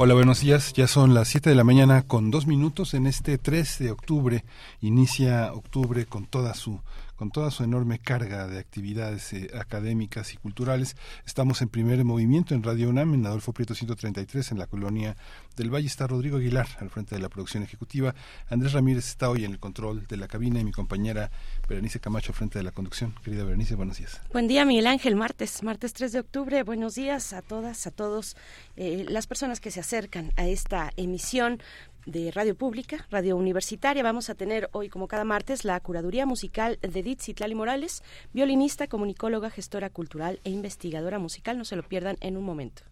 Hola, 0.00 0.14
buenos 0.14 0.42
días. 0.42 0.74
Ya 0.74 0.86
son 0.86 1.12
las 1.12 1.26
7 1.26 1.50
de 1.50 1.56
la 1.56 1.64
mañana 1.64 2.02
con 2.02 2.30
dos 2.30 2.46
minutos 2.46 2.94
en 2.94 3.08
este 3.08 3.36
3 3.36 3.80
de 3.80 3.90
octubre. 3.90 4.44
Inicia 4.80 5.52
octubre 5.52 6.06
con 6.06 6.24
toda 6.24 6.54
su 6.54 6.78
con 7.18 7.32
toda 7.32 7.50
su 7.50 7.64
enorme 7.64 7.98
carga 7.98 8.46
de 8.46 8.60
actividades 8.60 9.32
eh, 9.32 9.50
académicas 9.58 10.32
y 10.34 10.36
culturales. 10.36 10.96
Estamos 11.26 11.60
en 11.62 11.68
primer 11.68 12.04
movimiento 12.04 12.54
en 12.54 12.62
Radio 12.62 12.88
UNAM, 12.88 13.12
en 13.14 13.26
Adolfo 13.26 13.52
Prieto 13.52 13.74
133, 13.74 14.52
en 14.52 14.58
la 14.58 14.68
colonia 14.68 15.16
del 15.56 15.74
Valle. 15.74 15.88
Está 15.88 16.06
Rodrigo 16.06 16.36
Aguilar 16.36 16.68
al 16.78 16.90
frente 16.90 17.16
de 17.16 17.20
la 17.20 17.28
producción 17.28 17.64
ejecutiva. 17.64 18.14
Andrés 18.48 18.72
Ramírez 18.72 19.08
está 19.08 19.28
hoy 19.28 19.44
en 19.44 19.50
el 19.50 19.58
control 19.58 20.06
de 20.06 20.16
la 20.16 20.28
cabina 20.28 20.60
y 20.60 20.64
mi 20.64 20.70
compañera 20.70 21.32
Berenice 21.68 21.98
Camacho 21.98 22.30
al 22.30 22.36
frente 22.36 22.60
de 22.60 22.64
la 22.64 22.70
conducción. 22.70 23.12
Querida 23.24 23.42
Berenice, 23.42 23.74
buenos 23.74 23.98
días. 23.98 24.20
Buen 24.32 24.46
día, 24.46 24.64
Miguel 24.64 24.86
Ángel. 24.86 25.16
Martes, 25.16 25.64
martes 25.64 25.94
3 25.94 26.12
de 26.12 26.20
octubre. 26.20 26.62
Buenos 26.62 26.94
días 26.94 27.32
a 27.32 27.42
todas, 27.42 27.88
a 27.88 27.90
todos 27.90 28.36
eh, 28.76 29.04
las 29.08 29.26
personas 29.26 29.58
que 29.58 29.72
se 29.72 29.80
acercan 29.80 30.32
a 30.36 30.46
esta 30.46 30.92
emisión 30.96 31.60
de 32.08 32.30
Radio 32.30 32.56
Pública, 32.56 33.06
Radio 33.10 33.36
Universitaria. 33.36 34.02
Vamos 34.02 34.30
a 34.30 34.34
tener 34.34 34.68
hoy, 34.72 34.88
como 34.88 35.08
cada 35.08 35.24
martes, 35.24 35.64
la 35.64 35.78
curaduría 35.80 36.26
musical 36.26 36.78
de 36.80 37.00
Edith 37.00 37.20
Citlali 37.20 37.54
Morales, 37.54 38.02
violinista, 38.32 38.88
comunicóloga, 38.88 39.50
gestora 39.50 39.90
cultural 39.90 40.40
e 40.44 40.50
investigadora 40.50 41.18
musical. 41.18 41.58
No 41.58 41.64
se 41.64 41.76
lo 41.76 41.82
pierdan 41.82 42.16
en 42.20 42.36
un 42.36 42.44
momento. 42.44 42.82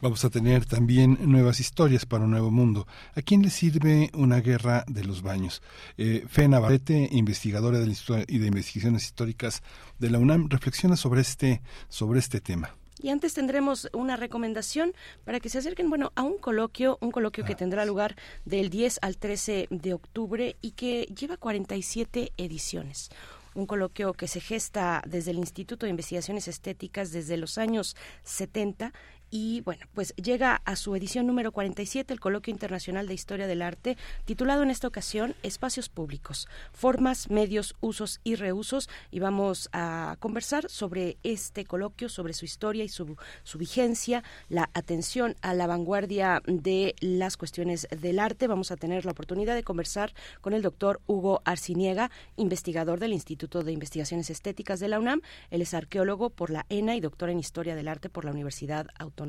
Vamos 0.00 0.24
a 0.24 0.30
tener 0.30 0.66
también 0.66 1.18
nuevas 1.20 1.60
historias 1.60 2.06
para 2.06 2.24
un 2.24 2.30
nuevo 2.30 2.50
mundo. 2.50 2.86
¿A 3.14 3.22
quién 3.22 3.42
le 3.42 3.50
sirve 3.50 4.10
una 4.14 4.40
guerra 4.40 4.84
de 4.88 5.04
los 5.04 5.22
baños? 5.22 5.62
Eh, 5.96 6.24
Fe 6.28 6.48
Navarrete, 6.48 7.08
investigadora 7.12 7.78
del 7.78 7.90
Instituto 7.90 8.24
y 8.28 8.38
de 8.38 8.48
Investigaciones 8.48 9.04
Históricas 9.04 9.62
de 9.98 10.10
la 10.10 10.18
UNAM, 10.18 10.48
reflexiona 10.48 10.96
sobre 10.96 11.20
este, 11.20 11.62
sobre 11.88 12.18
este 12.18 12.40
tema. 12.40 12.74
Y 13.04 13.10
antes 13.10 13.34
tendremos 13.34 13.90
una 13.92 14.16
recomendación 14.16 14.94
para 15.26 15.38
que 15.38 15.50
se 15.50 15.58
acerquen, 15.58 15.90
bueno, 15.90 16.12
a 16.14 16.22
un 16.22 16.38
coloquio, 16.38 16.96
un 17.02 17.10
coloquio 17.10 17.44
que 17.44 17.52
ah, 17.52 17.56
tendrá 17.56 17.84
lugar 17.84 18.16
del 18.46 18.70
10 18.70 19.00
al 19.02 19.18
13 19.18 19.66
de 19.68 19.92
octubre 19.92 20.56
y 20.62 20.70
que 20.70 21.02
lleva 21.14 21.36
47 21.36 22.32
ediciones. 22.38 23.10
Un 23.54 23.66
coloquio 23.66 24.14
que 24.14 24.26
se 24.26 24.40
gesta 24.40 25.02
desde 25.06 25.32
el 25.32 25.36
Instituto 25.36 25.84
de 25.84 25.90
Investigaciones 25.90 26.48
Estéticas 26.48 27.12
desde 27.12 27.36
los 27.36 27.58
años 27.58 27.94
70 28.22 28.94
y 29.36 29.62
bueno, 29.62 29.84
pues 29.94 30.14
llega 30.14 30.62
a 30.64 30.76
su 30.76 30.94
edición 30.94 31.26
número 31.26 31.50
47 31.50 32.12
el 32.12 32.20
Coloquio 32.20 32.52
Internacional 32.52 33.08
de 33.08 33.14
Historia 33.14 33.48
del 33.48 33.62
Arte, 33.62 33.96
titulado 34.24 34.62
en 34.62 34.70
esta 34.70 34.86
ocasión 34.86 35.34
Espacios 35.42 35.88
Públicos, 35.88 36.46
Formas, 36.72 37.30
Medios, 37.30 37.74
Usos 37.80 38.20
y 38.22 38.36
Reusos, 38.36 38.88
y 39.10 39.18
vamos 39.18 39.70
a 39.72 40.18
conversar 40.20 40.70
sobre 40.70 41.16
este 41.24 41.64
coloquio, 41.64 42.08
sobre 42.08 42.32
su 42.32 42.44
historia 42.44 42.84
y 42.84 42.88
su, 42.88 43.16
su 43.42 43.58
vigencia, 43.58 44.22
la 44.48 44.70
atención 44.72 45.34
a 45.42 45.52
la 45.52 45.66
vanguardia 45.66 46.40
de 46.46 46.94
las 47.00 47.36
cuestiones 47.36 47.88
del 47.90 48.20
arte. 48.20 48.46
Vamos 48.46 48.70
a 48.70 48.76
tener 48.76 49.04
la 49.04 49.10
oportunidad 49.10 49.56
de 49.56 49.64
conversar 49.64 50.14
con 50.42 50.52
el 50.52 50.62
doctor 50.62 51.00
Hugo 51.08 51.42
Arciniega, 51.44 52.12
investigador 52.36 53.00
del 53.00 53.12
Instituto 53.12 53.64
de 53.64 53.72
Investigaciones 53.72 54.30
Estéticas 54.30 54.78
de 54.78 54.86
la 54.86 55.00
UNAM. 55.00 55.22
Él 55.50 55.60
es 55.60 55.74
arqueólogo 55.74 56.30
por 56.30 56.50
la 56.50 56.66
ENA 56.68 56.94
y 56.94 57.00
doctor 57.00 57.30
en 57.30 57.40
Historia 57.40 57.74
del 57.74 57.88
Arte 57.88 58.08
por 58.08 58.24
la 58.24 58.30
Universidad 58.30 58.86
Autónoma 58.96 59.23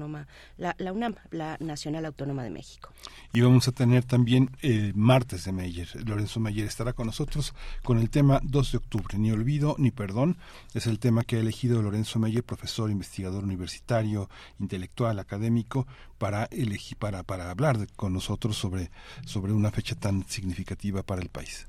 la, 0.57 0.75
UNAM, 0.91 1.15
la 1.31 1.57
Nacional 1.59 2.05
Autónoma 2.05 2.43
de 2.43 2.49
México. 2.49 2.91
Y 3.33 3.41
vamos 3.41 3.67
a 3.67 3.71
tener 3.71 4.03
también 4.03 4.51
el 4.61 4.93
martes 4.95 5.45
de 5.45 5.51
Meyer. 5.51 5.87
Lorenzo 6.07 6.39
Meyer 6.39 6.65
estará 6.65 6.93
con 6.93 7.07
nosotros 7.07 7.53
con 7.83 7.99
el 7.99 8.09
tema 8.09 8.39
2 8.43 8.71
de 8.71 8.77
octubre. 8.77 9.17
Ni 9.17 9.31
olvido 9.31 9.75
ni 9.77 9.91
perdón 9.91 10.37
es 10.73 10.87
el 10.87 10.99
tema 10.99 11.23
que 11.23 11.37
ha 11.37 11.39
elegido 11.39 11.81
Lorenzo 11.81 12.19
Meyer, 12.19 12.43
profesor, 12.43 12.89
investigador 12.89 13.43
universitario, 13.43 14.29
intelectual, 14.59 15.19
académico, 15.19 15.87
para 16.17 16.45
elegir, 16.45 16.97
para, 16.97 17.23
para 17.23 17.51
hablar 17.51 17.87
con 17.95 18.13
nosotros 18.13 18.57
sobre, 18.57 18.89
sobre 19.25 19.53
una 19.53 19.71
fecha 19.71 19.95
tan 19.95 20.27
significativa 20.27 21.03
para 21.03 21.21
el 21.21 21.29
país. 21.29 21.67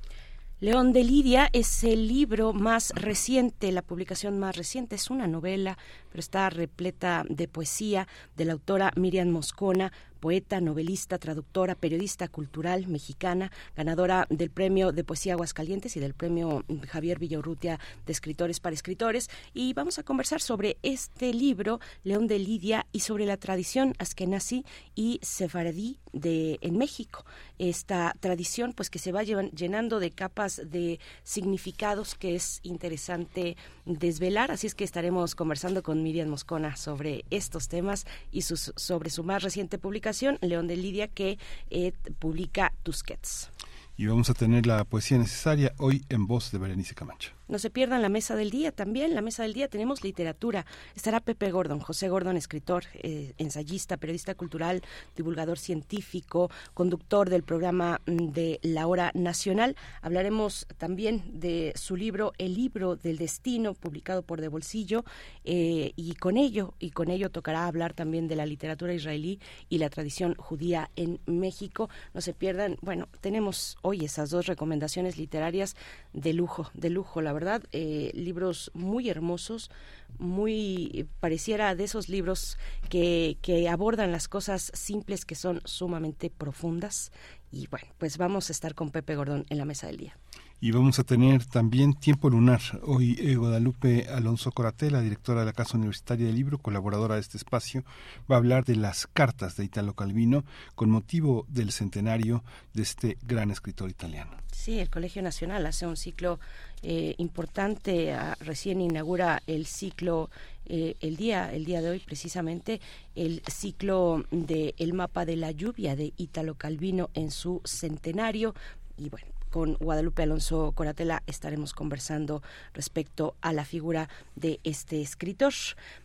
León 0.58 0.94
de 0.94 1.04
Lidia 1.04 1.50
es 1.52 1.84
el 1.84 2.08
libro 2.08 2.54
más 2.54 2.90
reciente, 2.94 3.70
la 3.72 3.82
publicación 3.82 4.38
más 4.38 4.56
reciente, 4.56 4.96
es 4.96 5.10
una 5.10 5.26
novela, 5.26 5.76
pero 6.08 6.20
está 6.20 6.48
repleta 6.48 7.26
de 7.28 7.46
poesía 7.46 8.08
de 8.38 8.46
la 8.46 8.54
autora 8.54 8.90
Miriam 8.96 9.28
Moscona, 9.28 9.92
poeta, 10.16 10.60
novelista, 10.60 11.18
traductora, 11.18 11.74
periodista 11.74 12.28
cultural 12.28 12.86
mexicana, 12.88 13.52
ganadora 13.76 14.26
del 14.30 14.50
Premio 14.50 14.92
de 14.92 15.04
Poesía 15.04 15.34
Aguascalientes 15.34 15.96
y 15.96 16.00
del 16.00 16.14
Premio 16.14 16.64
Javier 16.88 17.18
Villaurrutia 17.18 17.78
de 18.04 18.12
Escritores 18.12 18.60
para 18.60 18.74
Escritores. 18.74 19.30
Y 19.54 19.72
vamos 19.74 19.98
a 19.98 20.02
conversar 20.02 20.40
sobre 20.40 20.78
este 20.82 21.32
libro, 21.32 21.80
León 22.04 22.26
de 22.26 22.38
Lidia, 22.38 22.86
y 22.92 23.00
sobre 23.00 23.26
la 23.26 23.36
tradición 23.36 23.94
askenazi 23.98 24.64
y 24.94 25.20
sefaradí 25.22 25.98
de, 26.12 26.58
en 26.62 26.78
México. 26.78 27.24
Esta 27.58 28.14
tradición, 28.20 28.72
pues 28.72 28.90
que 28.90 28.98
se 28.98 29.12
va 29.12 29.22
llenando 29.22 30.00
de 30.00 30.10
capas 30.10 30.60
de 30.64 30.98
significados 31.22 32.14
que 32.14 32.34
es 32.34 32.60
interesante 32.62 33.56
desvelar. 33.84 34.50
Así 34.50 34.66
es 34.66 34.74
que 34.74 34.84
estaremos 34.84 35.34
conversando 35.34 35.82
con 35.82 36.02
Miriam 36.02 36.28
Moscona 36.28 36.76
sobre 36.76 37.24
estos 37.30 37.68
temas 37.68 38.06
y 38.32 38.42
sobre 38.42 39.10
su 39.10 39.24
más 39.24 39.42
reciente 39.42 39.78
publicación, 39.78 40.05
León 40.40 40.66
de 40.66 40.76
Lidia, 40.76 41.08
que 41.08 41.38
eh, 41.70 41.92
publica 42.18 42.72
Tusquets. 42.82 43.50
Y 43.96 44.06
vamos 44.06 44.28
a 44.28 44.34
tener 44.34 44.66
la 44.66 44.84
poesía 44.84 45.16
necesaria 45.16 45.72
hoy 45.78 46.04
en 46.10 46.26
voz 46.26 46.52
de 46.52 46.58
Berenice 46.58 46.94
Camacho. 46.94 47.32
No 47.48 47.58
se 47.58 47.70
pierdan 47.70 48.02
la 48.02 48.08
mesa 48.08 48.34
del 48.34 48.50
día 48.50 48.72
también. 48.72 49.14
La 49.14 49.22
mesa 49.22 49.44
del 49.44 49.52
día 49.52 49.68
tenemos 49.68 50.02
literatura. 50.02 50.66
Estará 50.94 51.20
Pepe 51.20 51.50
Gordon, 51.50 51.80
José 51.80 52.08
Gordon, 52.08 52.36
escritor, 52.36 52.84
eh, 52.94 53.34
ensayista, 53.38 53.96
periodista 53.96 54.34
cultural, 54.34 54.82
divulgador 55.14 55.58
científico, 55.58 56.50
conductor 56.74 57.30
del 57.30 57.44
programa 57.44 58.00
mm, 58.06 58.32
de 58.32 58.58
La 58.62 58.86
Hora 58.86 59.12
Nacional. 59.14 59.76
Hablaremos 60.02 60.66
también 60.76 61.22
de 61.32 61.72
su 61.76 61.94
libro 61.96 62.32
El 62.38 62.54
libro 62.54 62.96
del 62.96 63.18
destino, 63.18 63.74
publicado 63.74 64.22
por 64.22 64.40
De 64.40 64.48
Bolsillo, 64.48 65.04
eh, 65.44 65.92
y 65.94 66.14
con 66.14 66.36
ello 66.36 66.74
y 66.80 66.90
con 66.90 67.10
ello 67.10 67.30
tocará 67.30 67.66
hablar 67.66 67.94
también 67.94 68.26
de 68.28 68.36
la 68.36 68.46
literatura 68.46 68.92
israelí 68.92 69.40
y 69.68 69.78
la 69.78 69.90
tradición 69.90 70.34
judía 70.34 70.90
en 70.96 71.20
México. 71.26 71.88
No 72.12 72.20
se 72.20 72.34
pierdan. 72.34 72.76
Bueno, 72.80 73.08
tenemos 73.20 73.76
hoy 73.82 74.04
esas 74.04 74.30
dos 74.30 74.46
recomendaciones 74.46 75.16
literarias 75.16 75.76
de 76.12 76.32
lujo, 76.32 76.70
de 76.74 76.90
lujo. 76.90 77.20
La 77.20 77.35
verdad, 77.36 77.62
eh, 77.70 78.10
libros 78.14 78.70
muy 78.74 79.08
hermosos, 79.08 79.70
muy 80.18 81.06
pareciera 81.20 81.74
de 81.74 81.84
esos 81.84 82.08
libros 82.08 82.58
que, 82.88 83.38
que 83.42 83.68
abordan 83.68 84.10
las 84.10 84.26
cosas 84.26 84.72
simples 84.74 85.24
que 85.24 85.36
son 85.36 85.60
sumamente 85.64 86.30
profundas. 86.30 87.12
Y 87.52 87.68
bueno, 87.68 87.86
pues 87.98 88.18
vamos 88.18 88.50
a 88.50 88.52
estar 88.52 88.74
con 88.74 88.90
Pepe 88.90 89.14
Gordón 89.14 89.46
en 89.50 89.58
la 89.58 89.64
mesa 89.64 89.86
del 89.86 89.98
día. 89.98 90.16
Y 90.58 90.70
vamos 90.70 90.98
a 90.98 91.04
tener 91.04 91.44
también 91.44 91.92
Tiempo 91.92 92.30
Lunar. 92.30 92.62
Hoy 92.82 93.14
eh, 93.20 93.36
Guadalupe 93.36 94.08
Alonso 94.08 94.52
Coratela, 94.52 95.02
directora 95.02 95.40
de 95.40 95.46
la 95.46 95.52
Casa 95.52 95.76
Universitaria 95.76 96.26
del 96.26 96.34
Libro, 96.34 96.56
colaboradora 96.56 97.16
de 97.16 97.20
este 97.20 97.36
espacio, 97.36 97.84
va 98.30 98.36
a 98.36 98.38
hablar 98.38 98.64
de 98.64 98.74
las 98.74 99.06
cartas 99.06 99.56
de 99.56 99.64
Italo 99.64 99.92
Calvino 99.92 100.46
con 100.74 100.88
motivo 100.88 101.44
del 101.48 101.72
centenario 101.72 102.42
de 102.72 102.82
este 102.82 103.18
gran 103.22 103.50
escritor 103.50 103.90
italiano. 103.90 104.30
Sí, 104.50 104.78
el 104.78 104.88
Colegio 104.88 105.20
Nacional 105.20 105.66
hace 105.66 105.86
un 105.86 105.98
ciclo 105.98 106.40
eh, 106.88 107.16
importante, 107.18 108.12
ah, 108.12 108.36
recién 108.38 108.80
inaugura 108.80 109.42
el 109.48 109.66
ciclo 109.66 110.30
eh, 110.66 110.94
el 111.00 111.16
día 111.16 111.52
el 111.52 111.64
día 111.64 111.82
de 111.82 111.90
hoy 111.90 111.98
precisamente 111.98 112.80
el 113.16 113.42
ciclo 113.48 114.24
de 114.30 114.72
el 114.78 114.94
mapa 114.94 115.24
de 115.24 115.34
la 115.34 115.50
lluvia 115.50 115.96
de 115.96 116.12
Italo 116.16 116.54
Calvino 116.54 117.10
en 117.14 117.32
su 117.32 117.60
centenario. 117.64 118.54
Y 118.96 119.08
bueno 119.08 119.35
con 119.56 119.72
Guadalupe 119.80 120.22
Alonso 120.22 120.72
Coratela 120.72 121.22
estaremos 121.26 121.72
conversando 121.72 122.42
respecto 122.74 123.36
a 123.40 123.54
la 123.54 123.64
figura 123.64 124.10
de 124.34 124.60
este 124.64 125.00
escritor. 125.00 125.54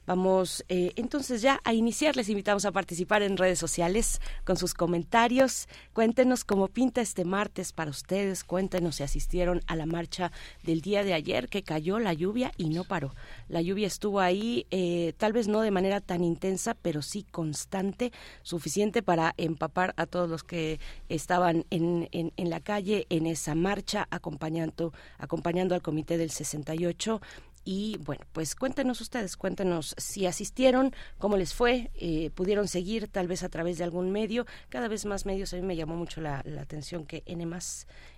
Vamos 0.07 0.63
eh, 0.69 0.94
entonces 0.95 1.42
ya 1.42 1.59
a 1.65 1.74
iniciar. 1.74 2.15
Les 2.15 2.30
invitamos 2.30 2.63
a 2.63 2.71
participar 2.71 3.24
en 3.24 3.36
redes 3.36 3.59
sociales 3.59 4.21
con 4.45 4.56
sus 4.56 4.74
comentarios. 4.74 5.68
Cuéntenos 5.92 6.45
cómo 6.45 6.69
pinta 6.69 7.01
este 7.01 7.25
martes 7.25 7.74
para 7.74 7.92
ustedes. 7.92 8.45
Cuéntenos 8.45 8.95
si 8.95 9.03
asistieron 9.03 9.59
a 9.68 9.75
la 9.75 9.86
marcha 9.86 10.31
del 10.63 10.80
día 10.80 11.04
de 11.04 11.13
ayer 11.13 11.50
que 11.50 11.63
cayó 11.63 12.00
la 12.00 12.13
lluvia 12.13 12.54
y 12.56 12.69
no 12.69 12.86
paró. 12.86 13.13
La 13.50 13.62
lluvia 13.62 13.88
estuvo 13.88 14.21
ahí, 14.21 14.65
eh, 14.71 15.12
tal 15.18 15.33
vez 15.33 15.50
no 15.50 15.59
de 15.59 15.71
manera 15.71 16.00
tan 16.00 16.24
intensa, 16.24 16.74
pero 16.74 17.01
sí 17.01 17.25
constante, 17.30 18.13
suficiente 18.44 19.04
para 19.04 19.33
empapar 19.36 19.94
a 19.97 20.06
todos 20.06 20.30
los 20.30 20.45
que 20.45 20.80
estaban 21.09 21.65
en, 21.69 22.09
la 22.38 22.59
calle 22.62 23.07
en 23.09 23.27
esa 23.41 23.55
marcha 23.55 24.07
acompañando, 24.11 24.93
acompañando 25.17 25.73
al 25.73 25.81
comité 25.81 26.17
del 26.17 26.29
68 26.29 27.21
y 27.63 27.97
bueno, 27.99 28.25
pues 28.31 28.55
cuéntenos 28.55 29.01
ustedes, 29.01 29.38
cuéntenos 29.38 29.93
si 29.97 30.25
asistieron, 30.25 30.93
cómo 31.19 31.38
les 31.38 31.53
fue, 31.53 31.91
eh, 31.95 32.31
pudieron 32.31 32.67
seguir 32.67 33.07
tal 33.07 33.27
vez 33.27 33.43
a 33.43 33.49
través 33.49 33.77
de 33.77 33.83
algún 33.83 34.11
medio. 34.11 34.45
Cada 34.69 34.88
vez 34.88 35.05
más 35.05 35.25
medios, 35.25 35.53
a 35.53 35.57
mí 35.57 35.61
me 35.61 35.75
llamó 35.75 35.95
mucho 35.95 36.21
la, 36.21 36.41
la 36.45 36.61
atención 36.61 37.05
que 37.05 37.23
N 37.25 37.47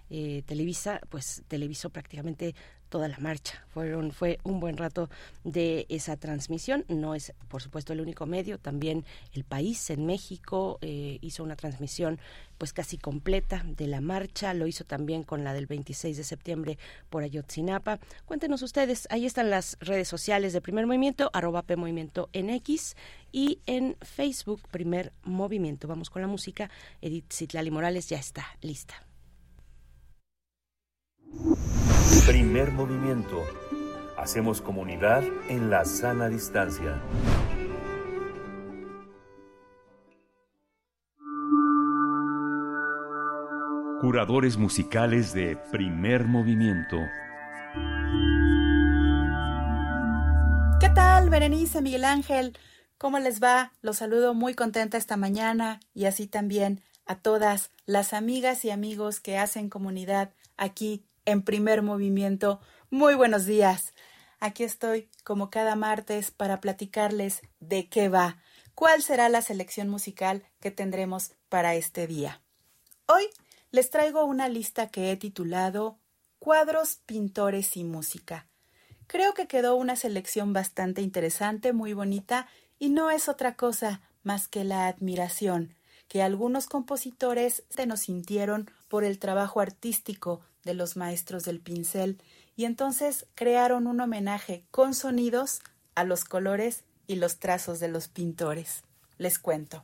eh, 0.09 0.43
Televisa, 0.45 1.01
pues 1.09 1.43
televisó 1.47 1.89
prácticamente 1.89 2.55
toda 2.93 3.07
la 3.07 3.17
marcha. 3.17 3.65
Fueron, 3.73 4.11
fue 4.11 4.37
un 4.43 4.59
buen 4.59 4.77
rato 4.77 5.09
de 5.43 5.87
esa 5.89 6.15
transmisión. 6.15 6.85
No 6.89 7.15
es, 7.15 7.33
por 7.47 7.59
supuesto, 7.59 7.91
el 7.91 8.01
único 8.01 8.27
medio. 8.27 8.59
También 8.59 9.03
el 9.33 9.45
país 9.45 9.89
en 9.89 10.05
México 10.05 10.77
eh, 10.81 11.17
hizo 11.21 11.43
una 11.43 11.55
transmisión 11.55 12.19
pues 12.59 12.71
casi 12.71 12.99
completa 12.99 13.65
de 13.65 13.87
la 13.87 13.99
marcha. 13.99 14.53
Lo 14.53 14.67
hizo 14.67 14.83
también 14.83 15.23
con 15.23 15.43
la 15.43 15.55
del 15.55 15.65
26 15.65 16.17
de 16.17 16.23
septiembre 16.23 16.77
por 17.09 17.23
Ayotzinapa. 17.23 17.97
Cuéntenos 18.27 18.61
ustedes. 18.61 19.07
Ahí 19.09 19.25
están 19.25 19.49
las 19.49 19.75
redes 19.79 20.07
sociales 20.07 20.53
de 20.53 20.61
Primer 20.61 20.85
Movimiento, 20.85 21.31
arroba 21.33 21.63
P 21.63 21.75
Movimiento 21.75 22.29
en 22.31 22.51
X 22.51 22.95
y 23.31 23.57
en 23.65 23.97
Facebook 24.01 24.61
Primer 24.69 25.13
Movimiento. 25.23 25.87
Vamos 25.87 26.11
con 26.11 26.21
la 26.21 26.27
música. 26.27 26.69
Edith 27.01 27.33
Citlali 27.33 27.71
Morales 27.71 28.07
ya 28.07 28.19
está 28.19 28.45
lista. 28.61 29.03
Primer 32.25 32.71
movimiento. 32.71 33.43
Hacemos 34.17 34.61
comunidad 34.61 35.23
en 35.49 35.69
la 35.69 35.83
sana 35.85 36.29
distancia. 36.29 37.01
Curadores 43.99 44.57
musicales 44.57 45.33
de 45.33 45.57
primer 45.71 46.25
movimiento. 46.25 46.97
¿Qué 50.79 50.89
tal, 50.89 51.29
Berenice, 51.29 51.81
Miguel 51.81 52.05
Ángel? 52.05 52.57
¿Cómo 52.97 53.19
les 53.19 53.41
va? 53.41 53.73
Los 53.81 53.97
saludo 53.97 54.33
muy 54.33 54.53
contenta 54.53 54.97
esta 54.97 55.17
mañana 55.17 55.79
y 55.93 56.05
así 56.05 56.27
también 56.27 56.81
a 57.05 57.15
todas 57.15 57.71
las 57.85 58.13
amigas 58.13 58.63
y 58.65 58.71
amigos 58.71 59.19
que 59.19 59.37
hacen 59.37 59.69
comunidad 59.69 60.31
aquí 60.57 61.03
en 61.25 61.43
primer 61.43 61.81
movimiento. 61.81 62.59
Muy 62.89 63.15
buenos 63.15 63.45
días. 63.45 63.93
Aquí 64.39 64.63
estoy 64.63 65.09
como 65.23 65.49
cada 65.49 65.75
martes 65.75 66.31
para 66.31 66.59
platicarles 66.59 67.41
de 67.59 67.87
qué 67.87 68.09
va, 68.09 68.41
cuál 68.75 69.01
será 69.01 69.29
la 69.29 69.41
selección 69.41 69.89
musical 69.89 70.43
que 70.59 70.71
tendremos 70.71 71.31
para 71.49 71.75
este 71.75 72.07
día. 72.07 72.41
Hoy 73.07 73.29
les 73.71 73.89
traigo 73.89 74.25
una 74.25 74.49
lista 74.49 74.87
que 74.87 75.11
he 75.11 75.17
titulado 75.17 75.99
Cuadros, 76.39 76.99
Pintores 77.05 77.77
y 77.77 77.83
Música. 77.83 78.47
Creo 79.07 79.33
que 79.33 79.47
quedó 79.47 79.75
una 79.75 79.95
selección 79.95 80.53
bastante 80.53 81.01
interesante, 81.01 81.73
muy 81.73 81.93
bonita, 81.93 82.47
y 82.79 82.89
no 82.89 83.11
es 83.11 83.29
otra 83.29 83.55
cosa 83.55 84.01
más 84.23 84.47
que 84.47 84.63
la 84.63 84.87
admiración 84.87 85.75
que 86.13 86.21
algunos 86.21 86.67
compositores 86.67 87.63
se 87.69 87.87
nos 87.87 88.01
sintieron 88.01 88.69
por 88.87 89.03
el 89.03 89.17
trabajo 89.17 89.61
artístico 89.61 90.41
de 90.63 90.73
los 90.73 90.95
maestros 90.97 91.43
del 91.43 91.59
pincel 91.59 92.19
y 92.55 92.65
entonces 92.65 93.25
crearon 93.35 93.87
un 93.87 93.99
homenaje 93.99 94.65
con 94.71 94.93
sonidos 94.93 95.61
a 95.95 96.03
los 96.03 96.25
colores 96.25 96.83
y 97.07 97.15
los 97.15 97.39
trazos 97.39 97.79
de 97.79 97.87
los 97.87 98.07
pintores. 98.07 98.83
Les 99.17 99.39
cuento. 99.39 99.83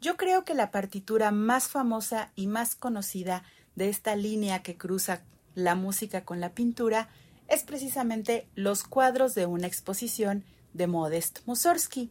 Yo 0.00 0.16
creo 0.16 0.44
que 0.44 0.54
la 0.54 0.70
partitura 0.70 1.30
más 1.30 1.68
famosa 1.68 2.30
y 2.34 2.46
más 2.46 2.74
conocida 2.74 3.42
de 3.74 3.88
esta 3.88 4.16
línea 4.16 4.62
que 4.62 4.76
cruza 4.76 5.22
la 5.54 5.74
música 5.74 6.24
con 6.24 6.40
la 6.40 6.50
pintura 6.50 7.08
es 7.48 7.62
precisamente 7.62 8.48
los 8.54 8.84
cuadros 8.84 9.34
de 9.34 9.46
una 9.46 9.66
exposición 9.66 10.44
de 10.72 10.86
Modest 10.86 11.40
Mussorgsky. 11.46 12.10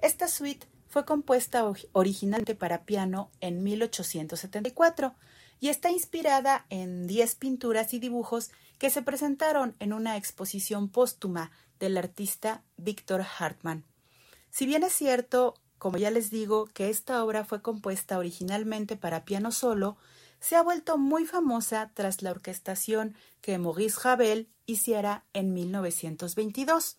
Esta 0.00 0.28
suite 0.28 0.66
fue 0.88 1.04
compuesta 1.04 1.64
originalmente 1.92 2.54
para 2.54 2.84
piano 2.84 3.30
en 3.40 3.62
1874 3.62 5.14
y 5.62 5.68
está 5.68 5.92
inspirada 5.92 6.66
en 6.70 7.06
diez 7.06 7.36
pinturas 7.36 7.94
y 7.94 8.00
dibujos 8.00 8.50
que 8.78 8.90
se 8.90 9.00
presentaron 9.00 9.76
en 9.78 9.92
una 9.92 10.16
exposición 10.16 10.88
póstuma 10.88 11.52
del 11.78 11.96
artista 11.96 12.64
Víctor 12.76 13.24
Hartmann. 13.38 13.84
Si 14.50 14.66
bien 14.66 14.82
es 14.82 14.92
cierto, 14.92 15.54
como 15.78 15.98
ya 15.98 16.10
les 16.10 16.30
digo, 16.30 16.66
que 16.74 16.90
esta 16.90 17.22
obra 17.22 17.44
fue 17.44 17.62
compuesta 17.62 18.18
originalmente 18.18 18.96
para 18.96 19.24
piano 19.24 19.52
solo, 19.52 19.96
se 20.40 20.56
ha 20.56 20.62
vuelto 20.62 20.98
muy 20.98 21.26
famosa 21.26 21.92
tras 21.94 22.22
la 22.22 22.32
orquestación 22.32 23.14
que 23.40 23.56
Maurice 23.56 24.00
Ravel 24.02 24.48
hiciera 24.66 25.24
en 25.32 25.54
1922. 25.54 26.96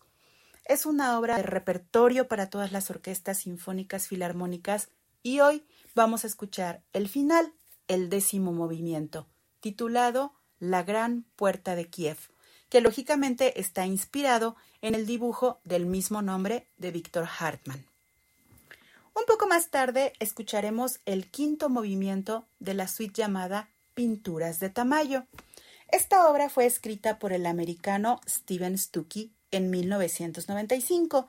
Es 0.64 0.86
una 0.86 1.18
obra 1.18 1.36
de 1.36 1.42
repertorio 1.42 2.28
para 2.28 2.48
todas 2.48 2.72
las 2.72 2.88
orquestas 2.88 3.40
sinfónicas 3.40 4.08
filarmónicas 4.08 4.88
y 5.22 5.40
hoy 5.40 5.66
vamos 5.94 6.24
a 6.24 6.28
escuchar 6.28 6.82
el 6.94 7.10
final 7.10 7.52
el 7.88 8.08
décimo 8.10 8.52
movimiento, 8.52 9.26
titulado 9.60 10.32
La 10.58 10.82
Gran 10.82 11.24
Puerta 11.36 11.74
de 11.74 11.88
Kiev, 11.88 12.18
que 12.68 12.80
lógicamente 12.80 13.60
está 13.60 13.86
inspirado 13.86 14.56
en 14.82 14.94
el 14.94 15.06
dibujo 15.06 15.60
del 15.64 15.86
mismo 15.86 16.22
nombre 16.22 16.66
de 16.76 16.90
Víctor 16.90 17.28
Hartmann. 17.38 17.84
Un 19.14 19.24
poco 19.26 19.46
más 19.46 19.70
tarde 19.70 20.12
escucharemos 20.18 20.98
el 21.06 21.30
quinto 21.30 21.68
movimiento 21.68 22.46
de 22.58 22.74
la 22.74 22.88
suite 22.88 23.22
llamada 23.22 23.68
Pinturas 23.94 24.58
de 24.58 24.70
Tamayo. 24.70 25.24
Esta 25.88 26.28
obra 26.28 26.50
fue 26.50 26.66
escrita 26.66 27.20
por 27.20 27.32
el 27.32 27.46
americano 27.46 28.20
Steven 28.28 28.76
Stuckey 28.76 29.30
en 29.52 29.70
1995 29.70 31.28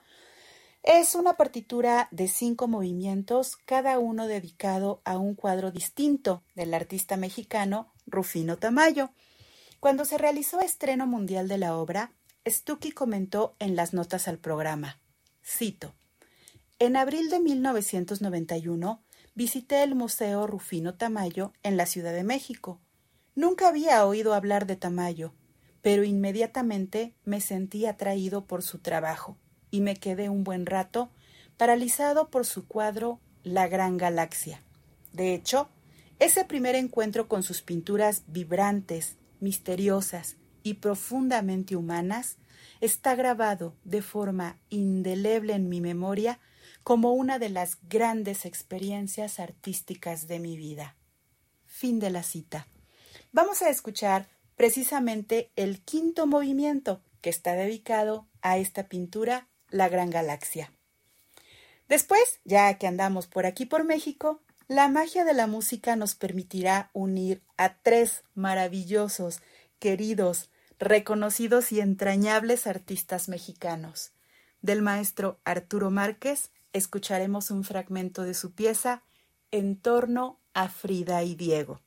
es 0.85 1.15
una 1.15 1.35
partitura 1.35 2.07
de 2.11 2.27
cinco 2.27 2.67
movimientos, 2.67 3.57
cada 3.57 3.97
uno 3.97 4.27
dedicado 4.27 5.01
a 5.03 5.17
un 5.17 5.33
cuadro 5.33 5.71
distinto 5.71 6.43
del 6.53 6.75
artista 6.75 7.17
mexicano 7.17 7.91
Rufino 8.05 8.57
Tamayo. 8.57 9.09
Cuando 9.79 10.05
se 10.05 10.19
realizó 10.19 10.61
estreno 10.61 11.07
mundial 11.07 11.47
de 11.47 11.57
la 11.57 11.75
obra, 11.75 12.11
Stucky 12.47 12.91
comentó 12.91 13.55
en 13.57 13.75
las 13.75 13.95
notas 13.95 14.27
al 14.27 14.37
programa, 14.37 14.99
cito, 15.43 15.95
En 16.77 16.97
abril 16.97 17.31
de 17.31 17.39
1991 17.39 19.03
visité 19.33 19.81
el 19.81 19.95
Museo 19.95 20.45
Rufino 20.45 20.93
Tamayo 20.93 21.51
en 21.63 21.77
la 21.77 21.87
Ciudad 21.87 22.13
de 22.13 22.23
México. 22.23 22.79
Nunca 23.33 23.69
había 23.69 24.05
oído 24.05 24.35
hablar 24.35 24.67
de 24.67 24.75
Tamayo, 24.75 25.33
pero 25.81 26.03
inmediatamente 26.03 27.15
me 27.23 27.41
sentí 27.41 27.87
atraído 27.87 28.45
por 28.45 28.61
su 28.61 28.77
trabajo 28.79 29.39
y 29.75 29.81
me 29.81 29.97
quedé 29.97 30.29
un 30.29 30.45
buen 30.45 30.65
rato 30.65 31.09
paralizado 31.57 32.29
por 32.29 32.45
su 32.45 32.65
cuadro 32.65 33.19
La 33.43 33.67
Gran 33.67 33.97
Galaxia. 33.97 34.63
De 35.11 35.33
hecho, 35.33 35.67
ese 36.17 36.45
primer 36.45 36.75
encuentro 36.75 37.27
con 37.27 37.43
sus 37.43 37.61
pinturas 37.61 38.23
vibrantes, 38.27 39.17
misteriosas 39.41 40.37
y 40.63 40.75
profundamente 40.75 41.75
humanas 41.75 42.37
está 42.79 43.15
grabado 43.15 43.75
de 43.83 44.01
forma 44.01 44.57
indeleble 44.69 45.51
en 45.51 45.67
mi 45.67 45.81
memoria 45.81 46.39
como 46.83 47.11
una 47.11 47.37
de 47.37 47.49
las 47.49 47.77
grandes 47.89 48.45
experiencias 48.45 49.41
artísticas 49.41 50.29
de 50.29 50.39
mi 50.39 50.55
vida. 50.55 50.95
Fin 51.65 51.99
de 51.99 52.11
la 52.11 52.23
cita. 52.23 52.69
Vamos 53.33 53.61
a 53.61 53.69
escuchar 53.69 54.29
precisamente 54.55 55.51
el 55.57 55.81
quinto 55.81 56.27
movimiento 56.27 57.01
que 57.19 57.29
está 57.29 57.55
dedicado 57.55 58.25
a 58.41 58.57
esta 58.57 58.87
pintura 58.87 59.49
la 59.75 59.89
gran 59.89 60.09
galaxia. 60.09 60.71
Después, 61.87 62.39
ya 62.45 62.73
que 62.77 62.87
andamos 62.87 63.27
por 63.27 63.45
aquí 63.45 63.65
por 63.65 63.83
México, 63.83 64.41
la 64.67 64.87
magia 64.87 65.23
de 65.25 65.33
la 65.33 65.45
música 65.45 65.95
nos 65.95 66.15
permitirá 66.15 66.89
unir 66.93 67.43
a 67.57 67.75
tres 67.75 68.23
maravillosos, 68.33 69.41
queridos, 69.77 70.49
reconocidos 70.79 71.71
y 71.71 71.81
entrañables 71.81 72.65
artistas 72.65 73.29
mexicanos. 73.29 74.13
Del 74.61 74.81
maestro 74.81 75.39
Arturo 75.43 75.91
Márquez 75.91 76.49
escucharemos 76.73 77.51
un 77.51 77.63
fragmento 77.63 78.23
de 78.23 78.33
su 78.33 78.53
pieza 78.53 79.03
En 79.51 79.75
torno 79.75 80.39
a 80.53 80.69
Frida 80.69 81.21
y 81.23 81.35
Diego. 81.35 81.81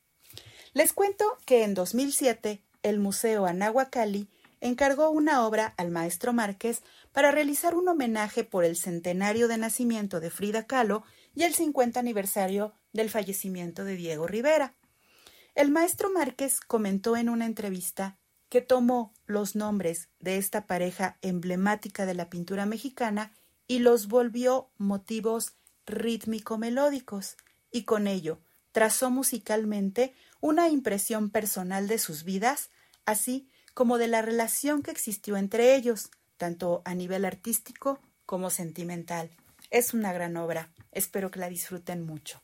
Les 0.73 0.93
cuento 0.93 1.25
que 1.45 1.63
en 1.63 1.73
2007 1.73 2.61
el 2.83 2.99
Museo 2.99 3.45
Anahuacalli 3.45 4.29
encargó 4.61 5.09
una 5.09 5.45
obra 5.45 5.73
al 5.77 5.91
maestro 5.91 6.33
Márquez 6.33 6.81
para 7.11 7.31
realizar 7.31 7.75
un 7.75 7.87
homenaje 7.87 8.43
por 8.43 8.63
el 8.63 8.75
centenario 8.75 9.47
de 9.47 9.57
nacimiento 9.57 10.19
de 10.19 10.29
Frida 10.29 10.67
Kahlo 10.67 11.03
y 11.35 11.43
el 11.43 11.53
50 11.53 11.99
aniversario 11.99 12.73
del 12.93 13.09
fallecimiento 13.09 13.83
de 13.83 13.95
Diego 13.95 14.27
Rivera. 14.27 14.75
El 15.55 15.71
maestro 15.71 16.09
Márquez 16.11 16.61
comentó 16.61 17.17
en 17.17 17.29
una 17.29 17.45
entrevista 17.45 18.17
que 18.49 18.61
tomó 18.61 19.13
los 19.25 19.55
nombres 19.55 20.09
de 20.19 20.37
esta 20.37 20.65
pareja 20.65 21.17
emblemática 21.21 22.05
de 22.05 22.15
la 22.15 22.29
pintura 22.29 22.65
mexicana 22.65 23.33
y 23.67 23.79
los 23.79 24.07
volvió 24.07 24.71
motivos 24.77 25.53
rítmico-melódicos, 25.85 27.37
y 27.71 27.83
con 27.83 28.07
ello 28.07 28.39
trazó 28.71 29.11
musicalmente 29.11 30.13
una 30.41 30.69
impresión 30.69 31.29
personal 31.29 31.87
de 31.87 31.99
sus 31.99 32.23
vidas, 32.23 32.69
así 33.05 33.49
como 33.73 33.97
de 33.97 34.07
la 34.07 34.21
relación 34.21 34.81
que 34.81 34.91
existió 34.91 35.37
entre 35.37 35.75
ellos, 35.75 36.09
tanto 36.39 36.81
a 36.85 36.95
nivel 36.95 37.25
artístico 37.25 37.99
como 38.25 38.49
sentimental. 38.49 39.29
Es 39.69 39.93
una 39.93 40.11
gran 40.13 40.37
obra, 40.37 40.71
espero 40.91 41.29
que 41.29 41.39
la 41.39 41.49
disfruten 41.49 42.03
mucho. 42.03 42.41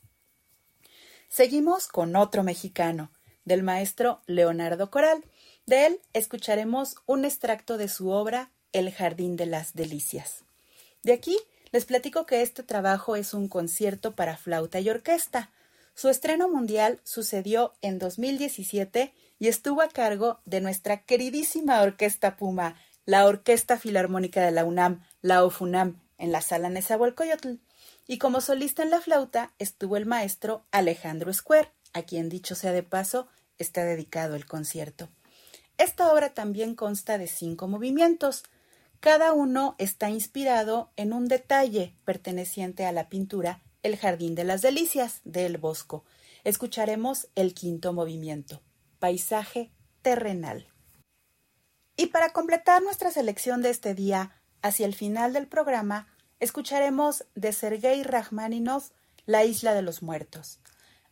Seguimos 1.30 1.88
con 1.88 2.16
otro 2.16 2.44
mexicano, 2.44 3.12
del 3.46 3.64
maestro 3.64 4.22
Leonardo 4.28 4.92
Coral. 4.92 5.24
De 5.66 5.88
él 5.88 6.02
escucharemos 6.14 6.98
un 7.06 7.26
extracto 7.26 7.78
de 7.78 7.88
su 7.88 8.10
obra 8.10 8.52
El 8.74 8.92
Jardín 8.92 9.36
de 9.38 9.46
las 9.46 9.74
Delicias. 9.74 10.44
De 11.04 11.14
aquí 11.14 11.38
les 11.72 11.86
platico 11.86 12.26
que 12.26 12.42
este 12.42 12.64
trabajo 12.64 13.16
es 13.16 13.34
un 13.34 13.48
concierto 13.48 14.16
para 14.16 14.38
flauta 14.38 14.80
y 14.80 14.90
orquesta. 14.90 15.52
Su 15.94 16.10
estreno 16.10 16.50
mundial 16.50 17.00
sucedió 17.04 17.74
en 17.82 18.00
2017 18.00 19.14
y 19.40 19.48
estuvo 19.48 19.82
a 19.82 19.90
cargo 19.90 20.40
de 20.46 20.62
nuestra 20.62 21.04
queridísima 21.04 21.82
Orquesta 21.82 22.38
Puma, 22.38 22.76
la 23.06 23.26
Orquesta 23.26 23.78
Filarmónica 23.78 24.44
de 24.44 24.52
la 24.52 24.66
UNAM, 24.66 25.04
la 25.22 25.44
OFUNAM, 25.44 26.02
en 26.18 26.32
la 26.32 26.42
sala 26.42 26.70
Nezahualcóyotl. 26.70 27.60
Y 28.08 28.18
como 28.18 28.42
solista 28.42 28.84
en 28.84 28.90
la 28.90 29.02
flauta 29.02 29.54
estuvo 29.60 29.98
el 29.98 30.06
maestro 30.06 30.66
Alejandro 30.72 31.34
Square, 31.34 31.72
a 31.94 32.04
quien 32.04 32.30
dicho 32.30 32.56
sea 32.56 32.72
de 32.72 32.84
paso, 32.84 33.28
está 33.58 33.84
dedicado 33.84 34.36
el 34.36 34.46
concierto. 34.46 35.10
Esta 35.78 36.12
obra 36.12 36.34
también 36.34 36.76
consta 36.76 37.18
de 37.18 37.28
cinco 37.28 37.68
movimientos. 37.68 38.44
Cada 39.00 39.34
uno 39.34 39.76
está 39.78 40.10
inspirado 40.10 40.92
en 40.96 41.14
un 41.14 41.28
detalle 41.28 41.96
perteneciente 42.06 42.86
a 42.86 42.92
la 42.92 43.10
pintura 43.10 43.62
El 43.84 43.98
Jardín 43.98 44.36
de 44.36 44.46
las 44.46 44.62
Delicias 44.62 45.22
de 45.26 45.46
El 45.46 45.58
Bosco. 45.58 46.06
Escucharemos 46.44 47.28
el 47.36 47.54
quinto 47.54 47.94
movimiento, 47.94 48.62
Paisaje 49.00 49.72
Terrenal. 50.02 50.68
Y 51.98 52.08
para 52.08 52.32
completar 52.34 52.84
nuestra 52.84 53.10
selección 53.12 53.62
de 53.62 53.70
este 53.70 53.94
día, 53.94 54.36
hacia 54.62 54.86
el 54.86 54.96
final 54.96 55.32
del 55.32 55.48
programa, 55.48 56.08
escucharemos 56.40 57.26
de 57.36 57.54
Sergei 57.54 58.04
Rachmaninoff 58.04 58.90
La 59.26 59.46
Isla 59.46 59.74
de 59.74 59.82
los 59.82 60.04
Muertos. 60.04 60.60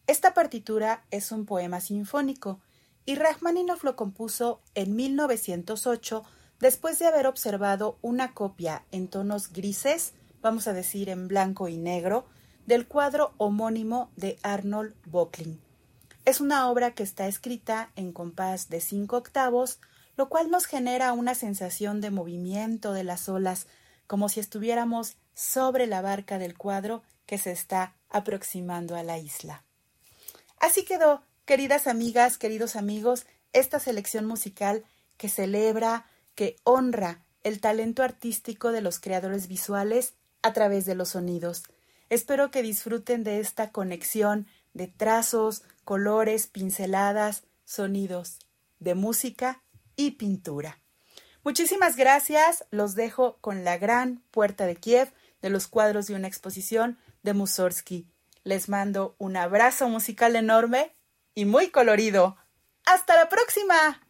Esta 0.08 0.34
partitura 0.34 1.06
es 1.12 1.32
un 1.32 1.46
poema 1.46 1.80
sinfónico 1.80 2.60
y 3.06 3.16
Rachmaninoff 3.16 3.84
lo 3.84 3.96
compuso 3.96 4.62
en 4.76 4.96
1908 4.96 6.26
después 6.60 7.00
de 7.00 7.08
haber 7.08 7.28
observado 7.28 7.98
una 8.02 8.34
copia 8.34 8.86
en 8.92 9.08
tonos 9.08 9.54
grises, 9.54 10.14
vamos 10.42 10.68
a 10.68 10.74
decir 10.74 11.10
en 11.10 11.28
blanco 11.30 11.70
y 11.70 11.78
negro, 11.78 12.26
del 12.66 12.88
cuadro 12.88 13.34
homónimo 13.38 14.12
de 14.16 14.38
Arnold 14.44 14.96
Böcklin. 15.06 15.62
Es 16.26 16.42
una 16.42 16.70
obra 16.70 16.94
que 16.94 17.04
está 17.04 17.28
escrita 17.28 17.92
en 17.96 18.14
compás 18.14 18.70
de 18.70 18.80
cinco 18.82 19.18
octavos, 19.18 19.80
lo 20.16 20.30
cual 20.30 20.52
nos 20.52 20.66
genera 20.66 21.14
una 21.14 21.36
sensación 21.36 22.02
de 22.02 22.12
movimiento 22.12 22.94
de 22.94 23.04
las 23.04 23.30
olas, 23.30 23.68
como 24.08 24.30
si 24.30 24.40
estuviéramos 24.40 25.18
sobre 25.34 25.88
la 25.88 26.02
barca 26.02 26.38
del 26.38 26.58
cuadro 26.58 27.04
que 27.26 27.38
se 27.38 27.52
está 27.52 27.96
aproximando 28.10 28.96
a 28.96 29.04
la 29.04 29.18
isla. 29.18 29.64
Así 30.60 30.86
quedó 30.86 31.24
Queridas 31.46 31.88
amigas, 31.88 32.38
queridos 32.38 32.78
amigos, 32.78 33.26
esta 33.52 33.78
selección 33.78 34.26
musical 34.26 34.86
que 35.18 35.28
celebra, 35.28 36.06
que 36.36 36.56
honra 36.64 37.26
el 37.44 37.60
talento 37.60 38.02
artístico 38.02 38.72
de 38.72 38.80
los 38.80 39.02
creadores 39.02 39.50
visuales 39.50 40.14
a 40.42 40.54
través 40.54 40.86
de 40.86 40.96
los 40.96 41.10
sonidos. 41.10 41.64
Espero 42.10 42.50
que 42.50 42.64
disfruten 42.64 43.26
de 43.26 43.42
esta 43.42 43.72
conexión 43.72 44.48
de 44.74 44.88
trazos, 44.88 45.64
colores, 45.84 46.48
pinceladas, 46.48 47.44
sonidos, 47.66 48.40
de 48.80 48.96
música 48.96 49.62
y 49.96 50.12
pintura. 50.12 50.80
Muchísimas 51.44 51.96
gracias. 51.96 52.66
Los 52.72 52.96
dejo 52.96 53.38
con 53.42 53.64
la 53.64 53.78
gran 53.78 54.24
puerta 54.32 54.66
de 54.66 54.76
Kiev 54.76 55.12
de 55.42 55.50
los 55.50 55.68
cuadros 55.68 56.08
de 56.08 56.16
una 56.16 56.28
exposición 56.28 56.98
de 57.22 57.34
Mussorgsky. 57.34 58.08
Les 58.44 58.70
mando 58.70 59.16
un 59.18 59.36
abrazo 59.38 59.90
musical 59.90 60.36
enorme 60.36 60.96
y 61.36 61.46
muy 61.46 61.70
colorido. 61.70 62.38
¡Hasta 62.86 63.16
la 63.16 63.30
próxima! 63.30 64.03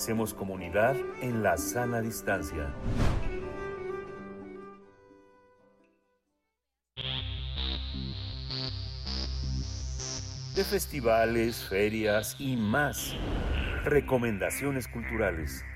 Hacemos 0.00 0.32
comunidad 0.32 0.96
en 1.20 1.42
la 1.42 1.58
sana 1.58 2.00
distancia. 2.00 2.74
De 10.56 10.64
festivales, 10.64 11.68
ferias 11.68 12.34
y 12.38 12.56
más. 12.56 13.14
Recomendaciones 13.84 14.88
culturales. 14.88 15.66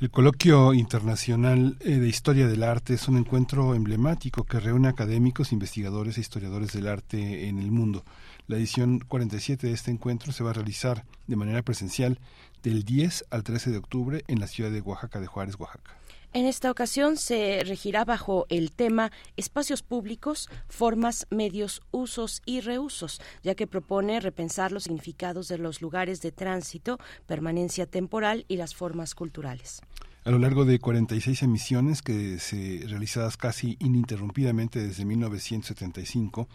El 0.00 0.10
Coloquio 0.10 0.72
Internacional 0.72 1.76
eh, 1.80 1.96
de 1.96 2.08
Historia 2.08 2.46
del 2.46 2.62
Arte 2.62 2.94
es 2.94 3.06
un 3.08 3.18
encuentro 3.18 3.74
emblemático 3.74 4.44
que 4.44 4.60
reúne 4.60 4.88
académicos, 4.88 5.52
investigadores 5.52 6.16
e 6.16 6.22
historiadores 6.22 6.72
del 6.72 6.88
arte 6.88 7.48
en 7.48 7.58
el 7.58 7.70
mundo. 7.70 8.02
La 8.48 8.56
edición 8.56 9.00
47 9.00 9.66
de 9.66 9.72
este 9.72 9.90
encuentro 9.90 10.30
se 10.30 10.44
va 10.44 10.50
a 10.50 10.52
realizar 10.52 11.04
de 11.26 11.34
manera 11.34 11.62
presencial 11.62 12.20
del 12.62 12.84
10 12.84 13.24
al 13.30 13.42
13 13.42 13.72
de 13.72 13.78
octubre 13.78 14.24
en 14.28 14.38
la 14.38 14.46
ciudad 14.46 14.70
de 14.70 14.80
Oaxaca 14.80 15.20
de 15.20 15.26
Juárez, 15.26 15.58
Oaxaca. 15.58 15.98
En 16.32 16.46
esta 16.46 16.70
ocasión 16.70 17.16
se 17.16 17.62
regirá 17.64 18.04
bajo 18.04 18.46
el 18.48 18.70
tema 18.70 19.10
espacios 19.36 19.82
públicos, 19.82 20.48
formas, 20.68 21.26
medios, 21.30 21.82
usos 21.90 22.42
y 22.44 22.60
reusos, 22.60 23.20
ya 23.42 23.56
que 23.56 23.66
propone 23.66 24.20
repensar 24.20 24.70
los 24.70 24.84
significados 24.84 25.48
de 25.48 25.58
los 25.58 25.82
lugares 25.82 26.20
de 26.20 26.30
tránsito, 26.30 26.98
permanencia 27.26 27.86
temporal 27.86 28.44
y 28.46 28.58
las 28.58 28.76
formas 28.76 29.16
culturales. 29.16 29.80
A 30.26 30.30
lo 30.30 30.40
largo 30.40 30.64
de 30.64 30.80
46 30.80 31.44
emisiones 31.44 32.02
que 32.02 32.40
se 32.40 32.82
realizadas 32.88 33.36
casi 33.36 33.76
ininterrumpidamente 33.78 34.84
desde 34.84 35.04
1975, 35.04 36.48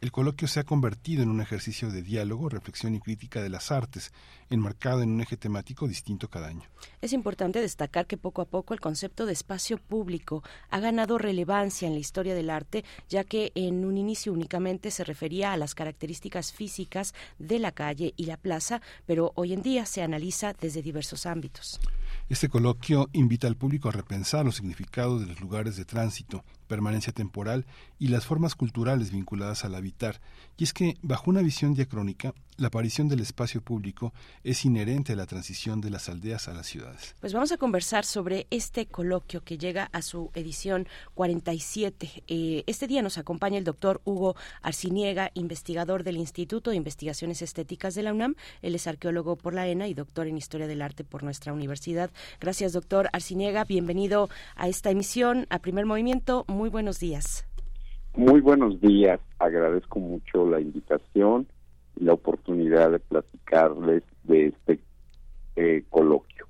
el 0.00 0.12
coloquio 0.12 0.46
se 0.46 0.60
ha 0.60 0.64
convertido 0.64 1.22
en 1.22 1.30
un 1.30 1.40
ejercicio 1.40 1.90
de 1.90 2.02
diálogo, 2.02 2.48
reflexión 2.48 2.94
y 2.94 3.00
crítica 3.00 3.42
de 3.42 3.48
las 3.48 3.72
artes, 3.72 4.12
enmarcado 4.50 5.02
en 5.02 5.10
un 5.10 5.20
eje 5.22 5.36
temático 5.36 5.88
distinto 5.88 6.28
cada 6.28 6.48
año. 6.48 6.68
Es 7.00 7.12
importante 7.12 7.60
destacar 7.60 8.06
que 8.06 8.16
poco 8.16 8.42
a 8.42 8.46
poco 8.46 8.74
el 8.74 8.80
concepto 8.80 9.26
de 9.26 9.32
espacio 9.32 9.78
público 9.78 10.42
ha 10.70 10.80
ganado 10.80 11.18
relevancia 11.18 11.88
en 11.88 11.94
la 11.94 12.00
historia 12.00 12.34
del 12.34 12.50
arte, 12.50 12.84
ya 13.08 13.24
que 13.24 13.52
en 13.54 13.84
un 13.84 13.96
inicio 13.96 14.32
únicamente 14.32 14.90
se 14.90 15.04
refería 15.04 15.52
a 15.52 15.56
las 15.56 15.74
características 15.74 16.52
físicas 16.52 17.14
de 17.38 17.58
la 17.58 17.72
calle 17.72 18.12
y 18.16 18.26
la 18.26 18.36
plaza, 18.36 18.82
pero 19.06 19.32
hoy 19.34 19.52
en 19.52 19.62
día 19.62 19.86
se 19.86 20.02
analiza 20.02 20.52
desde 20.52 20.82
diversos 20.82 21.26
ámbitos. 21.26 21.80
Este 22.28 22.48
coloquio 22.48 23.08
invita 23.12 23.46
al 23.46 23.56
público 23.56 23.88
a 23.88 23.92
repensar 23.92 24.44
los 24.44 24.56
significados 24.56 25.20
de 25.20 25.26
los 25.26 25.40
lugares 25.40 25.76
de 25.76 25.84
tránsito, 25.84 26.44
permanencia 26.66 27.12
temporal 27.12 27.66
y 27.98 28.08
las 28.08 28.26
formas 28.26 28.54
culturales 28.54 29.10
vinculadas 29.10 29.64
al 29.64 29.74
habitar. 29.74 30.20
Y 30.56 30.64
es 30.64 30.72
que, 30.72 30.96
bajo 31.02 31.30
una 31.30 31.42
visión 31.42 31.74
diacrónica, 31.74 32.34
la 32.58 32.68
aparición 32.68 33.08
del 33.08 33.20
espacio 33.20 33.60
público 33.60 34.14
es 34.42 34.64
inherente 34.64 35.12
a 35.12 35.16
la 35.16 35.26
transición 35.26 35.82
de 35.82 35.90
las 35.90 36.08
aldeas 36.08 36.48
a 36.48 36.54
las 36.54 36.66
ciudades. 36.66 37.14
Pues 37.20 37.34
vamos 37.34 37.52
a 37.52 37.58
conversar 37.58 38.06
sobre 38.06 38.46
este 38.50 38.86
coloquio 38.86 39.44
que 39.44 39.58
llega 39.58 39.90
a 39.92 40.00
su 40.00 40.30
edición 40.34 40.88
47. 41.14 42.24
Eh, 42.26 42.64
este 42.66 42.86
día 42.86 43.02
nos 43.02 43.18
acompaña 43.18 43.58
el 43.58 43.64
doctor 43.64 44.00
Hugo 44.04 44.36
Arciniega, 44.62 45.30
investigador 45.34 46.02
del 46.02 46.16
Instituto 46.16 46.70
de 46.70 46.76
Investigaciones 46.76 47.42
Estéticas 47.42 47.94
de 47.94 48.02
la 48.02 48.14
UNAM. 48.14 48.36
Él 48.62 48.74
es 48.74 48.86
arqueólogo 48.86 49.36
por 49.36 49.52
la 49.52 49.68
ENA 49.68 49.88
y 49.88 49.94
doctor 49.94 50.26
en 50.26 50.38
Historia 50.38 50.66
del 50.66 50.80
Arte 50.80 51.04
por 51.04 51.22
nuestra 51.22 51.52
universidad. 51.52 52.10
Gracias, 52.40 52.72
doctor 52.72 53.10
Arciniega. 53.12 53.64
Bienvenido 53.64 54.30
a 54.54 54.68
esta 54.68 54.90
emisión, 54.90 55.46
a 55.50 55.58
Primer 55.58 55.84
Movimiento. 55.84 56.44
Muy 56.56 56.70
buenos 56.70 56.98
días. 56.98 57.46
Muy 58.14 58.40
buenos 58.40 58.80
días. 58.80 59.20
Agradezco 59.38 60.00
mucho 60.00 60.48
la 60.48 60.58
invitación 60.58 61.46
y 61.96 62.04
la 62.04 62.14
oportunidad 62.14 62.92
de 62.92 62.98
platicarles 62.98 64.02
de 64.24 64.46
este 64.46 64.80
eh, 65.56 65.84
coloquio. 65.90 66.46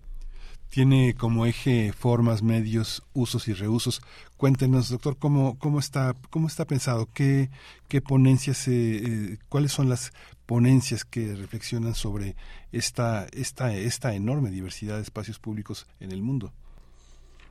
Tiene 0.69 1.17
como 1.19 1.45
eje 1.45 1.93
formas, 1.93 2.45
medios, 2.45 3.03
usos 3.15 3.49
y 3.49 3.53
reusos. 3.53 4.01
Cuéntenos, 4.37 4.91
doctor, 4.91 5.17
cómo 5.19 5.59
cómo 5.59 5.81
está 5.81 6.15
cómo 6.31 6.47
está 6.47 6.67
pensado, 6.67 7.09
qué 7.13 7.49
qué 7.89 8.01
ponencias, 8.01 8.69
eh, 8.69 9.39
cuáles 9.49 9.73
son 9.73 9.89
las 9.89 10.13
ponencias 10.47 11.05
que 11.05 11.35
reflexionan 11.35 11.95
sobre 11.95 12.37
esta 12.71 13.27
esta 13.33 13.75
esta 13.77 14.15
enorme 14.15 14.51
diversidad 14.51 14.99
de 14.99 15.03
espacios 15.03 15.41
públicos 15.41 15.85
en 15.99 16.13
el 16.13 16.23
mundo. 16.23 16.53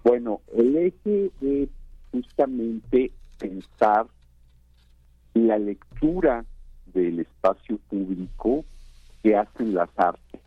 Bueno, 0.05 0.39
el 0.55 0.77
eje 0.77 1.31
es 1.41 1.69
justamente 2.15 3.11
pensar 3.37 4.07
la 5.33 5.57
lectura 5.57 6.45
del 6.93 7.19
espacio 7.19 7.77
público 7.89 8.63
que 9.21 9.35
hacen 9.35 9.73
las 9.73 9.89
artes. 9.97 10.41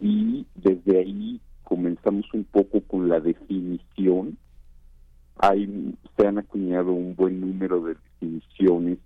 Y 0.00 0.46
desde 0.54 0.98
ahí 0.98 1.40
comenzamos 1.64 2.32
un 2.34 2.44
poco 2.44 2.80
con 2.82 3.08
la 3.08 3.18
definición. 3.20 4.38
Hay, 5.38 5.94
se 6.16 6.26
han 6.26 6.38
acuñado 6.38 6.92
un 6.92 7.16
buen 7.16 7.40
número 7.40 7.80
de 7.80 7.94
definiciones 7.94 8.98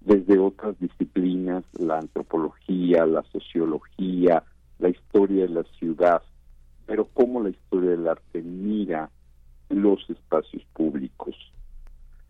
desde 0.00 0.38
otras 0.38 0.78
disciplinas, 0.80 1.64
la 1.78 1.98
antropología, 1.98 3.06
la 3.06 3.22
sociología, 3.30 4.42
la 4.78 4.88
historia 4.88 5.42
de 5.46 5.54
la 5.54 5.64
ciudad, 5.78 6.22
pero 6.86 7.06
cómo 7.06 7.42
la 7.42 7.50
historia 7.50 7.90
del 7.90 8.08
arte 8.08 8.42
mira 8.42 9.10
los 9.68 10.08
espacios 10.08 10.62
públicos. 10.74 11.34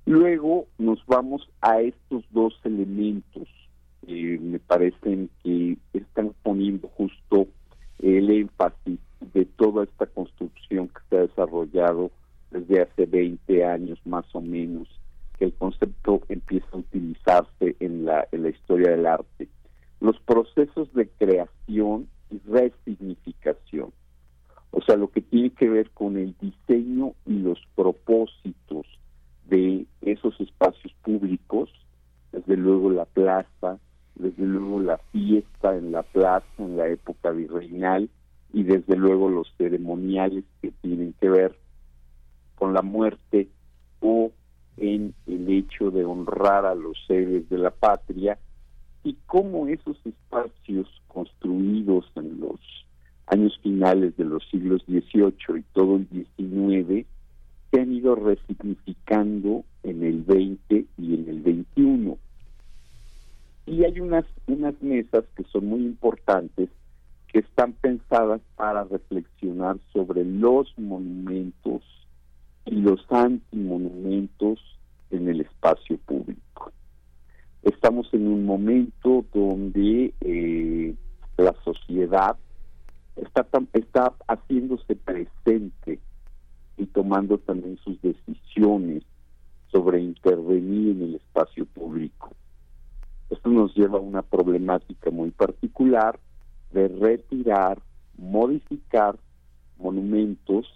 Luego 0.04 0.66
nos 0.78 1.04
vamos 1.06 1.48
a 1.60 1.80
estos 1.80 2.24
dos 2.30 2.58
elementos 2.64 3.48
que 4.06 4.38
me 4.40 4.58
parecen 4.58 5.28
que 5.42 5.76
están 5.92 6.32
poniendo 6.42 6.88
justo 6.88 7.48
el 7.98 8.30
énfasis 8.30 9.00
de 9.32 9.44
toda 9.44 9.84
esta 9.84 10.06
construcción 10.06 10.88
que 10.88 11.00
se 11.08 11.16
ha 11.16 11.20
desarrollado 11.22 12.10
desde 12.50 12.82
hace 12.82 13.06
20 13.06 13.64
años 13.64 13.98
más 14.04 14.24
o 14.32 14.40
menos, 14.40 14.88
que 15.38 15.46
el 15.46 15.54
concepto 15.54 16.22
empieza 16.28 16.68
a 16.72 16.78
utilizarse 16.78 17.76
en 17.80 18.04
la, 18.04 18.28
en 18.32 18.44
la 18.44 18.50
historia 18.50 18.90
del 18.90 19.06
arte. 19.06 19.48
Los 20.00 20.18
procesos 20.20 20.92
de 20.94 21.08
creación 21.08 22.08
y 22.30 22.38
resignificación. 22.48 23.92
O 24.70 24.80
sea, 24.82 24.96
lo 24.96 25.08
que 25.08 25.20
tiene 25.20 25.50
que 25.50 25.68
ver 25.68 25.90
con 25.90 26.16
el 26.16 26.34
diseño 26.40 27.14
y 27.24 27.38
los 27.38 27.58
propósitos 27.74 28.86
de 29.48 29.86
esos 30.02 30.38
espacios 30.40 30.92
públicos, 31.02 31.70
desde 32.32 32.56
luego 32.56 32.90
la 32.90 33.04
plaza, 33.04 33.78
desde 34.16 34.44
luego 34.44 34.80
la 34.80 34.98
fiesta 35.12 35.76
en 35.76 35.92
la 35.92 36.02
plaza 36.02 36.46
en 36.58 36.76
la 36.76 36.88
época 36.88 37.30
virreinal 37.30 38.08
y 38.52 38.62
desde 38.62 38.96
luego 38.96 39.28
los 39.28 39.52
ceremoniales 39.58 40.44
que 40.62 40.70
tienen 40.70 41.14
que 41.20 41.28
ver 41.28 41.56
con 42.54 42.72
la 42.72 42.82
muerte 42.82 43.48
o 44.00 44.32
en 44.78 45.14
el 45.26 45.48
hecho 45.50 45.90
de 45.90 46.04
honrar 46.04 46.66
a 46.66 46.74
los 46.74 46.96
seres 47.06 47.48
de 47.48 47.58
la 47.58 47.70
patria 47.70 48.38
y 49.04 49.16
cómo 49.26 49.68
esos 49.68 49.98
espacios 50.04 50.88
construidos 51.08 52.10
en 52.16 52.40
los 52.40 52.58
años 53.26 53.58
finales 53.62 54.16
de 54.16 54.24
los 54.24 54.42
siglos 54.50 54.82
XVIII 54.86 55.58
y 55.58 55.64
todo 55.72 55.96
el 55.96 56.08
XIX 56.08 57.06
se 57.70 57.80
han 57.80 57.92
ido 57.92 58.14
resignificando 58.14 59.64
en 59.82 60.02
el 60.04 60.22
20 60.22 60.86
y 60.98 61.14
en 61.14 61.28
el 61.28 61.40
21. 61.40 62.18
Y 63.66 63.84
hay 63.84 64.00
unas, 64.00 64.24
unas 64.46 64.80
mesas 64.80 65.24
que 65.36 65.42
son 65.44 65.66
muy 65.66 65.80
importantes 65.80 66.68
que 67.32 67.40
están 67.40 67.72
pensadas 67.72 68.40
para 68.54 68.84
reflexionar 68.84 69.78
sobre 69.92 70.24
los 70.24 70.72
monumentos 70.78 71.82
y 72.64 72.76
los 72.76 73.04
antimonumentos 73.10 74.60
en 75.10 75.28
el 75.28 75.40
espacio 75.40 75.98
público. 75.98 76.72
Estamos 77.62 78.08
en 78.12 78.28
un 78.28 78.44
momento 78.44 79.24
donde 79.34 80.14
eh, 80.20 80.94
la 81.36 81.54
sociedad 81.64 82.36
está, 83.16 83.46
está 83.72 84.14
haciéndose 84.28 84.94
presente 84.96 85.98
y 86.76 86.86
tomando 86.86 87.38
también 87.38 87.78
sus 87.78 88.00
decisiones 88.02 89.02
sobre 89.68 90.00
intervenir 90.00 90.96
en 90.96 91.02
el 91.02 91.14
espacio 91.16 91.66
público. 91.66 92.30
Esto 93.30 93.48
nos 93.48 93.74
lleva 93.74 93.98
a 93.98 94.02
una 94.02 94.22
problemática 94.22 95.10
muy 95.10 95.30
particular 95.30 96.18
de 96.72 96.88
retirar, 96.88 97.80
modificar 98.16 99.18
monumentos 99.78 100.66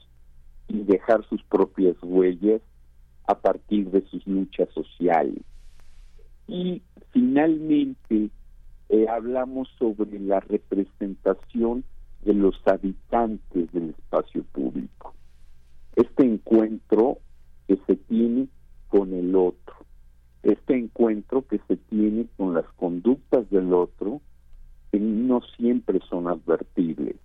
y 0.69 0.83
dejar 0.83 1.25
sus 1.29 1.43
propias 1.45 1.97
huellas 2.03 2.61
a 3.27 3.35
partir 3.35 3.91
de 3.91 4.03
sus 4.09 4.27
luchas 4.27 4.69
sociales. 4.75 5.43
Y 6.49 6.83
finalmente 7.13 8.31
eh, 8.89 9.07
hablamos 9.09 9.69
sobre 9.79 10.19
la 10.19 10.41
representación 10.41 11.85
de 12.23 12.35
los 12.35 12.55
habitantes 12.67 13.73
del 13.73 13.91
espacio 13.91 14.45
público. 14.45 15.15
Este 15.97 16.25
encuentro 16.25 17.19
que 17.67 17.79
se 17.87 17.97
tiene 17.97 18.49
con 18.89 19.13
el 19.15 19.35
otro, 19.35 19.75
este 20.43 20.77
encuentro 20.77 21.47
que 21.47 21.61
se 21.69 21.77
tiene 21.77 22.27
con 22.37 22.55
las 22.55 22.67
conductas 22.77 23.49
del 23.51 23.73
otro 23.73 24.21
que 24.91 24.99
no 24.99 25.41
siempre 25.57 26.01
son 26.09 26.29
advertibles. 26.29 27.17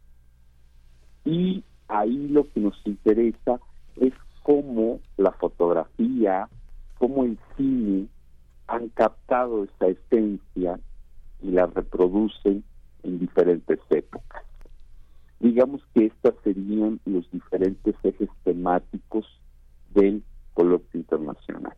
Y 1.23 1.63
ahí 1.88 2.27
lo 2.27 2.49
que 2.51 2.60
nos 2.60 2.79
interesa 2.86 3.60
es 3.95 4.13
cómo 4.43 4.99
la 5.17 5.31
fotografía, 5.31 6.47
cómo 6.99 7.23
el 7.23 7.39
cine 7.58 8.08
han 8.67 8.89
captado 8.89 9.63
esa 9.63 9.88
esencia 9.88 10.79
y 11.41 11.51
la 11.51 11.65
reproducen 11.67 12.63
en 13.03 13.19
diferentes 13.19 13.79
épocas. 13.89 14.43
Digamos 15.39 15.82
que 15.93 16.06
estos 16.06 16.36
serían 16.43 17.00
los 17.06 17.30
diferentes 17.32 17.95
ejes 18.04 18.30
temáticos 18.43 19.26
del 19.93 20.24
coloquio 20.54 21.00
internacional. 21.00 21.76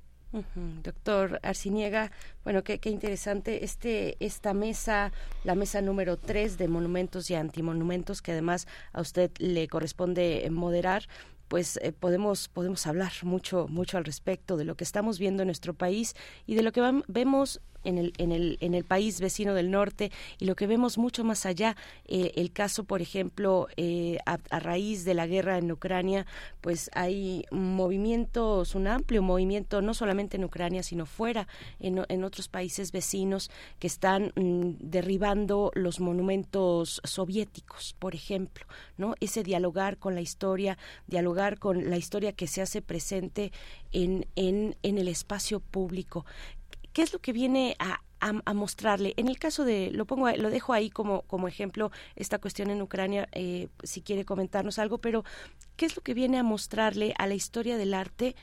Doctor 0.83 1.39
Arciniega, 1.41 2.11
bueno, 2.43 2.63
qué, 2.63 2.79
qué, 2.79 2.89
interesante 2.89 3.63
este 3.63 4.23
esta 4.23 4.53
mesa, 4.53 5.11
la 5.43 5.55
mesa 5.55 5.81
número 5.81 6.17
3 6.17 6.57
de 6.57 6.67
monumentos 6.67 7.31
y 7.31 7.35
antimonumentos, 7.35 8.21
que 8.21 8.33
además 8.33 8.67
a 8.91 9.01
usted 9.01 9.31
le 9.39 9.67
corresponde 9.67 10.47
moderar 10.51 11.03
pues 11.47 11.79
eh, 11.81 11.93
podemos 11.93 12.49
podemos 12.49 12.85
hablar 12.87 13.11
mucho 13.23 13.67
mucho 13.69 13.97
al 13.97 14.03
respecto 14.03 14.57
de 14.57 14.65
lo 14.65 14.75
que 14.75 14.83
estamos 14.83 15.17
viendo 15.17 15.43
en 15.43 15.47
nuestro 15.47 15.73
país 15.73 16.13
y 16.45 16.55
de 16.55 16.61
lo 16.61 16.71
que 16.71 16.81
vemos 17.07 17.61
en 17.87 17.97
el, 17.97 18.13
en 18.17 18.31
el, 18.31 18.57
en 18.61 18.73
el 18.73 18.83
país 18.83 19.19
vecino 19.21 19.53
del 19.53 19.71
norte 19.71 20.11
y 20.37 20.45
lo 20.45 20.55
que 20.55 20.67
vemos 20.67 20.97
mucho 20.97 21.23
más 21.23 21.45
allá, 21.45 21.75
eh, 22.05 22.33
el 22.35 22.51
caso, 22.51 22.83
por 22.83 23.01
ejemplo, 23.01 23.67
eh, 23.77 24.17
a, 24.25 24.37
raíz 24.59 25.05
de 25.05 25.13
la 25.13 25.25
guerra 25.25 25.57
en 25.57 25.71
Ucrania, 25.71 26.25
pues 26.61 26.89
hay 26.93 27.45
movimientos, 27.51 28.75
un 28.75 28.87
amplio 28.87 29.21
movimiento, 29.21 29.81
no 29.81 29.93
solamente 29.93 30.37
en 30.37 30.43
Ucrania, 30.43 30.83
sino 30.83 31.05
fuera, 31.05 31.47
en, 31.79 32.03
en 32.09 32.23
otros 32.23 32.49
países 32.49 32.91
vecinos, 32.91 33.49
que 33.79 33.87
están 33.87 34.33
mm, 34.35 34.71
derribando 34.79 35.71
los 35.73 35.99
monumentos 35.99 37.01
soviéticos, 37.05 37.95
por 37.97 38.15
ejemplo, 38.15 38.65
¿no? 38.97 39.15
Ese 39.21 39.43
dialogar 39.43 39.97
con 39.97 40.13
la 40.13 40.21
historia, 40.21 40.77
dialogar 41.07 41.57
con 41.57 41.89
la 41.89 41.97
historia 41.97 42.33
que 42.33 42.47
se 42.47 42.61
hace 42.61 42.81
presente 42.81 43.51
en, 43.91 44.27
en, 44.35 44.75
en 44.83 44.97
el 44.97 45.07
espacio 45.07 45.59
público. 45.59 46.25
¿Qué 46.97 47.03
es 47.03 47.13
lo 47.13 47.19
que 47.19 47.31
viene 47.31 47.75
a, 47.77 48.01
mostrarle. 48.55 49.13
En 49.17 49.27
el 49.27 49.37
caso 49.37 49.63
de, 49.63 49.91
lo 49.91 50.05
pongo, 50.05 50.31
lo 50.31 50.49
dejo 50.49 50.73
ahí 50.73 50.89
como, 50.89 51.23
ejemplo, 51.47 51.91
esta 52.15 52.39
cuestión 52.39 52.71
en 52.71 52.81
Ucrania, 52.81 53.29
eh, 53.33 53.67
si 53.83 54.01
quiere 54.01 54.25
comentarnos 54.25 54.79
algo, 54.79 54.97
pero 54.97 55.23
¿qué 55.75 55.85
es 55.85 55.95
lo 55.95 56.01
que 56.01 56.15
viene 56.15 56.39
a 56.39 56.43
mostrarle 56.43 57.13
a 57.19 57.27
la 57.27 57.35
historia 57.35 57.77
del 57.77 57.93
arte? 57.93 58.35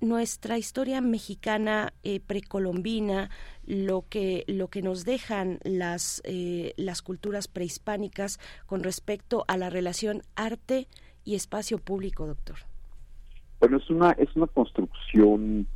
nuestra 0.00 0.56
historia 0.56 1.00
mexicana 1.00 1.94
eh, 2.04 2.20
precolombina, 2.20 3.30
lo 3.66 4.04
que, 4.08 4.44
lo 4.46 4.68
que 4.68 4.82
nos 4.82 5.04
dejan 5.04 5.58
las, 5.64 6.22
eh, 6.24 6.74
las 6.76 7.02
culturas 7.02 7.48
prehispánicas 7.48 8.38
con 8.66 8.84
respecto 8.84 9.44
a 9.48 9.56
la 9.56 9.68
relación 9.68 10.22
arte 10.36 10.86
y 11.24 11.34
espacio 11.34 11.78
público, 11.78 12.26
doctor. 12.26 12.58
Bueno, 13.58 13.78
es 13.78 13.90
una, 13.90 14.12
es 14.12 14.28
una 14.36 14.46
construcción 14.46 15.66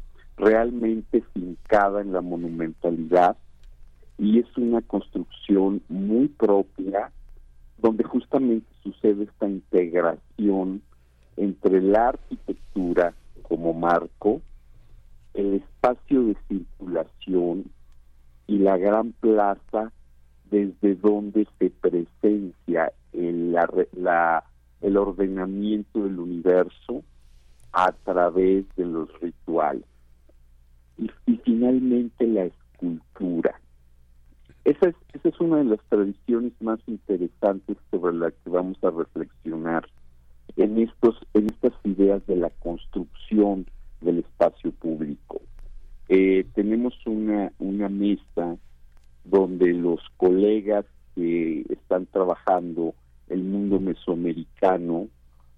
realmente 0.40 1.22
fincada 1.34 2.00
en 2.00 2.12
la 2.12 2.22
monumentalidad 2.22 3.36
y 4.18 4.38
es 4.38 4.56
una 4.56 4.80
construcción 4.80 5.82
muy 5.88 6.28
propia 6.28 7.10
donde 7.78 8.04
justamente 8.04 8.66
sucede 8.82 9.24
esta 9.24 9.48
integración 9.48 10.82
entre 11.36 11.80
la 11.80 12.08
arquitectura 12.08 13.14
como 13.42 13.72
marco, 13.72 14.40
el 15.34 15.54
espacio 15.54 16.22
de 16.24 16.36
circulación 16.48 17.64
y 18.46 18.58
la 18.58 18.76
gran 18.76 19.12
plaza 19.12 19.92
desde 20.50 20.96
donde 20.96 21.46
se 21.58 21.70
presencia 21.70 22.92
el, 23.12 23.56
ordenamiento 24.96 26.04
del 26.04 26.18
universo 26.18 27.02
a 27.72 27.92
través 27.92 28.64
de 28.76 28.84
los 28.84 29.08
rituales 29.20 29.84
y, 31.00 31.36
finalmente 31.44 32.26
la 32.26 32.44
escultura. 32.44 33.60
Esa 34.64 34.90
es, 34.90 34.94
esa 35.14 35.28
es 35.28 35.40
una 35.40 35.58
de 35.58 35.64
las 35.64 35.80
tradiciones 35.88 36.52
más 36.60 36.78
interesantes 36.86 37.76
sobre 37.90 38.14
la 38.14 38.30
que 38.30 38.50
vamos 38.50 38.76
a 38.84 38.90
reflexionar 38.90 39.88
en 40.56 40.78
estos 40.78 41.16
en 41.34 41.46
estas 41.46 41.72
ideas 41.84 42.24
de 42.26 42.36
la 42.36 42.50
construcción 42.50 43.66
del 44.00 44.18
espacio 44.18 44.72
público. 44.72 45.40
Eh, 46.08 46.44
tenemos 46.54 46.94
una, 47.06 47.52
una 47.58 47.88
mesa 47.88 48.56
donde 49.24 49.72
los 49.72 50.00
colegas 50.16 50.84
que 51.14 51.64
están 51.68 52.06
trabajando 52.06 52.94
el 53.28 53.44
mundo 53.44 53.80
mesoamericano 53.80 55.08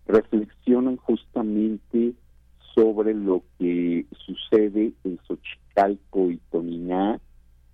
reflexionan 0.07 0.97
justamente 0.99 2.13
sobre 2.75 3.15
lo 3.15 3.43
que 3.59 4.07
sucede 4.25 4.93
en 5.05 5.19
Xochicalco 5.27 6.31
y 6.31 6.39
Toniná, 6.51 7.21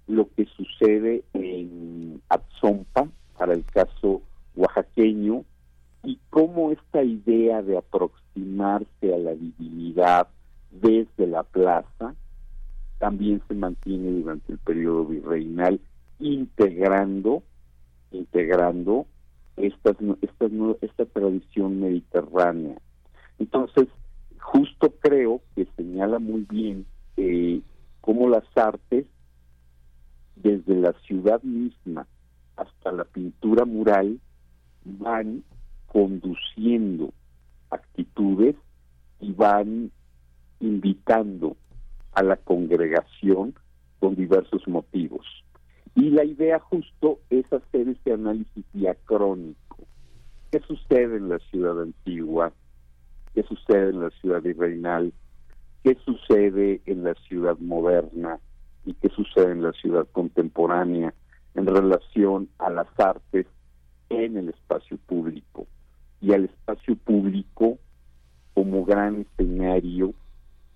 lo 0.07 0.29
que 0.35 0.47
sucede 0.57 1.25
en 1.35 2.21
Atzompa, 2.29 3.09
para 3.37 3.55
el 3.55 3.65
caso 3.65 4.23
oaxaqueño, 4.57 5.45
y 6.05 6.19
cómo 6.31 6.73
esta 6.73 7.03
idea 7.03 7.63
de 7.63 7.77
aproximarse 7.77 9.15
a 9.15 9.19
la 9.19 9.35
divinidad 9.35 10.29
desde 10.71 11.27
la 11.27 11.43
plaza 11.43 12.15
también 12.99 13.41
se 13.47 13.55
mantiene 13.55 14.11
durante 14.11 14.53
el 14.53 14.59
periodo 14.59 15.05
virreinal, 15.05 15.81
integrando, 16.19 17.43
integrando 18.11 19.07
estas, 19.57 19.97
estas, 20.21 20.51
esta 20.81 21.05
tradición 21.07 21.81
mediterránea. 21.81 22.77
Entonces, 23.39 23.87
justo 24.53 24.95
creo 25.01 25.43
que 25.55 25.67
señala 25.77 26.19
muy 26.19 26.47
bien 26.49 26.87
eh, 27.17 27.61
cómo 28.01 28.29
las 28.29 28.45
artes, 28.57 29.07
desde 30.37 30.75
la 30.77 30.93
ciudad 31.07 31.43
misma 31.43 32.07
hasta 32.57 32.93
la 32.93 33.05
pintura 33.05 33.65
mural, 33.67 34.19
van 34.85 35.45
conduciendo 35.87 37.13
actitudes 37.71 38.57
y 39.21 39.33
van 39.33 39.91
invitando 40.61 41.57
a 42.13 42.23
la 42.23 42.37
congregación 42.37 43.55
con 44.01 44.15
diversos 44.15 44.67
motivos. 44.67 45.27
Y 45.95 46.11
la 46.11 46.25
idea 46.25 46.59
justo 46.59 47.21
es 47.29 47.45
hacer 47.53 47.89
ese 47.89 48.13
análisis 48.13 48.65
diacrónico. 48.73 49.77
¿Qué 50.51 50.61
sucede 50.61 51.17
en 51.17 51.29
la 51.29 51.39
ciudad 51.51 51.83
antigua? 51.83 52.53
Qué 53.39 53.45
sucede 53.45 53.91
en 53.91 54.01
la 54.01 54.11
ciudad 54.11 54.43
virreinal, 54.43 55.13
qué 55.85 55.97
sucede 56.05 56.81
en 56.87 57.05
la 57.05 57.15
ciudad 57.15 57.57
moderna 57.59 58.41
y 58.85 58.95
qué 58.95 59.11
sucede 59.11 59.53
en 59.53 59.63
la 59.63 59.71
ciudad 59.75 60.09
contemporánea 60.11 61.15
en 61.55 61.67
relación 61.67 62.49
a 62.59 62.69
las 62.69 62.89
artes 62.99 63.47
en 64.09 64.39
el 64.39 64.49
espacio 64.49 64.99
público 65.07 65.69
y 66.21 66.33
al 66.33 66.47
espacio 66.47 66.97
público 66.97 67.79
como 68.55 68.85
gran 68.85 69.21
escenario 69.21 70.15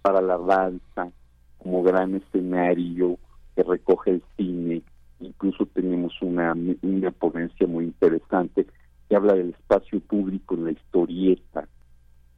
para 0.01 0.22
la 0.22 0.38
danza, 0.38 1.11
como 1.59 1.83
gran 1.83 2.14
escenario 2.14 3.18
que 3.57 3.64
recoge 3.64 4.11
el 4.12 4.22
cine. 4.37 4.83
Incluso 5.18 5.66
tenemos 5.66 6.12
una, 6.22 6.55
una 6.83 7.11
ponencia 7.11 7.66
muy 7.66 7.87
interesante 7.87 8.68
que 9.09 9.16
habla 9.16 9.35
del 9.35 9.51
espacio 9.51 9.98
público 9.98 10.55
en 10.55 10.66
la 10.66 10.70
historieta, 10.70 11.66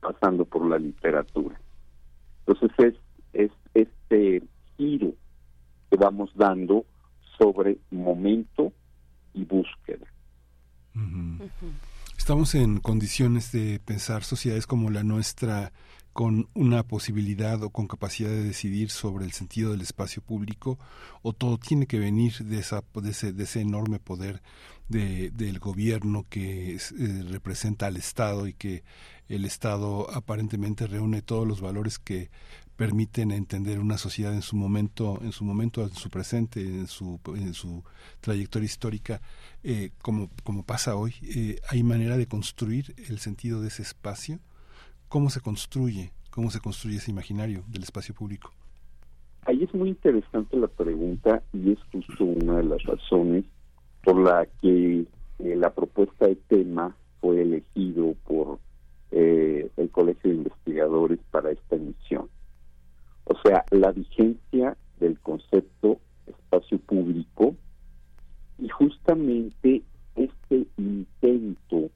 pasando 0.04 0.44
por 0.44 0.68
la 0.68 0.78
literatura. 0.78 1.58
Entonces 2.46 2.70
es, 2.78 2.94
es 3.32 3.50
este 3.72 4.42
giro 4.76 5.14
que 5.90 5.96
vamos 5.96 6.30
dando 6.34 6.84
sobre 7.38 7.78
momento 7.90 8.72
y 9.32 9.44
búsqueda. 9.44 10.06
Estamos 12.18 12.54
en 12.54 12.78
condiciones 12.78 13.50
de 13.50 13.80
pensar 13.84 14.22
sociedades 14.22 14.66
como 14.66 14.90
la 14.90 15.02
nuestra 15.02 15.72
con 16.14 16.48
una 16.54 16.84
posibilidad 16.84 17.60
o 17.64 17.70
con 17.70 17.88
capacidad 17.88 18.30
de 18.30 18.44
decidir 18.44 18.90
sobre 18.90 19.24
el 19.24 19.32
sentido 19.32 19.72
del 19.72 19.80
espacio 19.80 20.22
público 20.22 20.78
o 21.22 21.32
todo 21.32 21.58
tiene 21.58 21.88
que 21.88 21.98
venir 21.98 22.38
de, 22.38 22.60
esa, 22.60 22.84
de, 22.94 23.10
ese, 23.10 23.60
enorme 23.60 23.98
poder 23.98 24.40
de, 24.88 25.30
del 25.30 25.58
gobierno 25.58 26.24
que 26.30 26.76
eh, 26.76 26.78
representa 27.28 27.86
al 27.86 27.96
Estado 27.96 28.46
y 28.46 28.54
que 28.54 28.84
el 29.28 29.44
Estado 29.44 30.08
aparentemente 30.14 30.86
reúne 30.86 31.20
todos 31.20 31.48
los 31.48 31.60
valores 31.60 31.98
que 31.98 32.30
permiten 32.76 33.32
entender 33.32 33.80
una 33.80 33.98
sociedad 33.98 34.34
en 34.34 34.42
su 34.42 34.54
momento, 34.54 35.18
en 35.20 35.32
su 35.32 35.44
momento, 35.44 35.82
en 35.82 35.94
su 35.94 36.10
presente, 36.10 36.60
en 36.60 36.86
su, 36.86 37.20
en 37.26 37.54
su 37.54 37.82
trayectoria 38.20 38.66
histórica, 38.66 39.20
eh, 39.64 39.90
como, 40.00 40.30
como 40.44 40.64
pasa 40.64 40.94
hoy. 40.94 41.14
Eh, 41.22 41.58
¿Hay 41.70 41.82
manera 41.82 42.16
de 42.16 42.28
construir 42.28 42.94
el 43.08 43.18
sentido 43.18 43.60
de 43.60 43.68
ese 43.68 43.82
espacio? 43.82 44.38
¿Cómo 45.14 45.30
se 45.30 45.40
construye? 45.40 46.10
¿Cómo 46.32 46.50
se 46.50 46.58
construye 46.58 46.96
ese 46.96 47.12
imaginario 47.12 47.62
del 47.68 47.84
espacio 47.84 48.12
público? 48.12 48.50
Ahí 49.46 49.62
muy 49.72 49.90
interesante 49.90 50.56
la 50.56 50.66
pregunta 50.66 51.40
y 51.52 51.70
es 51.70 51.78
justo 51.92 52.24
una 52.24 52.56
de 52.56 52.64
las 52.64 52.82
razones 52.82 53.44
por 54.02 54.18
la 54.18 54.44
que 54.60 55.06
eh, 55.38 55.56
la 55.56 55.72
propuesta 55.72 56.26
de 56.26 56.34
tema 56.34 56.96
fue 57.20 57.42
elegido 57.42 58.16
por 58.26 58.58
eh, 59.12 59.70
el 59.76 59.88
Colegio 59.90 60.30
de 60.30 60.36
Investigadores 60.38 61.20
para 61.30 61.52
esta 61.52 61.76
emisión. 61.76 62.28
O 63.22 63.34
sea, 63.44 63.64
la 63.70 63.92
vigencia 63.92 64.76
del 64.98 65.20
concepto 65.20 66.00
espacio 66.26 66.80
público 66.80 67.54
y 68.58 68.68
justamente 68.68 69.84
este 70.16 70.66
intento 70.76 71.88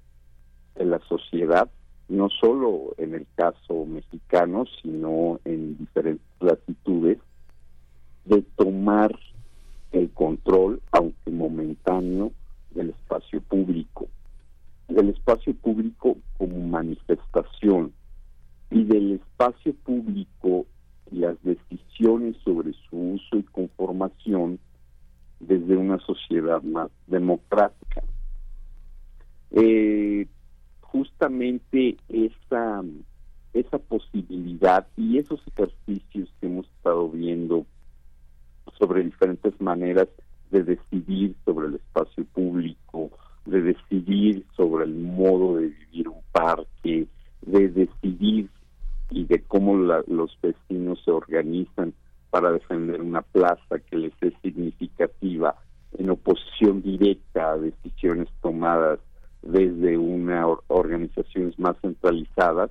de 0.77 0.85
la 0.85 1.01
sociedad, 1.09 1.69
no 2.09 2.29
solo 2.31 2.95
en 2.97 3.15
el 3.15 3.27
caso 3.35 3.85
mexicano, 3.85 4.65
sino 4.83 5.41
en 5.45 5.77
diferentes 5.77 6.27
latitudes, 6.41 7.19
de 8.25 8.43
tomar 8.57 9.19
el 9.93 10.11
control, 10.11 10.81
aunque 10.93 11.31
momentáneo, 11.31 12.33
del 12.71 12.91
espacio 12.91 13.41
público, 13.41 14.09
del 14.89 15.11
espacio 15.11 15.55
público 15.55 16.17
como 16.37 16.59
manifestación 16.67 17.93
y 18.71 18.85
del 18.85 19.13
espacio 19.13 19.75
público 19.75 20.67
y 21.11 21.17
las 21.17 21.37
decisiones 21.43 22.37
sobre 22.45 22.73
su 22.89 22.97
uso 22.97 23.37
y 23.37 23.43
conformación 23.45 24.59
desde 25.41 25.77
una 25.77 25.99
sociedad 26.01 26.63
más 26.63 26.91
democrática. 27.07 28.03
Eh, 29.51 30.27
justamente 30.91 31.97
esa, 32.09 32.83
esa 33.53 33.79
posibilidad 33.79 34.87
y 34.97 35.19
esos 35.19 35.41
ejercicios 35.49 36.29
que 36.41 36.47
hemos 36.47 36.67
estado 36.67 37.09
viendo 37.09 37.67
sobre 38.79 39.05
diferentes 39.05 39.61
maneras 39.61 40.09
de 40.51 40.63
decidir 40.63 41.35
sobre 41.45 41.69
el 41.69 41.75
espacio 41.75 42.25
público, 42.27 43.11
de 43.45 43.63
decidir 43.63 44.45
sobre 44.57 44.85
el 44.85 44.95
modo 44.95 45.57
de 45.57 45.69
vivir 45.69 46.09
un 46.09 46.23
parque, 46.33 47.07
de 47.43 47.69
decidir 47.69 48.49
y 49.11 49.25
de 49.25 49.43
cómo 49.43 49.77
los 49.77 50.39
vecinos 50.41 51.03
se 51.05 51.11
organizan 51.11 51.93
para 52.31 52.53
defender 52.53 53.01
una 53.01 53.23
plaza 53.23 53.79
que 53.91 53.97
les 53.97 54.13
es 54.21 54.35
significativa 54.43 55.55
en 55.97 56.11
oposición 56.11 56.83
directa 56.83 57.53
a 57.53 57.59
decisiones 57.59 58.29
tomadas 58.43 59.01
desde 59.43 59.97
una 59.97 60.47
organizaciones 60.69 61.59
más 61.59 61.77
centralizadas 61.81 62.71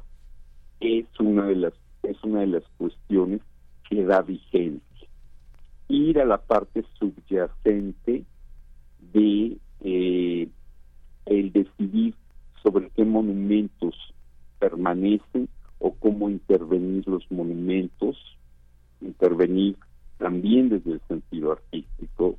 es 0.80 1.06
una 1.19 1.45
de 1.45 1.56
las 1.56 1.73
es 2.03 2.23
una 2.23 2.41
de 2.41 2.47
las 2.47 2.63
cuestiones 2.77 3.41
que 3.89 4.03
da 4.06 4.21
vigencia. 4.21 5.08
Ir 5.89 6.19
a 6.19 6.25
la 6.25 6.38
parte 6.38 6.86
subyacente 6.99 8.23
de 9.13 9.58
eh, 9.82 10.47
el 11.25 11.51
decidir 11.51 12.13
sobre 12.63 12.89
qué 12.91 13.03
monumentos 13.03 13.95
permanecen 14.60 15.49
o 15.80 15.93
cómo 15.93 16.30
intervenir 16.30 17.08
los 17.08 17.30
monumentos, 17.32 18.17
intervenir 19.01 19.77
también 20.17 20.69
desde 20.69 20.93
el 20.93 21.01
sentido 21.08 21.51
artístico 21.51 22.38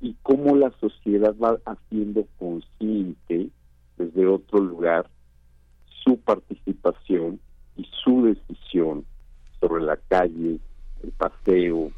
y 0.00 0.14
cómo 0.22 0.56
la 0.56 0.70
sociedad 0.80 1.34
va 1.36 1.58
haciendo 1.64 2.26
consciente 2.38 3.50
desde 3.96 4.26
otro 4.26 4.60
lugar 4.60 5.10
su 6.04 6.18
participación 6.18 7.40
y 7.76 7.86
su 8.04 8.22
decisión 8.22 9.04
sobre 9.60 9.82
la 9.84 9.96
calle, 9.96 10.58
el 11.02 11.12
paseo, 11.12 11.90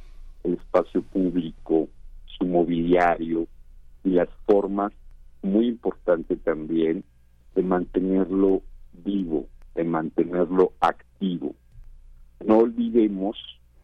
el 0.45 0.55
espacio 0.55 1.03
público, 1.03 1.89
su 2.39 2.47
mobiliario 2.47 3.47
y 4.05 4.11
las 4.11 4.29
formas, 4.47 4.93
muy 5.43 5.69
importante 5.69 6.37
también, 6.37 7.05
de 7.55 7.63
mantenerlo 7.63 8.63
vivo, 9.05 9.47
de 9.75 9.85
mantenerlo 9.85 10.73
activo. 10.81 11.55
No 12.45 12.59
olvidemos, 12.59 13.37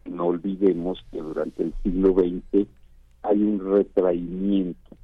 no 0.05 0.27
olvidemos 0.27 1.03
que 1.11 1.19
durante 1.19 1.63
el 1.63 1.73
siglo 1.83 2.13
XX 2.13 2.67
hay 3.27 3.43
un 3.43 3.59
retraimiento, 3.59 4.95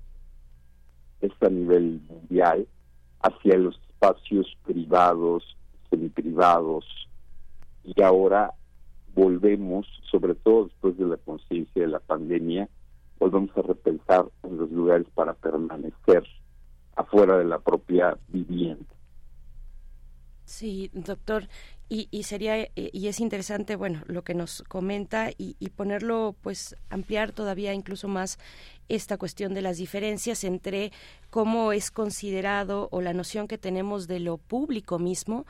es 1.21 1.31
a 1.41 1.49
nivel 1.49 2.01
mundial, 2.07 2.67
hacia 3.21 3.57
los 3.57 3.79
espacios 3.89 4.47
privados, 4.65 5.57
semiprivados, 5.89 6.85
y 7.83 8.01
ahora 8.01 8.53
volvemos, 9.13 9.85
sobre 10.09 10.35
todo 10.35 10.65
después 10.65 10.97
de 10.97 11.05
la 11.05 11.17
conciencia 11.17 11.81
de 11.81 11.87
la 11.87 11.99
pandemia, 11.99 12.69
volvemos 13.19 13.55
a 13.57 13.61
repensar 13.61 14.25
en 14.43 14.57
los 14.57 14.71
lugares 14.71 15.07
para 15.13 15.33
permanecer 15.33 16.23
afuera 16.95 17.37
de 17.37 17.45
la 17.45 17.59
propia 17.59 18.17
vivienda. 18.29 18.85
Sí, 20.45 20.91
doctor, 20.93 21.47
y, 21.89 22.07
y, 22.11 22.23
sería 22.23 22.59
eh, 22.59 22.71
y 22.75 23.07
es 23.07 23.19
interesante, 23.19 23.75
bueno, 23.75 24.01
lo 24.07 24.23
que 24.23 24.33
nos 24.33 24.63
comenta 24.63 25.29
y, 25.37 25.53
ponerlo, 25.69 26.35
pues, 26.41 26.75
ampliar 26.89 27.31
todavía 27.31 27.73
incluso 27.73 28.07
más 28.07 28.39
esta 28.89 29.17
cuestión 29.17 29.53
de 29.53 29.61
las 29.61 29.77
diferencias 29.77 30.43
entre 30.43 30.91
cómo 31.29 31.71
es 31.71 31.91
considerado 31.91 32.89
o 32.91 33.01
la 33.01 33.13
noción 33.13 33.47
que 33.47 33.57
tenemos 33.57 34.07
de 34.07 34.19
lo 34.19 34.37
público 34.37 34.99
mismo 34.99 35.45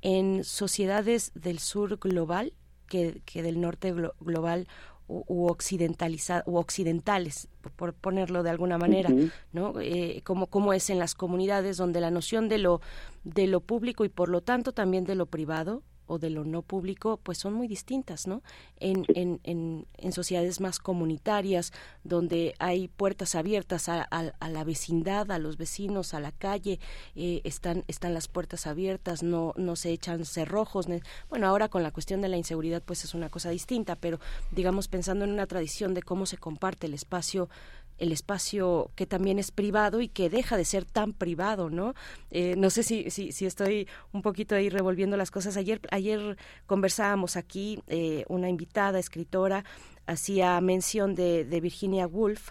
en 0.00 0.44
sociedades 0.44 1.32
del 1.34 1.58
sur 1.58 1.98
global 1.98 2.52
que, 2.86 3.20
del 3.34 3.60
norte 3.60 3.92
global 4.20 4.66
u, 5.08 5.48
occidentaliza, 5.48 6.42
u 6.46 6.56
occidentales, 6.56 7.48
por 7.76 7.94
ponerlo 7.94 8.42
de 8.42 8.50
alguna 8.50 8.78
manera, 8.78 9.10
¿no? 9.52 9.80
Eh, 9.80 10.20
como, 10.22 10.46
como 10.46 10.72
es 10.72 10.90
en 10.90 10.98
las 10.98 11.14
comunidades 11.14 11.76
donde 11.78 12.00
la 12.00 12.10
noción 12.10 12.48
de 12.48 12.58
lo, 12.58 12.80
de 13.24 13.46
lo 13.46 13.60
público 13.60 14.04
y 14.04 14.10
por 14.10 14.28
lo 14.28 14.42
tanto 14.42 14.72
también 14.72 15.04
de 15.04 15.14
lo 15.14 15.26
privado 15.26 15.82
o 16.08 16.18
de 16.18 16.30
lo 16.30 16.44
no 16.44 16.62
público, 16.62 17.18
pues 17.22 17.38
son 17.38 17.54
muy 17.54 17.68
distintas, 17.68 18.26
¿no? 18.26 18.42
En, 18.80 19.04
en, 19.14 19.40
en, 19.44 19.86
en 19.96 20.12
sociedades 20.12 20.60
más 20.60 20.78
comunitarias, 20.78 21.72
donde 22.02 22.54
hay 22.58 22.88
puertas 22.88 23.34
abiertas 23.34 23.88
a, 23.88 24.02
a, 24.02 24.48
la 24.48 24.64
vecindad, 24.64 25.30
a 25.30 25.38
los 25.38 25.56
vecinos, 25.56 26.14
a 26.14 26.20
la 26.20 26.32
calle, 26.32 26.80
eh, 27.14 27.40
están, 27.44 27.84
están 27.86 28.14
las 28.14 28.28
puertas 28.28 28.66
abiertas, 28.66 29.22
no, 29.22 29.54
no 29.56 29.76
se 29.76 29.90
echan 29.90 30.24
cerrojos. 30.24 30.86
Bueno, 31.28 31.46
ahora 31.46 31.68
con 31.68 31.82
la 31.82 31.90
cuestión 31.90 32.20
de 32.20 32.28
la 32.28 32.36
inseguridad, 32.36 32.82
pues 32.82 33.04
es 33.04 33.14
una 33.14 33.28
cosa 33.28 33.50
distinta, 33.50 33.96
pero 33.96 34.18
digamos 34.50 34.88
pensando 34.88 35.24
en 35.24 35.30
una 35.30 35.46
tradición 35.46 35.94
de 35.94 36.02
cómo 36.02 36.26
se 36.26 36.38
comparte 36.38 36.86
el 36.86 36.94
espacio 36.94 37.48
el 37.98 38.12
espacio 38.12 38.90
que 38.94 39.06
también 39.06 39.38
es 39.38 39.50
privado 39.50 40.00
y 40.00 40.08
que 40.08 40.30
deja 40.30 40.56
de 40.56 40.64
ser 40.64 40.84
tan 40.84 41.12
privado, 41.12 41.70
¿no? 41.70 41.94
Eh, 42.30 42.54
no 42.56 42.70
sé 42.70 42.82
si, 42.82 43.10
si, 43.10 43.46
estoy 43.46 43.88
un 44.12 44.22
poquito 44.22 44.54
ahí 44.54 44.68
revolviendo 44.68 45.16
las 45.16 45.30
cosas. 45.30 45.56
Ayer, 45.56 45.80
ayer 45.90 46.36
conversábamos 46.66 47.36
aquí, 47.36 47.82
eh, 47.88 48.24
una 48.28 48.48
invitada, 48.48 48.98
escritora, 48.98 49.64
hacía 50.06 50.60
mención 50.60 51.14
de, 51.14 51.44
de 51.44 51.60
Virginia 51.60 52.06
Woolf, 52.06 52.50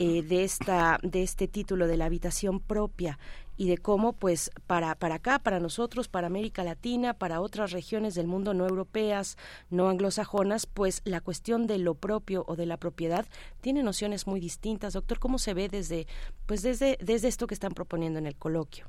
eh, 0.00 0.22
de 0.22 0.44
esta 0.44 1.00
de 1.02 1.24
este 1.24 1.48
título 1.48 1.88
de 1.88 1.96
la 1.96 2.04
habitación 2.04 2.60
propia 2.60 3.18
y 3.58 3.68
de 3.68 3.76
cómo 3.76 4.14
pues 4.14 4.50
para 4.66 4.94
para 4.94 5.16
acá 5.16 5.38
para 5.40 5.60
nosotros 5.60 6.08
para 6.08 6.28
América 6.28 6.64
Latina 6.64 7.12
para 7.12 7.42
otras 7.42 7.72
regiones 7.72 8.14
del 8.14 8.26
mundo 8.26 8.54
no 8.54 8.66
europeas 8.66 9.36
no 9.68 9.88
anglosajonas 9.88 10.66
pues 10.66 11.02
la 11.04 11.20
cuestión 11.20 11.66
de 11.66 11.78
lo 11.78 11.94
propio 11.94 12.44
o 12.46 12.56
de 12.56 12.64
la 12.64 12.78
propiedad 12.78 13.26
tiene 13.60 13.82
nociones 13.82 14.26
muy 14.26 14.40
distintas. 14.40 14.94
Doctor 14.94 15.18
cómo 15.18 15.38
se 15.38 15.52
ve 15.52 15.68
desde 15.68 16.06
pues 16.46 16.62
desde 16.62 16.96
desde 17.02 17.28
esto 17.28 17.46
que 17.46 17.54
están 17.54 17.72
proponiendo 17.72 18.18
en 18.18 18.26
el 18.26 18.36
coloquio 18.36 18.86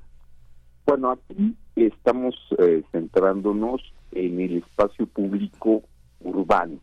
bueno 0.85 1.11
aquí 1.11 1.57
estamos 1.75 2.35
eh, 2.59 2.83
centrándonos 2.91 3.81
en 4.11 4.39
el 4.39 4.57
espacio 4.57 5.05
público 5.07 5.83
urbano. 6.21 6.79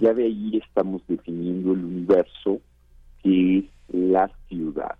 Ya 0.00 0.12
de 0.12 0.24
ahí 0.24 0.60
estamos 0.64 1.02
definiendo 1.06 1.72
el 1.72 1.84
universo 1.84 2.60
que 3.22 3.58
es 3.58 3.64
la 3.88 4.30
ciudad. 4.48 4.96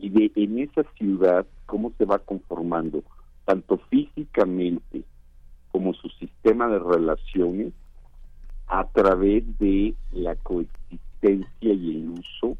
Y 0.00 0.08
de 0.08 0.32
en 0.34 0.58
esa 0.58 0.82
ciudad, 0.96 1.46
cómo 1.66 1.92
se 1.98 2.04
va 2.04 2.18
conformando, 2.18 3.02
tanto 3.44 3.78
físicamente 3.90 5.02
como 5.72 5.94
su 5.94 6.08
sistema 6.10 6.68
de 6.68 6.78
relaciones, 6.78 7.72
a 8.66 8.86
través 8.88 9.42
de 9.58 9.94
la 10.12 10.36
coexistencia 10.36 11.48
y 11.60 11.96
el 11.96 12.10
uso 12.10 12.56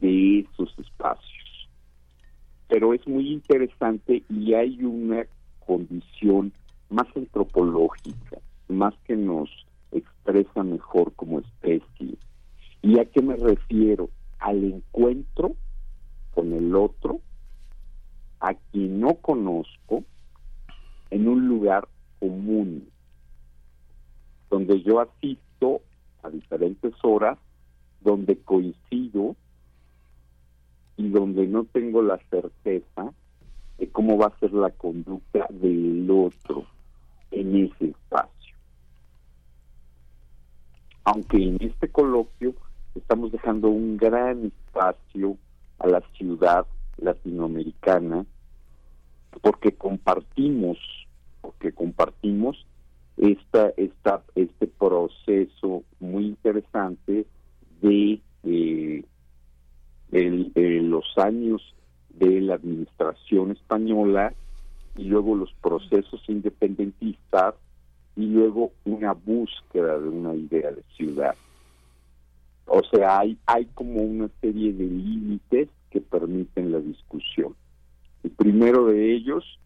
de 0.00 0.40
esos 0.40 0.76
espacios. 0.78 1.68
Pero 2.68 2.92
es 2.92 3.06
muy 3.06 3.32
interesante 3.32 4.24
y 4.28 4.54
hay 4.54 4.82
una 4.82 5.26
condición 5.64 6.52
más 6.90 7.06
antropológica, 7.14 8.38
más 8.68 8.94
que 9.06 9.16
nos 9.16 9.48
expresa 9.92 10.64
mejor 10.64 11.12
como 11.14 11.38
especie, 11.38 12.18
¿Y 12.82 12.98
a 12.98 13.04
qué 13.04 13.20
me 13.22 13.36
refiero? 13.36 14.08
Al 14.38 14.62
encuentro 14.62 15.56
con 16.38 16.52
el 16.52 16.76
otro, 16.76 17.20
a 18.38 18.54
quien 18.54 19.00
no 19.00 19.14
conozco, 19.14 20.04
en 21.10 21.26
un 21.26 21.48
lugar 21.48 21.88
común. 22.20 22.88
donde 24.48 24.80
yo 24.82 25.00
asisto 25.00 25.82
a 26.22 26.30
diferentes 26.30 26.94
horas, 27.02 27.38
donde 28.00 28.38
coincido 28.38 29.34
y 30.96 31.08
donde 31.08 31.48
no 31.48 31.64
tengo 31.64 32.02
la 32.02 32.18
certeza 32.30 33.12
de 33.78 33.88
cómo 33.90 34.16
va 34.16 34.26
a 34.26 34.38
ser 34.38 34.52
la 34.52 34.70
conducta 34.70 35.44
del 35.50 36.08
otro 36.08 36.66
en 37.32 37.64
ese 37.64 37.86
espacio. 37.86 38.54
Aunque 41.02 41.36
en 41.36 41.58
este 41.60 41.88
coloquio 41.88 42.54
estamos 42.94 43.32
dejando 43.32 43.70
un 43.70 43.96
gran 43.96 44.46
espacio 44.46 45.36
a 45.78 45.86
la 45.86 46.02
ciudad 46.16 46.66
latinoamericana 46.96 48.26
porque 49.40 49.72
compartimos 49.72 50.78
porque 51.40 51.72
compartimos 51.72 52.66
esta, 53.16 53.72
esta 53.76 54.22
este 54.34 54.66
proceso 54.66 55.82
muy 56.00 56.26
interesante 56.26 57.26
de 57.80 58.20
eh, 58.44 59.04
los 60.82 61.04
años 61.18 61.74
de 62.10 62.40
la 62.40 62.54
administración 62.54 63.52
española 63.52 64.32
y 64.96 65.04
luego 65.04 65.36
los 65.36 65.52
procesos 65.62 66.20
independentistas 66.28 67.54
y 68.16 68.26
luego 68.26 68.72
una 68.84 69.12
búsqueda 69.12 69.98
de 69.98 70.08
una 70.08 70.34
idea 70.34 70.72
de 70.72 70.82
ciudad. 70.96 71.36
O 72.68 72.82
sea, 72.84 73.20
hay, 73.20 73.38
hay 73.46 73.64
como 73.74 74.02
una 74.02 74.28
serie 74.40 74.72
de 74.72 74.84
límites 74.84 75.68
que 75.90 76.00
permiten 76.00 76.70
la 76.70 76.78
discusión. 76.80 77.54
El 78.22 78.30
primero 78.32 78.86
de 78.86 79.14
ellos, 79.14 79.58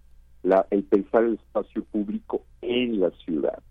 la, 0.42 0.66
el 0.70 0.84
pensar 0.84 1.24
el 1.24 1.34
espacio 1.34 1.84
público 1.84 2.42
en 2.60 3.00
la 3.00 3.10
ciudad. 3.24 3.62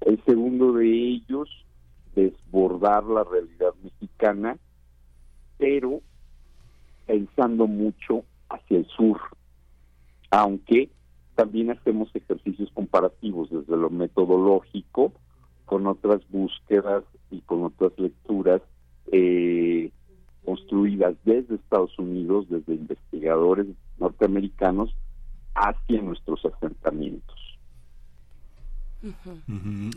El 0.00 0.22
segundo 0.24 0.72
de 0.72 0.86
ellos, 0.86 1.48
desbordar 2.14 3.04
la 3.04 3.24
realidad 3.24 3.74
mexicana, 3.82 4.58
pero 5.56 6.00
pensando 7.06 7.66
mucho 7.66 8.24
hacia 8.48 8.78
el 8.78 8.86
sur, 8.86 9.20
aunque 10.30 10.90
también 11.36 11.70
hacemos 11.70 12.08
ejercicios 12.14 12.70
comparativos 12.74 13.50
desde 13.50 13.76
lo 13.76 13.90
metodológico 13.90 15.12
con 15.68 15.86
otras 15.86 16.22
búsquedas 16.30 17.04
y 17.30 17.42
con 17.42 17.62
otras 17.62 17.92
lecturas 17.98 18.62
eh, 19.12 19.90
construidas 20.44 21.14
desde 21.24 21.56
Estados 21.56 21.96
Unidos, 21.98 22.46
desde 22.48 22.74
investigadores 22.74 23.66
norteamericanos 23.98 24.94
hacia 25.54 26.00
nuestros 26.00 26.42
asentamientos. 26.46 27.36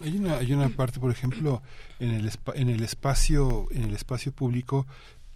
Hay 0.04 0.18
una 0.18 0.38
hay 0.38 0.54
una 0.54 0.70
parte, 0.70 1.00
por 1.00 1.10
ejemplo, 1.10 1.62
en 2.00 2.12
el 2.12 2.30
en 2.54 2.70
el 2.70 2.84
espacio 2.84 3.68
en 3.72 3.84
el 3.86 3.94
espacio 3.96 4.32
público 4.32 4.86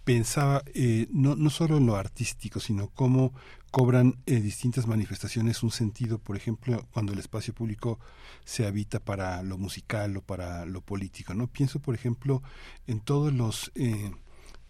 pensaba 0.04 0.62
eh, 0.74 1.08
no, 1.12 1.34
no 1.34 1.50
solo 1.50 1.78
en 1.78 1.86
lo 1.86 1.96
artístico, 1.96 2.60
sino 2.60 2.90
cómo 2.94 3.32
cobran 3.70 4.16
eh, 4.26 4.40
distintas 4.40 4.86
manifestaciones 4.86 5.62
un 5.62 5.70
sentido, 5.70 6.18
por 6.18 6.36
ejemplo, 6.36 6.86
cuando 6.92 7.12
el 7.12 7.18
espacio 7.18 7.54
público 7.54 7.98
se 8.44 8.66
habita 8.66 9.00
para 9.00 9.42
lo 9.42 9.58
musical 9.58 10.16
o 10.16 10.22
para 10.22 10.64
lo 10.64 10.80
político. 10.80 11.34
no 11.34 11.46
Pienso, 11.46 11.80
por 11.80 11.94
ejemplo, 11.94 12.42
en 12.86 13.00
todos 13.00 13.32
los... 13.32 13.72
Eh, 13.74 14.10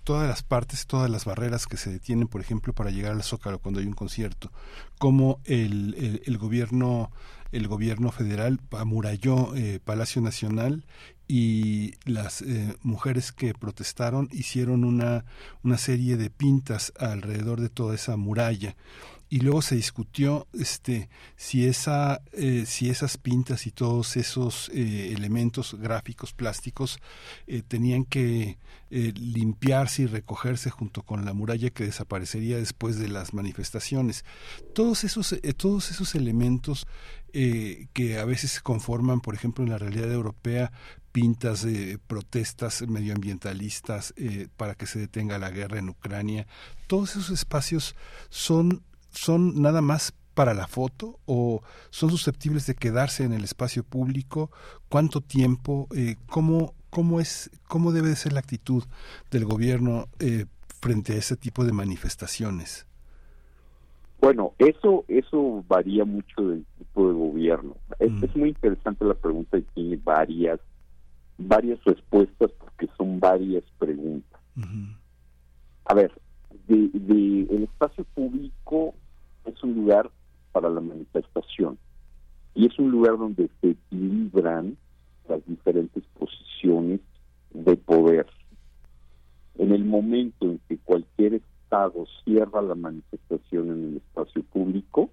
todas 0.04 0.28
las 0.28 0.44
partes, 0.44 0.86
todas 0.86 1.10
las 1.10 1.24
barreras 1.24 1.66
que 1.66 1.76
se 1.76 1.90
detienen, 1.90 2.28
por 2.28 2.40
ejemplo, 2.40 2.72
para 2.72 2.90
llegar 2.90 3.10
al 3.10 3.24
Zócalo 3.24 3.58
cuando 3.58 3.80
hay 3.80 3.86
un 3.86 3.92
concierto, 3.92 4.52
como 4.98 5.40
el, 5.44 6.22
el, 6.24 6.38
gobierno 6.38 7.10
el 7.50 7.66
gobierno 7.66 8.12
federal 8.12 8.60
amuralló 8.70 9.56
eh, 9.56 9.80
Palacio 9.84 10.22
Nacional 10.22 10.84
y 11.28 11.94
las 12.04 12.42
eh, 12.42 12.76
mujeres 12.82 13.32
que 13.32 13.54
protestaron 13.54 14.28
hicieron 14.32 14.84
una, 14.84 15.24
una 15.62 15.78
serie 15.78 16.16
de 16.16 16.30
pintas 16.30 16.92
alrededor 16.98 17.60
de 17.60 17.68
toda 17.68 17.94
esa 17.94 18.16
muralla. 18.16 18.76
Y 19.28 19.40
luego 19.40 19.60
se 19.60 19.74
discutió 19.74 20.46
este 20.52 21.08
si 21.34 21.66
esa 21.66 22.22
eh, 22.32 22.62
si 22.64 22.90
esas 22.90 23.18
pintas 23.18 23.66
y 23.66 23.72
todos 23.72 24.16
esos 24.16 24.68
eh, 24.68 25.12
elementos 25.12 25.74
gráficos 25.74 26.32
plásticos 26.32 27.00
eh, 27.48 27.62
tenían 27.66 28.04
que 28.04 28.58
limpiarse 28.88 30.02
y 30.02 30.06
recogerse 30.06 30.70
junto 30.70 31.02
con 31.02 31.24
la 31.24 31.32
muralla 31.32 31.70
que 31.70 31.84
desaparecería 31.84 32.56
después 32.56 33.00
de 33.00 33.08
las 33.08 33.34
manifestaciones. 33.34 34.24
Todos 34.74 35.02
esos 35.02 35.34
todos 35.56 35.90
esos 35.90 36.14
elementos 36.14 36.86
que 37.32 38.18
a 38.18 38.24
veces 38.24 38.52
se 38.52 38.60
conforman 38.60 39.20
por 39.20 39.34
ejemplo 39.34 39.64
en 39.64 39.70
la 39.70 39.78
realidad 39.78 40.10
europea 40.12 40.70
pintas 41.16 41.62
de 41.62 41.98
protestas 42.06 42.86
medioambientalistas 42.86 44.12
para 44.58 44.74
que 44.74 44.84
se 44.84 44.98
detenga 44.98 45.38
la 45.38 45.48
guerra 45.48 45.78
en 45.78 45.88
Ucrania 45.88 46.46
todos 46.88 47.12
esos 47.12 47.30
espacios 47.30 47.96
son 48.28 48.82
son 49.08 49.62
nada 49.62 49.80
más 49.80 50.12
para 50.34 50.52
la 50.52 50.66
foto 50.66 51.18
o 51.24 51.62
son 51.88 52.10
susceptibles 52.10 52.66
de 52.66 52.74
quedarse 52.74 53.24
en 53.24 53.32
el 53.32 53.42
espacio 53.42 53.82
público? 53.82 54.50
¿Cuánto 54.90 55.22
tiempo? 55.22 55.88
Eh, 55.96 56.16
¿cómo, 56.28 56.74
cómo, 56.90 57.20
es, 57.20 57.50
¿Cómo 57.66 57.90
debe 57.90 58.14
ser 58.16 58.34
la 58.34 58.40
actitud 58.40 58.84
del 59.30 59.46
gobierno 59.46 60.08
eh, 60.18 60.44
frente 60.82 61.14
a 61.14 61.16
ese 61.16 61.36
tipo 61.36 61.64
de 61.64 61.72
manifestaciones? 61.72 62.86
Bueno, 64.20 64.52
eso 64.58 65.06
eso 65.08 65.64
varía 65.68 66.04
mucho 66.04 66.42
del 66.42 66.66
tipo 66.78 67.08
de 67.08 67.14
gobierno. 67.14 67.76
Es, 67.98 68.12
Mm. 68.12 68.24
es 68.24 68.36
muy 68.36 68.48
interesante 68.50 69.06
la 69.06 69.14
pregunta 69.14 69.56
y 69.56 69.62
tiene 69.62 69.98
varias 70.04 70.60
varias 71.38 71.82
respuestas 71.84 72.50
porque 72.52 72.88
son 72.96 73.20
varias 73.20 73.64
preguntas. 73.78 74.40
A 75.84 75.94
ver, 75.94 76.12
de, 76.66 76.88
de 76.92 77.54
el 77.54 77.64
espacio 77.64 78.04
público 78.14 78.94
es 79.44 79.62
un 79.62 79.74
lugar 79.74 80.10
para 80.52 80.68
la 80.70 80.80
manifestación 80.80 81.78
y 82.54 82.66
es 82.66 82.78
un 82.78 82.90
lugar 82.90 83.18
donde 83.18 83.50
se 83.60 83.70
equilibran 83.70 84.76
las 85.28 85.44
diferentes 85.46 86.02
posiciones 86.18 87.00
de 87.52 87.76
poder. 87.76 88.26
En 89.58 89.72
el 89.72 89.84
momento 89.84 90.46
en 90.46 90.60
que 90.68 90.78
cualquier 90.78 91.34
Estado 91.34 92.06
cierra 92.24 92.62
la 92.62 92.74
manifestación 92.74 93.70
en 93.70 93.84
el 93.88 93.96
espacio 93.96 94.42
público, 94.44 95.10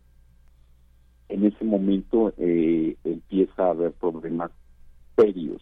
en 1.30 1.46
ese 1.46 1.66
momento 1.66 2.34
eh, 2.38 2.96
empieza 3.04 3.66
a 3.66 3.72
haber 3.72 3.92
problemas 3.94 4.52
serios. 5.18 5.62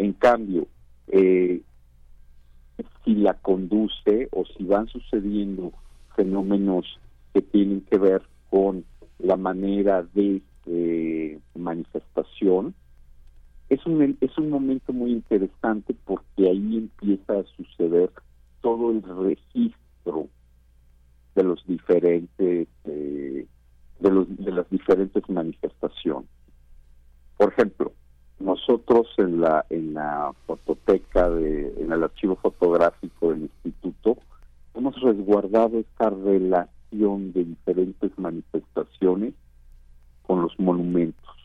En 0.00 0.14
cambio, 0.14 0.66
eh, 1.08 1.60
si 3.04 3.14
la 3.16 3.34
conduce 3.34 4.28
o 4.32 4.46
si 4.46 4.64
van 4.64 4.88
sucediendo 4.88 5.74
fenómenos 6.16 6.86
que 7.34 7.42
tienen 7.42 7.82
que 7.82 7.98
ver 7.98 8.22
con 8.48 8.86
la 9.18 9.36
manera 9.36 10.02
de 10.14 10.40
eh, 10.64 11.38
manifestación, 11.54 12.74
es 13.68 13.84
un, 13.84 14.16
es 14.22 14.38
un 14.38 14.48
momento 14.48 14.94
muy 14.94 15.12
interesante 15.12 15.94
porque 16.06 16.48
ahí 16.48 16.78
empieza 16.78 17.40
a 17.40 17.44
suceder 17.58 18.10
todo 18.62 18.92
el 18.92 19.02
registro 19.02 20.28
de 21.34 21.44
los 21.44 21.62
diferentes 21.66 22.68
eh, 22.84 23.46
de, 24.00 24.10
los, 24.10 24.34
de 24.34 24.50
las 24.50 24.70
diferentes 24.70 25.28
manifestaciones. 25.28 26.30
Por 27.36 27.52
ejemplo, 27.52 27.92
nosotros 28.40 29.06
en 29.18 29.40
la 29.40 29.64
en 29.70 29.94
la 29.94 30.32
fototeca 30.46 31.30
de 31.30 31.74
en 31.78 31.92
el 31.92 32.02
archivo 32.02 32.36
fotográfico 32.36 33.30
del 33.30 33.42
instituto 33.42 34.16
hemos 34.74 35.00
resguardado 35.00 35.78
esta 35.78 36.10
relación 36.10 37.32
de 37.32 37.44
diferentes 37.44 38.18
manifestaciones 38.18 39.34
con 40.22 40.42
los 40.42 40.58
monumentos. 40.58 41.36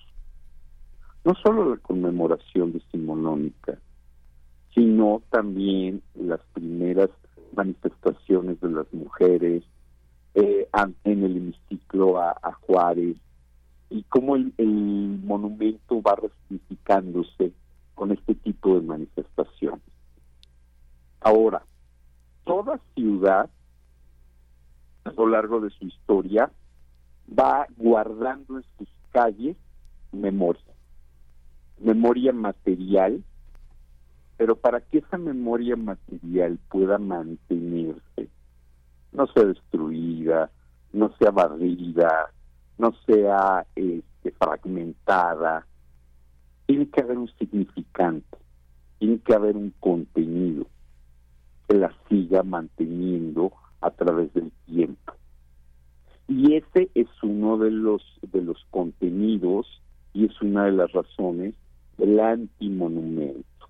No 1.24 1.34
solo 1.44 1.70
la 1.76 1.78
conmemoración 1.78 2.72
decimonónica 2.72 3.78
sino 4.76 5.22
también 5.32 6.02
las 6.16 6.42
primeras 6.54 7.10
manifestaciones 7.56 8.60
de 8.60 8.70
las 8.70 8.94
mujeres 8.94 9.64
eh, 10.36 10.68
en 11.06 11.24
el 11.24 11.38
hemiciclo 11.38 12.20
a, 12.20 12.32
a 12.44 12.52
Juárez 12.52 13.16
y 13.90 14.04
cómo 14.04 14.36
el, 14.36 14.54
monumento 15.24 16.02
va 16.02 16.16
resignificándose 16.16 17.52
con 17.94 18.12
este 18.12 18.36
tipo 18.36 18.76
de 18.76 18.82
manifestaciones. 18.82 19.82
Ahora, 21.22 21.64
toda 22.44 22.80
ciudad 22.96 23.50
a 25.04 25.12
lo 25.12 25.28
largo 25.28 25.60
de 25.62 25.70
su 25.72 25.86
historia 25.86 26.52
va 27.28 27.68
guardando 27.78 28.58
en 28.58 28.66
sus 28.78 28.88
calles 29.12 29.56
memoria, 30.12 30.62
memoria 31.80 32.32
material, 32.34 33.24
pero 34.38 34.56
para 34.56 34.82
que 34.82 35.00
esa 35.00 35.18
memoria 35.18 35.76
material 35.76 36.60
pueda 36.70 36.98
mantenerse, 36.98 38.30
no 39.12 39.28
sea 39.28 39.46
destruida, 39.46 40.52
no 40.94 41.12
sea 41.18 41.32
barrida, 41.32 42.32
no 42.78 42.94
sea 43.06 43.66
este, 43.76 44.32
fragmentada, 44.32 45.66
tiene 46.66 46.90
que 46.90 47.02
haber 47.02 47.18
un 47.18 47.30
significante, 47.38 48.38
tiene 49.00 49.20
que 49.20 49.34
haber 49.34 49.56
un 49.56 49.72
contenido 49.80 50.68
que 51.68 51.78
la 51.78 51.94
siga 52.10 52.44
manteniendo 52.44 53.52
a 53.82 53.92
través 53.92 54.34
del 54.34 54.52
tiempo. 54.66 55.14
Y 56.28 56.56
ese 56.56 56.90
es 56.96 57.08
uno 57.22 57.58
de 57.58 57.72
los 57.72 58.02
de 58.32 58.42
los 58.42 58.66
contenidos 58.72 59.68
y 60.14 60.26
es 60.26 60.42
una 60.42 60.66
de 60.66 60.72
las 60.72 60.92
razones 60.92 61.54
del 61.98 62.20
antimonumento, 62.20 63.70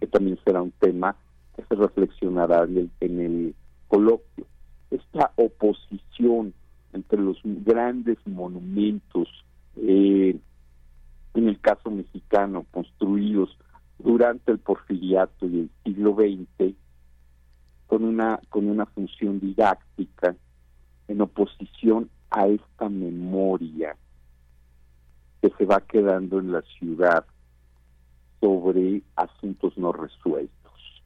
que 0.00 0.06
también 0.06 0.38
será 0.44 0.62
un 0.62 0.72
tema 0.72 1.16
que 1.54 1.62
se 1.64 1.74
reflexionará 1.74 2.64
en 2.64 2.78
el, 2.78 2.90
en 3.00 3.20
el 3.20 3.54
coloquio. 3.88 4.46
Esta 4.90 5.32
oposición 5.36 6.54
entre 6.92 7.20
los 7.20 7.38
grandes 7.44 8.18
monumentos, 8.26 9.28
eh, 9.76 10.36
en 11.34 11.48
el 11.48 11.60
caso 11.60 11.90
mexicano, 11.90 12.66
construidos 12.70 13.56
durante 13.98 14.52
el 14.52 14.58
porfiriato 14.58 15.46
y 15.46 15.60
el 15.60 15.70
siglo 15.84 16.14
XX, 16.14 16.74
con 17.86 18.04
una, 18.04 18.40
con 18.48 18.68
una 18.68 18.86
función 18.86 19.40
didáctica, 19.40 20.34
en 21.08 21.20
oposición 21.20 22.08
a 22.30 22.46
esta 22.46 22.88
memoria 22.88 23.96
que 25.40 25.50
se 25.58 25.64
va 25.64 25.80
quedando 25.80 26.38
en 26.38 26.52
la 26.52 26.62
ciudad 26.78 27.26
sobre 28.40 29.02
asuntos 29.16 29.76
no 29.76 29.92
resueltos, 29.92 31.02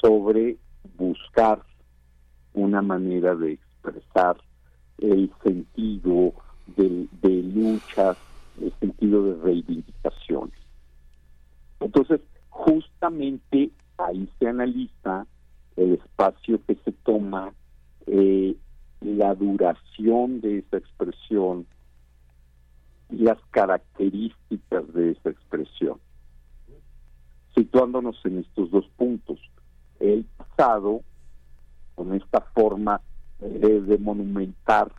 sobre 0.00 0.56
buscar 0.96 1.62
una 2.54 2.82
manera 2.82 3.34
de 3.34 3.52
expresar 3.52 4.38
el 4.98 5.30
sentido 5.42 6.34
de, 6.76 7.08
luchas, 7.54 8.16
el 8.60 8.72
sentido 8.80 9.24
de 9.24 9.42
reivindicaciones. 9.42 10.58
Entonces, 11.80 12.20
justamente 12.50 13.70
ahí 13.96 14.28
se 14.38 14.48
analiza 14.48 15.26
el 15.76 15.94
espacio 15.94 16.60
que 16.66 16.76
se 16.84 16.92
toma, 16.92 17.52
eh, 18.06 18.56
la 19.00 19.34
duración 19.34 20.40
de 20.40 20.58
esa 20.58 20.78
expresión 20.78 21.66
y 23.10 23.18
las 23.18 23.38
características 23.50 24.92
de 24.92 25.12
esa 25.12 25.30
expresión. 25.30 25.98
Situándonos 27.54 28.20
en 28.24 28.38
estos 28.38 28.70
dos 28.70 28.86
puntos, 28.96 29.38
el 30.00 30.24
pasado, 30.36 31.02
con 31.94 32.14
esta 32.14 32.40
forma 32.40 33.00
eh, 33.40 33.80
de 33.86 33.98
monumentar, 33.98 34.90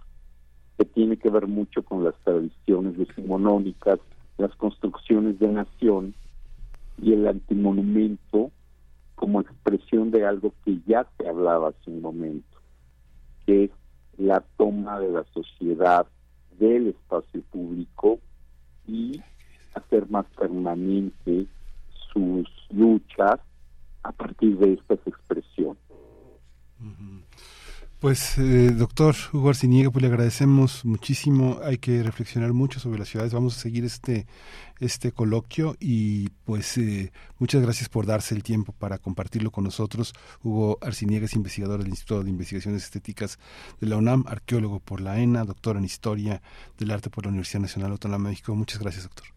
que 0.77 0.85
tiene 0.85 1.17
que 1.17 1.29
ver 1.29 1.47
mucho 1.47 1.83
con 1.83 2.03
las 2.03 2.15
tradiciones 2.23 2.97
decimonónicas, 2.97 3.99
las 4.37 4.55
construcciones 4.55 5.39
de 5.39 5.47
nación, 5.49 6.13
y 7.01 7.13
el 7.13 7.27
antimonumento 7.27 8.51
como 9.15 9.41
expresión 9.41 10.11
de 10.11 10.25
algo 10.25 10.53
que 10.63 10.79
ya 10.87 11.05
se 11.17 11.27
hablaba 11.27 11.69
hace 11.69 11.91
un 11.91 12.01
momento, 12.01 12.57
que 13.45 13.65
es 13.65 13.71
la 14.17 14.41
toma 14.57 14.99
de 14.99 15.09
la 15.09 15.23
sociedad 15.33 16.07
del 16.57 16.87
espacio 16.87 17.41
público 17.51 18.19
y 18.87 19.21
hacer 19.73 20.09
más 20.09 20.25
permanente 20.37 21.45
sus 22.11 22.49
luchas 22.69 23.39
a 24.03 24.11
partir 24.11 24.57
de 24.57 24.73
estas 24.73 24.99
expresiones. 25.05 25.77
Pues, 27.99 28.37
eh, 28.37 28.71
doctor 28.71 29.13
Hugo 29.33 29.49
Arciniega, 29.49 29.91
pues 29.91 30.01
le 30.01 30.07
agradecemos 30.07 30.85
muchísimo. 30.85 31.59
Hay 31.61 31.79
que 31.79 32.01
reflexionar 32.01 32.53
mucho 32.53 32.79
sobre 32.79 32.97
las 32.97 33.09
ciudades. 33.09 33.33
Vamos 33.33 33.57
a 33.57 33.59
seguir 33.59 33.83
este, 33.83 34.25
este 34.79 35.11
coloquio 35.11 35.75
y 35.81 36.29
pues 36.45 36.77
eh, 36.77 37.11
muchas 37.39 37.61
gracias 37.61 37.89
por 37.89 38.05
darse 38.05 38.35
el 38.35 38.41
tiempo 38.41 38.71
para 38.71 38.99
compartirlo 38.99 39.51
con 39.51 39.65
nosotros. 39.65 40.13
Hugo 40.41 40.77
Arciniega 40.79 41.25
es 41.25 41.33
investigador 41.33 41.79
del 41.81 41.89
Instituto 41.89 42.23
de 42.23 42.29
Investigaciones 42.29 42.85
Estéticas 42.85 43.37
de 43.81 43.87
la 43.87 43.97
UNAM, 43.97 44.23
arqueólogo 44.27 44.79
por 44.79 45.01
la 45.01 45.19
ENA, 45.19 45.43
doctor 45.43 45.75
en 45.75 45.83
Historia 45.83 46.41
del 46.77 46.91
Arte 46.91 47.09
por 47.09 47.25
la 47.25 47.31
Universidad 47.31 47.63
Nacional 47.63 47.91
Autónoma 47.91 48.23
de 48.23 48.29
México. 48.29 48.55
Muchas 48.55 48.79
gracias, 48.79 49.03
doctor. 49.03 49.27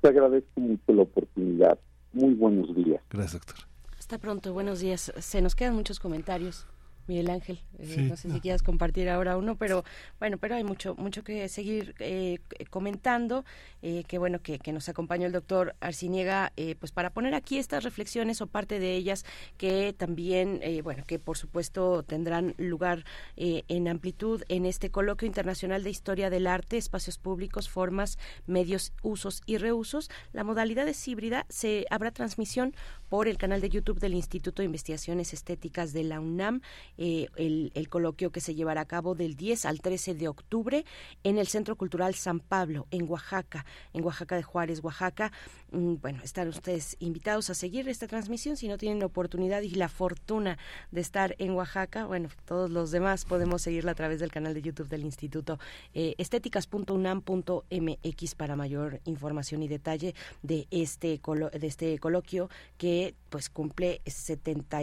Te 0.00 0.08
agradezco 0.08 0.60
mucho 0.60 0.92
la 0.92 1.02
oportunidad. 1.02 1.78
Muy 2.12 2.34
buenos 2.34 2.72
días. 2.76 3.02
Gracias, 3.10 3.32
doctor. 3.32 3.56
Hasta 3.98 4.18
pronto, 4.18 4.52
buenos 4.52 4.78
días. 4.78 5.12
Se 5.18 5.42
nos 5.42 5.56
quedan 5.56 5.74
muchos 5.74 5.98
comentarios. 5.98 6.68
Miguel 7.06 7.30
Ángel. 7.30 7.60
Eh, 7.78 7.96
no 8.08 8.16
sé 8.16 8.30
si 8.30 8.40
quieras 8.40 8.62
compartir 8.62 9.08
ahora 9.08 9.36
uno, 9.36 9.56
pero 9.56 9.84
bueno, 10.18 10.38
pero 10.38 10.54
hay 10.54 10.64
mucho 10.64 10.94
mucho 10.94 11.24
que 11.24 11.48
seguir 11.48 11.94
eh, 11.98 12.38
comentando. 12.70 13.44
Eh, 13.82 14.04
que 14.06 14.18
bueno 14.18 14.40
que, 14.40 14.58
que, 14.58 14.72
nos 14.72 14.88
acompañó 14.88 15.26
el 15.26 15.32
doctor 15.32 15.74
Arciniega, 15.80 16.52
pues 16.78 16.92
para 16.92 17.10
poner 17.10 17.34
aquí 17.34 17.58
estas 17.58 17.82
reflexiones 17.82 18.40
o 18.40 18.46
parte 18.46 18.78
de 18.78 18.94
ellas 18.94 19.24
que 19.56 19.92
también, 19.92 20.60
bueno, 20.84 21.02
que 21.04 21.18
por 21.18 21.36
supuesto 21.36 22.04
tendrán 22.04 22.54
lugar 22.58 23.04
en 23.36 23.88
amplitud 23.88 24.44
en 24.48 24.66
este 24.66 24.90
coloquio 24.90 25.26
internacional 25.26 25.82
de 25.82 25.90
historia 25.90 26.30
del 26.30 26.46
arte, 26.46 26.76
espacios 26.76 27.18
públicos, 27.18 27.68
formas, 27.68 28.18
medios, 28.46 28.92
usos 29.02 29.42
y 29.46 29.58
reusos. 29.58 30.10
La 30.32 30.44
modalidad 30.44 30.86
es 30.86 31.08
híbrida. 31.08 31.46
Se 31.48 31.86
habrá 31.90 32.12
transmisión 32.12 32.74
por 33.12 33.28
el 33.28 33.36
canal 33.36 33.60
de 33.60 33.68
YouTube 33.68 34.00
del 34.00 34.14
Instituto 34.14 34.62
de 34.62 34.64
Investigaciones 34.64 35.34
Estéticas 35.34 35.92
de 35.92 36.02
la 36.02 36.18
UNAM 36.18 36.62
eh, 36.96 37.28
el, 37.36 37.88
coloquio 37.90 38.32
que 38.32 38.40
se 38.40 38.54
llevará 38.54 38.80
a 38.80 38.86
cabo 38.86 39.14
del 39.14 39.36
10 39.36 39.66
al 39.66 39.82
13 39.82 40.14
de 40.14 40.28
octubre 40.28 40.86
en 41.22 41.36
el 41.36 41.46
Centro 41.46 41.76
Cultural 41.76 42.14
San 42.14 42.40
Pablo, 42.40 42.86
en 42.90 43.06
Oaxaca, 43.06 43.66
en 43.92 44.02
Oaxaca 44.02 44.36
de 44.36 44.42
Juárez, 44.42 44.82
Oaxaca. 44.82 45.30
Mm, 45.72 45.96
bueno, 46.00 46.22
están 46.22 46.48
ustedes 46.48 46.96
invitados 47.00 47.50
a 47.50 47.54
seguir 47.54 47.86
esta 47.86 48.06
transmisión 48.06 48.56
si 48.56 48.66
no 48.66 48.78
tienen 48.78 49.02
oportunidad 49.02 49.60
y 49.60 49.74
la 49.74 49.90
fortuna 49.90 50.56
de 50.90 51.02
estar 51.02 51.36
en 51.38 51.50
Oaxaca. 51.50 52.06
Bueno, 52.06 52.30
todos 52.46 52.70
los 52.70 52.92
demás 52.92 53.26
podemos 53.26 53.60
seguirla 53.60 53.90
a 53.90 53.94
través 53.94 54.20
del 54.20 54.32
canal 54.32 54.54
de 54.54 54.62
YouTube 54.62 54.88
del 54.88 55.04
Instituto 55.04 55.58
eh, 55.92 56.14
estéticas.unam.mx 56.16 58.34
para 58.36 58.56
mayor 58.56 59.02
información 59.04 59.62
y 59.62 59.68
detalle 59.68 60.14
de 60.42 60.66
este 60.70 61.20
de 61.22 61.66
este 61.66 61.98
coloquio 61.98 62.48
que 62.78 63.01
pues 63.28 63.48
cumple 63.50 64.00
70 64.06 64.80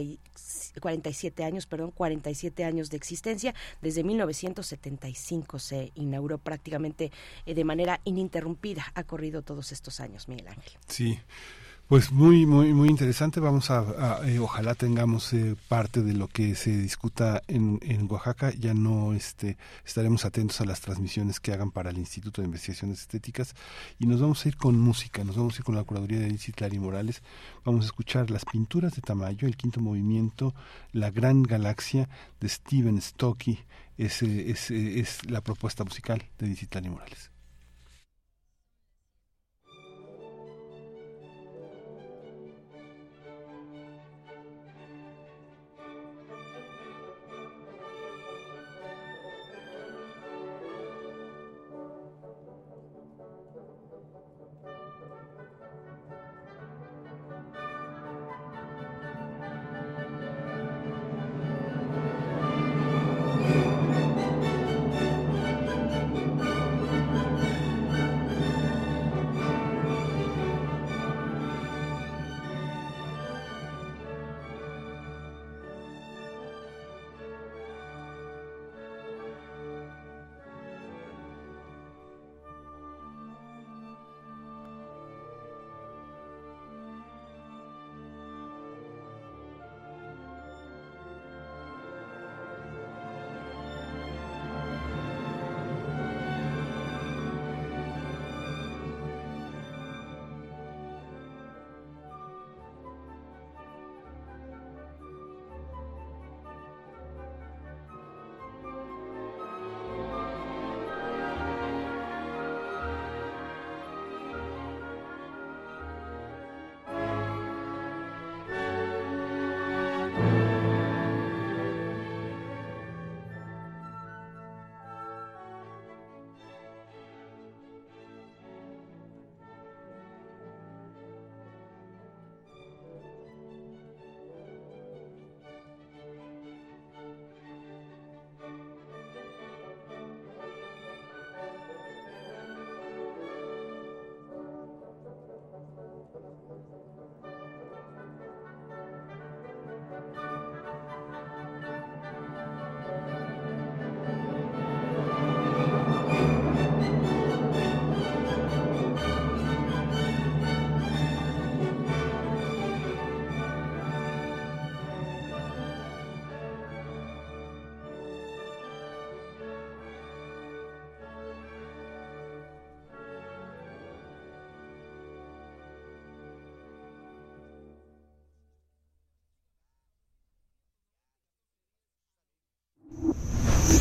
47 0.80 1.44
años, 1.44 1.66
perdón, 1.66 1.92
47 1.92 2.64
años 2.64 2.90
de 2.90 2.98
existencia. 2.98 3.54
Desde 3.82 4.04
1975 4.04 5.60
se 5.60 5.92
inauguró 5.96 6.38
prácticamente 6.38 7.12
eh, 7.46 7.54
de 7.54 7.64
manera 7.64 8.02
ininterrumpida. 8.04 8.86
Ha 8.96 9.04
corrido 9.04 9.42
todos 9.42 9.72
estos 9.72 10.00
años, 10.00 10.28
Miguel 10.28 10.48
Ángel. 10.48 10.74
Sí. 10.88 11.20
Pues 11.90 12.12
muy, 12.12 12.46
muy, 12.46 12.72
muy 12.76 12.88
interesante. 12.88 13.40
Vamos 13.40 13.72
a, 13.72 14.20
eh, 14.24 14.38
ojalá 14.38 14.76
tengamos 14.76 15.34
eh, 15.34 15.56
parte 15.68 16.04
de 16.04 16.14
lo 16.14 16.28
que 16.28 16.54
se 16.54 16.78
discuta 16.78 17.42
en, 17.48 17.80
en, 17.82 18.08
Oaxaca. 18.12 18.52
Ya 18.52 18.76
no 18.76 19.14
este, 19.14 19.58
estaremos 19.84 20.24
atentos 20.24 20.62
a 20.62 20.66
las 20.66 20.82
transmisiones 20.82 21.40
que 21.40 21.52
hagan 21.52 21.72
para 21.72 21.90
el 21.90 21.98
Instituto 21.98 22.44
de 22.44 22.46
Investigaciones 22.46 23.00
Estéticas 23.00 23.56
y 23.98 24.06
nos 24.06 24.22
vamos 24.22 24.46
a 24.46 24.50
ir 24.50 24.58
con 24.58 24.80
música. 24.80 25.24
Nos 25.24 25.36
vamos 25.36 25.56
a 25.56 25.58
ir 25.58 25.64
con 25.64 25.76
la 25.76 25.84
curaduría 25.84 26.20
de 26.20 26.28
Edith 26.28 26.54
Clary 26.56 26.78
Morales. 26.78 27.24
Vamos 27.66 27.86
a 27.86 27.88
escuchar 27.88 28.30
las 28.30 28.46
pinturas 28.46 28.94
de 28.96 29.02
Tamayo, 29.02 29.48
el 29.48 29.58
quinto 29.58 29.82
movimiento, 29.82 30.54
La 30.92 31.10
Gran 31.10 31.42
Galaxia 31.42 32.08
de 32.40 32.50
Steven 32.50 33.02
Stocky. 33.02 33.62
Es, 33.98 34.22
es, 34.22 34.70
es 34.70 35.26
la 35.26 35.42
propuesta 35.42 35.84
musical 35.84 36.24
de 36.38 36.46
Edith 36.46 36.70
Clary 36.70 36.92
Morales. 36.92 37.32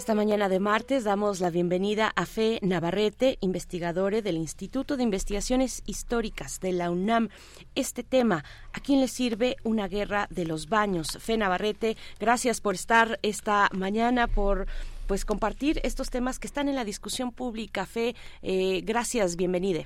Esta 0.00 0.14
mañana 0.14 0.48
de 0.48 0.60
martes 0.60 1.04
damos 1.04 1.42
la 1.42 1.50
bienvenida 1.50 2.10
a 2.16 2.24
Fe 2.24 2.58
Navarrete, 2.62 3.36
investigadora 3.42 4.22
del 4.22 4.38
Instituto 4.38 4.96
de 4.96 5.02
Investigaciones 5.02 5.82
Históricas 5.84 6.58
de 6.58 6.72
la 6.72 6.90
UNAM. 6.90 7.28
Este 7.74 8.02
tema, 8.02 8.42
¿a 8.72 8.80
quién 8.80 9.00
le 9.02 9.08
sirve 9.08 9.56
una 9.62 9.88
guerra 9.88 10.26
de 10.30 10.46
los 10.46 10.70
baños? 10.70 11.18
Fe 11.20 11.36
Navarrete, 11.36 11.98
gracias 12.18 12.62
por 12.62 12.76
estar 12.76 13.18
esta 13.20 13.68
mañana, 13.74 14.26
por 14.26 14.68
pues 15.06 15.26
compartir 15.26 15.80
estos 15.82 16.08
temas 16.08 16.38
que 16.38 16.46
están 16.46 16.70
en 16.70 16.76
la 16.76 16.84
discusión 16.84 17.30
pública. 17.30 17.84
Fe, 17.84 18.14
eh, 18.40 18.80
gracias, 18.80 19.36
bienvenida. 19.36 19.82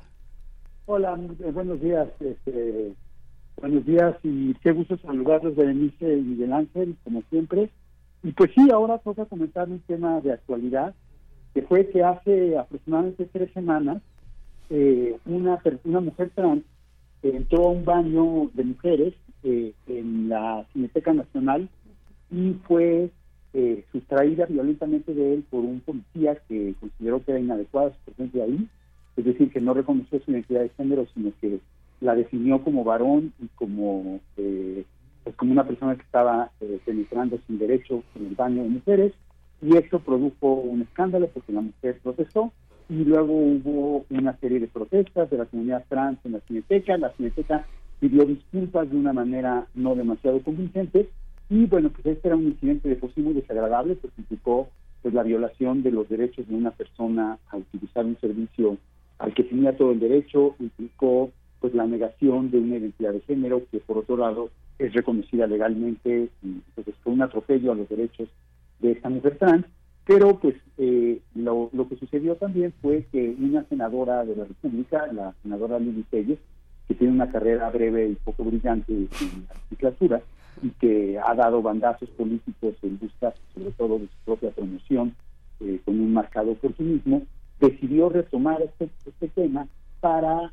Hola, 0.87 1.19
buenos 1.53 1.81
días. 1.81 2.07
Este, 2.21 2.95
buenos 3.61 3.85
días 3.85 4.15
y 4.23 4.55
qué 4.63 4.71
gusto 4.71 4.97
saludarlos, 4.99 5.57
Berenice 5.57 6.19
y 6.19 6.23
Miguel 6.23 6.53
Ángel, 6.53 6.97
como 7.03 7.21
siempre. 7.31 7.69
Y 8.25 8.33
pues 8.33 8.51
sí, 8.55 8.69
ahora 8.73 8.99
toca 8.99 9.27
comentar 9.27 9.69
un 9.69 9.81
tema 9.81 10.21
de 10.21 10.33
actualidad, 10.33 10.95
que 11.53 11.63
fue 11.63 11.89
que 11.91 12.03
hace 12.03 12.59
aproximadamente 12.59 13.29
tres 13.31 13.53
semanas 13.53 14.03
eh, 14.71 15.17
una, 15.27 15.61
una 15.85 16.01
mujer 16.01 16.31
trans 16.35 16.65
entró 17.23 17.67
a 17.67 17.71
un 17.71 17.85
baño 17.85 18.51
de 18.55 18.65
mujeres 18.65 19.15
eh, 19.43 19.73
en 19.87 20.29
la 20.29 20.67
Cineteca 20.73 21.13
Nacional 21.13 21.69
y 22.31 22.55
fue 22.67 23.11
eh, 23.53 23.85
sustraída 23.93 24.47
violentamente 24.47 25.15
de 25.15 25.35
él 25.35 25.45
por 25.49 25.61
un 25.61 25.81
policía 25.81 26.37
que 26.49 26.75
consideró 26.81 27.23
que 27.23 27.33
era 27.33 27.41
inadecuada 27.41 27.93
su 27.93 27.99
presencia 28.07 28.45
ahí, 28.45 28.69
es 29.17 29.25
decir, 29.25 29.51
que 29.51 29.61
no 29.61 29.75
reconoció 29.75 30.21
su 30.21 30.31
identidad 30.33 30.63
de 30.63 30.71
género, 30.71 31.07
sino 31.15 31.31
que 31.41 31.61
la 32.01 32.15
definió 32.15 32.63
como 32.63 32.85
varón 32.85 33.33
y 33.41 33.47
como 33.55 34.21
eh, 34.37 34.85
pues 35.25 35.35
como 35.37 35.53
una 35.53 35.67
persona 35.67 35.97
que 35.97 36.03
estaba 36.03 36.51
eh, 36.61 36.79
penetrando 36.85 37.39
sin 37.47 37.59
derecho 37.59 38.03
en 38.15 38.27
el 38.27 38.35
baño 38.35 38.63
de 38.63 38.69
mujeres 38.69 39.13
y 39.63 39.77
eso 39.77 39.99
produjo 39.99 40.55
un 40.55 40.83
escándalo 40.83 41.29
porque 41.29 41.53
la 41.53 41.63
mujer 41.63 41.99
protestó 42.03 42.53
y 42.89 43.05
luego 43.05 43.33
hubo 43.33 44.05
una 44.11 44.37
serie 44.39 44.61
de 44.61 44.69
protestas 44.69 45.31
de 45.31 45.39
la 45.39 45.47
comunidad 45.47 45.85
trans 45.89 46.19
en 46.25 46.33
la 46.33 46.41
Cineteca, 46.41 46.99
la 46.99 47.13
Cineteca 47.13 47.67
pidió 47.99 48.25
disculpas 48.27 48.91
de 48.91 48.97
una 48.97 49.15
manera 49.15 49.67
no 49.75 49.95
demasiado 49.95 50.43
convincente 50.43 51.09
y 51.49 51.65
bueno, 51.67 51.91
pues 51.91 52.05
este 52.07 52.29
era 52.29 52.37
un 52.37 52.45
incidente 52.45 52.89
de 52.89 52.97
por 52.97 53.13
sí 53.15 53.23
muy 53.23 53.33
desagradable 53.33 53.97
porque 53.97 54.21
implicó 54.21 54.69
pues 55.03 55.15
la 55.15 55.23
violación 55.23 55.83
de 55.83 55.91
los 55.91 56.09
derechos 56.09 56.47
de 56.49 56.55
una 56.55 56.71
persona 56.71 57.39
a 57.51 57.57
utilizar 57.57 58.05
un 58.05 58.19
servicio 58.21 58.77
al 59.19 59.35
que 59.35 59.45
tenía 59.45 59.77
todo 59.77 59.93
el 59.93 60.01
derecho, 60.01 60.57
implicó 60.59 61.31
pues 61.61 61.75
la 61.75 61.87
negación 61.87 62.51
de 62.51 62.59
una 62.59 62.77
identidad 62.77 63.13
de 63.13 63.21
género 63.21 63.63
que 63.71 63.79
por 63.79 63.99
otro 63.99 64.17
lado 64.17 64.51
es 64.79 64.93
reconocida 64.93 65.47
legalmente 65.47 66.29
y 66.43 66.61
pues 66.75 66.87
fue 67.03 67.13
un 67.13 67.23
atropello 67.23 67.73
a 67.73 67.75
los 67.77 67.89
derechos 67.89 68.29
de 68.81 68.93
esta 68.93 69.09
mujer 69.09 69.39
trans, 69.39 69.67
pero 70.05 70.39
pues 70.39 70.55
eh, 70.79 71.21
lo, 71.35 71.71
que 71.89 71.97
sucedió 71.97 72.37
también 72.37 72.73
fue 72.83 73.07
que 73.11 73.35
una 73.39 73.65
senadora 73.65 74.25
de 74.25 74.37
la 74.37 74.45
República, 74.45 75.07
la 75.13 75.35
senadora 75.43 75.79
Lili 75.79 76.03
Telles, 76.05 76.39
que 76.87 76.95
tiene 76.95 77.15
una 77.15 77.31
carrera 77.31 77.71
breve 77.71 78.09
y 78.09 78.15
poco 78.17 78.45
brillante 78.45 78.93
en 78.93 79.09
la 79.49 79.55
legislatura 79.71 80.23
y 80.63 80.71
que 80.71 81.19
ha 81.19 81.35
dado 81.35 81.63
bandazos 81.63 82.09
políticos 82.11 82.75
en 82.83 82.99
busca 82.99 83.33
sobre 83.55 83.71
todo 83.73 83.99
de 83.99 84.07
su 84.07 84.17
propia 84.25 84.51
promoción 84.51 85.15
eh, 85.61 85.81
con 85.85 85.99
un 85.99 86.13
marcado 86.13 86.53
oportunismo, 86.53 87.23
decidió 87.61 88.09
retomar 88.09 88.61
este, 88.61 88.91
este 89.07 89.29
tema 89.29 89.67
para 90.01 90.53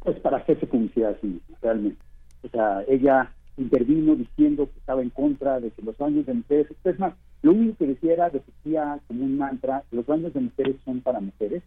pues 0.00 0.20
para 0.20 0.36
hacerse 0.36 0.66
publicidad 0.66 1.10
a 1.10 1.20
sí 1.20 1.26
misma, 1.26 1.58
realmente. 1.60 2.00
O 2.44 2.48
sea, 2.48 2.84
ella 2.86 3.32
intervino 3.56 4.14
diciendo 4.14 4.68
que 4.70 4.78
estaba 4.78 5.02
en 5.02 5.10
contra 5.10 5.60
de 5.60 5.70
que 5.70 5.82
los 5.82 5.96
baños 5.96 6.26
de 6.26 6.34
mujeres, 6.34 6.66
es 6.84 6.98
más, 6.98 7.14
lo 7.42 7.52
único 7.52 7.78
que 7.78 7.86
decía 7.86 8.12
era, 8.12 8.28
repetía 8.28 9.00
como 9.06 9.24
un 9.24 9.38
mantra, 9.38 9.84
los 9.90 10.06
baños 10.06 10.34
de 10.34 10.40
mujeres 10.40 10.76
son 10.84 11.00
para 11.00 11.20
mujeres, 11.20 11.62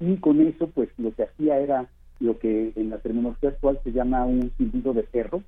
y 0.00 0.16
con 0.16 0.40
eso 0.40 0.68
pues 0.68 0.88
lo 0.98 1.14
que 1.14 1.24
hacía 1.24 1.58
era 1.58 1.88
lo 2.20 2.38
que 2.38 2.72
en 2.76 2.90
la 2.90 2.98
terminología 2.98 3.50
actual 3.50 3.80
se 3.84 3.92
llama 3.92 4.24
un 4.24 4.50
silbido 4.56 4.92
de 4.92 5.02
perro, 5.02 5.42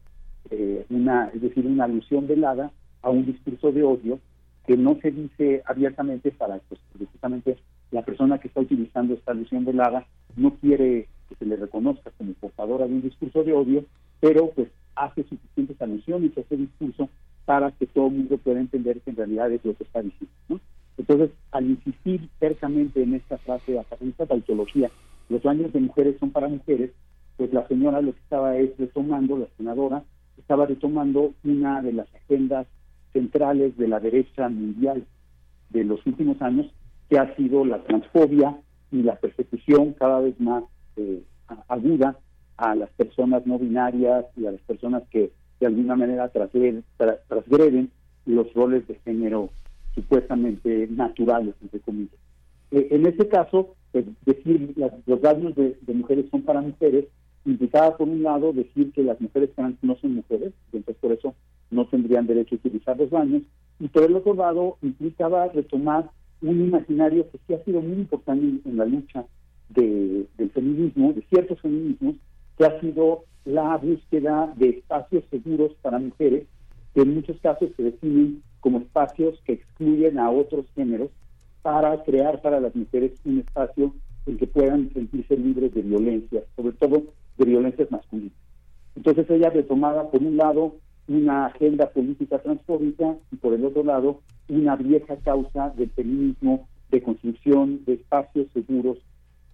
eh, 0.50 0.84
una, 0.90 1.30
es 1.34 1.40
decir, 1.40 1.66
una 1.66 1.84
alusión 1.84 2.26
velada 2.26 2.70
a 3.02 3.10
un 3.10 3.24
discurso 3.26 3.72
de 3.72 3.82
odio 3.82 4.18
que 4.66 4.76
no 4.76 4.98
se 5.00 5.10
dice 5.10 5.62
abiertamente 5.66 6.30
para 6.30 6.58
pues, 6.68 6.80
precisamente 6.92 7.58
la 7.90 8.02
persona 8.02 8.38
que 8.38 8.48
está 8.48 8.60
utilizando 8.60 9.14
esta 9.14 9.32
alusión 9.32 9.64
velada 9.64 10.06
no 10.36 10.54
quiere 10.54 11.08
que 11.28 11.34
se 11.36 11.46
le 11.46 11.56
reconozca 11.56 12.10
como 12.18 12.32
portadora 12.34 12.86
de 12.86 12.94
un 12.94 13.02
discurso 13.02 13.44
de 13.44 13.52
odio, 13.52 13.84
pero 14.20 14.50
pues 14.50 14.68
hace 14.96 15.24
suficientes 15.24 15.80
alusiones 15.80 16.36
a 16.36 16.40
ese 16.40 16.56
discurso 16.56 17.08
para 17.44 17.70
que 17.72 17.86
todo 17.86 18.06
el 18.06 18.14
mundo 18.14 18.38
pueda 18.38 18.60
entender 18.60 19.00
que 19.00 19.10
en 19.10 19.16
realidad 19.16 19.52
es 19.52 19.64
lo 19.64 19.74
que 19.74 19.84
está 19.84 20.02
diciendo. 20.02 20.34
¿no? 20.48 20.60
Entonces, 20.96 21.30
al 21.50 21.70
insistir 21.70 22.28
cercamente 22.38 23.02
en 23.02 23.14
esta 23.14 23.38
frase, 23.38 23.80
en 24.00 24.08
esta 24.08 24.26
tautología, 24.26 24.90
los 25.28 25.42
baños 25.42 25.72
de 25.72 25.80
mujeres 25.80 26.16
son 26.18 26.30
para 26.30 26.48
mujeres, 26.48 26.92
pues 27.36 27.52
la 27.52 27.66
señora 27.66 28.00
lo 28.00 28.12
que 28.12 28.20
estaba 28.20 28.56
es 28.56 28.76
retomando, 28.78 29.38
la 29.38 29.48
senadora, 29.56 30.04
estaba 30.38 30.66
retomando 30.66 31.32
una 31.42 31.82
de 31.82 31.92
las 31.92 32.14
agendas 32.14 32.66
centrales 33.12 33.76
de 33.76 33.88
la 33.88 34.00
derecha 34.00 34.48
mundial 34.48 35.04
de 35.70 35.84
los 35.84 36.04
últimos 36.06 36.40
años, 36.42 36.66
que 37.08 37.18
ha 37.18 37.34
sido 37.36 37.64
la 37.64 37.82
transfobia 37.82 38.56
y 38.90 39.02
la 39.02 39.16
persecución 39.16 39.92
cada 39.94 40.20
vez 40.20 40.38
más 40.40 40.64
eh, 40.96 41.22
aguda 41.68 42.18
a 42.56 42.74
las 42.74 42.90
personas 42.90 43.46
no 43.46 43.58
binarias 43.58 44.26
y 44.36 44.46
a 44.46 44.52
las 44.52 44.60
personas 44.62 45.02
que 45.10 45.32
de 45.60 45.66
alguna 45.66 45.96
manera 45.96 46.28
transgreden, 46.28 46.84
transgreden 47.28 47.90
los 48.26 48.52
roles 48.54 48.86
de 48.88 48.94
género 49.04 49.50
supuestamente 49.94 50.88
naturales, 50.90 51.54
entre 51.62 51.80
comillas. 51.80 52.14
Eh, 52.70 52.88
en 52.90 53.06
este 53.06 53.28
caso, 53.28 53.74
pues, 53.92 54.04
decir 54.26 54.74
los 55.06 55.20
baños 55.20 55.54
de, 55.54 55.76
mujeres 55.94 56.26
son 56.30 56.42
para 56.42 56.60
mujeres 56.60 57.06
implicaba 57.46 57.96
por 57.96 58.08
un 58.08 58.22
lado 58.22 58.52
decir 58.52 58.90
que 58.92 59.02
las 59.02 59.20
mujeres 59.20 59.50
no 59.82 59.96
son 59.96 60.14
mujeres, 60.14 60.52
entonces 60.72 60.96
por 61.00 61.12
eso 61.12 61.34
no 61.70 61.86
tendrían 61.86 62.26
derecho 62.26 62.54
a 62.54 62.58
utilizar 62.58 62.96
los 62.98 63.10
baños, 63.10 63.42
y 63.78 63.88
por 63.88 64.04
el 64.04 64.16
otro 64.16 64.34
lado 64.34 64.78
implicaba 64.82 65.48
retomar 65.48 66.10
un 66.40 66.60
imaginario 66.60 67.30
que 67.30 67.38
sí 67.46 67.54
ha 67.54 67.64
sido 67.64 67.80
muy 67.80 67.98
importante 67.98 68.60
en, 68.64 68.76
la 68.76 68.86
lucha 68.86 69.24
de, 69.68 70.26
del 70.38 70.50
feminismo, 70.50 71.12
de 71.12 71.22
ciertos 71.28 71.60
feminismos, 71.60 72.16
que 72.56 72.64
ha 72.64 72.80
sido 72.80 73.24
la 73.44 73.76
búsqueda 73.76 74.52
de 74.56 74.70
espacios 74.70 75.24
seguros 75.30 75.72
para 75.82 75.98
mujeres, 75.98 76.46
que 76.94 77.02
en 77.02 77.14
muchos 77.14 77.38
casos 77.40 77.70
se 77.76 77.82
definen 77.82 78.42
como 78.60 78.78
espacios 78.78 79.40
que 79.44 79.54
excluyen 79.54 80.18
a 80.18 80.30
otros 80.30 80.66
géneros 80.74 81.10
para 81.62 82.02
crear 82.04 82.40
para 82.40 82.60
las 82.60 82.74
mujeres 82.74 83.12
un 83.24 83.40
espacio 83.40 83.94
en 84.26 84.38
que 84.38 84.46
puedan 84.46 84.92
sentirse 84.92 85.36
libres 85.36 85.74
de 85.74 85.82
violencia, 85.82 86.42
sobre 86.56 86.72
todo 86.76 87.02
de 87.36 87.44
violencias 87.44 87.90
masculinas. 87.90 88.32
Entonces 88.96 89.28
ella 89.28 89.50
retomaba 89.50 90.10
por 90.10 90.22
un 90.22 90.36
lado 90.36 90.76
una 91.08 91.46
agenda 91.46 91.90
política 91.90 92.38
transfóbica 92.38 93.16
y 93.32 93.36
por 93.36 93.52
el 93.54 93.64
otro 93.64 93.84
lado 93.84 94.20
una 94.48 94.76
vieja 94.76 95.16
causa 95.16 95.70
del 95.70 95.90
feminismo 95.90 96.68
de 96.90 97.02
construcción 97.02 97.84
de 97.84 97.94
espacios 97.94 98.46
seguros 98.52 98.98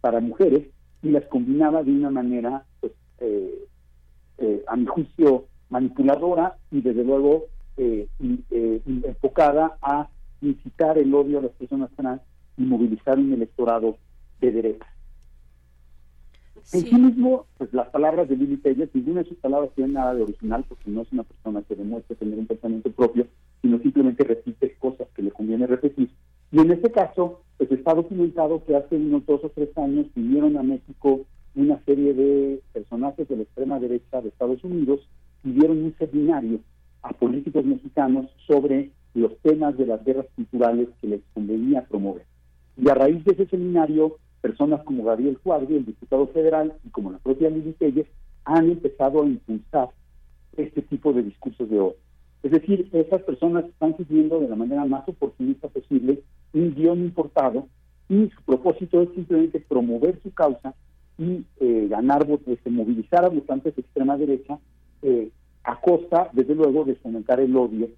para 0.00 0.20
mujeres 0.20 0.68
y 1.02 1.10
las 1.10 1.24
combinaba 1.26 1.82
de 1.82 1.92
una 1.92 2.10
manera, 2.10 2.64
pues, 2.80 2.92
eh, 3.18 3.66
eh, 4.38 4.62
a 4.66 4.76
mi 4.76 4.86
juicio, 4.86 5.46
manipuladora 5.68 6.56
y 6.70 6.80
desde 6.80 7.04
luego 7.04 7.46
eh, 7.76 8.08
enfocada 9.04 9.78
a 9.80 10.08
incitar 10.42 10.98
el 10.98 11.14
odio 11.14 11.38
a 11.38 11.42
las 11.42 11.52
personas 11.52 11.90
trans 11.96 12.20
y 12.56 12.62
movilizar 12.62 13.18
un 13.18 13.32
electorado 13.32 13.96
de 14.40 14.50
derecha. 14.50 14.86
En 16.72 16.86
sí 16.86 16.94
mismo, 16.94 17.46
pues 17.56 17.72
las 17.72 17.88
palabras 17.88 18.28
de 18.28 18.36
Lili 18.36 18.56
Telles, 18.58 18.90
ninguna 18.94 19.22
de 19.22 19.28
sus 19.28 19.38
palabras 19.38 19.70
tiene 19.74 19.94
nada 19.94 20.14
de 20.14 20.22
original, 20.22 20.64
porque 20.68 20.90
no 20.90 21.02
es 21.02 21.12
una 21.12 21.24
persona 21.24 21.62
que 21.62 21.74
demuestre 21.74 22.16
tener 22.16 22.38
un 22.38 22.46
pensamiento 22.46 22.90
propio, 22.92 23.26
sino 23.62 23.78
simplemente 23.78 24.24
repite 24.24 24.76
cosas 24.78 25.08
que 25.14 25.22
le 25.22 25.30
conviene 25.30 25.66
repetir. 25.66 26.10
Y 26.52 26.58
en 26.58 26.70
este 26.72 26.90
caso, 26.90 27.42
pues 27.58 27.70
está 27.70 27.94
documentado 27.94 28.64
que 28.64 28.74
hace 28.74 28.96
unos 28.96 29.24
dos 29.26 29.44
o 29.44 29.50
tres 29.50 29.76
años 29.78 30.06
vinieron 30.14 30.56
a 30.56 30.62
México 30.62 31.20
una 31.54 31.82
serie 31.84 32.14
de 32.14 32.60
personajes 32.72 33.28
de 33.28 33.36
la 33.36 33.42
extrema 33.42 33.78
derecha 33.78 34.20
de 34.20 34.28
Estados 34.28 34.62
Unidos 34.64 35.00
y 35.44 35.52
dieron 35.52 35.78
un 35.84 35.94
seminario 35.98 36.60
a 37.02 37.12
políticos 37.12 37.64
mexicanos 37.64 38.26
sobre 38.46 38.90
los 39.14 39.36
temas 39.38 39.76
de 39.76 39.86
las 39.86 40.04
guerras 40.04 40.26
culturales 40.36 40.88
que 41.00 41.08
les 41.08 41.20
convenía 41.34 41.84
promover. 41.84 42.24
Y 42.76 42.88
a 42.88 42.94
raíz 42.94 43.24
de 43.24 43.32
ese 43.32 43.46
seminario, 43.46 44.16
personas 44.40 44.82
como 44.84 45.04
Gabriel 45.04 45.38
Cuadri, 45.38 45.76
el 45.76 45.86
diputado 45.86 46.26
federal, 46.28 46.74
y 46.84 46.90
como 46.90 47.12
la 47.12 47.18
propia 47.18 47.50
Lili 47.50 47.72
Telles, 47.72 48.06
han 48.44 48.70
empezado 48.70 49.22
a 49.22 49.26
impulsar 49.26 49.90
este 50.56 50.82
tipo 50.82 51.12
de 51.12 51.22
discursos 51.22 51.68
de 51.68 51.78
odio. 51.78 51.96
Es 52.42 52.52
decir, 52.52 52.88
esas 52.92 53.22
personas 53.22 53.66
están 53.66 53.96
siguiendo 53.96 54.40
de 54.40 54.48
la 54.48 54.56
manera 54.56 54.84
más 54.86 55.06
oportunista 55.08 55.68
posible 55.68 56.22
un 56.52 56.74
guion 56.74 57.00
importado 57.00 57.68
y 58.08 58.28
su 58.30 58.42
propósito 58.42 59.02
es 59.02 59.10
simplemente 59.14 59.60
promover 59.60 60.20
su 60.22 60.32
causa 60.32 60.74
y 61.18 61.44
eh, 61.60 61.86
ganar 61.88 62.26
votos, 62.26 62.48
este, 62.48 62.70
movilizar 62.70 63.24
a 63.24 63.28
votantes 63.28 63.76
de 63.76 63.82
extrema 63.82 64.16
derecha 64.16 64.58
eh, 65.02 65.30
a 65.64 65.80
costa, 65.80 66.30
desde 66.32 66.54
luego, 66.54 66.84
de 66.84 66.96
fomentar 66.96 67.40
el 67.40 67.54
odio 67.56 67.88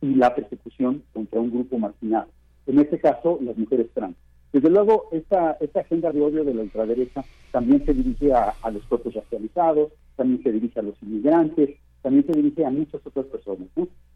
y 0.00 0.14
la 0.14 0.34
persecución 0.34 1.02
contra 1.12 1.40
un 1.40 1.50
grupo 1.50 1.78
marginado. 1.78 2.28
En 2.66 2.78
este 2.78 2.98
caso, 2.98 3.38
las 3.40 3.56
mujeres 3.56 3.88
trans. 3.94 4.16
Desde 4.52 4.68
luego, 4.68 5.08
esta, 5.12 5.56
agenda 5.74 6.10
de 6.10 6.20
odio 6.20 6.44
de 6.44 6.54
la 6.54 6.62
ultraderecha 6.62 7.24
también 7.52 7.84
se 7.86 7.94
dirige 7.94 8.32
a, 8.32 8.54
los 8.72 8.82
cuerpos 8.86 9.14
racializados, 9.14 9.92
también 10.16 10.42
se 10.42 10.52
dirige 10.52 10.80
a 10.80 10.82
los 10.82 11.00
inmigrantes, 11.02 11.70
también 12.02 12.26
se 12.26 12.32
dirige 12.32 12.64
a 12.64 12.70
muchas 12.70 13.04
otras 13.04 13.26
personas. 13.26 13.68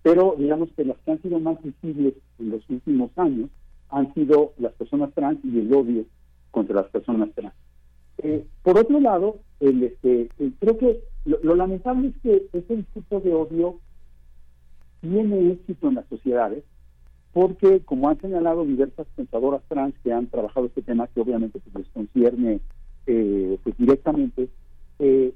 Pero 0.02 0.34
digamos 0.38 0.70
que 0.76 0.84
las 0.84 0.98
que 0.98 1.12
han 1.12 1.22
sido 1.22 1.38
más 1.40 1.62
visibles 1.62 2.14
en 2.38 2.50
los 2.50 2.68
últimos 2.68 3.10
años 3.16 3.50
han 3.90 4.12
sido 4.14 4.52
las 4.58 4.72
personas 4.74 5.12
trans 5.14 5.38
y 5.44 5.58
el 5.60 5.72
odio 5.72 6.04
contra 6.50 6.76
las 6.76 6.90
personas 6.90 7.30
trans. 7.34 7.54
Eh, 8.18 8.44
por 8.62 8.78
otro 8.78 9.00
lado, 9.00 9.38
el, 9.60 9.82
este, 9.82 10.28
creo 10.60 10.78
que 10.78 11.00
lo, 11.24 11.54
lamentable 11.54 12.08
es 12.08 12.16
que 12.22 12.46
ese 12.52 12.76
discurso 12.76 13.20
de 13.20 13.34
odio 13.34 13.78
tiene 15.00 15.52
éxito 15.52 15.88
en 15.88 15.96
las 15.96 16.06
sociedades 16.06 16.64
porque, 17.32 17.80
como 17.80 18.08
han 18.08 18.20
señalado 18.20 18.64
diversas 18.64 19.06
pensadoras 19.16 19.62
trans 19.68 19.94
que 20.04 20.12
han 20.12 20.28
trabajado 20.28 20.66
este 20.66 20.82
tema, 20.82 21.08
que 21.08 21.20
obviamente 21.20 21.58
pues, 21.58 21.74
les 21.74 21.88
concierne 21.92 22.60
eh, 23.06 23.58
pues 23.62 23.76
directamente, 23.76 24.48
eh, 25.00 25.34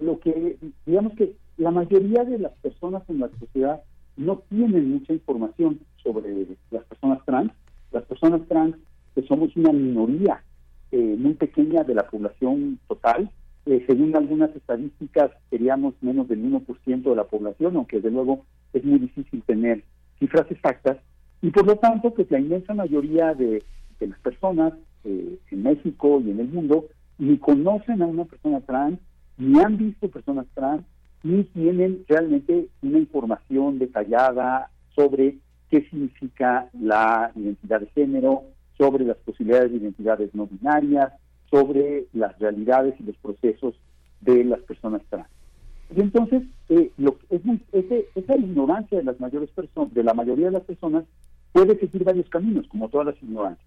lo 0.00 0.18
que, 0.18 0.58
digamos 0.84 1.14
que 1.14 1.36
la 1.56 1.70
mayoría 1.70 2.24
de 2.24 2.38
las 2.38 2.52
personas 2.54 3.02
en 3.08 3.20
la 3.20 3.30
sociedad 3.38 3.82
no 4.16 4.42
tienen 4.48 4.90
mucha 4.90 5.12
información 5.12 5.80
sobre 6.02 6.46
las 6.70 6.84
personas 6.84 7.24
trans. 7.24 7.52
Las 7.92 8.04
personas 8.04 8.46
trans, 8.48 8.76
que 9.14 9.22
somos 9.22 9.54
una 9.56 9.72
minoría 9.72 10.42
eh, 10.90 11.16
muy 11.18 11.34
pequeña 11.34 11.84
de 11.84 11.94
la 11.94 12.06
población 12.06 12.78
total, 12.88 13.30
eh, 13.66 13.82
según 13.86 14.14
algunas 14.14 14.54
estadísticas 14.54 15.30
seríamos 15.50 15.94
menos 16.02 16.28
del 16.28 16.44
1% 16.44 17.02
de 17.02 17.16
la 17.16 17.24
población, 17.24 17.76
aunque 17.76 17.96
desde 17.96 18.10
luego 18.10 18.44
es 18.72 18.84
muy 18.84 18.98
difícil 18.98 19.42
tener 19.42 19.84
cifras 20.18 20.50
exactas, 20.50 20.98
y 21.44 21.50
por 21.50 21.66
lo 21.66 21.76
tanto, 21.76 22.12
pues 22.14 22.30
la 22.30 22.40
inmensa 22.40 22.72
mayoría 22.74 23.34
de, 23.34 23.62
las 24.00 24.18
personas 24.20 24.72
eh, 25.04 25.38
en 25.50 25.62
México 25.62 26.20
y 26.24 26.30
en 26.30 26.40
el 26.40 26.48
mundo 26.48 26.86
ni 27.18 27.38
conocen 27.38 28.02
a 28.02 28.06
una 28.06 28.24
persona 28.24 28.60
trans, 28.60 28.98
ni 29.38 29.58
han 29.60 29.76
visto 29.76 30.08
personas 30.08 30.46
trans, 30.54 30.84
ni 31.24 31.42
tienen 31.44 32.04
realmente 32.06 32.68
una 32.82 32.98
información 32.98 33.78
detallada 33.78 34.70
sobre 34.94 35.38
qué 35.70 35.82
significa 35.88 36.68
la 36.78 37.32
identidad 37.34 37.80
de 37.80 37.86
género, 37.88 38.42
sobre 38.76 39.04
las 39.04 39.16
posibilidades 39.16 39.72
de 39.72 39.78
identidades 39.78 40.34
no 40.34 40.46
binarias, 40.46 41.12
sobre 41.50 42.06
las 42.12 42.38
realidades 42.38 42.94
y 43.00 43.04
los 43.04 43.16
procesos 43.16 43.74
de 44.20 44.44
las 44.44 44.60
personas 44.60 45.02
trans. 45.08 45.28
Y 45.96 46.00
entonces, 46.00 46.42
eh, 46.68 46.90
lo, 46.98 47.16
es, 47.30 47.42
esa 48.14 48.36
ignorancia 48.36 48.98
de 48.98 49.04
las 49.04 49.18
mayores 49.18 49.50
personas, 49.50 49.94
de 49.94 50.02
la 50.04 50.14
mayoría 50.14 50.46
de 50.46 50.52
las 50.52 50.64
personas, 50.64 51.04
puede 51.52 51.78
seguir 51.78 52.04
varios 52.04 52.28
caminos, 52.28 52.66
como 52.68 52.88
todas 52.88 53.06
las 53.08 53.22
ignorancias. 53.22 53.66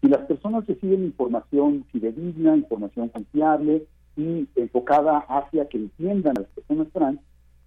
Si 0.00 0.08
las 0.08 0.26
personas 0.26 0.66
reciben 0.66 1.04
información 1.04 1.84
fidedigna, 1.90 2.56
información 2.56 3.08
confiable, 3.08 3.86
y 4.18 4.48
enfocada 4.56 5.18
hacia 5.28 5.68
que 5.68 5.78
entiendan 5.78 6.36
a 6.36 6.40
las 6.40 6.50
personas 6.50 6.88
trans, 6.92 7.20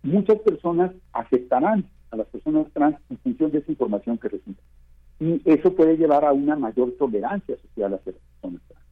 muchas 0.04 0.38
personas 0.40 0.92
aceptarán 1.14 1.86
a 2.12 2.18
las 2.18 2.28
personas 2.28 2.68
trans 2.74 2.98
en 3.10 3.18
función 3.20 3.52
de 3.52 3.60
esa 3.60 3.72
información 3.72 4.18
que 4.18 4.28
reciben. 4.28 4.58
Y 5.22 5.42
eso 5.46 5.74
puede 5.74 5.96
llevar 5.96 6.26
a 6.26 6.34
una 6.34 6.58
mayor 6.58 6.92
tolerancia 7.00 7.56
social 7.56 7.94
hacia 7.94 8.12
las 8.12 8.22
personas 8.22 8.62
trans. 8.68 8.86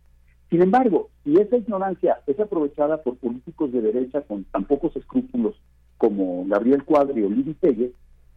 Sin 0.49 0.61
embargo, 0.61 1.09
si 1.25 1.35
esa 1.35 1.57
ignorancia 1.57 2.21
es 2.27 2.39
aprovechada 2.39 3.03
por 3.03 3.17
políticos 3.17 3.73
de 3.73 3.81
derecha 3.81 4.21
con 4.21 4.45
tan 4.45 4.63
pocos 4.63 4.95
escrúpulos 4.95 5.55
como 5.97 6.45
Gabriel 6.47 6.85
Cuadri 6.85 7.23
o 7.23 7.29
Lili 7.29 7.55
Pérez, 7.55 7.91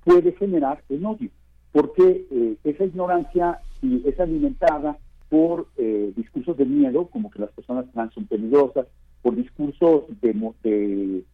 puede 0.04 0.32
generar 0.32 0.82
el 0.88 1.06
odio, 1.06 1.30
porque 1.70 2.26
eh, 2.28 2.56
esa 2.64 2.84
ignorancia 2.84 3.60
si 3.80 4.02
es 4.04 4.18
alimentada 4.18 4.98
por 5.28 5.68
eh, 5.76 6.12
discursos 6.16 6.56
de 6.56 6.66
miedo, 6.66 7.06
como 7.06 7.30
que 7.30 7.38
las 7.38 7.50
personas 7.52 7.86
trans 7.92 8.12
son 8.14 8.26
peligrosas, 8.26 8.86
por 9.22 9.36
discursos 9.36 10.04
de, 10.20 11.24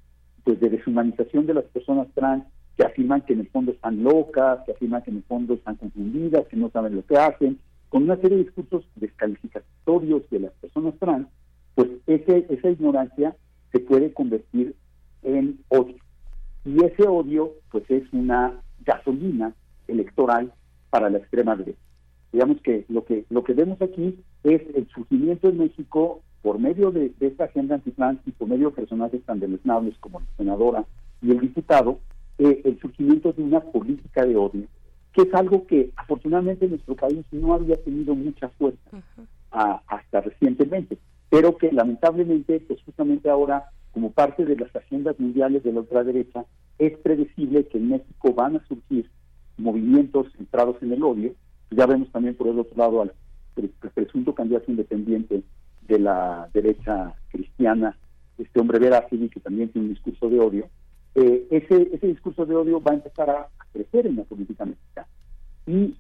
pues 0.45 0.61
de 0.61 0.68
deshumanización 0.70 1.47
de 1.47 1.55
las 1.55 1.64
personas 1.64 2.07
trans 2.14 2.45
que 2.76 2.84
afirman 2.84 3.22
que 3.22 3.32
en 3.32 3.41
el 3.41 3.49
fondo 3.49 3.72
están 3.72 4.05
locas, 4.05 4.61
que 4.64 4.72
afirman 4.72 5.03
que 5.03 5.11
en 5.11 5.16
el 5.16 5.22
fondo 5.24 5.55
están 5.55 5.76
confundidas, 5.76 6.47
que 6.47 6.57
no 6.57 6.70
saben 6.70 6.95
lo 6.95 7.05
que 7.05 7.16
hacen, 7.16 7.59
con 7.89 8.05
una 8.05 8.16
serie 8.16 8.36
de 8.36 8.45
discursos 8.45 8.84
descalificatorios 8.97 10.28
de 10.30 10.41
las 10.41 10.53
personas 10.53 10.95
trans, 11.01 11.26
pues 11.74 11.89
ese, 12.07 12.47
esa 12.51 12.70
ignorancia 12.70 13.36
se 13.72 13.80
puede 13.80 14.12
convertir 14.12 14.76
en 15.22 15.59
odio. 15.68 15.97
Y 16.64 16.84
ese 16.84 17.09
odio, 17.09 17.53
pues 17.70 17.84
es 17.91 18.05
una 18.12 18.61
gasolina 18.84 19.55
electoral 19.86 20.53
para 20.91 21.11
la 21.11 21.18
extrema 21.18 21.57
derecha. 21.57 21.78
Digamos 22.32 22.61
que 22.61 22.84
lo 22.89 23.05
que 23.05 23.24
lo 23.30 23.43
que 23.43 23.55
vemos 23.55 23.80
aquí 23.80 24.22
es 24.45 24.62
el 24.74 24.86
surgimiento 24.89 25.49
en 25.49 25.59
México 25.59 26.22
por 26.49 26.59
medio 26.59 26.90
de, 26.90 27.12
esta 27.20 27.44
agenda 27.44 27.74
antitrans 27.74 28.20
y 28.24 28.30
por 28.30 28.49
medio 28.49 28.70
de 28.70 28.76
personajes 28.76 29.22
tan 29.24 29.38
deleznables 29.38 29.99
como 29.99 30.20
la 30.20 30.26
senadora 30.38 30.86
y 31.20 31.30
el 31.30 31.40
diputado, 31.40 31.99
eh, 32.38 32.62
el 32.64 32.80
surgimiento 32.80 33.34
de 33.34 33.42
una 33.42 33.61
política 33.61 34.24
de 34.24 34.34
odio, 34.34 34.62
que 35.12 35.28
es 35.28 35.34
algo 35.34 35.66
que 35.66 35.90
afortunadamente 35.94 36.64
en 36.64 36.70
nuestro 36.70 36.96
país 36.96 37.22
no 37.32 37.53
había 37.53 37.76
tenido 37.76 38.14
mucha 38.14 38.49
fuerza 38.49 38.80
hasta 39.51 40.22
recientemente, 40.22 40.96
pero 41.28 41.59
que 41.59 41.70
lamentablemente, 41.70 42.61
pues 42.61 42.82
justamente 42.82 43.28
ahora, 43.28 43.66
como 43.92 44.11
parte 44.11 44.46
de 44.46 44.57
las 44.57 44.74
agendas 44.74 45.20
mundiales 45.20 45.62
de 45.64 45.74
la 45.74 45.80
ultraderecha, 45.80 46.46
es 46.78 46.96
predecible 46.96 47.66
que 47.66 47.76
en 47.76 47.90
México 47.90 48.32
van 48.32 48.57
a 48.57 48.66
surgir 48.68 49.11
movimientos 49.59 50.32
centrados 50.38 50.76
en 50.80 50.94
el 50.94 51.03
odio. 51.03 51.34
Ya 51.72 51.84
vemos 51.84 52.11
también 52.11 52.36
por 52.36 52.49
el 52.49 52.59
otro 52.59 52.74
lado 52.74 53.03
al 53.03 53.12
presunto 53.92 54.34
candidato 54.34 54.70
independiente 54.70 55.42
de 55.89 55.99
la 55.99 56.49
derecha 56.53 57.14
cristiana, 57.30 57.97
este 58.39 58.61
hombre 58.61 58.78
Verástegui, 58.78 59.28
que 59.30 59.41
también 59.41 59.70
tiene 59.70 59.89
un 59.89 59.95
discurso 59.95 60.28
de 60.28 60.39
odio, 60.39 60.68
eh, 61.14 61.47
ese, 61.51 61.91
ese 61.93 62.07
discurso 62.07 62.47
de 62.47 62.55
odio 62.55 62.80
va 62.80 62.93
a 62.93 62.95
empezar 62.95 63.30
a, 63.30 63.49
crecer 63.72 64.07
en 64.07 64.16
la 64.16 64.24
política 64.24 64.64
mexicana 64.64 65.07
y, 65.66 65.95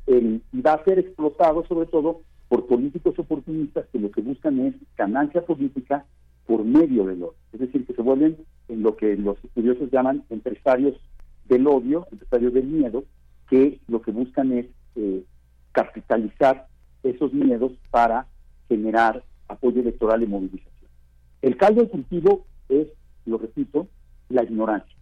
va 0.54 0.72
a 0.72 0.84
ser 0.84 0.98
explotado 0.98 1.64
sobre 1.66 1.86
todo 1.86 2.22
por 2.48 2.66
políticos 2.66 3.18
oportunistas 3.18 3.86
que 3.92 3.98
lo 3.98 4.10
que 4.10 4.22
buscan 4.22 4.58
es 4.60 4.74
ganancia 4.96 5.44
política 5.44 6.06
por 6.46 6.64
medio 6.64 7.04
del 7.04 7.22
odio. 7.22 7.34
Es 7.52 7.60
decir, 7.60 7.86
que 7.86 7.92
se 7.92 8.02
vuelven 8.02 8.38
en 8.68 8.82
lo 8.82 8.96
que 8.96 9.16
los 9.16 9.36
estudiosos 9.44 9.90
llaman 9.90 10.24
empresarios 10.30 10.98
del 11.46 11.66
odio, 11.66 12.06
empresarios 12.10 12.54
del 12.54 12.66
miedo, 12.66 13.04
que 13.50 13.78
lo 13.86 14.00
que 14.00 14.12
buscan 14.12 14.52
es 14.52 14.66
eh, 14.96 15.22
capitalizar 15.72 16.66
esos 17.02 17.32
miedos 17.32 17.72
para 17.90 18.26
generar 18.68 19.22
apoyo 19.48 19.80
electoral 19.80 20.22
y 20.22 20.26
movilización. 20.26 20.90
El 21.42 21.56
caldo 21.56 21.82
de 21.82 21.88
cultivo 21.88 22.44
es, 22.68 22.88
lo 23.26 23.38
repito, 23.38 23.88
la 24.28 24.42
ignorancia. 24.42 24.96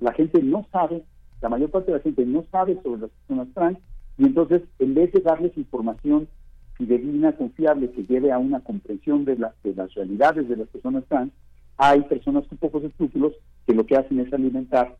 La 0.00 0.12
gente 0.12 0.42
no 0.42 0.66
sabe, 0.70 1.04
la 1.40 1.48
mayor 1.48 1.70
parte 1.70 1.90
de 1.90 1.98
la 1.98 2.02
gente 2.02 2.24
no 2.24 2.44
sabe 2.50 2.80
sobre 2.82 3.02
las 3.02 3.10
personas 3.10 3.48
trans 3.54 3.78
y 4.16 4.24
entonces 4.24 4.62
en 4.78 4.94
vez 4.94 5.12
de 5.12 5.20
darles 5.20 5.56
información 5.56 6.28
fidedigna, 6.74 7.36
confiable, 7.36 7.90
que 7.90 8.04
lleve 8.04 8.30
a 8.30 8.38
una 8.38 8.60
comprensión 8.60 9.24
de, 9.24 9.36
de 9.36 9.74
las 9.74 9.94
realidades 9.94 10.48
de 10.48 10.56
las 10.56 10.68
personas 10.68 11.04
trans, 11.08 11.32
hay 11.76 12.02
personas 12.02 12.46
con 12.46 12.58
pocos 12.58 12.84
escrúpulos 12.84 13.32
que 13.66 13.74
lo 13.74 13.84
que 13.84 13.96
hacen 13.96 14.20
es 14.20 14.32
alimentar 14.32 14.96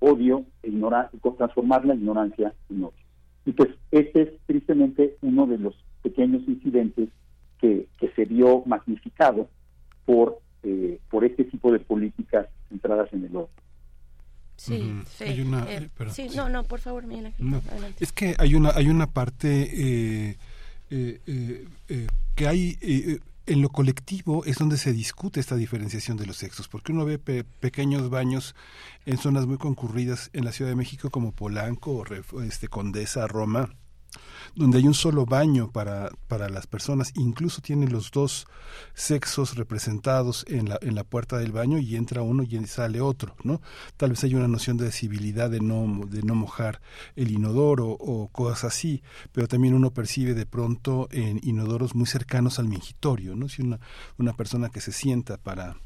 odio 0.00 0.44
e 0.62 0.72
transformar 1.36 1.84
la 1.84 1.94
ignorancia 1.94 2.52
en 2.68 2.84
odio. 2.84 3.02
Y 3.46 3.52
pues 3.52 3.70
este 3.90 4.22
es 4.22 4.28
tristemente 4.46 5.16
uno 5.22 5.46
de 5.46 5.58
los 5.58 5.74
pequeños 6.02 6.42
incidentes 6.46 7.08
que, 7.62 8.12
se 8.16 8.24
vio 8.24 8.62
magnificado 8.66 9.48
por, 10.04 10.40
eh, 10.64 10.98
por 11.08 11.24
este 11.24 11.44
tipo 11.44 11.72
de 11.72 11.78
políticas 11.78 12.48
centradas 12.68 13.12
en 13.12 13.24
el 13.24 13.36
oro. 13.36 13.50
Sí, 14.56 15.00
sí. 15.06 15.24
Eh, 15.24 15.88
sí, 16.10 16.28
no, 16.36 16.48
no, 16.48 16.64
por 16.64 16.80
favor, 16.80 17.06
Miguel 17.06 17.32
Es 17.98 18.12
que 18.12 18.34
hay 18.38 18.54
una, 18.54 18.70
hay 18.70 18.88
una 18.88 19.06
parte 19.06 19.70
eh, 19.72 20.36
que 22.34 22.46
hay 22.46 22.78
en 23.46 23.60
lo 23.60 23.70
colectivo 23.70 24.44
es 24.44 24.58
donde 24.58 24.76
se 24.76 24.92
discute 24.92 25.40
esta 25.40 25.56
diferenciación 25.56 26.16
de 26.16 26.26
los 26.26 26.36
sexos, 26.36 26.68
porque 26.68 26.92
uno 26.92 27.04
ve 27.04 27.18
pequeños 27.18 28.08
baños 28.08 28.54
en 29.04 29.18
zonas 29.18 29.46
muy 29.46 29.58
concurridas 29.58 30.30
en 30.32 30.44
la 30.44 30.52
Ciudad 30.52 30.70
de 30.70 30.76
México 30.76 31.10
como 31.10 31.32
Polanco, 31.32 32.04
o 32.32 32.42
este, 32.42 32.68
Condesa, 32.68 33.26
Roma, 33.26 33.74
donde 34.54 34.78
hay 34.78 34.86
un 34.86 34.94
solo 34.94 35.24
baño 35.24 35.70
para, 35.70 36.10
para 36.28 36.48
las 36.48 36.66
personas, 36.66 37.12
incluso 37.14 37.62
tiene 37.62 37.88
los 37.88 38.10
dos 38.10 38.46
sexos 38.94 39.56
representados 39.56 40.44
en 40.48 40.68
la, 40.68 40.78
en 40.82 40.94
la 40.94 41.04
puerta 41.04 41.38
del 41.38 41.52
baño 41.52 41.78
y 41.78 41.96
entra 41.96 42.22
uno 42.22 42.42
y 42.42 42.66
sale 42.66 43.00
otro, 43.00 43.34
¿no? 43.44 43.60
Tal 43.96 44.10
vez 44.10 44.24
hay 44.24 44.34
una 44.34 44.48
noción 44.48 44.76
de 44.76 44.92
civilidad 44.92 45.50
de 45.50 45.60
no, 45.60 46.06
de 46.06 46.22
no 46.22 46.34
mojar 46.34 46.80
el 47.16 47.30
inodoro 47.30 47.88
o 47.88 48.28
cosas 48.28 48.64
así, 48.64 49.02
pero 49.32 49.48
también 49.48 49.74
uno 49.74 49.92
percibe 49.92 50.34
de 50.34 50.46
pronto 50.46 51.08
en 51.10 51.40
inodoros 51.42 51.94
muy 51.94 52.06
cercanos 52.06 52.58
al 52.58 52.68
mingitorio, 52.68 53.34
¿no? 53.36 53.48
Si 53.48 53.62
una, 53.62 53.80
una 54.18 54.34
persona 54.34 54.68
que 54.68 54.80
se 54.80 54.92
sienta 54.92 55.36
para 55.38 55.76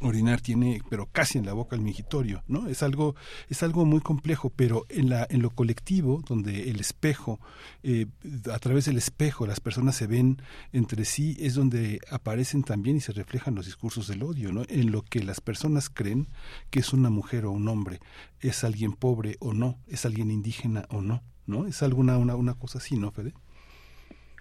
orinar 0.00 0.40
tiene 0.40 0.80
pero 0.88 1.08
casi 1.10 1.38
en 1.38 1.46
la 1.46 1.52
boca 1.52 1.76
el 1.76 1.82
mingitorio 1.82 2.42
no 2.48 2.68
es 2.68 2.82
algo 2.82 3.14
es 3.48 3.62
algo 3.62 3.84
muy 3.84 4.00
complejo 4.00 4.50
pero 4.54 4.84
en 4.88 5.08
la 5.08 5.26
en 5.30 5.42
lo 5.42 5.50
colectivo 5.50 6.22
donde 6.26 6.70
el 6.70 6.80
espejo 6.80 7.40
eh, 7.82 8.06
a 8.52 8.58
través 8.58 8.86
del 8.86 8.98
espejo 8.98 9.46
las 9.46 9.60
personas 9.60 9.96
se 9.96 10.06
ven 10.06 10.42
entre 10.72 11.04
sí 11.04 11.36
es 11.40 11.54
donde 11.54 12.00
aparecen 12.10 12.62
también 12.62 12.96
y 12.96 13.00
se 13.00 13.12
reflejan 13.12 13.54
los 13.54 13.66
discursos 13.66 14.08
del 14.08 14.22
odio 14.22 14.52
no 14.52 14.62
en 14.68 14.92
lo 14.92 15.02
que 15.02 15.22
las 15.22 15.40
personas 15.40 15.90
creen 15.90 16.28
que 16.70 16.80
es 16.80 16.92
una 16.92 17.10
mujer 17.10 17.44
o 17.44 17.50
un 17.50 17.68
hombre 17.68 18.00
es 18.40 18.64
alguien 18.64 18.92
pobre 18.92 19.36
o 19.40 19.52
no 19.52 19.78
es 19.86 20.04
alguien 20.06 20.30
indígena 20.30 20.86
o 20.90 21.00
no 21.00 21.22
no 21.46 21.66
es 21.66 21.82
alguna 21.82 22.18
una 22.18 22.36
una 22.36 22.54
cosa 22.54 22.78
así 22.78 22.96
no 22.96 23.10
Fede 23.10 23.34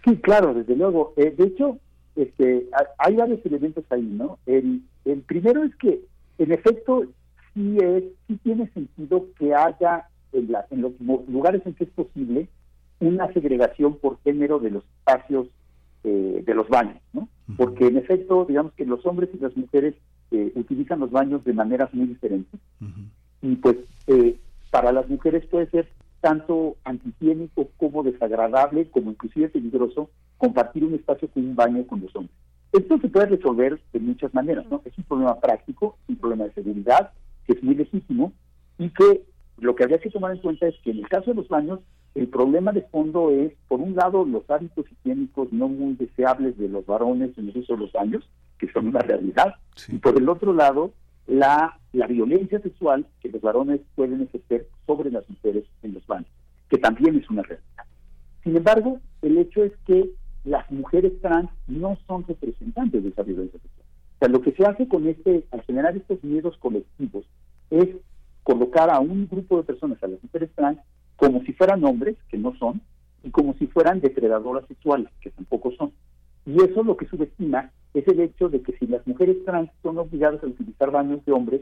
sí 0.06 0.18
claro 0.18 0.54
desde 0.54 0.76
luego. 0.76 1.14
Eh, 1.18 1.34
de 1.38 1.46
hecho 1.46 1.80
este, 2.16 2.68
hay 2.98 3.16
varios 3.16 3.46
elementos 3.46 3.84
ahí, 3.90 4.02
¿no? 4.02 4.38
El, 4.46 4.82
el 5.06 5.22
primero 5.22 5.64
es 5.64 5.76
que, 5.78 6.02
en 6.38 6.52
efecto, 6.52 7.04
sí, 7.54 7.78
es, 7.82 8.04
sí 8.28 8.38
tiene 8.44 8.70
sentido 8.72 9.26
que 9.38 9.54
haya 9.54 10.08
en, 10.34 10.52
la, 10.52 10.66
en 10.70 10.82
los 10.82 10.94
lugares 11.28 11.62
en 11.66 11.74
que 11.74 11.86
es 11.86 11.90
posible 11.92 12.48
una 13.00 13.32
segregación 13.34 13.98
por 13.98 14.20
género 14.24 14.60
de 14.60 14.72
los 14.72 14.84
espacios 14.84 15.48
eh, 16.04 16.44
de 16.46 16.54
los 16.54 16.68
baños, 16.70 17.02
¿no? 17.14 17.28
Porque 17.58 17.88
en 17.88 17.98
efecto, 17.98 18.46
digamos 18.46 18.74
que 18.74 18.86
los 18.86 19.06
hombres 19.06 19.30
y 19.34 19.40
las 19.40 19.56
mujeres 19.58 19.96
eh, 20.32 20.52
utilizan 20.56 21.00
los 21.00 21.12
baños 21.12 21.44
de 21.44 21.54
maneras 21.54 21.94
muy 21.94 22.08
diferentes. 22.08 22.60
Y 23.42 23.56
pues 23.56 23.78
eh, 24.08 24.38
para 24.70 24.92
las 24.92 25.10
mujeres 25.10 25.46
puede 25.48 25.70
ser 25.70 25.88
tanto 26.22 26.78
antihigiénico 26.84 27.70
como 27.78 28.04
desagradable, 28.04 28.90
como 28.90 29.12
inclusive 29.12 29.50
peligroso, 29.50 30.10
compartir 30.38 30.86
un 30.86 30.94
espacio 30.94 31.28
con 31.30 31.44
un 31.44 31.56
baño 31.56 31.86
con 31.86 32.02
los 32.02 32.16
hombres. 32.16 32.36
Esto 32.72 32.98
se 33.00 33.10
puede 33.10 33.26
resolver 33.26 33.82
de 33.92 34.00
muchas 34.00 34.34
maneras, 34.34 34.66
¿no? 34.70 34.82
Es 34.86 34.98
un 34.98 35.04
problema 35.04 35.40
práctico, 35.40 35.98
un 36.08 36.16
problema 36.16 36.46
de 36.46 36.54
seguridad, 36.54 37.12
que 37.46 37.54
es 37.54 37.64
muy 37.64 37.76
legítimo, 37.76 38.32
y 38.78 38.90
que 38.90 39.24
lo 39.58 39.76
que 39.76 39.84
habría 39.84 40.00
que 40.00 40.10
tomar 40.10 40.32
en 40.32 40.42
cuenta 40.42 40.68
es 40.68 40.76
que 40.84 40.92
en 40.92 41.00
el 41.00 41.10
caso 41.10 41.32
de 41.32 41.36
los 41.36 41.50
baños, 41.50 41.80
el 42.16 42.28
problema 42.28 42.72
de 42.72 42.82
fondo 42.82 43.30
es, 43.30 43.54
por 43.68 43.80
un 43.80 43.96
lado, 43.96 44.26
los 44.26 44.50
hábitos 44.50 44.86
higiénicos 44.92 45.52
no 45.52 45.68
muy 45.68 45.96
deseables 45.96 46.58
de 46.58 46.70
los 46.70 46.86
varones 46.86 47.38
en 47.38 47.50
el 47.50 47.58
uso 47.58 47.74
de 47.74 47.80
los 47.80 47.92
baños, 47.92 48.28
que 48.58 48.72
son 48.72 48.88
una 48.88 49.00
realidad, 49.00 49.56
y 49.88 49.98
por 49.98 50.18
el 50.18 50.30
otro 50.30 50.54
lado, 50.54 50.94
la, 51.28 51.80
la 51.94 52.08
violencia 52.08 52.60
sexual 52.62 53.06
que 53.22 53.30
los 53.30 53.42
varones 53.42 53.82
pueden 53.96 54.22
ejercer 54.22 54.68
sobre 54.86 55.12
las 55.12 55.30
mujeres 55.30 55.66
en 55.84 55.94
los 55.94 56.06
baños, 56.08 56.30
que 56.70 56.78
también 56.78 57.18
es 57.18 57.30
una 57.30 57.44
realidad. 57.44 57.86
Sin 58.44 58.56
embargo, 58.56 59.00
el 59.22 59.38
hecho 59.38 59.64
es 59.64 59.72
que 59.86 60.10
las 60.44 60.70
mujeres 60.72 61.14
trans 61.22 61.50
no 61.68 61.98
son 62.08 62.26
representantes 62.28 63.04
de 63.04 63.10
esa 63.10 63.24
violencia 63.24 63.60
sexual. 63.60 63.86
O 64.16 64.20
sea, 64.20 64.28
lo 64.30 64.42
que 64.42 64.52
se 64.52 64.66
hace 64.66 64.88
con 64.88 65.08
este, 65.08 65.46
al 65.52 65.62
generar 65.64 65.96
estos 65.96 66.24
miedos 66.24 66.58
colectivos, 66.58 67.26
es 67.70 67.90
colocar 68.44 68.90
a 68.90 69.00
un 69.00 69.28
grupo 69.28 69.58
de 69.58 69.64
personas, 69.64 70.02
a 70.04 70.08
las 70.08 70.22
mujeres 70.24 70.50
trans, 70.56 70.80
como 71.16 71.42
si 71.44 71.54
fueran 71.54 71.84
hombres, 71.84 72.18
que 72.30 72.38
no 72.38 72.56
son, 72.58 72.82
y 73.24 73.30
como 73.30 73.54
si 73.56 73.68
fueran 73.68 74.02
depredadoras 74.02 74.66
sexuales, 74.68 75.08
que 75.22 75.30
tampoco 75.30 75.72
son. 75.72 75.92
Y 76.46 76.56
eso 76.64 76.84
lo 76.84 76.98
que 76.98 77.08
subestima 77.08 77.72
es 77.94 78.08
el 78.08 78.20
hecho 78.22 78.50
de 78.50 78.62
que 78.62 78.78
si 78.78 78.88
las 78.88 79.06
mujeres 79.06 79.38
trans 79.46 79.70
son 79.82 79.98
obligadas 79.98 80.44
a 80.44 80.48
utilizar 80.48 80.92
baños 80.92 81.24
de 81.26 81.32
hombres, 81.32 81.62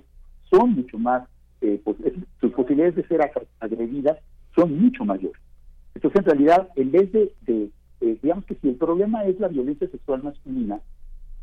son 0.50 0.74
mucho 0.76 0.98
más, 0.98 1.28
eh, 1.62 1.80
pues, 1.84 1.98
sus 2.40 2.52
posibilidades 2.54 2.96
de 2.96 3.08
ser 3.08 3.22
agredidas 3.60 4.18
son 4.56 4.80
mucho 4.80 5.06
mayores. 5.06 5.42
Entonces, 5.96 6.22
en 6.22 6.26
realidad, 6.26 6.70
en 6.76 6.92
vez 6.92 7.12
de 7.12 7.72
eh, 8.02 8.18
digamos 8.22 8.46
que 8.46 8.56
si 8.56 8.70
el 8.70 8.76
problema 8.76 9.26
es 9.26 9.40
la 9.40 9.50
violencia 9.50 9.90
sexual 9.90 10.24
masculina, 10.24 10.80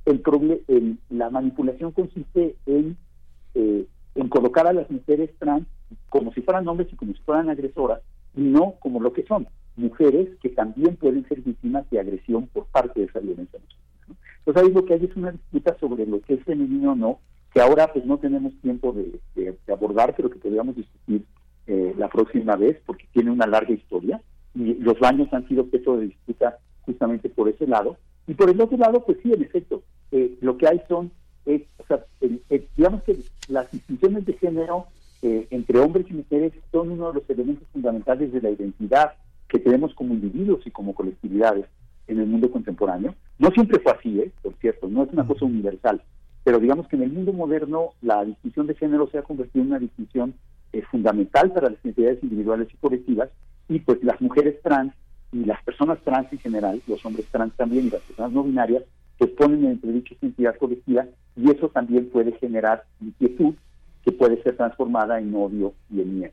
el 0.07 0.23
en, 0.69 0.99
la 1.11 1.31
manipulación 1.31 1.93
consiste 1.93 2.57
en, 2.67 2.97
eh, 3.55 3.87
en 4.15 4.29
colocar 4.29 4.67
a 4.67 4.73
las 4.73 4.91
mujeres 4.91 5.31
trans 5.39 5.67
como 6.09 6.33
si 6.33 6.41
fueran 6.43 6.67
hombres 6.69 6.89
y 6.93 6.97
como 6.97 7.13
si 7.13 7.21
fueran 7.23 7.51
agresoras, 7.51 8.01
y 8.35 8.41
no 8.41 8.75
como 8.81 9.01
lo 9.01 9.13
que 9.13 9.25
son, 9.25 9.47
mujeres 9.77 10.29
que 10.41 10.49
también 10.49 10.97
pueden 10.97 11.27
ser 11.29 11.43
víctimas 11.43 11.89
de 11.91 12.01
agresión 12.01 12.47
por 12.47 12.67
parte 12.67 13.01
de 13.01 13.07
esa 13.07 13.21
violencia 13.21 13.59
masculina. 13.59 13.86
Entonces 14.47 14.63
ahí 14.63 14.73
lo 14.73 14.85
que 14.85 14.95
hay 14.95 15.05
es 15.05 15.17
una 15.17 15.33
disputa 15.33 15.77
sobre 15.81 16.07
lo 16.07 16.21
que 16.21 16.35
es 16.35 16.45
femenino 16.45 16.93
o 16.93 16.95
no, 16.95 17.19
que 17.53 17.61
ahora 17.61 17.93
pues 17.93 18.07
no 18.07 18.19
tenemos 18.19 18.53
tiempo 18.63 18.93
de, 18.93 19.19
abordar, 19.67 20.15
pero 20.17 20.31
que 20.31 20.39
podríamos 20.39 20.77
discutir 20.77 21.25
eh, 21.67 21.93
la 21.99 22.09
próxima 22.09 22.55
vez, 22.55 22.81
porque 22.87 23.09
tiene 23.13 23.33
una 23.33 23.49
larga 23.49 23.75
historia 23.75 24.23
y 24.55 24.75
los 24.75 25.01
baños 25.01 25.33
han 25.33 25.49
sido 25.49 25.63
objeto 25.63 25.97
de 25.97 26.07
disputa 26.07 26.59
justamente 26.83 27.29
por 27.29 27.49
ese 27.49 27.67
lado. 27.67 27.97
Y 28.29 28.35
por 28.35 28.49
el 28.49 28.61
otro 28.61 28.79
lado, 28.79 29.05
pues 29.05 29.19
sí, 29.21 29.33
en 29.33 29.43
efecto, 29.43 29.83
eh, 30.13 30.39
lo 30.41 30.57
que 30.57 30.69
hay 30.69 30.81
son, 30.89 31.11
digamos 32.77 33.03
que 33.03 33.17
las 33.49 33.71
distinciones 33.73 34.27
de 34.27 34.35
género 34.35 34.87
eh, 35.23 35.49
entre 35.51 35.81
hombres 35.81 36.07
y 36.09 36.15
mujeres 36.15 36.53
son 36.71 36.93
uno 36.93 37.09
de 37.09 37.15
los 37.15 37.31
elementos 37.31 37.67
fundamentales 37.73 38.33
de 38.33 38.41
la 38.41 38.51
identidad 38.51 39.15
que 39.49 39.59
tenemos 39.59 39.93
como 39.95 40.15
individuos 40.15 40.65
y 40.67 40.71
como 40.71 40.95
colectividades 40.95 41.67
en 42.09 42.21
el 42.21 42.27
mundo 42.27 42.51
contemporáneo. 42.51 43.15
No 43.39 43.51
siempre 43.51 43.81
fue 43.81 43.93
así, 43.93 44.21
¿eh? 44.21 44.33
por 44.43 44.55
cierto, 44.55 44.89
no 44.89 45.05
es 45.05 45.13
una 45.13 45.27
cosa 45.27 45.45
universal, 45.45 46.03
pero 46.45 46.59
digamos 46.59 46.89
que 46.89 46.97
en 46.97 47.03
el 47.03 47.13
mundo 47.13 47.33
moderno 47.33 47.91
la 48.03 48.25
distinción 48.25 48.67
de 48.67 48.75
género 48.75 49.09
se 49.11 49.19
ha 49.19 49.23
convertido 49.23 49.65
en 49.65 49.71
una 49.71 49.79
distinción 49.79 50.35
fundamental 50.91 51.53
para 51.53 51.71
las 51.71 51.85
identidades 51.85 52.23
individuales 52.23 52.69
y 52.73 52.77
colectivas 52.77 53.31
y 53.69 53.81
pues 53.81 54.03
las 54.03 54.21
mujeres 54.21 54.61
trans 54.63 54.93
y 55.33 55.45
las 55.45 55.63
personas 55.65 55.99
trans 56.05 56.33
en 56.33 56.39
general, 56.39 56.81
los 56.87 57.05
hombres 57.05 57.27
trans 57.31 57.55
también 57.57 57.87
y 57.87 57.91
las 57.91 58.03
personas 58.03 58.33
no 58.33 58.45
binarias, 58.45 58.83
pues 59.19 59.31
ponen 59.33 59.65
en 59.65 59.73
entredicho 59.73 60.15
su 60.15 60.27
identidad 60.27 60.57
colectiva 60.57 61.07
y 61.37 61.51
eso 61.51 61.69
también 61.69 62.11
puede 62.11 62.33
generar 62.33 62.85
inquietud 63.01 63.55
que 64.05 64.13
puede 64.13 64.43
ser 64.43 64.57
transformada 64.57 65.19
en 65.19 65.35
odio 65.35 65.75
y 65.91 66.01
en 66.01 66.19
miedo. 66.19 66.33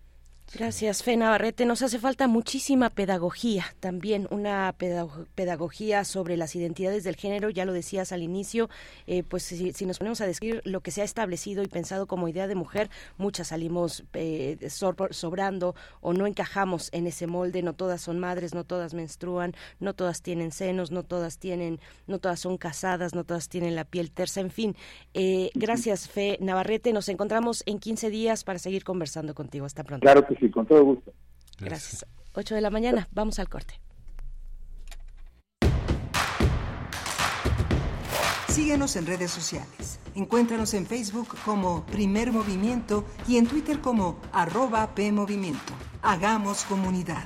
Gracias, 0.52 1.02
Fe 1.02 1.18
Navarrete. 1.18 1.66
Nos 1.66 1.82
hace 1.82 1.98
falta 1.98 2.28
muchísima 2.28 2.92
pedagogía, 2.92 3.66
también 3.80 4.28
una 4.30 4.76
pedagogía 4.78 6.04
sobre 6.04 6.38
las 6.38 6.56
identidades 6.56 7.04
del 7.04 7.16
género. 7.16 7.50
Ya 7.50 7.66
lo 7.66 7.74
decías 7.74 8.12
al 8.12 8.22
inicio, 8.22 8.70
eh, 9.08 9.24
pues 9.24 9.44
si, 9.44 9.74
nos 9.86 9.98
ponemos 9.98 10.22
a 10.22 10.28
decir 10.28 10.62
lo 10.64 10.82
que 10.82 10.92
se 10.92 11.02
ha 11.02 11.06
establecido 11.06 11.64
y 11.64 11.68
pensado 11.68 12.06
como 12.06 12.28
idea 12.28 12.46
de 12.46 12.54
mujer, 12.54 12.92
muchas 13.18 13.48
salimos 13.48 14.04
eh, 14.14 14.58
sobrando 14.70 15.74
o 16.02 16.14
no 16.14 16.28
encajamos 16.28 16.90
en 16.92 17.08
ese 17.08 17.26
molde. 17.26 17.64
No 17.64 17.74
todas 17.74 18.02
son 18.02 18.20
madres, 18.20 18.54
no 18.54 18.64
todas 18.64 18.94
menstruan, 18.94 19.56
no 19.80 19.96
todas 19.96 20.22
tienen 20.22 20.52
senos, 20.52 20.92
no 20.92 21.02
todas 21.02 21.40
tienen, 21.40 21.80
no 22.06 22.20
todas 22.20 22.40
son 22.40 22.58
casadas, 22.58 23.16
no 23.16 23.24
todas 23.24 23.50
tienen 23.50 23.74
la 23.74 23.86
piel 23.86 24.12
tersa. 24.12 24.40
En 24.40 24.52
fin, 24.52 24.76
eh, 25.16 25.50
gracias, 25.56 26.08
Fe 26.08 26.38
Navarrete. 26.42 26.94
Nos 26.94 27.10
encontramos 27.10 27.64
en 27.66 27.80
15 27.80 28.12
días 28.12 28.44
para 28.44 28.60
seguir 28.60 28.84
conversando 28.84 29.34
contigo. 29.34 29.66
Hasta 29.66 29.84
pronto. 29.84 30.04
Claro 30.04 30.28
que 30.28 30.33
sí, 30.40 30.50
con 30.50 30.66
todo 30.66 30.84
gusto. 30.84 31.12
Gracias. 31.60 32.06
8 32.36 32.56
de 32.56 32.62
la 32.62 32.70
mañana, 32.70 33.08
vamos 33.12 33.40
al 33.40 33.50
corte. 33.50 33.80
Síguenos 38.48 38.96
en 38.96 39.08
redes 39.08 39.32
sociales. 39.32 40.00
Encuéntranos 40.14 40.76
en 40.76 40.86
Facebook 40.86 41.36
como 41.44 41.86
Primer 41.88 42.32
Movimiento 42.32 43.04
y 43.28 43.38
en 43.38 43.48
Twitter 43.48 43.80
como 43.80 44.20
arroba 44.32 44.94
PMovimiento. 44.94 45.74
Hagamos 46.04 46.64
comunidad. 46.66 47.26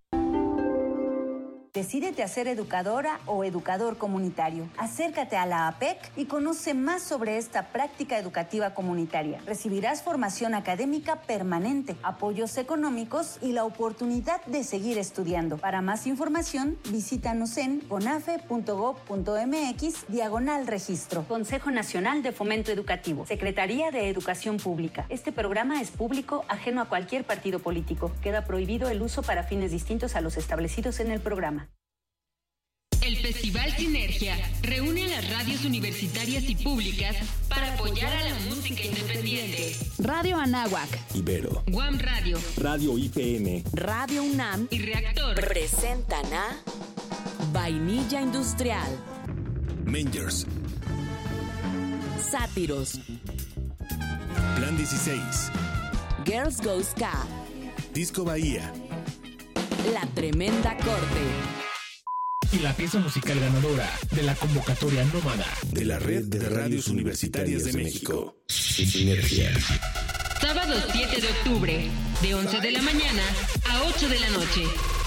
Decídete 1.73 2.21
a 2.21 2.27
ser 2.27 2.49
educadora 2.49 3.21
o 3.25 3.45
educador 3.45 3.97
comunitario. 3.97 4.67
Acércate 4.77 5.37
a 5.37 5.45
la 5.45 5.69
APEC 5.69 6.11
y 6.17 6.25
conoce 6.25 6.73
más 6.73 7.01
sobre 7.01 7.37
esta 7.37 7.67
práctica 7.67 8.19
educativa 8.19 8.73
comunitaria. 8.73 9.39
Recibirás 9.45 10.03
formación 10.03 10.53
académica 10.53 11.21
permanente, 11.21 11.95
apoyos 12.03 12.57
económicos 12.57 13.37
y 13.41 13.53
la 13.53 13.63
oportunidad 13.63 14.43
de 14.47 14.65
seguir 14.65 14.97
estudiando. 14.97 15.59
Para 15.59 15.81
más 15.81 16.07
información, 16.07 16.77
visítanos 16.89 17.55
en 17.55 17.79
conafe.gov.mx 17.79 20.07
diagonal 20.09 20.67
registro. 20.67 21.23
Consejo 21.23 21.71
Nacional 21.71 22.21
de 22.21 22.33
Fomento 22.33 22.73
Educativo. 22.73 23.25
Secretaría 23.25 23.91
de 23.91 24.09
Educación 24.09 24.57
Pública. 24.57 25.05
Este 25.07 25.31
programa 25.31 25.79
es 25.79 25.91
público, 25.91 26.43
ajeno 26.49 26.81
a 26.81 26.89
cualquier 26.89 27.23
partido 27.23 27.59
político. 27.59 28.11
Queda 28.21 28.43
prohibido 28.43 28.89
el 28.89 29.01
uso 29.01 29.23
para 29.23 29.43
fines 29.43 29.71
distintos 29.71 30.17
a 30.17 30.21
los 30.21 30.35
establecidos 30.35 30.99
en 30.99 31.11
el 31.11 31.21
programa. 31.21 31.60
El 33.01 33.17
Festival 33.17 33.75
Sinergia 33.75 34.37
reúne 34.61 35.05
a 35.05 35.07
las 35.07 35.29
radios 35.31 35.65
universitarias 35.65 36.47
y 36.47 36.55
públicas 36.55 37.15
para 37.49 37.73
apoyar 37.73 38.13
a 38.13 38.29
la 38.29 38.35
música 38.47 38.83
independiente. 38.83 39.75
Radio 39.97 40.37
Anáhuac, 40.37 40.87
Ibero, 41.15 41.63
Guam 41.67 41.97
Radio, 41.97 42.37
Radio 42.57 42.97
IPN, 42.97 43.63
Radio 43.73 44.23
UNAM. 44.23 44.67
Y 44.69 44.79
Reactor. 44.79 45.33
Presentan 45.33 46.25
a 46.31 46.55
Vainilla 47.51 48.21
Industrial, 48.21 48.87
Mangers, 49.85 50.45
Sátiros, 52.19 52.99
Plan 54.57 54.77
16, 54.77 55.51
Girls 56.23 56.61
Go 56.61 56.83
Ska, 56.83 57.25
Disco 57.93 58.23
Bahía, 58.23 58.71
La 59.91 60.05
Tremenda 60.13 60.77
Corte 60.77 61.70
y 62.51 62.59
la 62.59 62.73
pieza 62.73 62.99
musical 62.99 63.39
ganadora 63.39 63.89
de 64.11 64.23
la 64.23 64.35
convocatoria 64.35 65.03
nómada 65.05 65.45
de 65.71 65.85
la 65.85 65.99
Red 65.99 66.25
de 66.25 66.39
Radios 66.49 66.87
Universitarias 66.87 67.63
de 67.65 67.73
México. 67.73 68.35
Sinergia. 68.47 69.51
Sábado 70.41 70.75
7 70.91 71.21
de 71.21 71.27
octubre, 71.27 71.89
de 72.21 72.35
11 72.35 72.59
de 72.59 72.71
la 72.71 72.81
mañana 72.81 73.23
a 73.69 73.83
8 73.83 74.09
de 74.09 74.19
la 74.19 74.29
noche. 74.31 74.63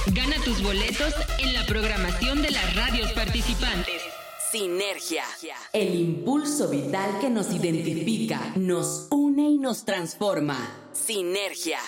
Gana 0.07 0.37
tus 0.45 0.63
boletos 0.63 1.13
en 1.39 1.53
la 1.53 1.67
programación 1.67 2.41
de 2.41 2.51
las 2.51 2.75
radios 2.77 3.13
participantes. 3.13 4.03
Sinergia. 4.51 5.25
El 5.73 5.95
impulso 5.95 6.69
vital 6.71 7.19
que 7.21 7.29
nos 7.29 7.53
identifica, 7.53 8.53
nos 8.57 9.09
une 9.11 9.51
y 9.51 9.59
nos 9.59 9.85
transforma. 9.85 10.89
Sinergia. 10.93 11.79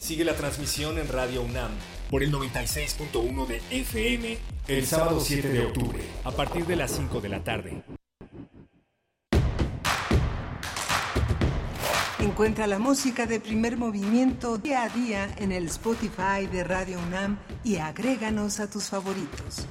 Sigue 0.00 0.24
la 0.24 0.34
transmisión 0.34 0.98
en 0.98 1.08
Radio 1.08 1.42
UNAM 1.42 1.72
por 2.10 2.24
el 2.24 2.32
96.1 2.32 3.46
de 3.46 3.62
FM 3.70 4.38
el 4.66 4.86
sábado 4.86 5.20
7 5.20 5.48
de 5.48 5.66
octubre, 5.66 6.02
a 6.24 6.32
partir 6.32 6.66
de 6.66 6.76
las 6.76 6.90
5 6.90 7.20
de 7.20 7.28
la 7.28 7.44
tarde. 7.44 7.82
Encuentra 12.18 12.66
la 12.66 12.78
música 12.78 13.26
de 13.26 13.40
primer 13.40 13.76
movimiento 13.76 14.58
día 14.58 14.82
a 14.82 14.88
día 14.88 15.34
en 15.38 15.52
el 15.52 15.66
Spotify 15.66 16.46
de 16.50 16.64
Radio 16.64 16.98
UNAM 16.98 17.38
y 17.64 17.76
agréganos 17.76 18.60
a 18.60 18.68
tus 18.68 18.84
favoritos. 18.84 19.66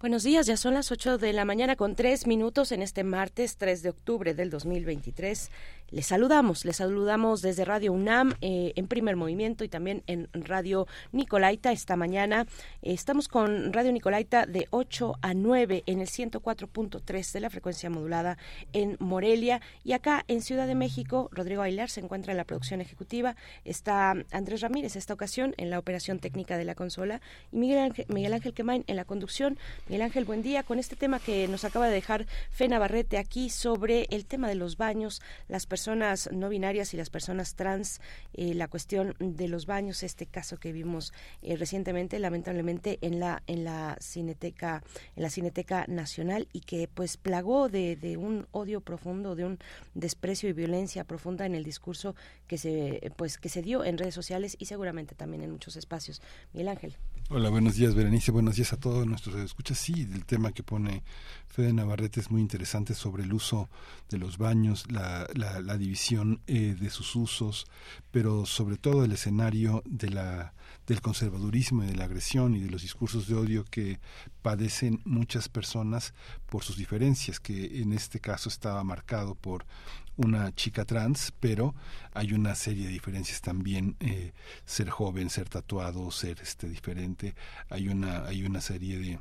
Buenos 0.00 0.22
días, 0.22 0.46
ya 0.46 0.56
son 0.56 0.74
las 0.74 0.92
8 0.92 1.18
de 1.18 1.32
la 1.32 1.44
mañana 1.44 1.74
con 1.74 1.96
tres 1.96 2.28
minutos 2.28 2.70
en 2.70 2.82
este 2.82 3.02
martes 3.02 3.56
3 3.56 3.82
de 3.82 3.88
octubre 3.88 4.32
del 4.32 4.48
2023. 4.48 5.50
Les 5.90 6.06
saludamos, 6.06 6.66
les 6.66 6.76
saludamos 6.76 7.40
desde 7.40 7.64
Radio 7.64 7.94
UNAM 7.94 8.34
eh, 8.42 8.74
en 8.76 8.86
primer 8.88 9.16
movimiento 9.16 9.64
y 9.64 9.68
también 9.68 10.02
en 10.06 10.28
Radio 10.34 10.86
Nicolaita 11.12 11.72
esta 11.72 11.96
mañana. 11.96 12.46
Eh, 12.82 12.92
estamos 12.92 13.26
con 13.26 13.72
Radio 13.72 13.90
Nicolaita 13.90 14.44
de 14.44 14.68
8 14.70 15.14
a 15.20 15.32
9 15.32 15.84
en 15.86 16.00
el 16.00 16.06
104.3 16.06 17.32
de 17.32 17.40
la 17.40 17.48
frecuencia 17.50 17.88
modulada 17.90 18.36
en 18.74 18.98
Morelia 19.00 19.62
y 19.82 19.94
acá 19.94 20.24
en 20.28 20.42
Ciudad 20.42 20.66
de 20.66 20.74
México. 20.74 21.30
Rodrigo 21.32 21.62
Ailar 21.62 21.88
se 21.88 22.00
encuentra 22.00 22.32
en 22.32 22.36
la 22.36 22.44
producción 22.44 22.82
ejecutiva. 22.82 23.34
Está 23.64 24.14
Andrés 24.30 24.60
Ramírez 24.60 24.94
esta 24.94 25.14
ocasión 25.14 25.54
en 25.56 25.70
la 25.70 25.78
operación 25.78 26.18
técnica 26.20 26.58
de 26.58 26.66
la 26.66 26.74
consola 26.74 27.20
y 27.50 27.56
Miguel 27.56 27.78
Ángel, 27.78 28.06
Miguel 28.10 28.34
Ángel 28.34 28.52
Quemain 28.52 28.84
en 28.86 28.94
la 28.94 29.06
conducción. 29.06 29.58
Miguel 29.88 30.02
Ángel, 30.02 30.26
buen 30.26 30.42
día 30.42 30.64
con 30.64 30.78
este 30.78 30.96
tema 30.96 31.18
que 31.18 31.48
nos 31.48 31.64
acaba 31.64 31.86
de 31.86 31.94
dejar 31.94 32.26
Fe 32.50 32.68
Navarrete 32.68 33.16
aquí 33.16 33.48
sobre 33.48 34.06
el 34.10 34.26
tema 34.26 34.46
de 34.46 34.54
los 34.54 34.76
baños, 34.76 35.22
las 35.48 35.64
personas 35.64 36.28
no 36.30 36.50
binarias 36.50 36.92
y 36.92 36.98
las 36.98 37.08
personas 37.08 37.54
trans, 37.54 38.02
eh, 38.34 38.52
la 38.52 38.68
cuestión 38.68 39.14
de 39.18 39.48
los 39.48 39.64
baños, 39.64 40.02
este 40.02 40.26
caso 40.26 40.58
que 40.58 40.72
vimos 40.72 41.14
eh, 41.40 41.56
recientemente, 41.56 42.18
lamentablemente, 42.18 42.98
en 43.00 43.18
la, 43.18 43.42
en 43.46 43.64
la 43.64 43.96
Cineteca, 43.98 44.82
en 45.16 45.22
la 45.22 45.30
Cineteca 45.30 45.86
Nacional 45.88 46.48
y 46.52 46.60
que 46.60 46.86
pues 46.92 47.16
plagó 47.16 47.70
de, 47.70 47.96
de 47.96 48.18
un 48.18 48.46
odio 48.50 48.82
profundo, 48.82 49.36
de 49.36 49.46
un 49.46 49.58
desprecio 49.94 50.50
y 50.50 50.52
violencia 50.52 51.04
profunda 51.04 51.46
en 51.46 51.54
el 51.54 51.64
discurso 51.64 52.14
que 52.46 52.58
se, 52.58 53.10
pues, 53.16 53.38
que 53.38 53.48
se 53.48 53.62
dio 53.62 53.86
en 53.86 53.96
redes 53.96 54.14
sociales 54.14 54.54
y 54.58 54.66
seguramente 54.66 55.14
también 55.14 55.42
en 55.44 55.50
muchos 55.50 55.76
espacios. 55.76 56.20
Miguel 56.52 56.68
Ángel. 56.68 56.94
Hola, 57.30 57.50
buenos 57.50 57.74
días, 57.74 57.94
Berenice. 57.94 58.32
Buenos 58.32 58.56
días 58.56 58.72
a 58.72 58.78
todos 58.78 59.06
nuestros 59.06 59.36
escuchas. 59.36 59.76
Sí, 59.76 60.08
el 60.14 60.24
tema 60.24 60.52
que 60.52 60.62
pone 60.62 61.02
Fede 61.46 61.74
Navarrete 61.74 62.20
es 62.20 62.30
muy 62.30 62.40
interesante 62.40 62.94
sobre 62.94 63.22
el 63.22 63.34
uso 63.34 63.68
de 64.08 64.16
los 64.16 64.38
baños, 64.38 64.90
la, 64.90 65.28
la, 65.34 65.76
división 65.76 66.40
eh, 66.46 66.74
de 66.80 66.88
sus 66.88 67.14
usos, 67.16 67.66
pero 68.10 68.46
sobre 68.46 68.78
todo 68.78 69.04
el 69.04 69.12
escenario 69.12 69.82
de 69.84 70.08
la 70.08 70.54
del 70.86 71.02
conservadurismo 71.02 71.84
y 71.84 71.88
de 71.88 71.96
la 71.96 72.04
agresión 72.04 72.56
y 72.56 72.60
de 72.60 72.70
los 72.70 72.80
discursos 72.80 73.28
de 73.28 73.34
odio 73.34 73.64
que 73.66 74.00
padecen 74.40 75.02
muchas 75.04 75.50
personas 75.50 76.14
por 76.48 76.64
sus 76.64 76.78
diferencias, 76.78 77.40
que 77.40 77.82
en 77.82 77.92
este 77.92 78.20
caso 78.20 78.48
estaba 78.48 78.82
marcado 78.84 79.34
por 79.34 79.66
una 80.18 80.54
chica 80.54 80.84
trans, 80.84 81.32
pero 81.40 81.74
hay 82.12 82.34
una 82.34 82.54
serie 82.54 82.86
de 82.86 82.92
diferencias 82.92 83.40
también, 83.40 83.96
eh, 84.00 84.32
ser 84.66 84.90
joven, 84.90 85.30
ser 85.30 85.48
tatuado, 85.48 86.10
ser 86.10 86.40
este 86.42 86.68
diferente, 86.68 87.34
hay 87.70 87.88
una, 87.88 88.26
hay 88.26 88.44
una 88.44 88.60
serie 88.60 88.98
de 88.98 89.18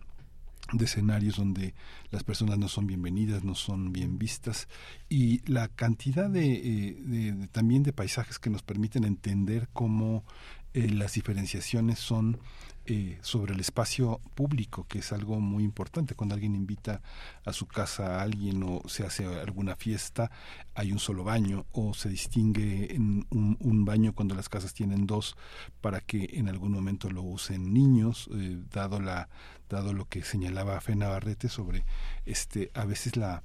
de 0.74 0.86
escenarios 0.86 1.38
donde 1.38 1.74
las 2.12 2.24
personas 2.24 2.58
no 2.58 2.68
son 2.68 2.88
bienvenidas, 2.88 3.44
no 3.44 3.56
son 3.56 3.94
bien 3.94 4.18
vistas. 4.18 4.68
Y 5.08 5.40
la 5.50 5.70
cantidad 5.70 6.30
de, 6.30 6.56
eh, 6.56 7.48
también 7.52 7.84
de 7.84 7.94
paisajes 7.94 8.40
que 8.40 8.50
nos 8.50 8.64
permiten 8.64 9.04
entender 9.06 9.70
cómo 9.72 10.26
eh, 10.74 10.90
las 10.90 11.14
diferenciaciones 11.14 12.00
son 12.00 12.40
eh, 12.88 13.18
sobre 13.22 13.54
el 13.54 13.60
espacio 13.60 14.22
público, 14.34 14.86
que 14.88 15.00
es 15.00 15.12
algo 15.12 15.40
muy 15.40 15.64
importante. 15.64 16.16
Cuando 16.16 16.36
alguien 16.36 16.56
invita 16.56 17.02
a 17.44 17.52
su 17.52 17.68
casa 17.68 18.18
a 18.18 18.22
alguien 18.22 18.64
o 18.64 18.82
se 18.88 19.06
hace 19.06 19.26
alguna 19.26 19.76
fiesta, 19.76 20.32
hay 20.74 20.92
un 20.94 21.00
solo 21.00 21.24
baño 21.24 21.66
o 21.74 21.94
se 21.94 22.10
distingue 22.10 22.96
en 22.96 23.28
un, 23.30 23.86
baño 23.86 24.14
cuando 24.14 24.36
las 24.36 24.48
casas 24.48 24.74
tienen 24.74 25.06
dos 25.06 25.36
para 25.82 26.00
que 26.00 26.30
en 26.34 26.48
algún 26.48 26.72
momento 26.72 27.10
lo 27.10 27.24
usen 27.24 27.74
niños, 27.74 28.30
eh, 28.34 28.58
dado 28.72 29.00
la 29.00 29.30
dado 29.70 29.92
lo 29.92 30.06
que 30.06 30.24
señalaba 30.24 30.80
Fe 30.80 30.96
Navarrete 30.96 31.50
sobre 31.50 31.84
este 32.26 32.72
a 32.74 32.86
veces 32.86 33.18
la 33.18 33.44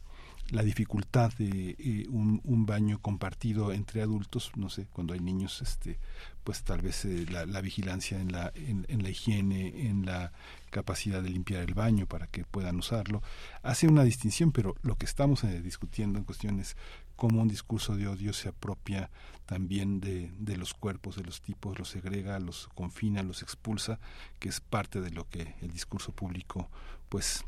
la 0.52 0.62
dificultad 0.62 1.32
de 1.38 1.76
eh, 1.78 2.06
un, 2.10 2.66
baño 2.66 3.00
compartido 3.00 3.72
entre 3.72 4.02
adultos, 4.02 4.52
no 4.54 4.68
sé, 4.68 4.86
cuando 4.92 5.14
hay 5.14 5.20
niños, 5.20 5.62
este, 5.62 5.98
pues 6.44 6.62
tal 6.62 6.82
vez 6.82 7.06
eh, 7.06 7.24
la, 7.30 7.46
la, 7.46 7.62
vigilancia 7.62 8.20
en 8.20 8.32
la, 8.32 8.52
en, 8.54 9.02
la 9.02 9.08
higiene, 9.08 9.88
en 9.88 10.04
la 10.04 10.32
capacidad 10.70 11.22
de 11.22 11.30
limpiar 11.30 11.62
el 11.62 11.72
baño 11.72 12.06
para 12.06 12.26
que 12.26 12.44
puedan 12.44 12.76
usarlo, 12.76 13.22
hace 13.62 13.88
una 13.88 14.04
distinción, 14.04 14.52
pero 14.52 14.76
lo 14.82 14.96
que 14.96 15.06
estamos 15.06 15.42
eh, 15.42 15.62
discutiendo 15.62 16.18
en 16.18 16.24
cuestión 16.24 16.60
es 16.60 16.76
cómo 17.16 17.40
un 17.40 17.48
discurso 17.48 17.96
de 17.96 18.06
odio 18.06 18.34
se 18.34 18.50
apropia 18.50 19.10
también 19.46 20.00
de, 20.00 20.32
de 20.38 20.58
los 20.58 20.74
cuerpos, 20.74 21.16
de 21.16 21.24
los 21.24 21.40
tipos, 21.40 21.78
los 21.78 21.88
segrega, 21.88 22.38
los 22.38 22.68
confina, 22.74 23.22
los 23.22 23.42
expulsa, 23.42 23.98
que 24.38 24.50
es 24.50 24.60
parte 24.60 25.00
de 25.00 25.10
lo 25.10 25.28
que 25.30 25.54
el 25.62 25.72
discurso 25.72 26.12
público 26.12 26.68
pues 27.08 27.44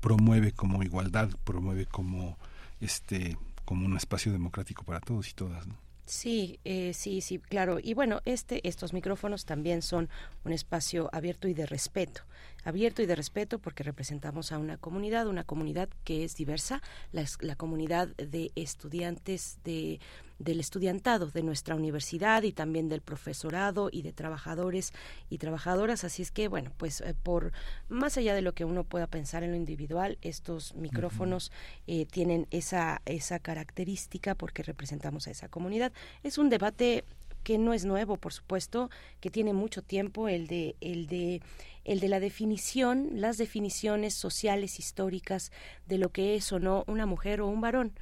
promueve 0.00 0.52
como 0.52 0.82
igualdad, 0.82 1.30
promueve 1.44 1.86
como 1.86 2.36
este 2.80 3.36
como 3.64 3.86
un 3.86 3.96
espacio 3.96 4.30
democrático 4.30 4.84
para 4.84 5.00
todos 5.00 5.28
y 5.30 5.32
todas. 5.32 5.66
Sí, 6.06 6.60
eh, 6.64 6.92
sí, 6.92 7.22
sí, 7.22 7.38
claro. 7.38 7.78
Y 7.82 7.94
bueno, 7.94 8.20
este, 8.26 8.66
estos 8.68 8.92
micrófonos 8.92 9.46
también 9.46 9.80
son 9.80 10.10
un 10.44 10.52
espacio 10.52 11.08
abierto 11.12 11.48
y 11.48 11.54
de 11.54 11.64
respeto 11.64 12.22
abierto 12.64 13.02
y 13.02 13.06
de 13.06 13.14
respeto 13.14 13.58
porque 13.58 13.82
representamos 13.82 14.52
a 14.52 14.58
una 14.58 14.76
comunidad, 14.76 15.26
una 15.26 15.44
comunidad 15.44 15.88
que 16.04 16.24
es 16.24 16.36
diversa, 16.36 16.82
la, 17.12 17.24
la 17.40 17.56
comunidad 17.56 18.08
de 18.16 18.50
estudiantes 18.54 19.58
de 19.64 20.00
del 20.38 20.60
estudiantado 20.60 21.26
de 21.26 21.42
nuestra 21.42 21.74
universidad 21.74 22.42
y 22.42 22.52
también 22.52 22.88
del 22.88 23.00
profesorado 23.00 23.88
y 23.90 24.02
de 24.02 24.12
trabajadores 24.12 24.92
y 25.30 25.38
trabajadoras. 25.38 26.04
Así 26.04 26.22
es 26.22 26.30
que, 26.30 26.48
bueno, 26.48 26.72
pues 26.76 27.00
eh, 27.00 27.14
por 27.22 27.52
más 27.88 28.16
allá 28.16 28.34
de 28.34 28.42
lo 28.42 28.52
que 28.52 28.64
uno 28.64 28.84
pueda 28.84 29.06
pensar 29.06 29.42
en 29.42 29.52
lo 29.52 29.56
individual, 29.56 30.18
estos 30.22 30.74
micrófonos 30.74 31.52
eh, 31.86 32.06
tienen 32.06 32.46
esa, 32.50 33.00
esa 33.06 33.38
característica 33.38 34.34
porque 34.34 34.62
representamos 34.62 35.28
a 35.28 35.30
esa 35.30 35.48
comunidad. 35.48 35.92
Es 36.22 36.38
un 36.38 36.50
debate 36.50 37.04
que 37.42 37.58
no 37.58 37.74
es 37.74 37.84
nuevo, 37.84 38.16
por 38.16 38.32
supuesto, 38.32 38.90
que 39.20 39.30
tiene 39.30 39.52
mucho 39.52 39.82
tiempo, 39.82 40.28
el 40.28 40.46
de, 40.46 40.76
el 40.80 41.06
de 41.06 41.42
el 41.84 42.00
de 42.00 42.08
la 42.08 42.20
definición, 42.20 43.10
las 43.14 43.38
definiciones 43.38 44.14
sociales 44.14 44.78
históricas 44.78 45.52
de 45.86 45.98
lo 45.98 46.10
que 46.10 46.34
es 46.34 46.50
o 46.52 46.58
no 46.58 46.84
una 46.86 47.06
mujer 47.06 47.40
o 47.40 47.48
un 47.48 47.60
varón. 47.60 47.92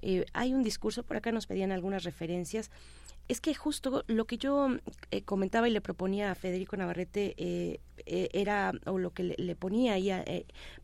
Eh, 0.00 0.26
hay 0.32 0.52
un 0.52 0.62
discurso, 0.62 1.04
por 1.04 1.16
acá 1.16 1.30
nos 1.32 1.46
pedían 1.46 1.72
algunas 1.72 2.04
referencias, 2.04 2.70
es 3.28 3.40
que 3.40 3.54
justo 3.54 4.04
lo 4.08 4.26
que 4.26 4.36
yo 4.36 4.68
eh, 5.10 5.22
comentaba 5.22 5.68
y 5.68 5.72
le 5.72 5.80
proponía 5.80 6.30
a 6.30 6.34
Federico 6.34 6.76
Navarrete 6.76 7.34
eh, 7.36 7.80
eh, 8.04 8.28
era, 8.32 8.72
o 8.84 8.98
lo 8.98 9.10
que 9.12 9.22
le, 9.22 9.56
ponía 9.56 9.94
ahí 9.94 10.10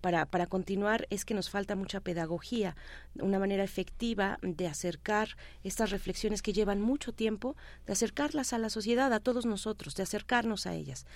para, 0.00 0.26
para 0.26 0.46
continuar, 0.46 1.06
es 1.10 1.24
que 1.24 1.34
nos 1.34 1.50
falta 1.50 1.74
mucha 1.74 2.00
pedagogía, 2.00 2.76
una 3.16 3.38
manera 3.38 3.64
efectiva 3.64 4.38
de 4.42 4.68
acercar 4.68 5.36
estas 5.64 5.90
reflexiones 5.90 6.42
que 6.42 6.52
llevan 6.52 6.80
mucho 6.80 7.12
tiempo, 7.12 7.56
de 7.86 7.92
acercarlas 7.92 8.52
a 8.52 8.58
la 8.58 8.70
sociedad, 8.70 9.12
a 9.12 9.20
todos 9.20 9.44
nosotros, 9.44 9.96
de 9.96 10.04
acercarnos 10.04 10.66
a 10.66 10.74
ellas. 10.74 11.06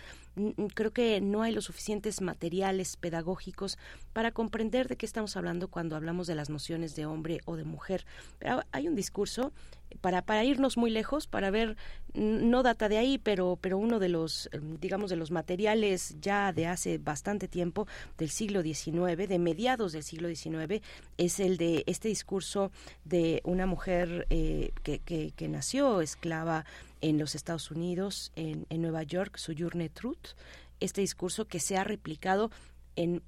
Creo 0.75 0.93
que 0.93 1.20
no 1.20 1.43
hay 1.43 1.53
los 1.53 1.66
suficientes 1.66 2.20
materiales 2.20 2.97
pedagógicos 2.97 3.79
para 4.12 4.33
comprender 4.33 4.89
de 4.89 4.97
qué 4.97 5.07
estamos 5.07 5.37
hablando 5.37 5.68
cuando 5.68 5.95
hablamos 5.95 6.27
de 6.27 6.35
las 6.35 6.51
nociones 6.51 6.97
de 6.97 7.07
hombre 7.07 7.41
o 7.45 7.57
de 7.57 7.64
mujer. 7.64 8.07
Pero 8.39 8.62
hay 8.73 8.89
un 8.89 8.97
discurso 8.97 9.53
para, 10.01 10.22
para 10.22 10.45
irnos 10.45 10.76
muy 10.76 10.90
lejos, 10.90 11.26
para 11.26 11.51
ver, 11.51 11.76
no 12.14 12.62
data 12.62 12.88
de 12.88 12.99
ahí, 12.99 13.18
pero, 13.18 13.59
pero 13.61 13.78
uno 13.78 13.99
de 13.99 14.09
los, 14.09 14.49
em, 14.53 14.78
digamos, 14.78 15.11
de 15.11 15.16
los 15.16 15.30
materiales 15.30 16.16
ya 16.20 16.53
de 16.53 16.66
hace 16.66 16.99
bastante 16.99 17.49
tiempo, 17.49 17.86
del 18.18 18.30
siglo 18.30 18.62
XIX, 18.62 19.28
de 19.28 19.38
mediados 19.38 19.93
del 19.93 20.03
siglo 20.03 20.28
XIX, 20.28 20.82
es 21.18 21.40
el 21.40 21.57
de 21.57 21.84
este 21.86 22.09
discurso 22.09 22.70
de 23.05 23.40
una 23.45 23.66
mujer 23.66 24.26
eh, 24.30 24.72
que, 24.82 25.01
que, 25.01 25.49
nació 25.49 26.01
esclava 26.01 26.64
en 27.01 27.18
los 27.18 27.34
Estados 27.34 27.70
Unidos, 27.70 28.32
en, 28.36 28.66
en 28.70 28.80
Nueva 28.80 29.03
York, 29.03 29.36
Sojourner 29.36 29.90
Truth, 29.90 30.34
este 30.80 31.01
discurso 31.01 31.47
que 31.47 31.61
se 31.61 31.76
ha 31.76 31.84
replicado 31.84 32.51
en 32.97 33.22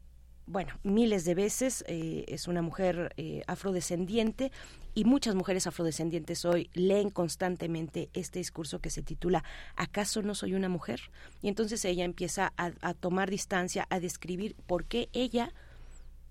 bueno, 0.47 0.78
miles 0.82 1.24
de 1.24 1.34
veces, 1.34 1.84
eh, 1.88 2.24
es 2.28 2.49
una 2.49 2.61
mujer 2.61 3.14
eh, 3.16 3.42
afrodescendiente 3.47 4.53
y 4.95 5.05
muchas 5.05 5.34
mujeres 5.34 5.66
afrodescendientes 5.66 6.45
hoy 6.45 6.70
leen 6.74 7.11
constantemente 7.11 8.11
este 8.12 8.40
discurso 8.40 8.78
que 8.78 8.90
se 8.90 9.03
titula 9.03 9.42
¿Acaso 9.74 10.22
no 10.22 10.34
soy 10.34 10.55
una 10.55 10.68
mujer? 10.68 11.01
Y 11.40 11.49
entonces 11.49 11.84
ella 11.84 12.05
empieza 12.05 12.53
a, 12.57 12.72
a 12.82 12.95
tomar 12.95 13.30
distancia, 13.30 13.86
a 13.88 14.01
describir 14.01 14.55
por 14.66 14.84
qué 14.84 15.09
ella 15.12 15.53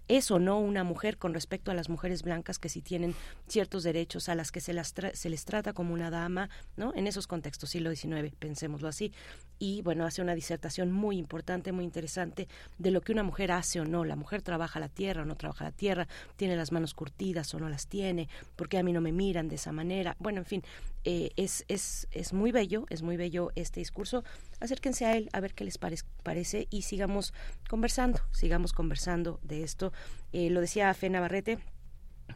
es 0.07 0.31
o 0.31 0.39
no 0.39 0.59
una 0.59 0.83
mujer 0.83 1.17
con 1.17 1.33
respecto 1.33 1.71
a 1.71 1.73
las 1.73 1.89
mujeres 1.89 2.23
blancas 2.23 2.59
que 2.59 2.69
sí 2.69 2.81
tienen 2.81 3.15
ciertos 3.47 3.83
derechos 3.83 4.29
a 4.29 4.35
las 4.35 4.51
que 4.51 4.59
se, 4.59 4.73
las 4.73 4.93
se 5.13 5.29
les 5.29 5.45
trata 5.45 5.73
como 5.73 5.93
una 5.93 6.09
dama, 6.09 6.49
¿no? 6.75 6.93
En 6.95 7.07
esos 7.07 7.27
contextos, 7.27 7.69
siglo 7.69 7.93
XIX, 7.93 8.33
pensémoslo 8.37 8.87
así. 8.87 9.13
Y 9.59 9.81
bueno, 9.81 10.05
hace 10.05 10.21
una 10.21 10.35
disertación 10.35 10.91
muy 10.91 11.17
importante, 11.17 11.71
muy 11.71 11.85
interesante 11.85 12.47
de 12.77 12.91
lo 12.91 13.01
que 13.01 13.11
una 13.11 13.23
mujer 13.23 13.51
hace 13.51 13.79
o 13.79 13.85
no. 13.85 14.03
La 14.03 14.15
mujer 14.15 14.41
trabaja 14.41 14.79
la 14.79 14.89
tierra 14.89 15.21
o 15.21 15.25
no 15.25 15.35
trabaja 15.35 15.65
la 15.65 15.71
tierra, 15.71 16.07
tiene 16.35 16.55
las 16.55 16.71
manos 16.71 16.93
curtidas 16.93 17.53
o 17.53 17.59
no 17.59 17.69
las 17.69 17.87
tiene, 17.87 18.27
porque 18.55 18.77
a 18.77 18.83
mí 18.83 18.91
no 18.91 19.01
me 19.01 19.11
miran 19.11 19.47
de 19.47 19.55
esa 19.55 19.71
manera. 19.71 20.15
Bueno, 20.19 20.39
en 20.39 20.45
fin, 20.45 20.63
eh, 21.05 21.31
es, 21.35 21.65
es, 21.67 22.07
es 22.11 22.31
muy 22.31 22.51
bello, 22.51 22.85
es 22.89 23.01
muy 23.01 23.17
bello 23.17 23.51
este 23.55 23.79
discurso. 23.79 24.23
Acérquense 24.59 25.05
a 25.05 25.17
él 25.17 25.29
a 25.33 25.41
ver 25.41 25.53
qué 25.53 25.65
les 25.65 25.77
parece 25.77 26.67
y 26.69 26.83
sigamos 26.83 27.33
conversando, 27.69 28.21
sigamos 28.31 28.71
conversando 28.71 29.39
de 29.43 29.63
esto. 29.63 29.91
Eh, 30.31 30.49
lo 30.49 30.61
decía 30.61 30.93
Fe 30.93 31.09
Navarrete, 31.09 31.59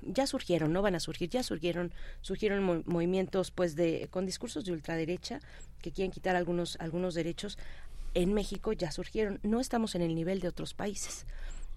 ya 0.02 0.28
surgieron, 0.28 0.74
no 0.74 0.82
van 0.82 0.96
a 0.96 1.00
surgir, 1.00 1.30
ya 1.30 1.44
surgieron, 1.44 1.94
surgieron 2.22 2.84
movimientos 2.86 3.52
pues 3.52 3.76
de 3.76 4.10
con 4.12 4.26
discursos 4.26 4.66
de 4.66 4.74
ultraderecha 4.74 5.40
que 5.82 5.92
quieren 5.92 6.12
quitar 6.12 6.36
algunos 6.36 6.76
algunos 6.82 7.14
derechos. 7.14 7.58
En 8.14 8.34
México 8.34 8.74
ya 8.74 8.92
surgieron, 8.92 9.40
no 9.44 9.62
estamos 9.62 9.96
en 9.96 10.02
el 10.02 10.14
nivel 10.14 10.42
de 10.42 10.50
otros 10.50 10.74
países. 10.74 11.26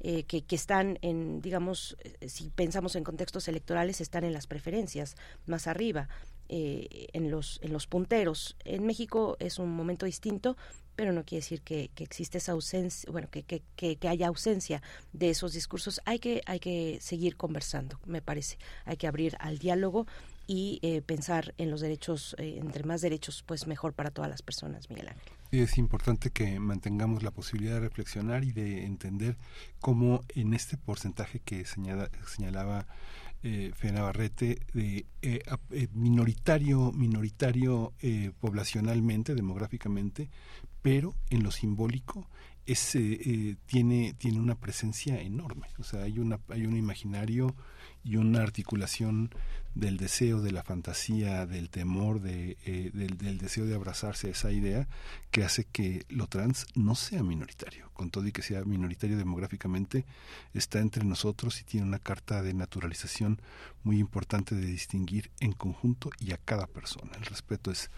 Eh, 0.03 0.23
que, 0.23 0.41
que, 0.41 0.57
están 0.57 0.99
en, 1.03 1.43
digamos, 1.43 1.95
si 2.27 2.49
pensamos 2.49 2.97
en 2.97 3.05
contextos 3.05 3.49
electorales, 3.49 4.01
están 4.01 4.25
en 4.25 4.33
las 4.33 4.47
preferencias, 4.47 5.15
más 5.45 5.67
arriba. 5.67 6.09
Eh, 6.53 7.07
en, 7.13 7.31
los, 7.31 7.61
en 7.63 7.73
los 7.73 7.87
punteros. 7.87 8.57
En 8.65 8.85
México 8.85 9.37
es 9.39 9.61
un 9.61 9.71
momento 9.71 10.05
distinto, 10.05 10.57
pero 10.97 11.13
no 11.13 11.25
quiere 11.25 11.43
decir 11.43 11.63
que, 11.63 11.93
que 11.95 12.03
existe 12.03 12.39
esa 12.39 12.51
ausencia, 12.51 13.09
bueno, 13.13 13.29
que, 13.31 13.45
que, 13.45 13.63
que, 13.77 14.09
haya 14.09 14.27
ausencia 14.27 14.83
de 15.13 15.31
esos 15.31 15.53
discursos. 15.53 16.01
Hay 16.07 16.19
que, 16.19 16.43
hay 16.47 16.59
que 16.59 16.99
seguir 17.01 17.37
conversando, 17.37 18.01
me 18.05 18.21
parece. 18.21 18.59
Hay 18.85 18.97
que 18.97 19.07
abrir 19.07 19.37
al 19.39 19.59
diálogo 19.59 20.09
y 20.49 20.81
eh, 20.83 21.03
pensar 21.03 21.55
en 21.57 21.71
los 21.71 21.81
derechos, 21.83 22.35
eh, 22.37 22.57
entre 22.59 22.83
más 22.83 23.01
derechos, 23.01 23.45
pues 23.47 23.69
mejor 23.69 23.93
para 23.93 24.11
todas 24.11 24.29
las 24.29 24.43
personas, 24.43 24.91
Miguel 24.91 25.07
Ángel. 25.07 25.33
Es 25.53 25.79
importante 25.79 26.31
que 26.31 26.59
mantengamos 26.59 27.23
la 27.23 27.31
posibilidad 27.31 27.75
de 27.75 27.81
reflexionar 27.81 28.43
y 28.43 28.51
de 28.51 28.85
entender 28.87 29.37
cómo 29.79 30.25
en 30.35 30.53
este 30.53 30.77
porcentaje 30.77 31.39
que 31.39 31.65
señala, 31.65 32.11
señalaba 32.27 32.89
eh, 33.43 33.73
de, 34.75 35.07
eh, 35.23 35.43
eh, 35.71 35.89
minoritario, 35.95 36.93
minoritario 36.93 37.95
eh, 38.01 38.33
poblacionalmente, 38.39 39.35
demográficamente, 39.35 40.31
pero 40.83 41.15
en 41.31 41.43
lo 41.43 41.51
simbólico 41.51 42.29
es, 42.67 42.97
tiene, 43.67 44.15
tiene 44.15 44.39
una 44.39 44.55
presencia 44.55 45.21
enorme. 45.21 45.69
O 45.79 45.85
sea, 45.85 46.03
hay, 46.03 46.19
una, 46.19 46.41
hay 46.49 46.67
un 46.67 46.77
imaginario 46.77 47.55
y 48.05 48.17
una 48.17 48.43
articulación 48.43 49.31
del 49.75 49.99
deseo, 49.99 50.41
de 50.41 50.51
la 50.51 50.63
fantasía, 50.63 51.47
del 51.47 51.71
temor, 51.71 52.21
de, 52.21 52.57
eh, 52.65 52.91
del, 52.93 53.39
deseo 53.39 53.67
de 53.67 53.75
abrazarse 53.75 54.29
a 54.29 54.31
esa 54.31 54.51
idea 54.51 54.89
que 55.31 55.45
hace 55.45 55.65
que 55.65 56.05
lo 56.09 56.27
trans 56.27 56.67
no 56.75 56.95
sea 56.95 57.23
minoritario. 57.23 57.91
Con 57.93 58.11
todo 58.11 58.27
y 58.27 58.33
que 58.33 58.43
sea 58.43 58.65
minoritario 58.65 59.17
demográficamente, 59.17 60.07
está 60.55 60.81
entre 60.81 61.05
nosotros 61.05 61.61
y 61.61 61.65
tiene 61.65 61.87
una 61.87 61.99
carta 61.99 62.43
de 62.43 62.55
naturalización 62.55 63.41
muy 63.83 63.99
importante 63.99 64.55
de 64.55 64.65
distinguir 64.65 65.31
en 65.41 65.53
conjunto 65.53 66.11
y 66.19 66.33
a 66.33 66.39
cada 66.39 66.67
persona. 66.67 67.13
El 67.17 67.27
respeto 67.27 67.71
es 67.71 67.91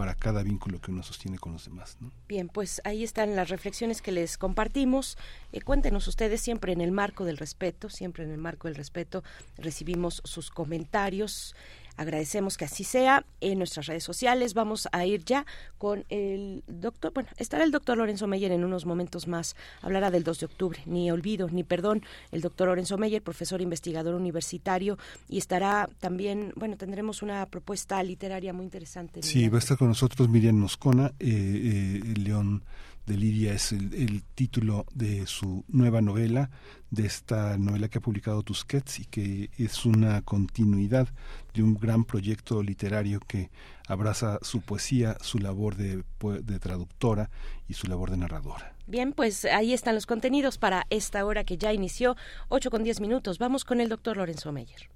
para 0.00 0.14
cada 0.14 0.42
vínculo 0.42 0.80
que 0.80 0.90
uno 0.90 1.02
sostiene 1.02 1.38
con 1.38 1.52
los 1.52 1.66
demás. 1.66 1.98
Bien, 2.26 2.48
pues 2.48 2.80
ahí 2.84 3.04
están 3.04 3.36
las 3.36 3.50
reflexiones 3.50 4.00
que 4.00 4.12
les 4.12 4.38
compartimos. 4.38 5.18
Eh, 5.52 5.60
cuéntenos 5.60 6.08
ustedes 6.08 6.40
siempre 6.40 6.72
en 6.72 6.80
el 6.80 6.90
marco 6.90 7.26
del 7.26 7.36
respeto, 7.36 7.90
siempre 7.90 8.24
en 8.24 8.30
el 8.30 8.38
marco 8.38 8.66
del 8.66 8.76
respeto 8.76 9.22
recibimos 9.58 10.22
sus 10.24 10.48
comentarios. 10.48 11.54
Agradecemos 12.00 12.56
que 12.56 12.64
así 12.64 12.82
sea. 12.82 13.26
En 13.42 13.58
nuestras 13.58 13.84
redes 13.84 14.04
sociales 14.04 14.54
vamos 14.54 14.88
a 14.90 15.04
ir 15.04 15.22
ya 15.22 15.44
con 15.76 16.06
el 16.08 16.64
doctor, 16.66 17.12
bueno, 17.12 17.28
estará 17.36 17.62
el 17.62 17.70
doctor 17.70 17.98
Lorenzo 17.98 18.26
Meyer 18.26 18.52
en 18.52 18.64
unos 18.64 18.86
momentos 18.86 19.28
más. 19.28 19.54
Hablará 19.82 20.10
del 20.10 20.24
2 20.24 20.40
de 20.40 20.46
octubre, 20.46 20.80
ni 20.86 21.10
olvido, 21.10 21.50
ni 21.50 21.62
perdón, 21.62 22.02
el 22.32 22.40
doctor 22.40 22.68
Lorenzo 22.68 22.96
Meyer, 22.96 23.20
profesor 23.20 23.60
investigador 23.60 24.14
universitario, 24.14 24.96
y 25.28 25.36
estará 25.36 25.90
también, 26.00 26.54
bueno, 26.56 26.78
tendremos 26.78 27.20
una 27.20 27.44
propuesta 27.44 28.02
literaria 28.02 28.54
muy 28.54 28.64
interesante. 28.64 29.22
Sí, 29.22 29.50
va 29.50 29.56
a 29.56 29.58
estar 29.58 29.76
con 29.76 29.88
nosotros 29.88 30.26
Miriam 30.30 30.56
Moscona, 30.56 31.12
eh, 31.18 32.00
eh, 32.02 32.14
León 32.16 32.62
de 33.06 33.16
Lidia 33.16 33.52
es 33.52 33.72
el, 33.72 33.92
el, 33.94 34.22
título 34.22 34.86
de 34.94 35.26
su 35.26 35.64
nueva 35.68 36.00
novela, 36.00 36.50
de 36.90 37.06
esta 37.06 37.56
novela 37.58 37.88
que 37.88 37.98
ha 37.98 38.00
publicado 38.00 38.42
Tusquets 38.42 39.00
y 39.00 39.04
que 39.04 39.50
es 39.58 39.84
una 39.84 40.22
continuidad 40.22 41.08
de 41.54 41.62
un 41.62 41.74
gran 41.74 42.04
proyecto 42.04 42.62
literario 42.62 43.20
que 43.20 43.50
abraza 43.86 44.38
su 44.42 44.60
poesía, 44.60 45.16
su 45.20 45.38
labor 45.38 45.76
de, 45.76 46.04
de 46.20 46.58
traductora 46.58 47.30
y 47.68 47.74
su 47.74 47.86
labor 47.86 48.10
de 48.10 48.18
narradora. 48.18 48.74
Bien, 48.86 49.12
pues 49.12 49.44
ahí 49.44 49.72
están 49.72 49.94
los 49.94 50.06
contenidos 50.06 50.58
para 50.58 50.86
esta 50.90 51.24
hora 51.24 51.44
que 51.44 51.58
ya 51.58 51.72
inició, 51.72 52.16
8 52.48 52.70
con 52.70 52.82
10 52.82 53.00
minutos. 53.00 53.38
Vamos 53.38 53.64
con 53.64 53.80
el 53.80 53.88
doctor 53.88 54.16
Lorenzo 54.16 54.52
Meyer. 54.52 54.90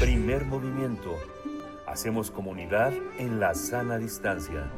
Primer 0.00 0.44
movimiento. 0.44 1.16
Hacemos 1.86 2.30
comunidad 2.30 2.92
en 3.18 3.40
la 3.40 3.54
sana 3.54 3.98
distancia. 3.98 4.70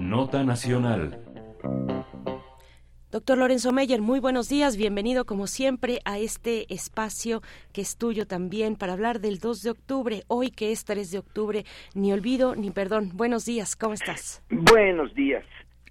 Nota 0.00 0.44
Nacional. 0.44 1.18
Doctor 3.10 3.36
Lorenzo 3.36 3.72
Meyer, 3.72 4.00
muy 4.00 4.20
buenos 4.20 4.48
días, 4.48 4.78
bienvenido 4.78 5.26
como 5.26 5.46
siempre 5.46 5.98
a 6.06 6.18
este 6.18 6.72
espacio 6.72 7.42
que 7.74 7.82
es 7.82 7.98
tuyo 7.98 8.26
también 8.26 8.76
para 8.76 8.94
hablar 8.94 9.20
del 9.20 9.38
2 9.38 9.62
de 9.62 9.70
octubre, 9.70 10.22
hoy 10.28 10.50
que 10.50 10.72
es 10.72 10.86
3 10.86 11.10
de 11.10 11.18
octubre, 11.18 11.64
ni 11.94 12.12
olvido 12.12 12.56
ni 12.56 12.70
perdón. 12.70 13.10
Buenos 13.14 13.44
días, 13.44 13.76
¿cómo 13.76 13.92
estás? 13.92 14.42
Buenos 14.50 15.14
días. 15.14 15.44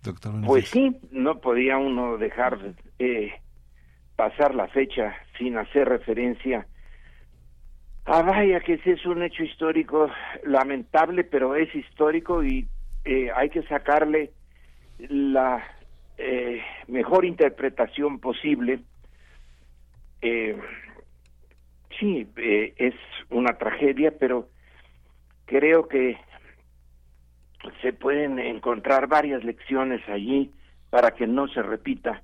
Doctor, 0.03 0.33
pues 0.45 0.69
sí, 0.69 0.97
no 1.11 1.39
podía 1.41 1.77
uno 1.77 2.17
dejar 2.17 2.73
eh, 2.97 3.33
pasar 4.15 4.55
la 4.55 4.67
fecha 4.67 5.13
sin 5.37 5.57
hacer 5.57 5.87
referencia 5.87 6.65
Ah, 8.13 8.23
vaya 8.23 8.59
que 8.59 8.77
sí 8.79 8.89
es 8.89 9.05
un 9.05 9.23
hecho 9.23 9.41
histórico 9.41 10.11
lamentable, 10.43 11.23
pero 11.23 11.55
es 11.55 11.73
histórico 11.73 12.43
y 12.43 12.67
eh, 13.05 13.29
hay 13.33 13.49
que 13.49 13.63
sacarle 13.63 14.33
la 14.99 15.63
eh, 16.17 16.61
mejor 16.89 17.23
interpretación 17.23 18.19
posible. 18.19 18.81
Eh, 20.21 20.59
sí, 21.97 22.27
eh, 22.35 22.73
es 22.75 22.95
una 23.29 23.57
tragedia, 23.57 24.13
pero 24.19 24.49
creo 25.45 25.87
que 25.87 26.17
se 27.81 27.93
pueden 27.93 28.39
encontrar 28.39 29.07
varias 29.07 29.41
lecciones 29.45 30.01
allí 30.09 30.51
para 30.89 31.11
que 31.11 31.27
no 31.27 31.47
se 31.47 31.61
repita. 31.61 32.21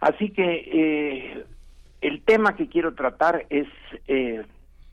Así 0.00 0.30
que 0.30 0.42
eh, 0.42 1.44
el 2.00 2.24
tema 2.24 2.56
que 2.56 2.68
quiero 2.68 2.96
tratar 2.96 3.46
es 3.48 3.68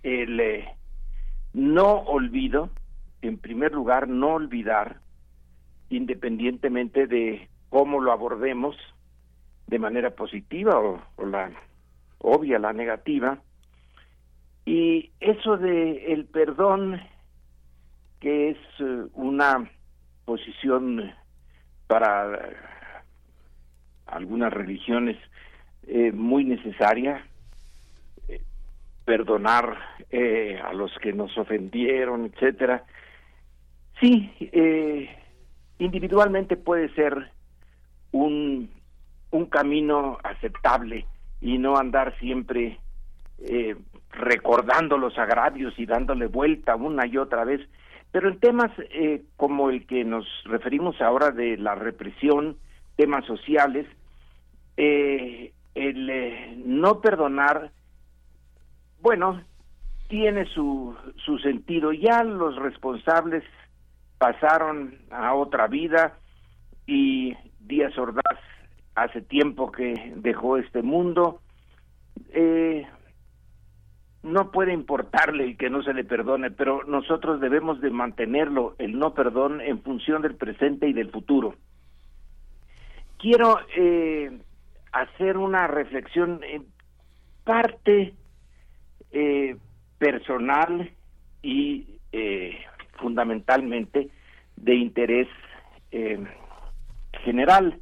el 0.04 0.40
eh, 0.40 0.76
no 1.54 1.92
olvido, 1.92 2.70
en 3.22 3.38
primer 3.38 3.74
lugar, 3.74 4.08
no 4.08 4.34
olvidar, 4.34 5.00
independientemente 5.90 7.08
de 7.08 7.50
cómo 7.70 8.00
lo 8.00 8.12
abordemos, 8.12 8.76
de 9.68 9.80
manera 9.80 10.12
positiva 10.12 10.80
o, 10.80 11.02
la 11.26 11.52
obvia, 12.20 12.60
la 12.60 12.74
negativa. 12.74 13.40
Y 14.66 15.12
eso 15.20 15.58
de 15.58 16.14
el 16.14 16.26
perdón, 16.26 17.00
que 18.20 18.52
es 18.52 18.58
eh, 18.80 19.06
una 19.14 19.70
posición 20.26 21.12
para 21.88 22.40
algunas 24.06 24.54
religiones 24.54 25.18
eh, 25.88 26.12
muy 26.12 26.44
necesaria, 26.44 27.26
perdonar 29.06 29.78
eh, 30.10 30.60
a 30.64 30.74
los 30.74 30.92
que 31.00 31.14
nos 31.14 31.36
ofendieron, 31.38 32.26
etcétera. 32.26 32.84
Sí, 34.00 34.32
eh, 34.40 35.10
individualmente 35.80 36.58
puede 36.58 36.94
ser 36.94 37.32
un, 38.12 38.70
un 39.32 39.46
camino 39.46 40.18
aceptable 40.24 41.06
y 41.40 41.58
no 41.58 41.78
andar 41.78 42.18
siempre 42.20 42.80
eh, 43.40 43.76
recordando 44.12 44.98
los 44.98 45.18
agravios 45.18 45.78
y 45.78 45.86
dándole 45.86 46.28
vuelta 46.28 46.76
una 46.76 47.06
y 47.06 47.18
otra 47.18 47.44
vez. 47.44 47.62
Pero 48.12 48.28
en 48.28 48.40
temas 48.40 48.72
eh, 48.90 49.24
como 49.38 49.70
el 49.70 49.86
que 49.88 50.04
nos 50.04 50.26
referimos 50.46 51.00
ahora 51.02 51.32
de 51.32 51.58
la 51.58 51.76
represión, 51.76 52.58
temas 52.98 53.26
sociales, 53.26 53.88
el 54.78 56.66
no 56.66 57.02
perdonar, 57.02 57.72
bueno, 59.02 59.42
tiene 60.08 60.46
su, 60.46 60.96
su 61.26 61.38
sentido. 61.40 61.92
Ya 61.92 62.24
los 62.24 62.56
responsables 62.58 63.44
pasaron 64.18 64.96
a 65.10 65.34
otra 65.34 65.68
vida 65.68 66.18
y 66.86 67.36
Díaz 67.60 67.98
Ordaz 67.98 68.40
hace 68.96 69.22
tiempo 69.22 69.72
que 69.72 70.14
dejó 70.18 70.58
este 70.58 70.82
mundo. 70.82 71.42
Eh, 72.30 72.86
no 74.24 74.52
puede 74.52 74.74
importarle 74.74 75.46
el 75.46 75.58
que 75.58 75.70
no 75.70 75.82
se 75.82 75.94
le 75.94 76.04
perdone, 76.04 76.52
pero 76.52 76.84
nosotros 76.84 77.40
debemos 77.40 77.82
de 77.82 77.90
mantenerlo, 77.90 78.76
el 78.78 79.00
no 79.00 79.14
perdón, 79.14 79.62
en 79.62 79.82
función 79.82 80.22
del 80.22 80.36
presente 80.36 80.88
y 80.88 80.94
del 80.94 81.10
futuro. 81.10 81.56
Quiero 83.18 83.60
eh, 83.76 84.40
hacer 84.92 85.38
una 85.38 85.68
reflexión 85.68 86.42
en 86.44 86.66
parte 87.44 88.14
eh, 89.12 89.56
personal 89.98 90.92
y 91.42 91.86
eh, 92.12 92.58
fundamentalmente 93.00 94.10
de 94.56 94.76
interés 94.76 95.28
eh, 95.92 96.24
general. 97.24 97.80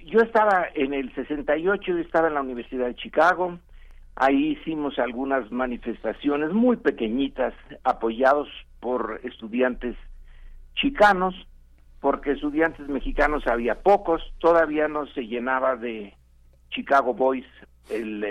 Yo 0.00 0.20
estaba 0.20 0.66
en 0.74 0.94
el 0.94 1.14
68, 1.14 1.82
yo 1.86 1.98
estaba 1.98 2.28
en 2.28 2.34
la 2.34 2.40
Universidad 2.40 2.86
de 2.86 2.94
Chicago, 2.94 3.58
ahí 4.16 4.58
hicimos 4.58 4.98
algunas 4.98 5.50
manifestaciones 5.52 6.52
muy 6.52 6.76
pequeñitas 6.76 7.54
apoyados 7.84 8.48
por 8.80 9.20
estudiantes 9.22 9.96
chicanos, 10.74 11.34
porque 12.00 12.32
estudiantes 12.32 12.88
mexicanos 12.88 13.46
había 13.46 13.82
pocos, 13.82 14.22
todavía 14.38 14.88
no 14.88 15.06
se 15.08 15.26
llenaba 15.26 15.76
de 15.76 16.14
Chicago 16.70 17.14
Boys 17.14 17.46
el 17.90 18.24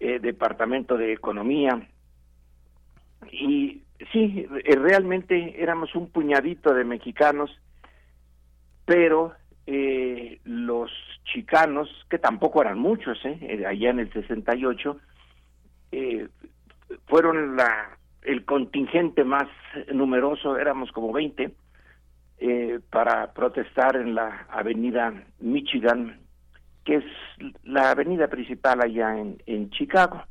eh, 0.00 0.16
eh, 0.16 0.18
departamento 0.20 0.96
de 0.96 1.12
economía. 1.12 1.88
Y 3.30 3.82
sí, 4.12 4.46
eh, 4.64 4.76
realmente 4.76 5.60
éramos 5.62 5.94
un 5.94 6.10
puñadito 6.10 6.74
de 6.74 6.84
mexicanos, 6.84 7.50
pero 8.84 9.32
eh, 9.66 10.40
los 10.44 10.90
chicanos, 11.24 11.88
que 12.08 12.18
tampoco 12.18 12.62
eran 12.62 12.78
muchos, 12.78 13.18
eh, 13.24 13.64
allá 13.66 13.90
en 13.90 14.00
el 14.00 14.12
68, 14.12 14.96
eh, 15.92 16.28
fueron 17.06 17.56
la, 17.56 17.98
el 18.22 18.44
contingente 18.44 19.24
más 19.24 19.48
numeroso, 19.92 20.56
éramos 20.56 20.92
como 20.92 21.12
20, 21.12 21.52
eh, 22.38 22.80
para 22.90 23.32
protestar 23.32 23.96
en 23.96 24.14
la 24.14 24.46
avenida 24.50 25.24
Michigan, 25.40 26.20
que 26.86 26.96
es 26.96 27.04
la 27.64 27.90
avenida 27.90 28.28
principal 28.28 28.80
allá 28.80 29.18
en, 29.18 29.42
en 29.46 29.68
Chicago. 29.70 30.22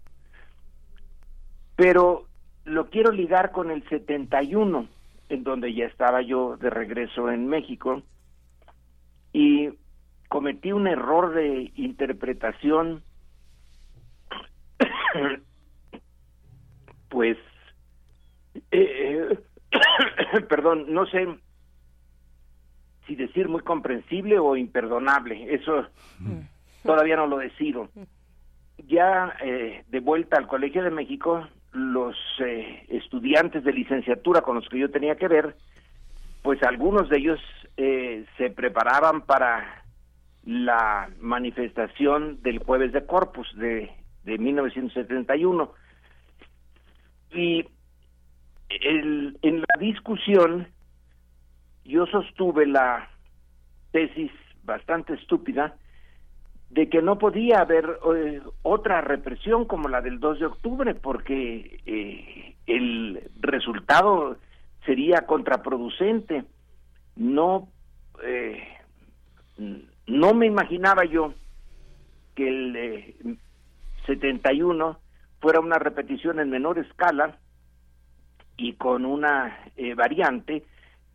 Pero 1.75 2.25
lo 2.63 2.89
quiero 2.89 3.11
ligar 3.11 3.51
con 3.51 3.69
el 3.69 3.87
71, 3.89 4.87
en 5.29 5.43
donde 5.43 5.73
ya 5.73 5.85
estaba 5.85 6.21
yo 6.21 6.55
de 6.55 6.69
regreso 6.69 7.29
en 7.29 7.47
México, 7.47 8.01
y 9.33 9.69
cometí 10.29 10.71
un 10.71 10.87
error 10.87 11.33
de 11.33 11.73
interpretación, 11.75 13.03
pues, 17.09 17.37
eh, 18.71 19.37
perdón, 20.47 20.85
no 20.87 21.05
sé 21.07 21.27
si 23.07 23.15
decir 23.15 23.47
muy 23.47 23.61
comprensible 23.61 24.39
o 24.39 24.55
imperdonable, 24.55 25.53
eso 25.53 25.87
todavía 26.83 27.15
no 27.15 27.27
lo 27.27 27.37
decido. 27.37 27.89
Ya 28.87 29.35
eh, 29.43 29.83
de 29.89 29.99
vuelta 29.99 30.37
al 30.37 30.47
Colegio 30.47 30.83
de 30.83 30.91
México, 30.91 31.47
los 31.73 32.15
eh, 32.39 32.85
estudiantes 32.89 33.63
de 33.63 33.73
licenciatura 33.73 34.41
con 34.41 34.55
los 34.55 34.67
que 34.69 34.79
yo 34.79 34.89
tenía 34.89 35.15
que 35.15 35.27
ver, 35.27 35.55
pues 36.41 36.61
algunos 36.63 37.09
de 37.09 37.17
ellos 37.17 37.39
eh, 37.77 38.25
se 38.37 38.49
preparaban 38.49 39.21
para 39.21 39.83
la 40.45 41.09
manifestación 41.19 42.41
del 42.43 42.59
jueves 42.59 42.93
de 42.93 43.05
Corpus 43.05 43.47
de, 43.57 43.91
de 44.23 44.37
1971. 44.37 45.71
Y 47.31 47.65
el, 48.69 49.37
en 49.41 49.59
la 49.59 49.79
discusión 49.79 50.67
yo 51.85 52.05
sostuve 52.07 52.65
la 52.65 53.09
tesis 53.91 54.31
bastante 54.63 55.13
estúpida 55.13 55.75
de 56.69 56.89
que 56.89 57.01
no 57.01 57.17
podía 57.17 57.59
haber 57.59 57.99
eh, 58.15 58.41
otra 58.63 59.01
represión 59.01 59.65
como 59.65 59.87
la 59.87 60.01
del 60.01 60.19
2 60.19 60.39
de 60.39 60.45
octubre 60.47 60.95
porque 60.95 61.79
eh, 61.85 62.55
el 62.67 63.29
resultado 63.39 64.37
sería 64.85 65.25
contraproducente. 65.25 66.43
No, 67.15 67.69
eh, 68.23 68.67
no 70.07 70.33
me 70.33 70.47
imaginaba 70.47 71.05
yo 71.05 71.33
que 72.35 72.47
el 72.47 72.75
eh, 72.75 73.15
71 74.05 74.99
fuera 75.39 75.59
una 75.59 75.79
repetición 75.79 76.39
en 76.39 76.49
menor 76.49 76.79
escala 76.79 77.37
y 78.57 78.73
con 78.73 79.05
una 79.05 79.57
eh, 79.75 79.93
variante 79.93 80.63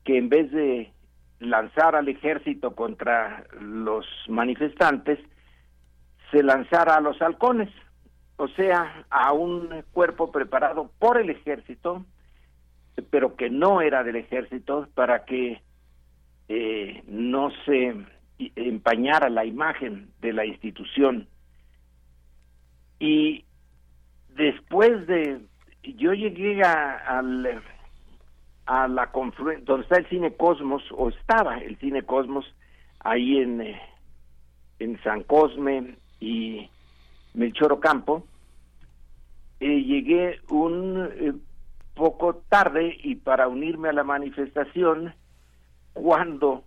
que 0.04 0.18
en 0.18 0.28
vez 0.28 0.50
de 0.50 0.92
lanzar 1.38 1.96
al 1.96 2.08
ejército 2.08 2.74
contra 2.74 3.44
los 3.60 4.06
manifestantes, 4.28 5.18
se 6.30 6.42
lanzara 6.42 6.96
a 6.96 7.00
los 7.00 7.20
halcones, 7.20 7.70
o 8.36 8.48
sea, 8.48 9.04
a 9.10 9.32
un 9.32 9.82
cuerpo 9.92 10.30
preparado 10.30 10.90
por 10.98 11.18
el 11.18 11.30
ejército, 11.30 12.04
pero 13.10 13.36
que 13.36 13.50
no 13.50 13.80
era 13.80 14.04
del 14.04 14.16
ejército, 14.16 14.88
para 14.94 15.24
que 15.24 15.60
eh, 16.48 17.02
no 17.06 17.50
se 17.64 17.94
empañara 18.56 19.28
la 19.28 19.44
imagen 19.44 20.10
de 20.20 20.32
la 20.32 20.44
institución. 20.44 21.28
Y 22.98 23.44
después 24.34 25.06
de, 25.06 25.40
yo 25.82 26.12
llegué 26.12 26.62
a, 26.62 26.96
al, 27.18 27.62
a 28.66 28.88
la 28.88 29.10
confluencia, 29.10 29.64
donde 29.64 29.82
está 29.84 29.96
el 29.96 30.08
Cine 30.08 30.36
Cosmos, 30.36 30.82
o 30.92 31.08
estaba 31.08 31.58
el 31.58 31.76
Cine 31.78 32.02
Cosmos, 32.02 32.54
ahí 33.00 33.38
en, 33.38 33.60
eh, 33.60 33.80
en 34.78 35.02
San 35.02 35.22
Cosme 35.24 35.96
y 36.20 36.68
Melchor 37.34 37.72
Ocampo, 37.72 38.24
eh, 39.60 39.82
llegué 39.82 40.40
un 40.48 41.08
eh, 41.12 41.32
poco 41.94 42.36
tarde 42.48 42.96
y 43.02 43.16
para 43.16 43.46
unirme 43.46 43.90
a 43.90 43.92
la 43.92 44.04
manifestación 44.04 45.14
cuando 45.92 46.64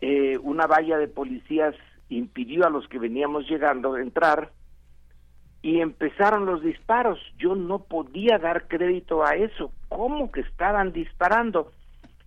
eh, 0.00 0.38
una 0.38 0.66
valla 0.66 0.98
de 0.98 1.08
policías 1.08 1.74
impidió 2.08 2.66
a 2.66 2.70
los 2.70 2.86
que 2.88 2.98
veníamos 2.98 3.48
llegando 3.48 3.96
entrar 3.96 4.52
y 5.62 5.80
empezaron 5.80 6.46
los 6.46 6.62
disparos. 6.62 7.18
Yo 7.38 7.54
no 7.54 7.80
podía 7.80 8.38
dar 8.38 8.68
crédito 8.68 9.24
a 9.24 9.34
eso. 9.34 9.72
¿Cómo 9.88 10.30
que 10.32 10.40
estaban 10.40 10.92
disparando? 10.92 11.72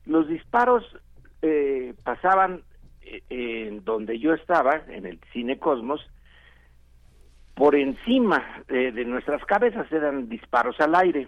Los 0.05 0.27
disparos 0.27 0.84
eh, 1.41 1.93
pasaban 2.03 2.61
eh, 3.01 3.22
en 3.30 3.84
donde 3.84 4.19
yo 4.19 4.34
estaba, 4.34 4.81
en 4.88 5.05
el 5.05 5.19
Cine 5.31 5.57
Cosmos, 5.57 6.01
por 7.55 7.76
encima 7.76 8.64
de 8.68 9.05
nuestras 9.05 9.45
cabezas 9.45 9.91
eran 9.91 10.27
disparos 10.27 10.80
al 10.80 10.95
aire, 10.95 11.27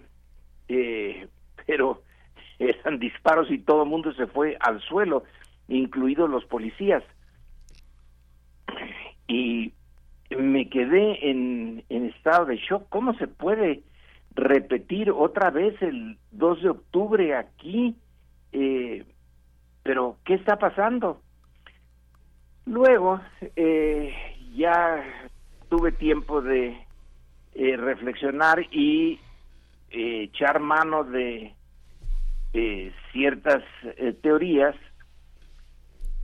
pero 1.68 2.02
eran 2.58 2.98
disparos 2.98 3.52
y 3.52 3.60
todo 3.60 3.84
el 3.84 3.90
mundo 3.90 4.12
se 4.14 4.26
fue 4.26 4.58
al 4.60 4.82
suelo 4.82 5.24
incluidos 5.68 6.30
los 6.30 6.46
policías. 6.46 7.04
Y 9.28 9.74
me 10.30 10.70
quedé 10.70 11.30
en, 11.30 11.84
estado 11.90 12.46
de 12.46 12.58
shock. 12.58 12.88
¿Cómo 12.90 13.14
se 13.16 13.28
puede 13.28 13.84
repetir 14.34 15.12
otra 15.12 15.50
vez 15.50 15.80
el 15.82 16.18
2 16.32 16.62
de 16.64 16.70
octubre 16.70 17.36
aquí? 17.36 17.96
Eh, 18.52 19.06
pero, 19.84 20.18
¿qué 20.26 20.36
está 20.36 20.58
pasando? 20.58 21.22
Luego, 22.66 23.22
eh, 23.56 24.14
ya 24.56 25.04
tuve 25.70 25.92
tiempo 25.92 26.42
de 26.42 26.76
eh, 27.54 27.78
reflexionar 27.78 28.66
y 28.72 29.20
echar 29.90 30.60
mano 30.60 31.04
de 31.04 31.54
ciertas 33.12 33.64
teorías 34.22 34.76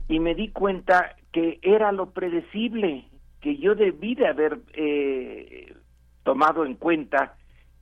y 0.08 0.18
me 0.18 0.34
di 0.34 0.48
cuenta 0.48 1.16
que 1.32 1.58
era 1.62 1.92
lo 1.92 2.10
predecible, 2.10 3.04
que 3.42 3.56
yo 3.56 3.74
debí 3.74 4.14
de 4.14 4.28
haber 4.28 4.60
eh, 4.72 5.74
tomado 6.22 6.64
en 6.64 6.76
cuenta 6.76 7.34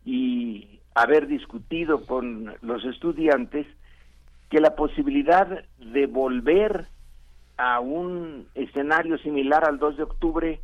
y 0.05 0.81
haber 0.95 1.29
discutido 1.29 2.05
con 2.07 2.55
los 2.63 2.85
estudiantes 2.85 3.67
que 4.49 4.59
la 4.59 4.75
posibilidad 4.75 5.65
de 5.79 6.07
volver 6.07 6.89
a 7.59 7.79
un 7.79 8.49
escenario 8.55 9.19
similar 9.19 9.65
al 9.65 9.79
2 9.79 9.99
de 9.99 10.03
octubre 10.03 10.61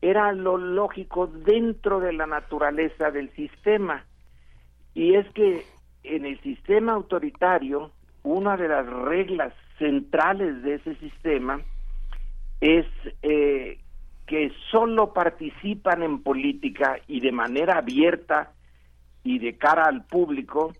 era 0.00 0.32
lo 0.32 0.56
lógico 0.56 1.26
dentro 1.26 2.00
de 2.00 2.14
la 2.14 2.26
naturaleza 2.26 3.10
del 3.10 3.30
sistema. 3.36 4.04
Y 4.94 5.14
es 5.14 5.28
que 5.34 5.64
en 6.02 6.24
el 6.24 6.40
sistema 6.40 6.92
autoritario, 6.92 7.92
una 8.24 8.56
de 8.56 8.68
las 8.68 8.86
reglas 8.86 9.52
centrales 9.78 10.62
de 10.62 10.74
ese 10.74 10.94
sistema 10.96 11.60
es 12.60 12.86
eh, 13.22 13.78
que 14.26 14.52
solo 14.70 15.12
participan 15.12 16.02
en 16.02 16.22
política 16.22 16.98
y 17.06 17.20
de 17.20 17.32
manera 17.32 17.78
abierta 17.78 18.52
y 19.24 19.38
de 19.38 19.56
cara 19.56 19.84
al 19.84 20.04
público 20.04 20.72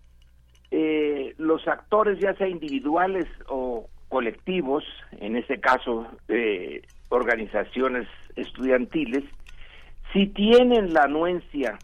eh, 0.71 1.35
los 1.37 1.69
actores 1.69 2.19
ya 2.19 2.35
sea 2.35 2.49
individuales 2.49 3.27
o 3.47 3.91
colectivos, 4.09 4.85
en 5.13 5.37
este 5.37 5.61
caso 5.61 6.07
eh, 6.29 6.81
organizaciones 7.11 8.09
estudiantiles, 8.37 9.23
si 10.13 10.29
tienen 10.29 10.95
la 10.95 11.03
anuencia 11.03 11.79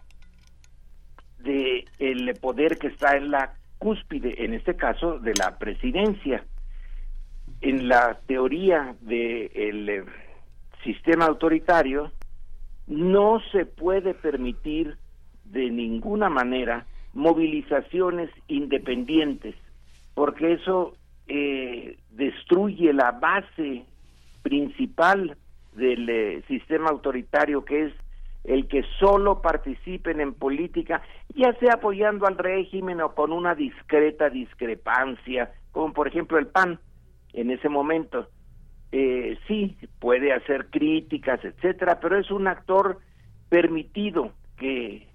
de 1.39 1.85
el 1.98 2.35
poder 2.40 2.78
que 2.78 2.86
está 2.86 3.16
en 3.16 3.30
la 3.30 3.55
cúspide, 3.78 4.43
en 4.43 4.55
este 4.55 4.74
caso 4.74 5.18
de 5.18 5.35
la 5.35 5.59
presidencia 5.59 6.44
en 7.60 7.89
la 7.89 8.18
teoría 8.26 8.94
del 9.01 9.89
eh, 9.89 10.05
sistema 10.89 11.27
autoritario 11.27 12.10
no 12.86 13.40
se 13.52 13.66
puede 13.66 14.15
permitir 14.15 14.97
de 15.44 15.70
ninguna 15.70 16.31
manera 16.31 16.86
movilizaciones 17.12 18.31
independientes, 18.47 19.55
porque 20.15 20.55
eso 20.55 20.94
eh, 21.27 21.98
destruye 22.10 22.94
la 22.94 23.12
base 23.12 23.85
principal 24.43 25.36
del 25.74 26.09
eh, 26.09 26.43
sistema 26.48 26.89
autoritario, 26.89 27.66
que 27.66 27.86
es 27.86 27.93
el 28.44 28.66
que 28.66 28.82
solo 28.98 29.43
participen 29.43 30.23
en 30.23 30.32
política, 30.32 31.02
ya 31.35 31.52
sea 31.60 31.74
apoyando 31.74 32.27
al 32.27 32.39
régimen 32.39 33.02
o 33.02 33.15
con 33.15 33.32
una 33.32 33.55
discreta 33.55 34.31
discrepancia, 34.31 35.52
como 35.70 35.93
por 35.93 36.09
ejemplo 36.09 36.39
el 36.39 36.47
PAN 36.47 36.81
en 37.35 37.51
ese 37.51 37.69
momento. 37.69 38.27
Eh, 38.90 39.39
sí, 39.47 39.77
puede 39.98 40.32
hacer 40.32 40.66
críticas, 40.70 41.44
etcétera, 41.44 42.01
pero 42.01 42.19
es 42.19 42.31
un 42.31 42.47
actor 42.47 42.98
permitido 43.48 44.32
que 44.56 45.06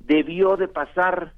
debió 0.00 0.56
de 0.56 0.68
pasar 0.68 1.32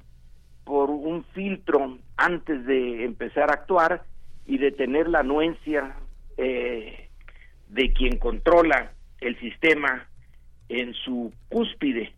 por 0.65 0.91
un 0.91 1.25
filtro 1.35 1.99
antes 2.17 2.65
de 2.67 3.05
empezar 3.05 3.51
a 3.51 3.55
actuar 3.55 4.05
y 4.47 4.59
de 4.59 4.73
tener 4.73 5.09
la 5.09 5.21
anuencia 5.21 5.97
eh, 6.37 7.09
de 7.69 7.93
quien 7.93 8.19
controla 8.19 8.93
el 9.21 9.39
sistema 9.39 10.07
en 10.69 10.95
su 10.95 11.33
cúspide. 11.49 12.13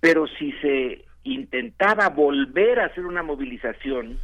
Pero 0.00 0.26
si 0.26 0.52
se 0.62 1.04
intentaba 1.24 2.08
volver 2.08 2.80
a 2.80 2.86
hacer 2.86 3.04
una 3.04 3.22
movilización, 3.22 4.18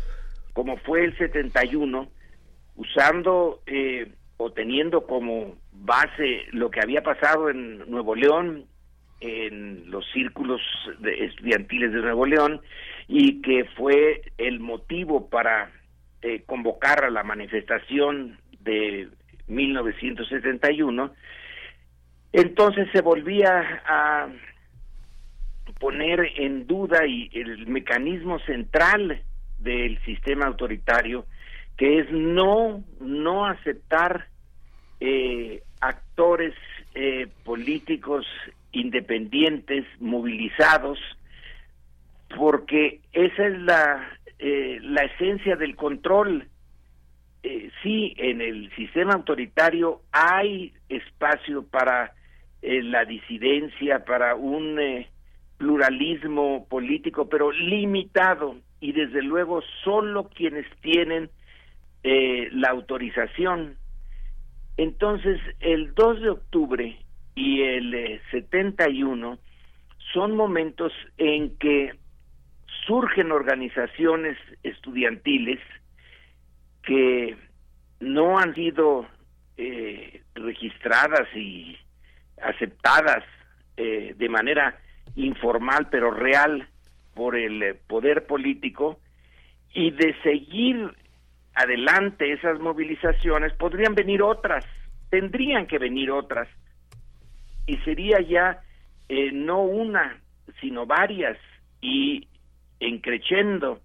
como 0.52 0.76
fue 0.78 1.04
el 1.04 1.16
71, 1.18 2.08
usando 2.76 3.60
eh, 3.66 4.12
o 4.36 4.52
teniendo 4.52 5.06
como 5.06 5.56
base 5.72 6.46
lo 6.52 6.70
que 6.70 6.80
había 6.80 7.02
pasado 7.02 7.50
en 7.50 7.78
Nuevo 7.90 8.14
León, 8.14 8.66
en 9.20 9.90
los 9.90 10.04
círculos 10.12 10.60
de 10.98 11.26
estudiantiles 11.26 11.92
de 11.92 12.00
Nuevo 12.00 12.26
León, 12.26 12.60
y 13.08 13.40
que 13.42 13.64
fue 13.76 14.22
el 14.38 14.60
motivo 14.60 15.28
para 15.28 15.70
eh, 16.22 16.42
convocar 16.46 17.04
a 17.04 17.10
la 17.10 17.22
manifestación 17.22 18.38
de 18.60 19.08
1971, 19.46 21.14
entonces 22.32 22.88
se 22.92 23.02
volvía 23.02 23.82
a 23.86 24.28
poner 25.78 26.32
en 26.36 26.66
duda 26.66 27.06
y 27.06 27.30
el 27.32 27.66
mecanismo 27.66 28.38
central 28.40 29.22
del 29.58 30.00
sistema 30.04 30.46
autoritario 30.46 31.26
que 31.76 31.98
es 32.00 32.10
no, 32.10 32.84
no 33.00 33.46
aceptar 33.46 34.28
eh, 35.00 35.62
actores 35.80 36.54
eh, 36.94 37.28
políticos 37.44 38.26
independientes, 38.72 39.84
movilizados, 40.00 40.98
porque 42.36 43.00
esa 43.12 43.46
es 43.46 43.58
la, 43.60 44.18
eh, 44.38 44.78
la 44.82 45.02
esencia 45.02 45.56
del 45.56 45.76
control. 45.76 46.48
sí, 47.82 48.14
en 48.16 48.40
el 48.40 48.74
sistema 48.74 49.14
autoritario 49.14 50.00
hay 50.10 50.72
espacio 50.88 51.62
para 51.64 52.14
la 52.62 53.04
disidencia, 53.04 54.06
para 54.06 54.34
un 54.34 54.78
pluralismo 55.58 56.66
político, 56.66 57.28
pero 57.28 57.52
limitado 57.52 58.56
y 58.80 58.92
desde 58.92 59.20
luego 59.20 59.60
solo 59.82 60.30
quienes 60.30 60.66
tienen 60.80 61.28
eh, 62.06 62.50
la 62.52 62.68
autorización. 62.68 63.78
Entonces, 64.76 65.40
el 65.60 65.94
2 65.94 66.20
de 66.20 66.28
octubre 66.28 66.98
y 67.34 67.62
el 67.62 68.20
71 68.30 69.32
eh, 69.32 69.38
son 70.12 70.36
momentos 70.36 70.92
en 71.16 71.56
que 71.56 71.94
surgen 72.86 73.32
organizaciones 73.32 74.36
estudiantiles 74.62 75.60
que 76.82 77.38
no 78.00 78.38
han 78.38 78.54
sido 78.54 79.06
eh, 79.56 80.20
registradas 80.34 81.26
y 81.34 81.78
aceptadas 82.42 83.24
de 83.76 84.28
manera 84.28 84.78
informal 85.16 85.88
pero 85.90 86.12
real 86.12 86.68
por 87.14 87.34
el 87.34 87.76
poder 87.88 88.24
político 88.26 89.00
y 89.72 89.90
de 89.90 90.14
seguir 90.22 90.94
adelante 91.54 92.32
esas 92.32 92.58
movilizaciones, 92.60 93.52
podrían 93.54 93.94
venir 93.94 94.22
otras, 94.22 94.64
tendrían 95.10 95.66
que 95.66 95.78
venir 95.78 96.10
otras, 96.10 96.48
y 97.66 97.76
sería 97.78 98.20
ya 98.20 98.62
eh, 99.08 99.30
no 99.32 99.62
una, 99.62 100.20
sino 100.60 100.86
varias, 100.86 101.38
y 101.80 102.28
encrechendo, 102.80 103.80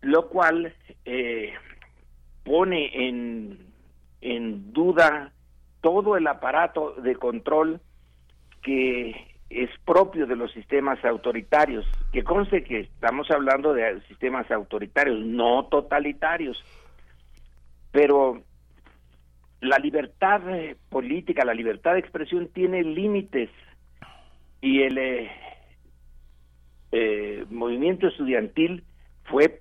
lo 0.00 0.28
cual 0.28 0.74
eh, 1.04 1.54
pone 2.44 3.08
en, 3.08 3.58
en 4.20 4.72
duda 4.72 5.32
todo 5.80 6.16
el 6.16 6.26
aparato 6.26 6.94
de 6.94 7.14
control 7.16 7.80
que 8.62 9.27
es 9.50 9.70
propio 9.84 10.26
de 10.26 10.36
los 10.36 10.52
sistemas 10.52 11.02
autoritarios, 11.04 11.86
que 12.12 12.22
conste 12.22 12.64
que 12.64 12.80
estamos 12.80 13.30
hablando 13.30 13.72
de 13.72 14.00
sistemas 14.02 14.50
autoritarios, 14.50 15.24
no 15.24 15.66
totalitarios, 15.66 16.62
pero 17.90 18.42
la 19.60 19.78
libertad 19.78 20.48
eh, 20.50 20.76
política, 20.88 21.44
la 21.44 21.54
libertad 21.54 21.94
de 21.94 22.00
expresión 22.00 22.48
tiene 22.48 22.82
límites 22.82 23.50
y 24.60 24.82
el 24.82 24.98
eh, 24.98 25.30
eh, 26.92 27.44
movimiento 27.50 28.08
estudiantil 28.08 28.84
fue 29.24 29.60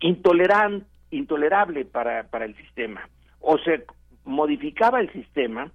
intolerable 0.00 1.84
para, 1.84 2.24
para 2.24 2.44
el 2.44 2.56
sistema. 2.56 3.08
O 3.40 3.58
se 3.58 3.84
modificaba 4.24 5.00
el 5.00 5.12
sistema 5.12 5.72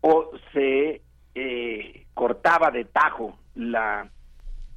o 0.00 0.30
se 0.52 1.02
eh, 1.36 2.06
cortaba 2.14 2.70
de 2.70 2.84
tajo 2.84 3.36
la 3.56 4.08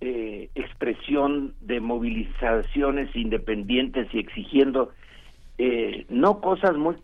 eh, 0.01 0.49
expresión 0.55 1.53
de 1.61 1.79
movilizaciones 1.79 3.15
independientes 3.15 4.07
y 4.11 4.17
exigiendo 4.17 4.91
eh, 5.59 6.07
no 6.09 6.41
cosas 6.41 6.75
muy 6.75 6.95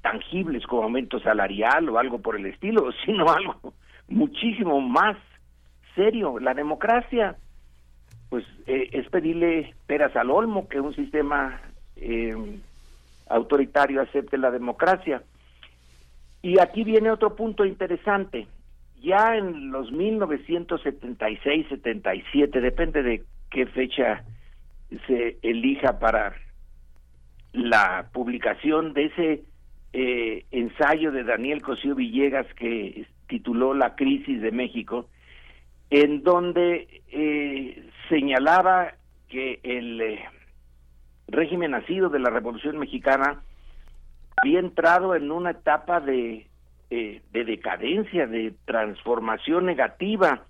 tangibles 0.00 0.66
como 0.66 0.84
aumento 0.84 1.20
salarial 1.20 1.90
o 1.90 1.98
algo 1.98 2.20
por 2.20 2.36
el 2.36 2.46
estilo, 2.46 2.90
sino 3.04 3.28
algo 3.28 3.74
muchísimo 4.08 4.80
más 4.80 5.18
serio. 5.94 6.38
La 6.38 6.54
democracia, 6.54 7.36
pues 8.30 8.46
es 8.66 9.06
pedirle 9.10 9.74
peras 9.86 10.16
al 10.16 10.30
olmo 10.30 10.68
que 10.68 10.80
un 10.80 10.94
sistema 10.94 11.60
autoritario 13.28 14.00
acepte 14.00 14.38
la 14.38 14.50
democracia. 14.50 15.22
Y 16.40 16.58
aquí 16.60 16.82
viene 16.82 17.10
otro 17.10 17.34
punto 17.36 17.64
interesante 17.64 18.46
ya 19.02 19.36
en 19.36 19.70
los 19.70 19.92
1976, 19.92 21.66
77, 21.68 22.60
depende 22.60 23.02
de 23.02 23.22
qué 23.50 23.66
fecha 23.66 24.24
se 25.06 25.38
elija 25.42 25.98
para 25.98 26.34
la 27.52 28.08
publicación 28.12 28.92
de 28.92 29.04
ese 29.06 29.42
eh, 29.92 30.44
ensayo 30.50 31.10
de 31.10 31.24
Daniel 31.24 31.62
Cosío 31.62 31.94
Villegas 31.94 32.46
que 32.54 33.06
tituló 33.28 33.74
La 33.74 33.94
crisis 33.94 34.40
de 34.42 34.52
México, 34.52 35.08
en 35.90 36.22
donde 36.22 37.02
eh, 37.08 37.88
señalaba 38.08 38.94
que 39.28 39.60
el 39.62 40.00
eh, 40.00 40.24
régimen 41.28 41.72
nacido 41.72 42.08
de 42.08 42.18
la 42.18 42.30
Revolución 42.30 42.78
Mexicana 42.78 43.42
había 44.36 44.60
entrado 44.60 45.14
en 45.14 45.30
una 45.30 45.52
etapa 45.52 46.00
de 46.00 46.46
eh, 46.90 47.22
de 47.32 47.44
decadencia, 47.44 48.26
de 48.26 48.54
transformación 48.64 49.66
negativa 49.66 50.44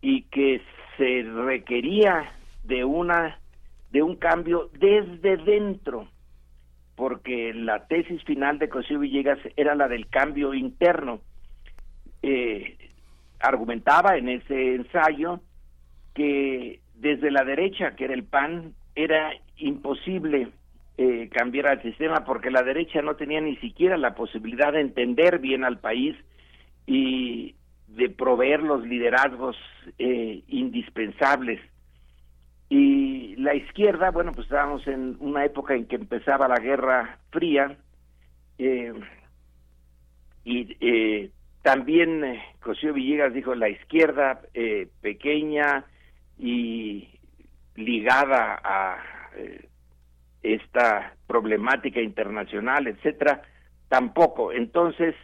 y 0.00 0.22
que 0.22 0.62
se 0.96 1.22
requería 1.22 2.32
de 2.64 2.84
una 2.84 3.38
de 3.90 4.02
un 4.02 4.16
cambio 4.16 4.70
desde 4.78 5.36
dentro, 5.36 6.08
porque 6.94 7.52
la 7.52 7.86
tesis 7.86 8.22
final 8.24 8.58
de 8.58 8.68
Cosío 8.68 9.00
Villegas 9.00 9.38
era 9.56 9.74
la 9.74 9.88
del 9.88 10.06
cambio 10.08 10.54
interno. 10.54 11.20
Eh, 12.22 12.76
argumentaba 13.40 14.16
en 14.16 14.28
ese 14.28 14.76
ensayo 14.76 15.40
que 16.14 16.80
desde 16.94 17.30
la 17.30 17.44
derecha, 17.44 17.96
que 17.96 18.04
era 18.04 18.14
el 18.14 18.24
PAN, 18.24 18.74
era 18.94 19.32
imposible 19.56 20.48
eh, 21.02 21.30
cambiar 21.32 21.66
al 21.66 21.82
sistema 21.82 22.26
porque 22.26 22.50
la 22.50 22.62
derecha 22.62 23.00
no 23.00 23.16
tenía 23.16 23.40
ni 23.40 23.56
siquiera 23.56 23.96
la 23.96 24.14
posibilidad 24.14 24.74
de 24.74 24.82
entender 24.82 25.38
bien 25.38 25.64
al 25.64 25.78
país 25.78 26.14
y 26.86 27.54
de 27.86 28.10
proveer 28.10 28.62
los 28.62 28.86
liderazgos 28.86 29.56
eh, 29.98 30.42
indispensables. 30.48 31.58
Y 32.68 33.34
la 33.36 33.54
izquierda, 33.54 34.10
bueno, 34.10 34.32
pues 34.32 34.44
estábamos 34.44 34.86
en 34.86 35.16
una 35.20 35.42
época 35.46 35.74
en 35.74 35.86
que 35.86 35.96
empezaba 35.96 36.46
la 36.48 36.60
Guerra 36.60 37.18
Fría 37.30 37.78
eh, 38.58 38.92
y 40.44 40.76
eh, 40.82 41.30
también 41.62 42.22
eh, 42.24 42.42
Cosío 42.60 42.92
Villegas 42.92 43.32
dijo 43.32 43.54
la 43.54 43.70
izquierda 43.70 44.42
pequeña 45.00 45.86
y 46.38 47.08
ligada 47.74 48.60
a 48.62 48.98
esta 50.42 51.14
problemática 51.26 52.00
internacional, 52.00 52.86
etcétera, 52.86 53.42
tampoco. 53.88 54.52
Entonces 54.52 55.14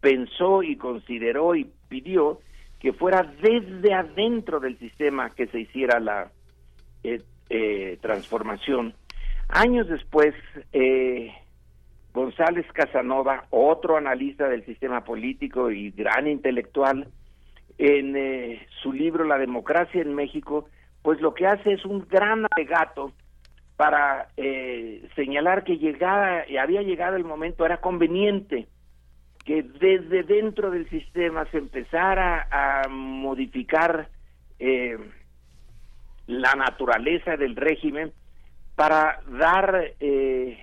pensó 0.00 0.62
y 0.62 0.76
consideró 0.76 1.54
y 1.54 1.70
pidió 1.88 2.40
que 2.80 2.92
fuera 2.92 3.22
desde 3.42 3.92
adentro 3.92 4.60
del 4.60 4.78
sistema 4.78 5.30
que 5.30 5.48
se 5.48 5.60
hiciera 5.60 5.98
la 5.98 6.30
eh, 7.02 7.22
eh, 7.50 7.98
transformación. 8.00 8.94
Años 9.48 9.88
después, 9.88 10.34
eh, 10.72 11.32
González 12.12 12.66
Casanova, 12.72 13.46
otro 13.50 13.96
analista 13.96 14.48
del 14.48 14.64
sistema 14.64 15.04
político 15.04 15.70
y 15.70 15.90
gran 15.90 16.26
intelectual, 16.28 17.08
en 17.78 18.58
su 18.82 18.92
libro 18.92 19.24
La 19.24 19.38
democracia 19.38 20.02
en 20.02 20.12
México, 20.12 20.68
pues 21.02 21.20
lo 21.20 21.32
que 21.32 21.46
hace 21.46 21.74
es 21.74 21.84
un 21.84 22.08
gran 22.08 22.44
alegato 22.50 23.12
para 23.78 24.26
eh, 24.36 25.08
señalar 25.14 25.62
que 25.62 25.78
llegaba, 25.78 26.42
había 26.60 26.82
llegado 26.82 27.14
el 27.14 27.22
momento, 27.22 27.64
era 27.64 27.76
conveniente 27.76 28.66
que 29.44 29.62
desde 29.62 30.24
dentro 30.24 30.72
del 30.72 30.90
sistema 30.90 31.46
se 31.52 31.58
empezara 31.58 32.48
a 32.50 32.88
modificar 32.88 34.08
eh, 34.58 34.98
la 36.26 36.54
naturaleza 36.54 37.36
del 37.36 37.54
régimen 37.54 38.12
para 38.74 39.20
dar 39.28 39.92
eh, 40.00 40.58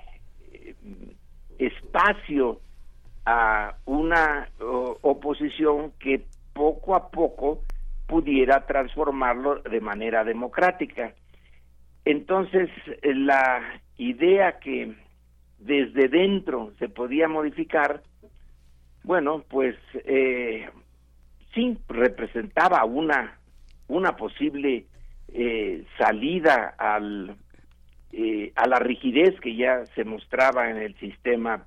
espacio 1.57 2.59
a 3.25 3.75
una 3.85 4.49
oposición 5.03 5.93
que 5.99 6.25
poco 6.51 6.95
a 6.95 7.09
poco 7.11 7.61
pudiera 8.07 8.65
transformarlo 8.65 9.61
de 9.61 9.79
manera 9.79 10.25
democrática. 10.25 11.13
Entonces, 12.05 12.69
eh, 13.01 13.15
la 13.15 13.81
idea 13.97 14.59
que 14.59 14.93
desde 15.57 16.07
dentro 16.07 16.71
se 16.77 16.87
podía 16.87 17.27
modificar, 17.27 18.03
bueno, 19.03 19.43
pues 19.49 19.75
eh, 20.05 20.69
sí 21.53 21.77
representaba 21.89 22.85
una, 22.85 23.39
una 23.87 24.15
posible 24.15 24.85
eh, 25.33 25.83
salida 25.97 26.75
al, 26.77 27.35
a 28.55 28.67
la 28.67 28.79
rigidez 28.79 29.39
que 29.41 29.55
ya 29.55 29.85
se 29.87 30.03
mostraba 30.05 30.69
en 30.69 30.77
el 30.77 30.95
sistema 30.99 31.65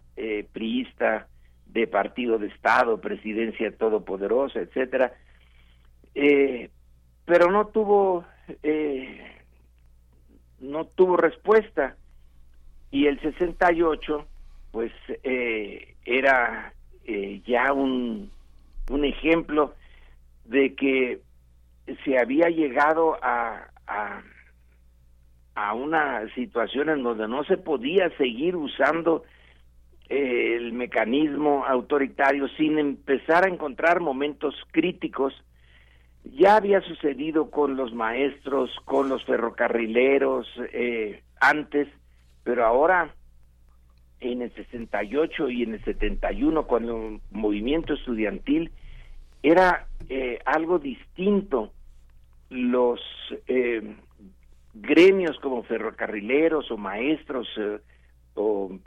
priista 0.52 1.28
de 1.66 1.86
partido 1.86 2.38
de 2.38 2.48
Estado, 2.48 3.00
presidencia 3.00 3.70
todopoderosa, 3.76 4.60
etcétera, 4.60 5.12
pero 7.26 7.50
no 7.52 7.66
tuvo 7.66 8.24
no 10.60 10.84
tuvo 10.86 11.16
respuesta. 11.16 11.96
Y 12.90 13.06
el 13.06 13.20
68 13.20 14.26
pues 14.70 14.92
eh, 15.22 15.94
era 16.04 16.72
eh, 17.04 17.40
ya 17.46 17.72
un, 17.72 18.30
un 18.90 19.04
ejemplo 19.04 19.74
de 20.44 20.74
que 20.74 21.20
se 22.04 22.18
había 22.18 22.48
llegado 22.48 23.16
a, 23.22 23.68
a, 23.86 25.74
una 25.74 26.32
situación 26.34 26.88
en 26.88 27.02
donde 27.02 27.28
no 27.28 27.44
se 27.44 27.56
podía 27.56 28.10
seguir 28.16 28.56
usando 28.56 29.24
eh, 30.08 30.54
el 30.56 30.72
mecanismo 30.72 31.64
autoritario 31.66 32.48
sin 32.56 32.78
empezar 32.78 33.44
a 33.44 33.48
encontrar 33.48 34.00
momentos 34.00 34.54
críticos 34.70 35.34
ya 36.24 36.56
había 36.56 36.80
sucedido 36.82 37.50
con 37.50 37.76
los 37.76 37.94
maestros, 37.94 38.70
con 38.84 39.08
los 39.08 39.24
ferrocarrileros 39.24 40.46
eh, 40.72 41.22
antes, 41.40 41.88
pero 42.44 42.64
ahora 42.64 43.14
en 44.20 44.42
el 44.42 44.52
68 44.54 45.48
y 45.50 45.62
en 45.62 45.74
el 45.74 45.84
71 45.84 46.66
con 46.66 46.84
el 46.84 47.20
movimiento 47.30 47.94
estudiantil 47.94 48.72
era 49.42 49.86
eh, 50.08 50.40
algo 50.44 50.78
distinto 50.78 51.72
los 52.50 53.00
eh, 53.46 53.96
gremios 54.74 55.38
como 55.40 55.62
ferrocarrileros 55.62 56.70
o 56.70 56.76
maestros 56.76 57.48
eh, 57.58 57.78
o 58.34 58.78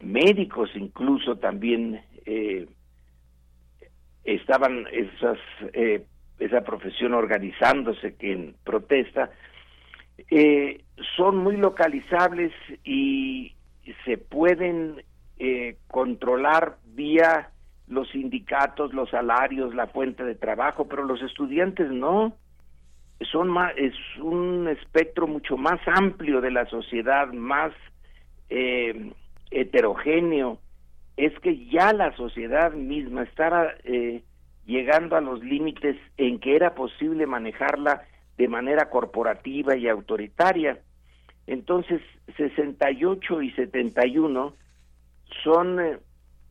médicos 0.00 0.70
incluso 0.74 1.36
también 1.36 2.02
eh, 2.26 2.66
estaban 4.24 4.86
esas 4.92 5.38
eh, 5.72 6.04
esa 6.38 6.62
profesión 6.62 7.14
organizándose 7.14 8.16
que 8.16 8.54
protesta 8.64 9.30
eh, 10.30 10.84
son 11.16 11.38
muy 11.38 11.56
localizables 11.56 12.52
y 12.84 13.54
se 14.04 14.18
pueden 14.18 15.02
eh, 15.38 15.76
controlar 15.88 16.76
vía 16.84 17.50
los 17.88 18.08
sindicatos, 18.10 18.94
los 18.94 19.10
salarios, 19.10 19.74
la 19.74 19.88
fuente 19.88 20.24
de 20.24 20.34
trabajo, 20.34 20.86
pero 20.88 21.04
los 21.04 21.20
estudiantes 21.22 21.90
no. 21.90 22.36
Son 23.30 23.48
más, 23.48 23.72
es 23.76 23.94
un 24.20 24.68
espectro 24.68 25.26
mucho 25.26 25.56
más 25.56 25.80
amplio 25.86 26.40
de 26.40 26.50
la 26.50 26.66
sociedad, 26.66 27.32
más 27.32 27.72
eh, 28.48 29.12
heterogéneo. 29.50 30.58
Es 31.16 31.38
que 31.40 31.66
ya 31.66 31.92
la 31.92 32.14
sociedad 32.16 32.72
misma 32.72 33.22
está 33.22 33.74
eh, 33.84 34.22
llegando 34.66 35.16
a 35.16 35.20
los 35.20 35.42
límites 35.42 35.96
en 36.16 36.38
que 36.38 36.56
era 36.56 36.74
posible 36.74 37.26
manejarla 37.26 38.02
de 38.36 38.48
manera 38.48 38.90
corporativa 38.90 39.76
y 39.76 39.88
autoritaria. 39.88 40.78
Entonces, 41.46 42.00
68 42.36 43.42
y 43.42 43.50
71 43.52 44.54
son 45.42 45.80
eh, 45.80 45.98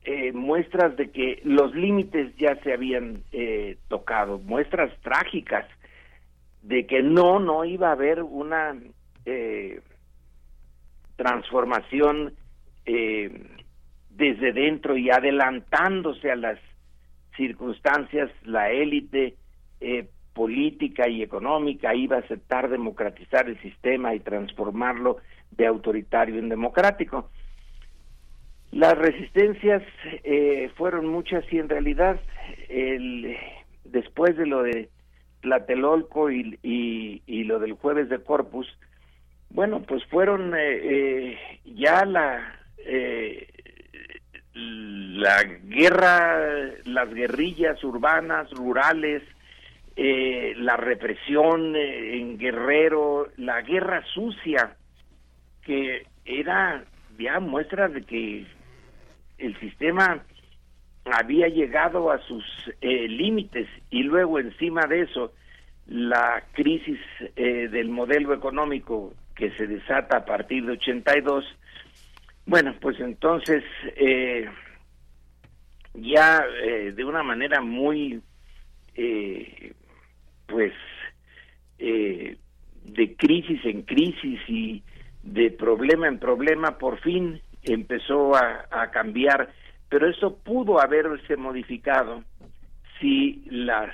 eh, 0.05 0.31
muestras 0.33 0.95
de 0.97 1.11
que 1.11 1.41
los 1.43 1.73
límites 1.73 2.35
ya 2.37 2.55
se 2.63 2.73
habían 2.73 3.23
eh, 3.31 3.77
tocado, 3.87 4.39
muestras 4.39 4.91
trágicas 5.01 5.65
de 6.61 6.85
que 6.85 7.03
no, 7.03 7.39
no 7.39 7.65
iba 7.65 7.89
a 7.89 7.93
haber 7.93 8.23
una 8.23 8.75
eh, 9.25 9.81
transformación 11.15 12.33
eh, 12.85 13.47
desde 14.09 14.53
dentro 14.53 14.97
y 14.97 15.09
adelantándose 15.09 16.31
a 16.31 16.35
las 16.35 16.59
circunstancias, 17.35 18.31
la 18.43 18.71
élite 18.71 19.35
eh, 19.81 20.07
política 20.33 21.07
y 21.07 21.21
económica 21.21 21.93
iba 21.93 22.17
a 22.17 22.19
aceptar 22.19 22.69
democratizar 22.69 23.47
el 23.47 23.59
sistema 23.61 24.15
y 24.15 24.19
transformarlo 24.19 25.17
de 25.51 25.67
autoritario 25.67 26.39
en 26.39 26.49
democrático. 26.49 27.29
Las 28.71 28.97
resistencias 28.97 29.83
eh, 30.23 30.71
fueron 30.75 31.07
muchas 31.07 31.45
y 31.51 31.59
en 31.59 31.69
realidad 31.69 32.19
el, 32.69 33.37
después 33.83 34.35
de 34.35 34.47
lo 34.47 34.63
de 34.63 34.89
Tlatelolco 35.41 36.31
y, 36.31 36.57
y, 36.63 37.21
y 37.27 37.43
lo 37.43 37.59
del 37.59 37.73
jueves 37.73 38.09
de 38.09 38.23
Corpus, 38.23 38.67
bueno, 39.51 39.83
pues 39.83 40.03
fueron 40.05 40.55
eh, 40.55 40.79
eh, 40.81 41.37
ya 41.65 42.05
la 42.05 42.59
la 44.53 45.43
guerra, 45.43 46.71
las 46.85 47.13
guerrillas 47.13 47.83
urbanas, 47.83 48.49
rurales, 48.51 49.23
eh, 49.95 50.53
la 50.57 50.77
represión 50.77 51.75
eh, 51.75 52.17
en 52.17 52.37
Guerrero, 52.37 53.29
la 53.37 53.61
guerra 53.61 54.03
sucia, 54.13 54.75
que 55.61 56.05
era 56.25 56.83
ya 57.17 57.39
muestra 57.39 57.87
de 57.87 58.03
que 58.03 58.45
el 59.37 59.59
sistema 59.59 60.23
había 61.05 61.47
llegado 61.47 62.11
a 62.11 62.19
sus 62.19 62.43
eh, 62.81 63.07
límites 63.07 63.67
y 63.89 64.03
luego 64.03 64.39
encima 64.39 64.85
de 64.87 65.01
eso 65.01 65.33
la 65.87 66.43
crisis 66.53 66.99
eh, 67.35 67.67
del 67.69 67.89
modelo 67.89 68.33
económico 68.33 69.13
que 69.35 69.51
se 69.51 69.67
desata 69.67 70.17
a 70.17 70.25
partir 70.25 70.65
de 70.65 70.73
82 70.73 71.45
bueno 72.45 72.75
pues 72.79 72.99
entonces 72.99 73.63
eh, 73.95 74.49
ya 75.93 76.43
eh, 76.63 76.91
de 76.95 77.05
una 77.05 77.23
manera 77.23 77.61
muy 77.61 78.21
eh, 78.95 79.73
pues 80.47 80.73
eh, 81.79 82.37
de 82.83 83.15
crisis 83.15 83.63
en 83.65 83.83
crisis 83.83 84.39
y 84.47 84.83
de 85.23 85.51
problema 85.51 86.07
en 86.07 86.19
problema 86.19 86.77
por 86.77 86.99
fin 86.99 87.41
empezó 87.63 88.35
a, 88.35 88.67
a 88.69 88.91
cambiar. 88.91 89.51
Pero 89.89 90.09
eso 90.09 90.37
pudo 90.37 90.81
haberse 90.81 91.37
modificado 91.37 92.23
si 92.99 93.43
las 93.49 93.93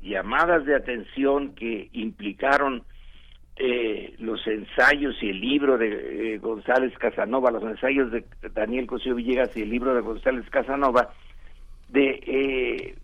llamadas 0.00 0.64
de 0.64 0.74
atención 0.74 1.54
que 1.54 1.88
implicaron 1.92 2.84
eh, 3.62 4.14
los 4.18 4.46
ensayos 4.46 5.22
y 5.22 5.28
el 5.28 5.38
libro 5.38 5.76
de 5.76 6.34
eh, 6.34 6.38
González 6.38 6.96
Casanova, 6.96 7.50
los 7.50 7.62
ensayos 7.62 8.10
de 8.10 8.24
Daniel 8.54 8.86
Cosío 8.86 9.14
Villegas 9.14 9.54
y 9.54 9.62
el 9.62 9.68
libro 9.68 9.94
de 9.94 10.00
González 10.00 10.48
Casanova, 10.48 11.10
de 11.90 12.20
eh, 12.26 12.94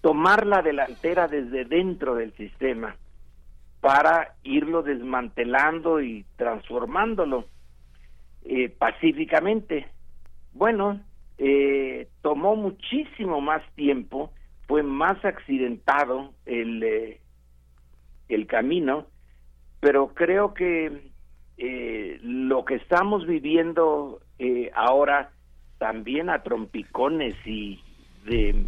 tomar 0.00 0.46
la 0.46 0.62
delantera 0.62 1.26
desde 1.26 1.64
dentro 1.64 2.14
del 2.14 2.32
sistema 2.34 2.94
para 3.80 4.36
irlo 4.44 4.82
desmantelando 4.82 6.00
y 6.00 6.24
transformándolo 6.36 7.46
eh, 8.44 8.68
pacíficamente. 8.68 9.88
Bueno, 10.52 11.00
eh, 11.38 12.06
tomó 12.22 12.54
muchísimo 12.54 13.40
más 13.40 13.62
tiempo, 13.74 14.32
fue 14.68 14.84
más 14.84 15.24
accidentado 15.24 16.32
el, 16.46 17.18
el 18.30 18.46
camino, 18.46 19.06
pero 19.80 20.14
creo 20.14 20.54
que 20.54 21.10
eh, 21.58 22.18
lo 22.22 22.64
que 22.64 22.76
estamos 22.76 23.26
viviendo 23.26 24.20
eh, 24.38 24.70
ahora 24.74 25.30
también 25.78 26.30
a 26.30 26.42
trompicones 26.42 27.34
y 27.44 27.80
de 28.24 28.66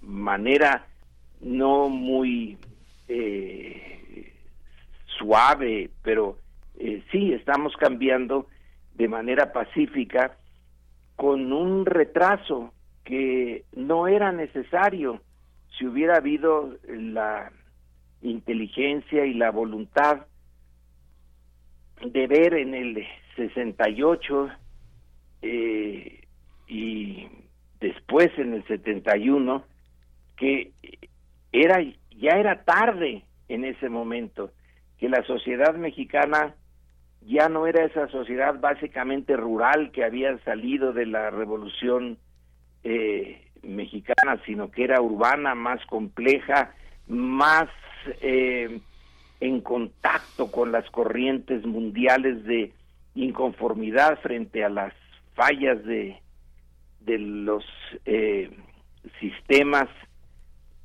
manera 0.00 0.86
no 1.40 1.88
muy 1.88 2.58
eh, 3.08 4.32
suave, 5.18 5.90
pero 6.02 6.38
eh, 6.78 7.02
sí 7.10 7.32
estamos 7.32 7.76
cambiando 7.76 8.46
de 8.94 9.08
manera 9.08 9.52
pacífica 9.52 10.36
con 11.16 11.52
un 11.52 11.86
retraso 11.86 12.72
que 13.04 13.64
no 13.74 14.08
era 14.08 14.32
necesario. 14.32 15.20
Si 15.78 15.86
hubiera 15.86 16.16
habido 16.16 16.76
la 16.88 17.52
inteligencia 18.22 19.26
y 19.26 19.34
la 19.34 19.50
voluntad 19.50 20.26
de 22.04 22.26
ver 22.26 22.54
en 22.54 22.74
el 22.74 23.06
68 23.36 24.48
eh, 25.42 26.24
y 26.68 27.28
después 27.80 28.30
en 28.38 28.54
el 28.54 28.66
71 28.66 29.64
que 30.36 30.72
era 31.52 31.82
ya 32.10 32.32
era 32.32 32.64
tarde 32.64 33.24
en 33.48 33.64
ese 33.64 33.88
momento 33.88 34.52
que 34.98 35.08
la 35.08 35.22
sociedad 35.24 35.74
mexicana 35.74 36.54
ya 37.26 37.48
no 37.48 37.66
era 37.66 37.84
esa 37.84 38.08
sociedad 38.08 38.58
básicamente 38.58 39.36
rural 39.36 39.90
que 39.92 40.04
había 40.04 40.36
salido 40.44 40.92
de 40.92 41.06
la 41.06 41.30
revolución 41.30 42.18
eh, 42.84 43.48
mexicana, 43.62 44.40
sino 44.44 44.70
que 44.70 44.84
era 44.84 45.00
urbana, 45.00 45.54
más 45.54 45.84
compleja, 45.86 46.74
más 47.06 47.68
eh, 48.20 48.80
en 49.40 49.60
contacto 49.60 50.50
con 50.50 50.72
las 50.72 50.88
corrientes 50.90 51.64
mundiales 51.64 52.44
de 52.44 52.72
inconformidad 53.14 54.18
frente 54.20 54.64
a 54.64 54.68
las 54.68 54.94
fallas 55.34 55.84
de, 55.84 56.20
de 57.00 57.18
los 57.18 57.64
eh, 58.04 58.50
sistemas, 59.20 59.88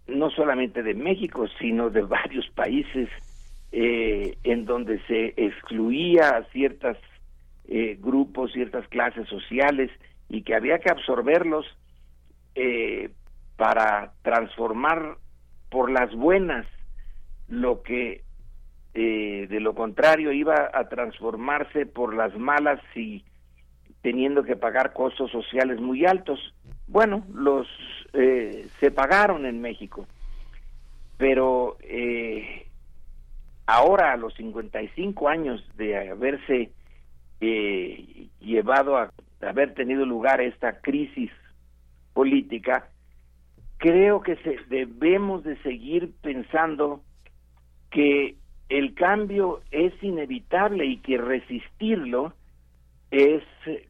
no 0.07 0.29
solamente 0.31 0.83
de 0.83 0.93
México, 0.93 1.47
sino 1.59 1.89
de 1.89 2.01
varios 2.01 2.47
países 2.49 3.09
eh, 3.71 4.37
en 4.43 4.65
donde 4.65 4.99
se 5.07 5.33
excluía 5.37 6.29
a 6.29 6.43
ciertos 6.51 6.97
grupos, 7.99 8.53
ciertas 8.53 8.87
clases 8.87 9.27
sociales 9.27 9.91
y 10.29 10.43
que 10.43 10.55
había 10.55 10.79
que 10.79 10.89
absorberlos 10.89 11.65
para 13.57 14.13
transformar 14.21 15.17
por 15.69 15.91
las 15.91 16.15
buenas 16.15 16.65
lo 17.47 17.81
que 17.81 18.23
eh, 18.93 19.47
de 19.49 19.59
lo 19.59 19.75
contrario 19.75 20.31
iba 20.31 20.71
a 20.73 20.89
transformarse 20.89 21.85
por 21.85 22.15
las 22.15 22.35
malas 22.37 22.79
y 22.95 23.23
teniendo 24.01 24.43
que 24.43 24.55
pagar 24.55 24.93
costos 24.93 25.31
sociales 25.31 25.79
muy 25.79 26.05
altos. 26.05 26.39
Bueno, 26.87 27.25
los 27.33 27.67
eh, 28.13 28.67
se 28.79 28.91
pagaron 28.91 29.45
en 29.45 29.61
México, 29.61 30.07
pero 31.17 31.77
eh, 31.81 32.67
ahora 33.65 34.13
a 34.13 34.17
los 34.17 34.33
55 34.35 35.27
años 35.27 35.63
de 35.75 36.09
haberse 36.09 36.71
eh, 37.41 38.29
llevado 38.39 38.97
a 38.97 39.11
haber 39.41 39.73
tenido 39.73 40.05
lugar 40.05 40.41
esta 40.41 40.79
crisis 40.79 41.29
política, 42.13 42.89
creo 43.77 44.21
que 44.21 44.37
se, 44.37 44.57
debemos 44.69 45.43
de 45.43 45.61
seguir 45.61 46.13
pensando 46.21 47.03
que 47.89 48.35
el 48.69 48.93
cambio 48.93 49.61
es 49.71 49.93
inevitable 50.03 50.85
y 50.85 50.97
que 50.97 51.17
resistirlo 51.17 52.33
es 53.11 53.43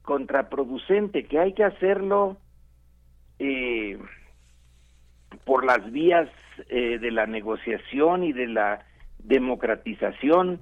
contraproducente, 0.03 1.25
que 1.25 1.39
hay 1.39 1.53
que 1.53 1.63
hacerlo 1.63 2.37
eh, 3.39 3.97
por 5.45 5.65
las 5.65 5.91
vías 5.91 6.29
eh, 6.69 6.99
de 6.99 7.11
la 7.11 7.25
negociación 7.25 8.23
y 8.23 8.33
de 8.33 8.47
la 8.47 8.85
democratización, 9.19 10.59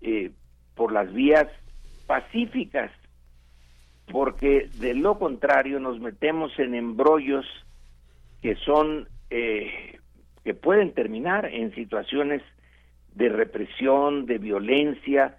eh, 0.00 0.30
por 0.74 0.92
las 0.92 1.12
vías 1.12 1.46
pacíficas, 2.06 2.90
porque 4.10 4.68
de 4.80 4.94
lo 4.94 5.18
contrario 5.18 5.80
nos 5.80 6.00
metemos 6.00 6.56
en 6.58 6.74
embrollos 6.74 7.46
que 8.42 8.54
son 8.56 9.08
eh, 9.30 9.98
que 10.44 10.54
pueden 10.54 10.92
terminar 10.92 11.46
en 11.46 11.74
situaciones 11.74 12.42
de 13.18 13.28
represión, 13.28 14.26
de 14.26 14.38
violencia, 14.38 15.38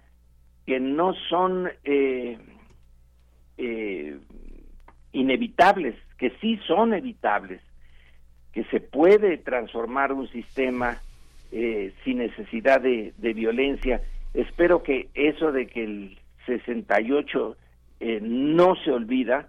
que 0.66 0.78
no 0.78 1.14
son 1.30 1.70
eh, 1.82 2.38
eh, 3.56 4.18
inevitables, 5.12 5.96
que 6.18 6.30
sí 6.42 6.60
son 6.66 6.92
evitables, 6.92 7.62
que 8.52 8.64
se 8.64 8.80
puede 8.80 9.38
transformar 9.38 10.12
un 10.12 10.28
sistema 10.28 10.98
eh, 11.52 11.94
sin 12.04 12.18
necesidad 12.18 12.82
de, 12.82 13.14
de, 13.16 13.32
violencia. 13.32 14.02
Espero 14.34 14.82
que 14.82 15.08
eso 15.14 15.50
de 15.50 15.66
que 15.66 15.82
el 15.82 16.18
68 16.44 17.56
eh, 18.00 18.20
no 18.22 18.76
se 18.84 18.90
olvida, 18.90 19.48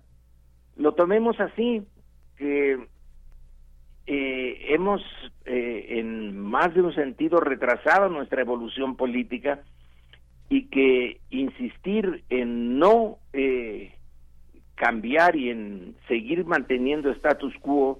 lo 0.77 0.93
tomemos 0.93 1.37
así, 1.41 1.83
que 2.37 2.79
eh, 4.07 4.67
hemos 4.69 5.01
eh, 5.45 5.99
en 5.99 6.37
más 6.37 6.73
de 6.73 6.81
un 6.81 6.93
sentido 6.93 7.39
retrasado 7.39 8.09
nuestra 8.09 8.41
evolución 8.41 8.95
política 8.95 9.61
y 10.49 10.65
que 10.65 11.21
insistir 11.29 12.23
en 12.29 12.79
no 12.79 13.17
eh, 13.33 13.93
cambiar 14.75 15.35
y 15.35 15.49
en 15.49 15.95
seguir 16.07 16.45
manteniendo 16.45 17.11
status 17.11 17.53
quo 17.61 17.99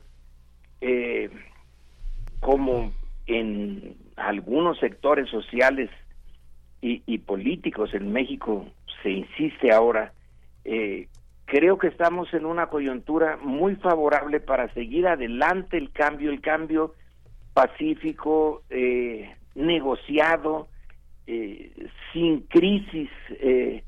eh, 0.81 1.29
como 2.39 2.91
en 3.27 3.95
algunos 4.15 4.79
sectores 4.79 5.29
sociales 5.29 5.89
y, 6.83 7.19
políticos 7.19 7.93
en 7.93 8.11
México 8.11 8.65
se 9.03 9.11
insiste 9.11 9.71
ahora, 9.71 10.13
creo 11.51 11.77
que 11.77 11.87
estamos 11.87 12.33
en 12.33 12.45
una 12.45 12.67
coyuntura 12.67 13.35
muy 13.35 13.75
favorable 13.75 14.39
para 14.39 14.73
seguir 14.73 15.05
adelante 15.05 15.75
el 15.75 15.91
cambio, 15.91 16.31
el 16.31 16.39
cambio 16.39 16.95
pacífico, 17.53 18.63
eh, 18.69 19.35
negociado, 19.53 20.69
eh, 21.27 21.89
sin 22.13 22.43
crisis 22.43 23.09
eh, 23.31 23.83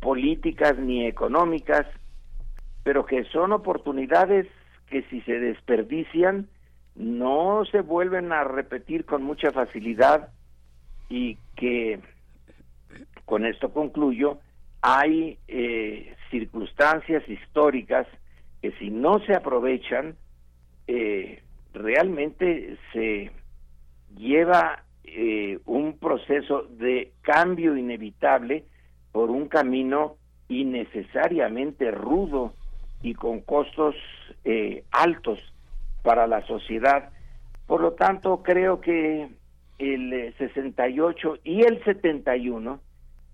políticas 0.00 0.78
ni 0.78 1.06
económicas, 1.06 1.86
pero 2.84 3.04
que 3.04 3.24
son 3.24 3.52
oportunidades 3.52 4.46
que 4.88 5.02
si 5.10 5.20
se 5.22 5.38
desperdician 5.38 6.48
no 6.94 7.66
se 7.70 7.82
vuelven 7.82 8.32
a 8.32 8.44
repetir 8.44 9.04
con 9.04 9.22
mucha 9.22 9.52
facilidad 9.52 10.30
y 11.10 11.36
que 11.54 12.00
con 13.26 13.44
esto 13.44 13.74
concluyo 13.74 14.38
hay 14.86 15.38
eh, 15.48 16.14
circunstancias 16.30 17.26
históricas 17.26 18.06
que 18.60 18.70
si 18.72 18.90
no 18.90 19.18
se 19.20 19.34
aprovechan 19.34 20.14
eh, 20.86 21.42
realmente 21.72 22.76
se 22.92 23.30
lleva 24.14 24.84
eh, 25.04 25.58
un 25.64 25.98
proceso 25.98 26.64
de 26.64 27.12
cambio 27.22 27.78
inevitable 27.78 28.64
por 29.10 29.30
un 29.30 29.48
camino 29.48 30.16
innecesariamente 30.48 31.90
rudo 31.90 32.52
y 33.00 33.14
con 33.14 33.40
costos 33.40 33.94
eh, 34.44 34.84
altos 34.90 35.38
para 36.02 36.26
la 36.26 36.46
sociedad. 36.46 37.08
Por 37.66 37.80
lo 37.80 37.92
tanto, 37.92 38.42
creo 38.42 38.82
que 38.82 39.30
el 39.78 40.34
68 40.36 41.38
y 41.42 41.62
el 41.62 41.82
71 41.84 42.80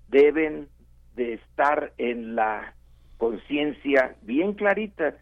deben 0.06 0.68
de 1.16 1.34
estar 1.34 1.92
en 1.98 2.34
la 2.34 2.74
conciencia 3.18 4.16
bien 4.22 4.54
clarita, 4.54 5.14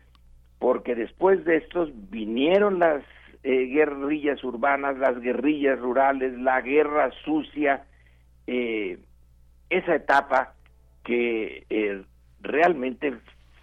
porque 0.59 0.95
después 0.95 1.45
de 1.45 1.57
estos 1.57 1.91
vinieron 2.11 2.79
las 2.79 3.03
eh, 3.43 3.67
guerrillas 3.67 4.43
urbanas, 4.45 4.99
las 4.99 5.21
guerrillas 5.21 5.79
rurales, 5.79 6.39
la 6.39 6.61
guerra 6.61 7.11
sucia, 7.25 7.85
eh, 8.47 8.99
esa 9.71 9.95
etapa 9.95 10.55
que 11.05 11.65
eh, 11.71 12.03
realmente 12.41 13.15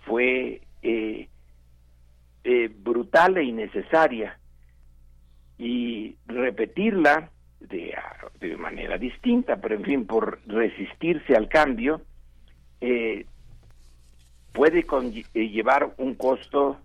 fue 0.05 0.61
eh, 0.81 1.27
eh, 2.43 2.71
brutal 2.77 3.37
e 3.37 3.43
innecesaria 3.43 4.37
y 5.57 6.15
repetirla 6.27 7.29
de, 7.59 7.95
de, 8.39 8.57
manera 8.57 8.97
distinta, 8.97 9.57
pero 9.57 9.75
en 9.75 9.83
fin, 9.83 10.05
por 10.05 10.39
resistirse 10.45 11.35
al 11.35 11.49
cambio, 11.49 12.01
eh, 12.81 13.25
puede 14.53 14.85
llevar 15.33 15.93
un 15.97 16.15
costo 16.15 16.77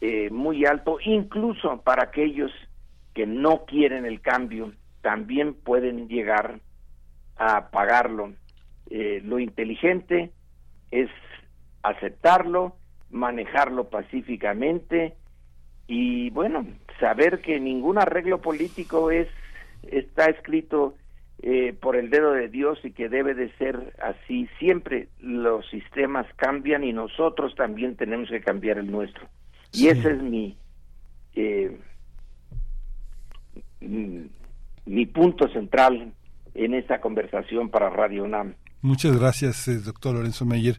eh, 0.00 0.30
muy 0.30 0.64
alto, 0.64 0.98
incluso 1.04 1.80
para 1.82 2.04
aquellos 2.04 2.52
que 3.14 3.26
no 3.26 3.64
quieren 3.64 4.04
el 4.06 4.20
cambio, 4.20 4.72
también 5.00 5.54
pueden 5.54 6.08
llegar 6.08 6.60
a 7.36 7.70
pagarlo. 7.70 8.32
Eh, 8.90 9.20
lo 9.24 9.38
inteligente 9.38 10.32
es 10.90 11.08
aceptarlo, 11.82 12.76
manejarlo 13.10 13.88
pacíficamente 13.88 15.14
y 15.86 16.30
bueno, 16.30 16.66
saber 16.98 17.40
que 17.40 17.60
ningún 17.60 17.98
arreglo 17.98 18.40
político 18.40 19.10
es 19.10 19.28
está 19.82 20.26
escrito 20.26 20.94
eh, 21.42 21.74
por 21.78 21.96
el 21.96 22.10
dedo 22.10 22.32
de 22.32 22.48
Dios 22.48 22.78
y 22.84 22.92
que 22.92 23.08
debe 23.08 23.34
de 23.34 23.50
ser 23.56 23.94
así. 24.02 24.48
Siempre 24.58 25.08
los 25.20 25.68
sistemas 25.68 26.26
cambian 26.36 26.84
y 26.84 26.92
nosotros 26.92 27.54
también 27.54 27.96
tenemos 27.96 28.28
que 28.28 28.40
cambiar 28.40 28.78
el 28.78 28.90
nuestro. 28.90 29.28
Sí. 29.70 29.84
Y 29.84 29.88
ese 29.88 30.12
es 30.12 30.22
mi, 30.22 30.56
eh, 31.34 31.76
mi 33.80 35.06
punto 35.06 35.48
central 35.48 36.12
en 36.54 36.74
esta 36.74 37.00
conversación 37.00 37.68
para 37.68 37.90
Radio 37.90 38.24
UNAM. 38.24 38.54
Muchas 38.84 39.18
gracias, 39.18 39.66
eh, 39.66 39.78
doctor 39.78 40.14
Lorenzo 40.14 40.44
Meyer. 40.44 40.78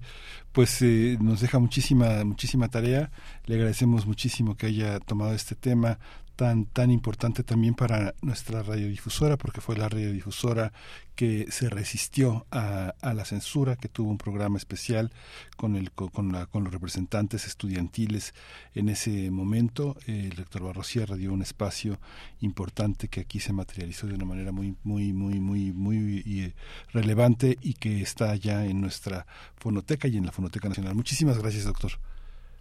Pues 0.51 0.79
eh, 0.83 1.17
nos 1.19 1.41
deja 1.41 1.57
muchísima, 1.57 2.23
muchísima 2.23 2.69
tarea. 2.69 3.09
Le 3.47 3.55
agradecemos 3.55 4.05
muchísimo 4.05 4.55
que 4.55 4.67
haya 4.67 4.99
tomado 4.99 5.33
este 5.33 5.55
tema 5.55 5.97
tan 6.35 6.65
tan 6.65 6.91
importante 6.91 7.43
también 7.43 7.73
para 7.73 8.13
nuestra 8.21 8.61
radiodifusora 8.61 9.37
porque 9.37 9.61
fue 9.61 9.77
la 9.77 9.89
radiodifusora 9.89 10.71
que 11.15 11.45
se 11.49 11.69
resistió 11.69 12.45
a, 12.51 12.93
a 13.01 13.13
la 13.13 13.23
censura 13.25 13.77
que 13.77 13.87
tuvo 13.87 14.09
un 14.09 14.17
programa 14.17 14.57
especial 14.57 15.11
con 15.55 15.75
el 15.75 15.91
con, 15.91 16.31
la, 16.31 16.45
con 16.45 16.65
los 16.65 16.73
representantes 16.73 17.47
estudiantiles 17.47 18.33
en 18.73 18.89
ese 18.89 19.31
momento. 19.31 19.95
El 20.07 20.31
rector 20.31 20.63
Barrosierra 20.63 21.15
dio 21.15 21.31
un 21.31 21.41
espacio 21.41 21.97
importante 22.41 23.07
que 23.07 23.21
aquí 23.21 23.39
se 23.39 23.53
materializó 23.53 24.07
de 24.07 24.15
una 24.15 24.25
manera 24.25 24.51
muy 24.51 24.75
muy 24.83 25.13
muy 25.13 25.39
muy 25.39 25.71
muy 25.71 25.95
y, 26.25 26.53
relevante 26.91 27.57
y 27.61 27.73
que 27.75 28.01
está 28.01 28.35
ya 28.35 28.65
en 28.65 28.81
nuestra 28.81 29.25
fonoteca 29.55 30.07
y 30.07 30.17
en 30.17 30.25
la 30.25 30.31
fonoteca 30.31 30.67
nacional. 30.67 30.95
Muchísimas 30.95 31.39
gracias 31.39 31.63
doctor. 31.63 31.93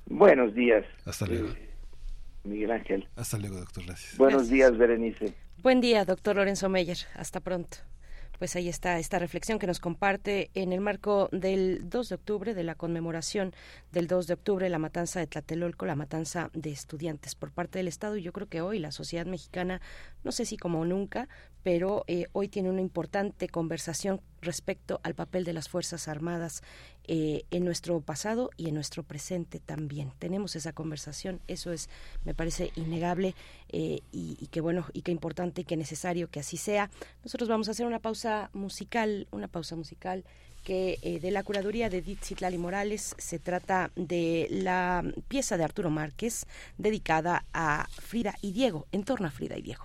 Buenos 0.07 0.55
días. 0.55 0.85
Hasta 1.07 1.27
luego. 1.27 1.49
Eh, 1.49 1.74
Miguel 2.45 2.71
Ángel. 2.71 3.09
Hasta 3.17 3.39
luego, 3.39 3.57
doctor. 3.57 3.85
Gracias. 3.85 4.17
Buenos 4.17 4.49
Gracias. 4.49 4.55
días, 4.55 4.79
Berenice. 4.79 5.35
Buen 5.63 5.81
día, 5.81 6.05
doctor 6.05 6.37
Lorenzo 6.37 6.69
Meyer. 6.69 6.99
Hasta 7.15 7.41
pronto. 7.41 7.79
Pues 8.39 8.57
ahí 8.57 8.69
está 8.69 8.99
esta 8.99 9.21
reflexión 9.21 9.59
que 9.59 9.67
nos 9.67 9.79
comparte 9.79 10.51
en 10.55 10.73
el 10.73 10.81
marco 10.81 11.29
del 11.31 11.89
2 11.89 12.09
de 12.09 12.15
octubre, 12.17 12.55
de 12.55 12.65
la 12.65 12.75
conmemoración 12.75 13.55
del 13.93 14.09
2 14.09 14.27
de 14.27 14.35
octubre, 14.35 14.69
la 14.69 14.81
matanza 14.81 15.21
de 15.21 15.29
Tlatelolco, 15.29 15.87
la 15.87 15.95
matanza 15.95 16.51
de 16.53 16.71
estudiantes 16.71 17.37
por 17.37 17.53
parte 17.53 17.79
del 17.79 17.89
Estado. 17.89 18.17
Y 18.17 18.23
yo 18.23 18.33
creo 18.33 18.49
que 18.49 18.61
hoy 18.61 18.81
la 18.81 18.91
sociedad 18.91 19.25
mexicana, 19.25 19.81
no 20.25 20.33
sé 20.33 20.47
si 20.47 20.57
como 20.57 20.85
nunca, 20.85 21.29
pero 21.63 22.05
eh, 22.09 22.27
hoy 22.33 22.49
tiene 22.49 22.71
una 22.71 22.81
importante 22.81 23.49
conversación 23.49 24.21
respecto 24.45 25.01
al 25.03 25.15
papel 25.15 25.45
de 25.45 25.53
las 25.53 25.69
Fuerzas 25.69 26.09
Armadas 26.09 26.63
eh, 27.07 27.45
en 27.51 27.65
nuestro 27.65 28.01
pasado 28.01 28.51
y 28.57 28.69
en 28.69 28.75
nuestro 28.75 29.03
presente 29.03 29.61
también. 29.61 30.13
Tenemos 30.19 30.57
esa 30.57 30.73
conversación, 30.73 31.41
eso 31.49 31.73
es, 31.73 31.89
me 32.25 32.35
parece 32.35 32.73
innegable 32.77 33.35
eh, 33.71 34.01
y, 34.13 34.47
que 34.51 34.61
bueno, 34.61 34.87
y 34.93 35.03
que 35.03 35.13
importante 35.13 35.63
y 35.63 35.65
que 35.65 35.77
necesario 35.77 36.31
que 36.31 36.41
así 36.41 36.57
sea. 36.57 36.91
Nosotros 37.23 37.49
vamos 37.49 37.69
a 37.69 37.73
hacer 37.73 37.87
una 37.87 37.99
pausa 37.99 38.51
musical, 38.53 39.27
una 39.33 39.49
pausa 39.49 39.77
musical 39.77 40.25
que 40.63 40.99
eh, 41.03 41.21
de 41.21 41.31
la 41.31 41.43
curaduría 41.43 41.91
de 41.91 41.99
Edith 41.99 42.25
Citlali 42.25 42.57
Morales 42.57 43.15
se 43.19 43.39
trata 43.39 43.91
de 43.97 44.49
la 44.51 45.05
pieza 45.29 45.59
de 45.59 45.65
Arturo 45.65 45.91
Márquez 45.91 46.47
dedicada 46.79 47.45
a 47.53 47.87
Frida 47.91 48.35
y 48.41 48.53
Diego, 48.53 48.87
en 48.91 49.05
torno 49.05 49.27
a 49.29 49.31
Frida 49.31 49.59
y 49.59 49.63
Diego. 49.63 49.85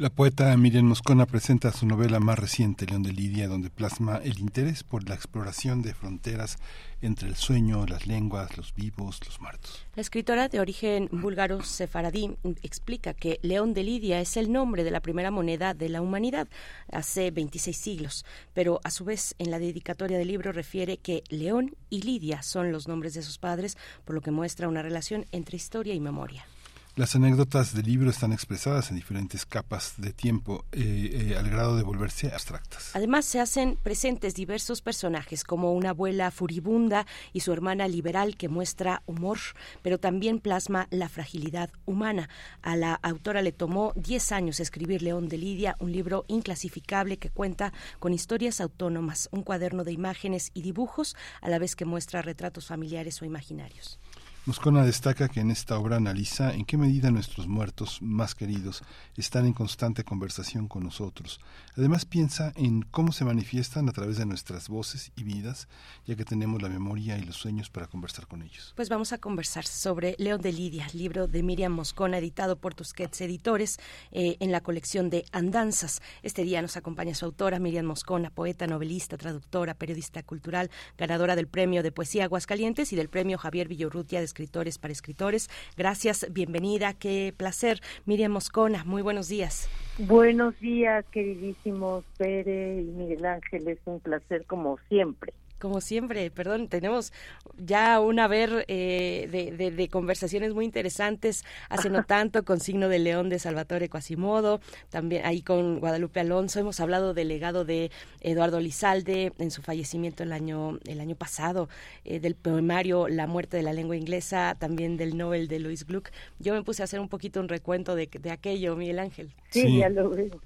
La 0.00 0.08
poeta 0.08 0.56
Miriam 0.56 0.86
Moscona 0.86 1.26
presenta 1.26 1.72
su 1.72 1.84
novela 1.84 2.20
más 2.20 2.38
reciente, 2.38 2.86
León 2.86 3.02
de 3.02 3.12
Lidia, 3.12 3.48
donde 3.48 3.68
plasma 3.68 4.16
el 4.24 4.38
interés 4.38 4.82
por 4.82 5.06
la 5.06 5.14
exploración 5.14 5.82
de 5.82 5.92
fronteras 5.92 6.56
entre 7.02 7.28
el 7.28 7.36
sueño, 7.36 7.84
las 7.84 8.06
lenguas, 8.06 8.56
los 8.56 8.74
vivos, 8.74 9.20
los 9.26 9.42
muertos. 9.42 9.84
La 9.94 10.00
escritora 10.00 10.48
de 10.48 10.58
origen 10.58 11.10
búlgaro 11.12 11.62
sefaradí 11.62 12.34
explica 12.62 13.12
que 13.12 13.40
León 13.42 13.74
de 13.74 13.82
Lidia 13.82 14.22
es 14.22 14.38
el 14.38 14.50
nombre 14.50 14.84
de 14.84 14.90
la 14.90 15.00
primera 15.02 15.30
moneda 15.30 15.74
de 15.74 15.90
la 15.90 16.00
humanidad 16.00 16.48
hace 16.90 17.30
26 17.30 17.76
siglos, 17.76 18.24
pero 18.54 18.80
a 18.84 18.90
su 18.90 19.04
vez 19.04 19.34
en 19.38 19.50
la 19.50 19.58
dedicatoria 19.58 20.16
del 20.16 20.28
libro 20.28 20.50
refiere 20.52 20.96
que 20.96 21.24
León 21.28 21.76
y 21.90 22.00
Lidia 22.00 22.42
son 22.42 22.72
los 22.72 22.88
nombres 22.88 23.12
de 23.12 23.22
sus 23.22 23.36
padres, 23.36 23.76
por 24.06 24.14
lo 24.14 24.22
que 24.22 24.30
muestra 24.30 24.66
una 24.66 24.80
relación 24.80 25.26
entre 25.30 25.58
historia 25.58 25.92
y 25.92 26.00
memoria. 26.00 26.46
Las 26.96 27.14
anécdotas 27.14 27.72
del 27.72 27.86
libro 27.86 28.10
están 28.10 28.32
expresadas 28.32 28.90
en 28.90 28.96
diferentes 28.96 29.46
capas 29.46 29.94
de 29.96 30.12
tiempo 30.12 30.64
eh, 30.72 31.30
eh, 31.30 31.36
al 31.38 31.48
grado 31.48 31.76
de 31.76 31.84
volverse 31.84 32.32
abstractas. 32.32 32.90
Además, 32.94 33.24
se 33.24 33.38
hacen 33.38 33.78
presentes 33.80 34.34
diversos 34.34 34.82
personajes, 34.82 35.44
como 35.44 35.72
una 35.72 35.90
abuela 35.90 36.32
furibunda 36.32 37.06
y 37.32 37.40
su 37.40 37.52
hermana 37.52 37.86
liberal 37.86 38.36
que 38.36 38.48
muestra 38.48 39.02
humor, 39.06 39.38
pero 39.82 39.98
también 39.98 40.40
plasma 40.40 40.88
la 40.90 41.08
fragilidad 41.08 41.70
humana. 41.86 42.28
A 42.60 42.74
la 42.74 42.94
autora 42.94 43.40
le 43.40 43.52
tomó 43.52 43.92
10 43.94 44.32
años 44.32 44.58
escribir 44.58 45.02
León 45.02 45.28
de 45.28 45.38
Lidia, 45.38 45.76
un 45.78 45.92
libro 45.92 46.24
inclasificable 46.26 47.18
que 47.18 47.30
cuenta 47.30 47.72
con 48.00 48.12
historias 48.12 48.60
autónomas, 48.60 49.28
un 49.30 49.44
cuaderno 49.44 49.84
de 49.84 49.92
imágenes 49.92 50.50
y 50.54 50.62
dibujos, 50.62 51.16
a 51.40 51.48
la 51.50 51.60
vez 51.60 51.76
que 51.76 51.84
muestra 51.84 52.20
retratos 52.20 52.66
familiares 52.66 53.22
o 53.22 53.24
imaginarios. 53.24 54.00
Moscona 54.46 54.84
destaca 54.84 55.28
que 55.28 55.40
en 55.40 55.50
esta 55.50 55.78
obra 55.78 55.96
analiza 55.96 56.54
en 56.54 56.64
qué 56.64 56.78
medida 56.78 57.10
nuestros 57.10 57.46
muertos 57.46 58.00
más 58.00 58.34
queridos 58.34 58.82
están 59.14 59.44
en 59.44 59.52
constante 59.52 60.02
conversación 60.02 60.66
con 60.66 60.82
nosotros. 60.82 61.40
Además 61.76 62.06
piensa 62.06 62.50
en 62.56 62.80
cómo 62.80 63.12
se 63.12 63.26
manifiestan 63.26 63.90
a 63.90 63.92
través 63.92 64.16
de 64.16 64.24
nuestras 64.24 64.70
voces 64.70 65.12
y 65.14 65.24
vidas, 65.24 65.68
ya 66.06 66.16
que 66.16 66.24
tenemos 66.24 66.62
la 66.62 66.70
memoria 66.70 67.18
y 67.18 67.22
los 67.22 67.36
sueños 67.36 67.68
para 67.68 67.86
conversar 67.86 68.28
con 68.28 68.40
ellos. 68.40 68.72
Pues 68.76 68.88
vamos 68.88 69.12
a 69.12 69.18
conversar 69.18 69.66
sobre 69.66 70.16
León 70.18 70.40
de 70.40 70.52
Lidia, 70.52 70.86
libro 70.94 71.26
de 71.26 71.42
Miriam 71.42 71.72
Moscona, 71.72 72.16
editado 72.16 72.56
por 72.56 72.74
Tusquets 72.74 73.20
Editores 73.20 73.78
eh, 74.10 74.38
en 74.40 74.52
la 74.52 74.62
colección 74.62 75.10
de 75.10 75.26
Andanzas. 75.32 76.00
Este 76.22 76.44
día 76.44 76.62
nos 76.62 76.78
acompaña 76.78 77.14
su 77.14 77.26
autora, 77.26 77.58
Miriam 77.58 77.84
Moscona, 77.84 78.30
poeta, 78.30 78.66
novelista, 78.66 79.18
traductora, 79.18 79.74
periodista 79.74 80.22
cultural, 80.22 80.70
ganadora 80.96 81.36
del 81.36 81.46
Premio 81.46 81.82
de 81.82 81.92
Poesía 81.92 82.24
Aguascalientes 82.24 82.90
y 82.94 82.96
del 82.96 83.10
Premio 83.10 83.36
Javier 83.36 83.68
Villorrutia 83.68 84.20
de 84.20 84.29
escritores 84.30 84.78
para 84.78 84.92
escritores. 84.92 85.50
Gracias, 85.76 86.26
bienvenida, 86.30 86.94
qué 86.94 87.34
placer. 87.36 87.80
Miriam 88.06 88.32
Moscona, 88.32 88.84
muy 88.84 89.02
buenos 89.02 89.28
días. 89.28 89.68
Buenos 89.98 90.58
días, 90.60 91.04
queridísimos 91.10 92.04
Pere 92.16 92.80
y 92.80 92.84
Miguel 92.84 93.26
Ángel, 93.26 93.68
es 93.68 93.78
un 93.84 94.00
placer 94.00 94.46
como 94.46 94.78
siempre 94.88 95.32
como 95.60 95.80
siempre, 95.80 96.30
perdón, 96.30 96.68
tenemos 96.68 97.12
ya 97.56 98.00
un 98.00 98.18
haber 98.18 98.64
eh, 98.68 99.28
de, 99.30 99.70
de, 99.70 99.88
conversaciones 99.88 100.54
muy 100.54 100.64
interesantes, 100.64 101.44
hace 101.68 101.90
no 101.90 102.04
tanto 102.06 102.44
con 102.44 102.58
Signo 102.60 102.88
de 102.88 102.98
León 102.98 103.28
de 103.28 103.38
Salvatore 103.38 103.88
Quasimodo, 103.88 104.60
también 104.88 105.24
ahí 105.24 105.42
con 105.42 105.78
Guadalupe 105.78 106.20
Alonso, 106.20 106.58
hemos 106.58 106.80
hablado 106.80 107.14
del 107.14 107.28
legado 107.28 107.64
de 107.64 107.90
Eduardo 108.20 108.58
Lizalde 108.60 109.32
en 109.38 109.50
su 109.50 109.62
fallecimiento 109.62 110.22
el 110.22 110.32
año, 110.32 110.78
el 110.86 111.00
año 111.00 111.14
pasado, 111.14 111.68
eh, 112.04 112.20
del 112.20 112.34
poemario 112.34 113.08
La 113.08 113.26
muerte 113.26 113.56
de 113.56 113.62
la 113.62 113.72
lengua 113.72 113.96
inglesa, 113.96 114.56
también 114.58 114.96
del 114.96 115.16
Nobel 115.16 115.48
de 115.48 115.58
Louis 115.58 115.86
Gluck. 115.86 116.10
Yo 116.38 116.54
me 116.54 116.62
puse 116.62 116.82
a 116.82 116.84
hacer 116.84 117.00
un 117.00 117.08
poquito 117.08 117.40
un 117.40 117.48
recuento 117.48 117.94
de, 117.94 118.06
de 118.06 118.30
aquello, 118.30 118.76
Miguel 118.76 118.98
Ángel. 118.98 119.32
Sí, 119.50 119.78
ya 119.78 119.88
lo 119.88 120.10
veo. 120.10 120.40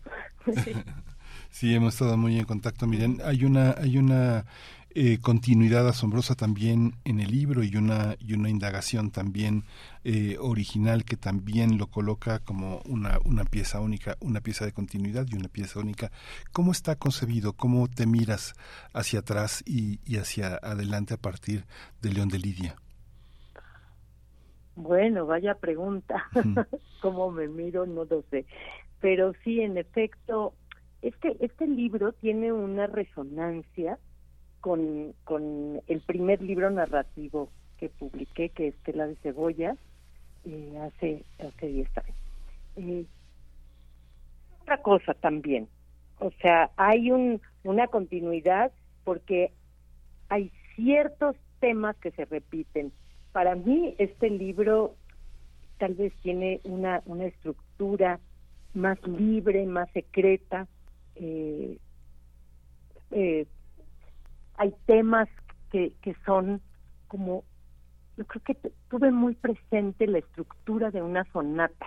sí. 1.50 1.74
hemos 1.74 1.94
estado 1.94 2.16
muy 2.16 2.38
en 2.38 2.44
contacto. 2.44 2.86
Miren, 2.86 3.20
hay 3.24 3.44
una, 3.44 3.74
hay 3.78 3.98
una 3.98 4.44
eh, 4.96 5.18
continuidad 5.20 5.88
asombrosa 5.88 6.36
también 6.36 6.92
en 7.04 7.18
el 7.18 7.32
libro 7.32 7.64
y 7.64 7.76
una, 7.76 8.14
y 8.20 8.34
una 8.34 8.48
indagación 8.48 9.10
también 9.10 9.64
eh, 10.04 10.36
original 10.38 11.04
que 11.04 11.16
también 11.16 11.78
lo 11.78 11.88
coloca 11.88 12.38
como 12.38 12.80
una, 12.86 13.18
una 13.24 13.42
pieza 13.42 13.80
única, 13.80 14.16
una 14.20 14.40
pieza 14.40 14.64
de 14.64 14.72
continuidad 14.72 15.26
y 15.28 15.36
una 15.36 15.48
pieza 15.48 15.80
única. 15.80 16.12
¿Cómo 16.52 16.70
está 16.70 16.94
concebido? 16.94 17.54
¿Cómo 17.54 17.88
te 17.88 18.06
miras 18.06 18.54
hacia 18.92 19.18
atrás 19.18 19.64
y, 19.66 19.98
y 20.06 20.18
hacia 20.18 20.54
adelante 20.62 21.14
a 21.14 21.18
partir 21.18 21.64
de 22.00 22.12
León 22.12 22.28
de 22.28 22.38
Lidia? 22.38 22.76
Bueno, 24.76 25.26
vaya 25.26 25.56
pregunta. 25.56 26.30
¿Cómo 27.02 27.32
me 27.32 27.48
miro? 27.48 27.84
No 27.86 28.04
lo 28.04 28.22
sé. 28.30 28.46
Pero 29.00 29.32
sí, 29.42 29.60
en 29.60 29.76
efecto, 29.76 30.54
este, 31.02 31.36
este 31.40 31.66
libro 31.66 32.12
tiene 32.12 32.52
una 32.52 32.86
resonancia 32.86 33.98
con, 34.64 35.12
con 35.24 35.82
el 35.88 36.00
primer 36.00 36.40
libro 36.40 36.70
narrativo 36.70 37.50
que 37.76 37.90
publiqué, 37.90 38.48
que 38.48 38.68
es 38.68 38.74
Tela 38.76 39.06
de 39.06 39.16
Cebolla, 39.16 39.76
eh, 40.46 40.78
hace, 40.80 41.22
hace 41.38 41.66
10 41.66 41.98
años. 41.98 42.16
Eh, 42.76 43.04
otra 44.62 44.78
cosa 44.80 45.12
también, 45.12 45.68
o 46.18 46.30
sea, 46.40 46.70
hay 46.78 47.10
un, 47.10 47.42
una 47.62 47.88
continuidad 47.88 48.72
porque 49.04 49.52
hay 50.30 50.50
ciertos 50.76 51.36
temas 51.60 51.94
que 51.96 52.12
se 52.12 52.24
repiten. 52.24 52.90
Para 53.32 53.56
mí 53.56 53.94
este 53.98 54.30
libro 54.30 54.94
tal 55.76 55.92
vez 55.92 56.14
tiene 56.22 56.62
una, 56.64 57.02
una 57.04 57.26
estructura 57.26 58.18
más 58.72 58.96
libre, 59.06 59.66
más 59.66 59.90
secreta, 59.90 60.66
eh, 61.16 61.76
hay 64.56 64.74
temas 64.86 65.28
que, 65.70 65.93
que 66.02 66.14
son 66.24 66.60
como, 67.09 67.44
yo 68.16 68.24
creo 68.24 68.43
que 68.44 68.70
tuve 68.89 69.10
muy 69.10 69.35
presente 69.35 70.06
la 70.06 70.18
estructura 70.18 70.90
de 70.90 71.02
una 71.02 71.24
sonata 71.32 71.86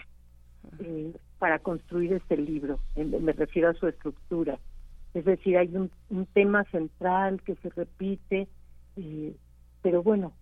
eh, 0.80 1.14
para 1.40 1.60
construir 1.60 2.14
este 2.14 2.38
libro, 2.38 2.80
me 2.96 3.34
refiero 3.34 3.70
a 3.70 3.74
su 3.74 3.88
estructura. 3.88 4.60
Es 5.14 5.26
decir, 5.26 5.58
hay 5.58 5.76
un, 5.76 5.90
un 6.10 6.26
tema 6.28 6.64
central 6.66 7.42
que 7.44 7.56
se 7.56 7.70
repite, 7.70 8.48
eh, 8.98 9.36
pero 9.82 10.04
bueno, 10.04 10.34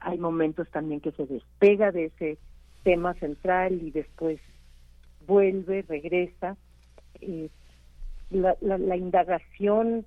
hay 0.00 0.18
momentos 0.18 0.70
también 0.70 1.00
que 1.00 1.12
se 1.12 1.26
despega 1.26 1.90
de 1.90 2.06
ese 2.06 2.38
tema 2.82 3.14
central 3.14 3.82
y 3.82 3.90
después 3.90 4.40
vuelve, 5.26 5.84
regresa. 5.88 6.56
Eh, 7.20 7.50
la, 8.30 8.56
la, 8.60 8.78
la, 8.78 8.96
indagación 8.96 10.04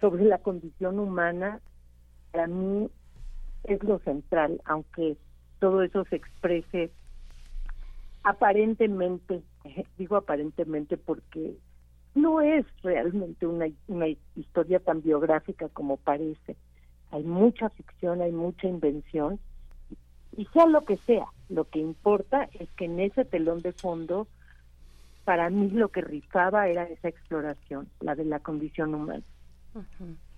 sobre 0.00 0.24
la 0.24 0.38
condición 0.38 0.98
humana, 0.98 1.60
para 2.32 2.46
mí 2.46 2.88
es 3.64 3.82
lo 3.82 3.98
central, 4.00 4.60
aunque 4.64 5.16
todo 5.58 5.82
eso 5.82 6.04
se 6.04 6.16
exprese 6.16 6.90
aparentemente, 8.22 9.42
digo 9.98 10.16
aparentemente 10.16 10.96
porque 10.96 11.56
no 12.14 12.40
es 12.40 12.66
realmente 12.82 13.46
una, 13.46 13.66
una 13.88 14.06
historia 14.34 14.80
tan 14.80 15.02
biográfica 15.02 15.68
como 15.68 15.96
parece. 15.96 16.56
Hay 17.10 17.22
mucha 17.22 17.68
ficción, 17.70 18.20
hay 18.20 18.32
mucha 18.32 18.66
invención, 18.66 19.38
y 20.36 20.44
sea 20.46 20.66
lo 20.66 20.82
que 20.82 20.98
sea, 20.98 21.26
lo 21.48 21.64
que 21.64 21.78
importa 21.78 22.48
es 22.58 22.70
que 22.72 22.84
en 22.84 23.00
ese 23.00 23.24
telón 23.24 23.62
de 23.62 23.72
fondo, 23.72 24.26
para 25.24 25.48
mí 25.48 25.70
lo 25.70 25.88
que 25.88 26.02
rifaba 26.02 26.68
era 26.68 26.84
esa 26.84 27.08
exploración, 27.08 27.88
la 28.00 28.14
de 28.14 28.24
la 28.24 28.40
condición 28.40 28.94
humana. 28.94 29.22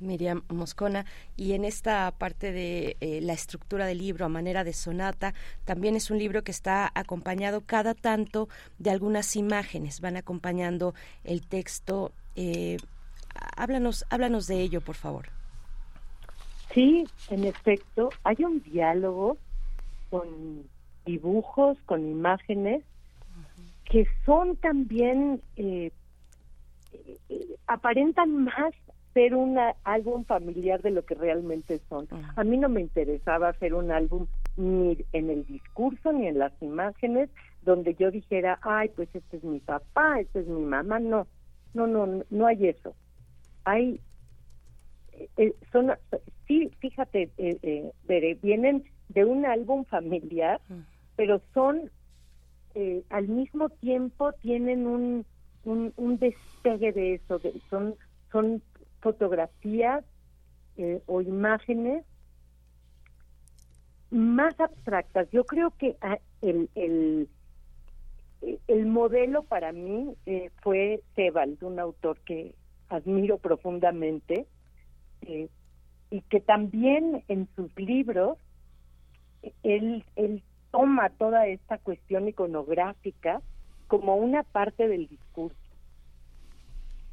Miriam 0.00 0.42
Moscona, 0.48 1.04
y 1.36 1.52
en 1.52 1.64
esta 1.64 2.10
parte 2.12 2.52
de 2.52 2.96
eh, 3.00 3.20
la 3.20 3.32
estructura 3.32 3.86
del 3.86 3.98
libro 3.98 4.26
a 4.26 4.28
manera 4.28 4.64
de 4.64 4.72
sonata, 4.72 5.34
también 5.64 5.96
es 5.96 6.10
un 6.10 6.18
libro 6.18 6.42
que 6.42 6.52
está 6.52 6.90
acompañado 6.94 7.62
cada 7.62 7.94
tanto 7.94 8.48
de 8.78 8.90
algunas 8.90 9.36
imágenes, 9.36 10.00
van 10.00 10.16
acompañando 10.16 10.94
el 11.24 11.46
texto. 11.46 12.12
Eh, 12.36 12.76
háblanos, 13.56 14.04
háblanos 14.10 14.46
de 14.46 14.60
ello, 14.60 14.80
por 14.80 14.94
favor. 14.94 15.30
Sí, 16.72 17.04
en 17.30 17.44
efecto, 17.44 18.10
hay 18.24 18.36
un 18.44 18.62
diálogo 18.62 19.36
con 20.10 20.68
dibujos, 21.04 21.78
con 21.86 22.08
imágenes, 22.08 22.84
que 23.84 24.06
son 24.26 24.56
también, 24.56 25.42
eh, 25.56 25.90
aparentan 27.66 28.44
más 28.44 28.74
ser 29.14 29.34
un 29.34 29.58
álbum 29.84 30.24
familiar 30.24 30.82
de 30.82 30.90
lo 30.90 31.04
que 31.04 31.14
realmente 31.14 31.80
son. 31.88 32.08
A 32.36 32.44
mí 32.44 32.56
no 32.56 32.68
me 32.68 32.80
interesaba 32.80 33.48
hacer 33.48 33.74
un 33.74 33.90
álbum 33.90 34.26
ni 34.56 34.98
en 35.12 35.30
el 35.30 35.44
discurso 35.46 36.12
ni 36.12 36.26
en 36.26 36.38
las 36.38 36.52
imágenes 36.60 37.30
donde 37.62 37.94
yo 37.94 38.10
dijera, 38.10 38.58
ay, 38.62 38.90
pues 38.94 39.08
este 39.14 39.36
es 39.36 39.44
mi 39.44 39.60
papá, 39.60 40.20
este 40.20 40.40
es 40.40 40.46
mi 40.46 40.62
mamá, 40.62 40.98
no, 40.98 41.26
no, 41.74 41.86
no, 41.86 42.24
no 42.30 42.46
hay 42.46 42.68
eso. 42.68 42.94
Hay, 43.64 44.00
eh, 45.12 45.28
eh, 45.36 45.54
son, 45.72 45.92
sí, 46.46 46.70
fíjate, 46.78 47.30
eh, 47.36 47.92
eh, 48.08 48.38
vienen 48.42 48.84
de 49.08 49.24
un 49.24 49.44
álbum 49.44 49.84
familiar, 49.84 50.60
pero 51.16 51.40
son, 51.54 51.90
al 53.10 53.26
mismo 53.28 53.70
tiempo 53.70 54.32
tienen 54.32 54.86
un, 54.86 55.26
un, 55.64 55.92
un 55.96 56.18
despegue 56.18 56.92
de 56.92 57.14
eso, 57.14 57.38
de, 57.38 57.52
son, 57.68 57.96
son 58.30 58.62
fotografías 59.00 60.04
o 61.06 61.20
imágenes 61.20 62.04
más 64.10 64.58
abstractas. 64.60 65.28
Yo 65.30 65.44
creo 65.44 65.72
que 65.76 65.96
ah, 66.00 66.18
el, 66.40 66.70
el, 66.74 67.28
el 68.66 68.86
modelo 68.86 69.42
para 69.42 69.72
mí 69.72 70.14
eh, 70.26 70.50
fue 70.62 71.02
Sebald, 71.14 71.62
un 71.62 71.78
autor 71.78 72.18
que 72.20 72.54
admiro 72.88 73.38
profundamente 73.38 74.46
eh, 75.22 75.48
y 76.10 76.20
que 76.22 76.40
también 76.40 77.24
en 77.28 77.48
sus 77.54 77.74
libros 77.76 78.38
él, 79.62 80.04
él 80.16 80.42
toma 80.70 81.10
toda 81.10 81.46
esta 81.46 81.78
cuestión 81.78 82.28
iconográfica 82.28 83.42
como 83.86 84.16
una 84.16 84.42
parte 84.42 84.88
del 84.88 85.06
discurso. 85.08 85.56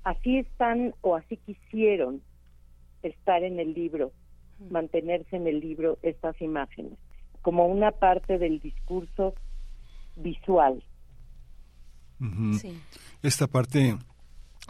Así 0.06 0.38
están 0.38 0.96
o 1.02 1.16
así 1.16 1.36
quisieron 1.38 2.22
estar 3.04 3.44
en 3.44 3.60
el 3.60 3.74
libro 3.74 4.14
mantenerse 4.70 5.36
en 5.36 5.48
el 5.48 5.60
libro 5.60 5.98
estas 6.02 6.40
imágenes, 6.42 6.98
como 7.42 7.66
una 7.66 7.92
parte 7.92 8.38
del 8.38 8.60
discurso 8.60 9.34
visual. 10.16 10.84
Esta 13.22 13.48
parte 13.48 13.98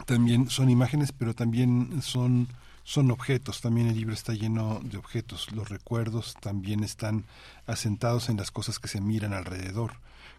también 0.04 0.50
son 0.50 0.68
imágenes, 0.68 1.12
pero 1.12 1.34
también 1.34 2.02
son 2.02 2.48
son 2.82 3.10
objetos, 3.10 3.60
también 3.60 3.88
el 3.88 3.96
libro 3.96 4.14
está 4.14 4.32
lleno 4.32 4.78
de 4.84 4.96
objetos, 4.96 5.50
los 5.50 5.68
recuerdos 5.68 6.34
también 6.40 6.84
están 6.84 7.24
asentados 7.66 8.28
en 8.28 8.36
las 8.36 8.52
cosas 8.52 8.78
que 8.78 8.86
se 8.86 9.00
miran 9.00 9.32
alrededor. 9.32 9.94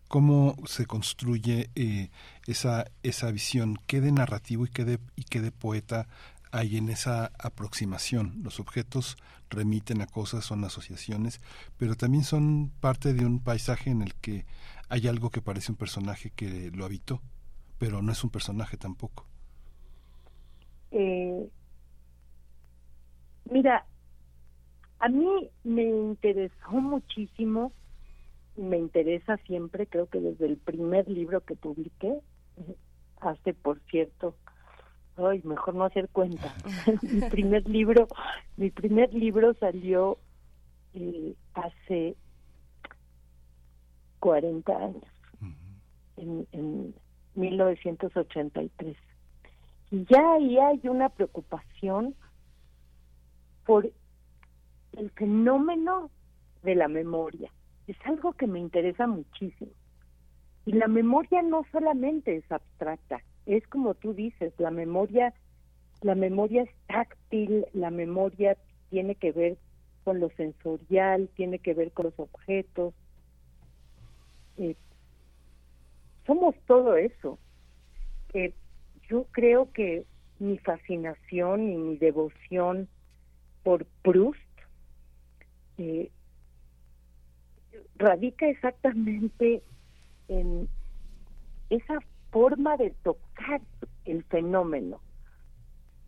¿Cómo 0.07 0.55
se 0.65 0.85
construye 0.85 1.69
eh, 1.75 2.09
esa, 2.45 2.85
esa 3.03 3.31
visión? 3.31 3.77
¿Qué 3.87 4.01
de 4.01 4.11
narrativo 4.11 4.65
y 4.65 4.69
qué 4.69 4.85
de, 4.85 4.99
y 5.15 5.23
qué 5.23 5.41
de 5.41 5.51
poeta 5.51 6.07
hay 6.51 6.77
en 6.77 6.89
esa 6.89 7.31
aproximación. 7.37 8.41
Los 8.43 8.59
objetos 8.59 9.17
remiten 9.49 10.01
a 10.01 10.07
cosas, 10.07 10.45
son 10.45 10.63
asociaciones, 10.63 11.41
pero 11.77 11.95
también 11.95 12.23
son 12.23 12.71
parte 12.79 13.13
de 13.13 13.25
un 13.25 13.39
paisaje 13.39 13.89
en 13.89 14.01
el 14.01 14.15
que 14.15 14.45
hay 14.89 15.07
algo 15.07 15.29
que 15.29 15.41
parece 15.41 15.71
un 15.71 15.77
personaje 15.77 16.31
que 16.35 16.71
lo 16.71 16.85
habitó, 16.85 17.21
pero 17.77 18.01
no 18.01 18.11
es 18.11 18.23
un 18.23 18.29
personaje 18.29 18.77
tampoco. 18.77 19.25
Eh, 20.91 21.49
mira, 23.51 23.85
a 24.99 25.09
mí 25.09 25.49
me 25.63 25.83
interesó 25.83 26.71
muchísimo, 26.71 27.71
me 28.57 28.77
interesa 28.77 29.37
siempre, 29.45 29.87
creo 29.87 30.07
que 30.07 30.19
desde 30.19 30.45
el 30.45 30.57
primer 30.57 31.07
libro 31.07 31.41
que 31.41 31.55
publiqué, 31.55 32.19
hace 33.21 33.53
por 33.53 33.79
cierto 33.89 34.35
ay, 35.25 35.41
mejor 35.43 35.75
no 35.75 35.85
hacer 35.85 36.09
cuenta. 36.09 36.53
mi 37.01 37.21
primer 37.29 37.67
libro, 37.67 38.07
mi 38.55 38.69
primer 38.69 39.13
libro 39.13 39.53
salió 39.55 40.17
eh, 40.93 41.35
hace 41.53 42.15
40 44.19 44.73
años, 44.75 45.03
en, 46.17 46.47
en 46.51 46.95
1983. 47.35 48.97
Y 49.91 50.05
ya 50.05 50.33
ahí 50.33 50.57
hay 50.57 50.81
una 50.87 51.09
preocupación 51.09 52.15
por 53.65 53.89
el 54.93 55.11
fenómeno 55.11 56.09
de 56.63 56.75
la 56.75 56.87
memoria. 56.87 57.51
Es 57.87 57.97
algo 58.05 58.33
que 58.33 58.47
me 58.47 58.59
interesa 58.59 59.07
muchísimo. 59.07 59.71
Y 60.65 60.73
la 60.73 60.87
memoria 60.87 61.41
no 61.41 61.65
solamente 61.71 62.35
es 62.35 62.51
abstracta, 62.51 63.21
es 63.45 63.65
como 63.67 63.93
tú 63.93 64.13
dices, 64.13 64.53
la 64.57 64.71
memoria, 64.71 65.33
la 66.01 66.15
memoria 66.15 66.63
es 66.63 66.69
táctil, 66.87 67.65
la 67.73 67.89
memoria 67.89 68.57
tiene 68.89 69.15
que 69.15 69.31
ver 69.31 69.57
con 70.03 70.19
lo 70.19 70.29
sensorial, 70.31 71.29
tiene 71.35 71.59
que 71.59 71.73
ver 71.73 71.91
con 71.91 72.05
los 72.07 72.19
objetos. 72.19 72.93
Eh, 74.57 74.75
somos 76.25 76.55
todo 76.65 76.97
eso. 76.97 77.39
Eh, 78.33 78.53
yo 79.09 79.25
creo 79.31 79.71
que 79.71 80.05
mi 80.39 80.57
fascinación 80.57 81.71
y 81.71 81.77
mi 81.77 81.97
devoción 81.97 82.87
por 83.63 83.85
Proust 84.01 84.39
eh, 85.77 86.11
radica 87.97 88.47
exactamente 88.47 89.61
en 90.27 90.67
esa 91.69 91.99
forma 92.31 92.77
de 92.77 92.91
tocar 93.03 93.61
el 94.05 94.23
fenómeno. 94.23 95.01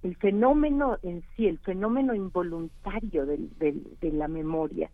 El 0.04 0.16
fenómeno 0.16 0.98
en 1.04 1.24
sí, 1.36 1.48
el 1.48 1.60
fenómeno 1.60 2.14
involuntario 2.16 3.26
de 3.26 4.12
la 4.14 4.28
memoria. 4.28 4.90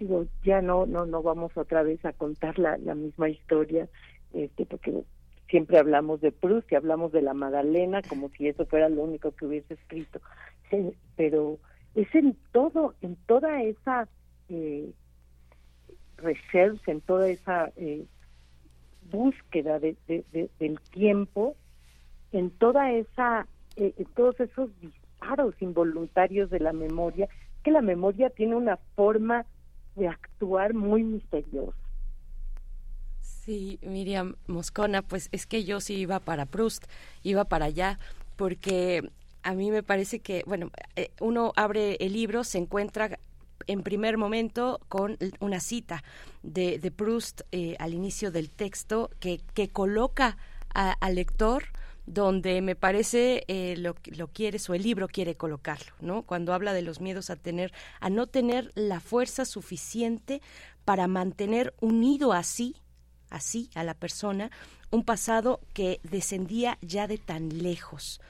Digo, 0.00 0.24
ya 0.42 0.62
no, 0.62 0.86
no, 0.86 1.04
no 1.04 1.22
vamos 1.22 1.54
otra 1.58 1.82
vez 1.82 2.02
a 2.06 2.14
contar 2.14 2.58
la, 2.58 2.78
misma 2.94 3.28
historia, 3.28 3.86
este, 4.32 4.64
porque 4.64 5.04
siempre 5.50 5.78
hablamos 5.78 6.22
de 6.22 6.32
Proust 6.32 6.72
y 6.72 6.74
hablamos 6.74 7.12
de 7.12 7.20
la 7.20 7.34
Magdalena 7.34 8.00
como 8.08 8.30
si 8.30 8.48
eso 8.48 8.64
fuera 8.64 8.88
lo 8.88 9.02
único 9.02 9.32
que 9.32 9.44
hubiese 9.44 9.74
escrito. 9.74 10.20
pero 11.16 11.58
es 11.94 12.14
en 12.14 12.34
todo, 12.50 12.94
en 13.02 13.16
toda 13.26 13.62
esa 13.62 14.08
eh, 14.48 14.90
research, 16.22 16.80
en 16.86 17.00
toda 17.00 17.28
esa 17.28 17.70
eh, 17.76 18.04
búsqueda 19.10 19.78
de, 19.78 19.96
del 20.58 20.80
tiempo 20.92 21.56
en 22.32 22.50
toda 22.50 22.92
esa 22.92 23.46
eh, 23.76 23.94
en 23.96 24.04
todos 24.14 24.38
esos 24.40 24.70
disparos 24.80 25.54
involuntarios 25.60 26.50
de 26.50 26.60
la 26.60 26.72
memoria 26.72 27.28
que 27.62 27.70
la 27.70 27.82
memoria 27.82 28.30
tiene 28.30 28.56
una 28.56 28.78
forma 28.96 29.44
de 29.96 30.08
actuar 30.08 30.72
muy 30.72 31.02
misteriosa. 31.02 31.76
Sí, 33.20 33.78
Miriam 33.82 34.36
Moscona, 34.46 35.02
pues 35.02 35.28
es 35.32 35.46
que 35.46 35.64
yo 35.64 35.80
sí 35.80 35.96
iba 35.96 36.20
para 36.20 36.46
Proust, 36.46 36.84
iba 37.22 37.44
para 37.44 37.66
allá, 37.66 37.98
porque 38.36 39.10
a 39.42 39.52
mí 39.54 39.70
me 39.70 39.82
parece 39.82 40.20
que, 40.20 40.42
bueno, 40.46 40.70
eh, 40.96 41.10
uno 41.20 41.52
abre 41.56 41.96
el 42.00 42.14
libro, 42.14 42.44
se 42.44 42.58
encuentra 42.58 43.18
en 43.70 43.82
primer 43.82 44.18
momento 44.18 44.80
con 44.88 45.16
una 45.38 45.60
cita 45.60 46.02
de, 46.42 46.78
de 46.78 46.90
Proust 46.90 47.42
eh, 47.52 47.76
al 47.78 47.94
inicio 47.94 48.30
del 48.30 48.50
texto 48.50 49.10
que, 49.20 49.40
que 49.54 49.68
coloca 49.68 50.36
al 50.72 51.14
lector 51.16 51.64
donde 52.06 52.60
me 52.62 52.76
parece 52.76 53.44
eh, 53.48 53.74
lo, 53.76 53.96
lo 54.16 54.28
quieres 54.28 54.68
o 54.68 54.74
el 54.74 54.82
libro 54.82 55.08
quiere 55.08 55.36
colocarlo, 55.36 55.92
¿no? 56.00 56.22
Cuando 56.22 56.54
habla 56.54 56.72
de 56.72 56.82
los 56.82 57.00
miedos 57.00 57.30
a 57.30 57.36
tener, 57.36 57.72
a 58.00 58.10
no 58.10 58.26
tener 58.26 58.72
la 58.74 59.00
fuerza 59.00 59.44
suficiente 59.44 60.40
para 60.84 61.06
mantener 61.06 61.74
unido 61.80 62.32
así, 62.32 62.76
así 63.30 63.70
a 63.74 63.84
la 63.84 63.94
persona, 63.94 64.50
un 64.90 65.04
pasado 65.04 65.60
que 65.72 66.00
descendía 66.02 66.78
ya 66.82 67.06
de 67.06 67.18
tan 67.18 67.62
lejos 67.62 68.20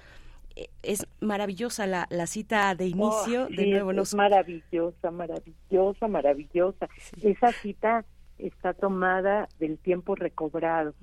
es 0.83 1.07
maravillosa 1.21 1.87
la, 1.87 2.07
la 2.11 2.27
cita 2.27 2.75
de 2.75 2.87
inicio. 2.87 3.45
Oh, 3.45 3.55
de 3.55 3.67
nuevo, 3.67 3.93
es, 3.93 4.15
maravillosa, 4.15 5.11
maravillosa, 5.11 6.09
maravillosa. 6.09 6.89
Esa 7.23 7.53
cita 7.53 8.05
está 8.39 8.75
tomada 8.75 9.49
del 9.59 9.79
tiempo 9.79 10.15
recobrado, 10.15 10.95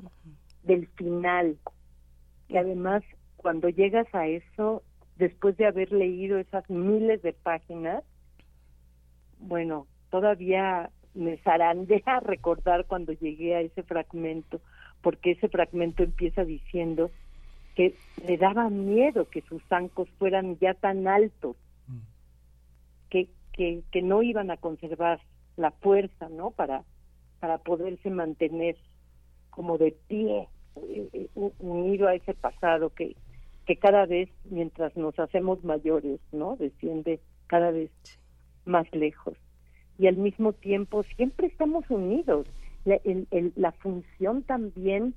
del 0.64 0.88
final. 0.88 1.58
Y 2.48 2.58
además, 2.58 3.04
cuando 3.36 3.70
llegas 3.70 4.08
a 4.14 4.28
eso, 4.28 4.84
después 5.18 5.58
de 5.58 5.66
haber 5.66 5.92
leído 5.92 6.38
esas 6.38 6.70
miles 6.70 7.22
de 7.22 7.34
páginas, 7.34 8.04
bueno, 9.40 9.88
todavía 10.10 10.90
me 11.14 11.38
zarandea 11.38 12.20
recordar 12.24 12.86
cuando 12.86 13.14
llegué 13.14 13.56
a 13.56 13.62
ese 13.62 13.84
fragmento, 13.84 14.62
porque 15.02 15.32
ese 15.32 15.50
fragmento 15.50 16.04
empieza 16.04 16.44
diciendo 16.44 17.12
que 17.78 17.94
le 18.26 18.38
daba 18.38 18.72
miedo 18.72 19.30
que 19.30 19.42
sus 19.42 19.62
zancos 19.70 20.10
fueran 20.18 20.58
ya 20.58 20.74
tan 20.74 21.08
altos 21.08 21.56
mm. 21.88 22.00
que, 23.12 23.30
que, 23.54 23.84
que 23.92 24.02
no 24.02 24.24
iban 24.24 24.50
a 24.50 24.58
conservar 24.58 25.22
la 25.58 25.70
fuerza 25.70 26.28
no 26.28 26.50
para 26.50 26.84
para 27.40 27.60
poderse 27.60 28.10
mantener 28.10 28.76
como 29.52 29.78
de 29.78 29.96
pie 30.08 30.48
eh, 30.76 31.08
eh, 31.14 31.30
unido 31.60 32.08
a 32.08 32.16
ese 32.16 32.34
pasado 32.34 32.90
que 32.90 33.16
que 33.68 33.76
cada 33.76 34.08
vez 34.08 34.30
mientras 34.46 34.98
nos 34.98 35.20
hacemos 35.20 35.64
mayores 35.64 36.20
no 36.32 36.56
desciende 36.56 37.20
cada 37.46 37.70
vez 37.70 37.92
más 38.66 38.92
lejos 38.92 39.38
y 40.00 40.08
al 40.08 40.18
mismo 40.18 40.54
tiempo 40.54 41.04
siempre 41.16 41.48
estamos 41.48 41.90
unidos. 41.90 42.48
La, 42.86 43.00
la 43.56 43.72
función 43.74 44.44
también 44.44 45.14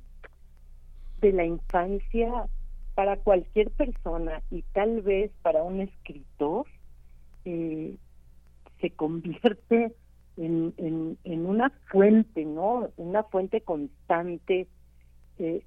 de 1.21 1.33
la 1.33 1.45
infancia 1.45 2.49
para 2.95 3.17
cualquier 3.17 3.71
persona 3.71 4.43
y 4.51 4.63
tal 4.73 5.03
vez 5.03 5.31
para 5.43 5.63
un 5.63 5.81
escritor 5.81 6.67
eh, 7.45 7.97
se 8.81 8.91
convierte 8.91 9.93
en, 10.37 10.75
en, 11.25 11.47
una 11.47 11.71
fuente, 11.91 12.45
¿no? 12.45 12.91
Una 12.97 13.25
fuente 13.25 13.61
constante 13.61 14.67
eh, 15.39 15.63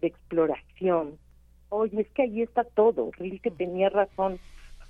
de 0.00 0.06
exploración. 0.06 1.18
Oye, 1.70 2.02
es 2.02 2.08
que 2.10 2.22
ahí 2.22 2.42
está 2.42 2.64
todo. 2.64 3.10
Rilke 3.18 3.50
tenía 3.50 3.88
razón. 3.88 4.38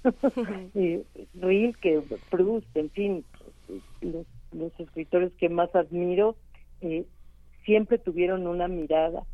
eh, 0.75 1.05
Rilke, 1.35 2.03
Proust, 2.31 2.77
en 2.77 2.91
fin, 2.91 3.25
los, 4.01 4.27
los 4.53 4.81
escritores 4.81 5.33
que 5.35 5.49
más 5.49 5.75
admiro 5.75 6.37
eh, 6.81 7.07
siempre 7.65 7.99
tuvieron 7.99 8.47
una 8.47 8.69
mirada 8.69 9.25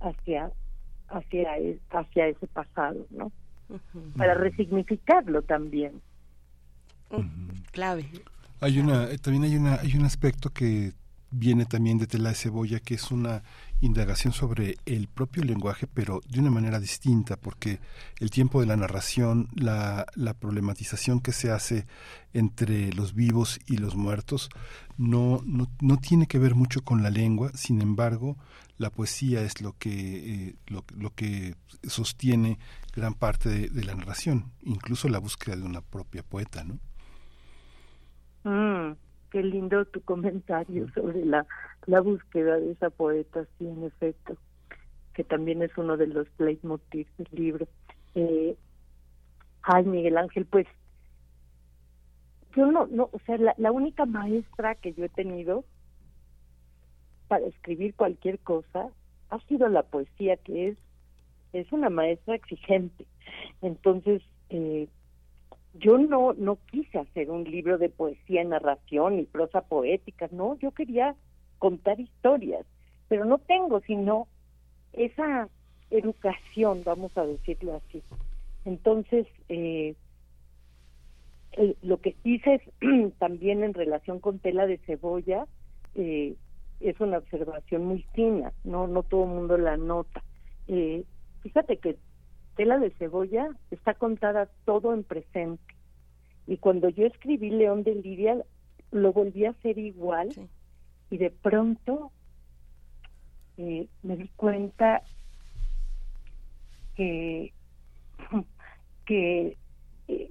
hacia 0.00 0.50
hacia 1.08 1.58
e, 1.58 1.78
hacia 1.90 2.26
ese 2.28 2.46
pasado, 2.48 3.06
¿no? 3.10 3.32
Para 4.16 4.34
resignificarlo 4.34 5.42
también. 5.42 6.00
Clave. 7.72 8.08
Hay 8.60 8.80
una 8.80 9.10
eh, 9.10 9.18
también 9.18 9.44
hay 9.44 9.56
una 9.56 9.76
hay 9.76 9.96
un 9.96 10.04
aspecto 10.04 10.50
que 10.50 10.92
viene 11.30 11.66
también 11.66 11.98
de 11.98 12.06
Tela 12.06 12.30
de 12.30 12.34
Cebolla, 12.34 12.80
que 12.80 12.94
es 12.94 13.10
una 13.10 13.42
indagación 13.80 14.32
sobre 14.32 14.76
el 14.86 15.08
propio 15.08 15.44
lenguaje, 15.44 15.86
pero 15.86 16.20
de 16.28 16.40
una 16.40 16.50
manera 16.50 16.80
distinta, 16.80 17.36
porque 17.36 17.78
el 18.20 18.30
tiempo 18.30 18.60
de 18.60 18.66
la 18.66 18.76
narración, 18.76 19.48
la, 19.54 20.06
la 20.14 20.34
problematización 20.34 21.20
que 21.20 21.32
se 21.32 21.50
hace 21.50 21.86
entre 22.32 22.92
los 22.92 23.14
vivos 23.14 23.60
y 23.66 23.76
los 23.78 23.96
muertos, 23.96 24.48
no, 24.96 25.42
no, 25.44 25.68
no 25.80 25.98
tiene 25.98 26.26
que 26.26 26.38
ver 26.38 26.54
mucho 26.54 26.82
con 26.82 27.02
la 27.02 27.10
lengua, 27.10 27.50
sin 27.54 27.82
embargo, 27.82 28.36
la 28.78 28.90
poesía 28.90 29.42
es 29.42 29.62
lo 29.62 29.74
que, 29.78 29.90
eh, 29.90 30.54
lo, 30.66 30.84
lo, 30.96 31.10
que 31.10 31.54
sostiene 31.82 32.58
gran 32.94 33.14
parte 33.14 33.48
de, 33.48 33.84
la 33.84 33.94
narración, 33.94 34.52
incluso 34.62 35.08
la 35.08 35.18
búsqueda 35.18 35.56
de 35.56 35.62
una 35.62 35.80
propia 35.80 36.22
poeta, 36.22 36.64
¿no? 36.64 36.78
Mm, 38.44 38.96
qué 39.30 39.42
lindo 39.42 39.84
tu 39.86 40.00
comentario 40.02 40.88
sobre 40.94 41.24
la, 41.24 41.46
la 41.86 42.00
búsqueda 42.00 42.56
de 42.56 42.72
esa 42.72 42.90
poeta, 42.90 43.44
sí, 43.58 43.66
en 43.66 43.84
efecto, 43.84 44.36
que 45.14 45.24
también 45.24 45.62
es 45.62 45.76
uno 45.76 45.96
de 45.96 46.06
los 46.06 46.28
leitmotivs 46.38 47.10
del 47.16 47.28
libro. 47.32 47.68
Eh, 48.14 48.56
ay, 49.62 49.84
Miguel 49.84 50.18
Ángel, 50.18 50.44
pues 50.46 50.66
yo 52.54 52.70
no, 52.70 52.86
no, 52.86 53.10
o 53.12 53.20
sea, 53.26 53.36
la, 53.38 53.54
la 53.58 53.72
única 53.72 54.06
maestra 54.06 54.74
que 54.74 54.92
yo 54.92 55.04
he 55.04 55.08
tenido 55.08 55.64
para 57.28 57.46
escribir 57.46 57.94
cualquier 57.94 58.38
cosa 58.38 58.88
ha 59.30 59.40
sido 59.46 59.68
la 59.68 59.82
poesía, 59.82 60.36
que 60.36 60.68
es, 60.68 60.78
es 61.52 61.70
una 61.72 61.90
maestra 61.90 62.34
exigente. 62.34 63.06
Entonces, 63.62 64.22
eh, 64.50 64.88
yo 65.74 65.98
no, 65.98 66.32
no 66.34 66.58
quise 66.70 66.98
hacer 66.98 67.30
un 67.30 67.44
libro 67.44 67.78
de 67.78 67.88
poesía, 67.88 68.44
narración 68.44 69.18
y 69.18 69.24
prosa 69.24 69.62
poética, 69.62 70.28
no, 70.30 70.56
yo 70.58 70.70
quería 70.70 71.14
contar 71.58 72.00
historias, 72.00 72.64
pero 73.08 73.24
no 73.24 73.38
tengo 73.38 73.80
sino 73.80 74.28
esa 74.92 75.48
educación, 75.90 76.82
vamos 76.84 77.16
a 77.16 77.26
decirlo 77.26 77.76
así. 77.76 78.02
Entonces, 78.64 79.26
eh, 79.48 79.94
lo 81.82 82.00
que 82.00 82.16
hice 82.24 82.60
también 83.18 83.62
en 83.62 83.74
relación 83.74 84.20
con 84.20 84.38
tela 84.38 84.66
de 84.66 84.78
cebolla, 84.78 85.46
eh, 85.94 86.34
es 86.80 87.00
una 87.00 87.18
observación 87.18 87.84
muy 87.84 88.02
fina, 88.14 88.52
no 88.64 88.86
no 88.86 89.02
todo 89.02 89.24
el 89.24 89.30
mundo 89.30 89.58
la 89.58 89.76
nota. 89.76 90.22
Eh, 90.68 91.04
fíjate 91.42 91.78
que 91.78 91.96
Tela 92.56 92.78
de 92.78 92.90
Cebolla 92.90 93.48
está 93.70 93.94
contada 93.94 94.48
todo 94.64 94.94
en 94.94 95.04
presente. 95.04 95.62
Y 96.46 96.58
cuando 96.58 96.88
yo 96.88 97.06
escribí 97.06 97.50
León 97.50 97.82
de 97.82 97.94
Lidia, 97.94 98.36
lo 98.92 99.12
volví 99.12 99.44
a 99.44 99.50
hacer 99.50 99.78
igual 99.78 100.30
y 101.10 101.18
de 101.18 101.30
pronto 101.30 102.12
eh, 103.58 103.88
me 104.02 104.16
di 104.16 104.28
cuenta 104.36 105.02
que, 106.94 107.52
que, 109.06 109.56
eh, 110.08 110.30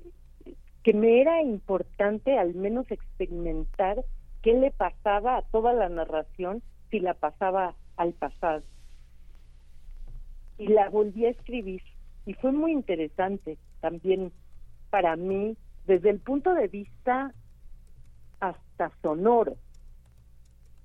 que 0.83 0.93
me 0.93 1.21
era 1.21 1.41
importante 1.41 2.37
al 2.37 2.55
menos 2.55 2.89
experimentar 2.91 4.03
qué 4.45 4.53
le 4.53 4.69
pasaba 4.69 5.37
a 5.37 5.41
toda 5.41 5.73
la 5.73 5.89
narración 5.89 6.61
si 6.91 6.99
la 6.99 7.15
pasaba 7.15 7.73
al 7.97 8.13
pasado. 8.13 8.61
Y 10.59 10.67
la 10.67 10.87
volví 10.89 11.25
a 11.25 11.31
escribir 11.31 11.81
y 12.27 12.35
fue 12.35 12.51
muy 12.51 12.71
interesante 12.71 13.57
también 13.81 14.31
para 14.91 15.15
mí 15.15 15.57
desde 15.87 16.11
el 16.11 16.19
punto 16.19 16.53
de 16.53 16.67
vista 16.67 17.33
hasta 18.39 18.91
sonoro, 19.01 19.55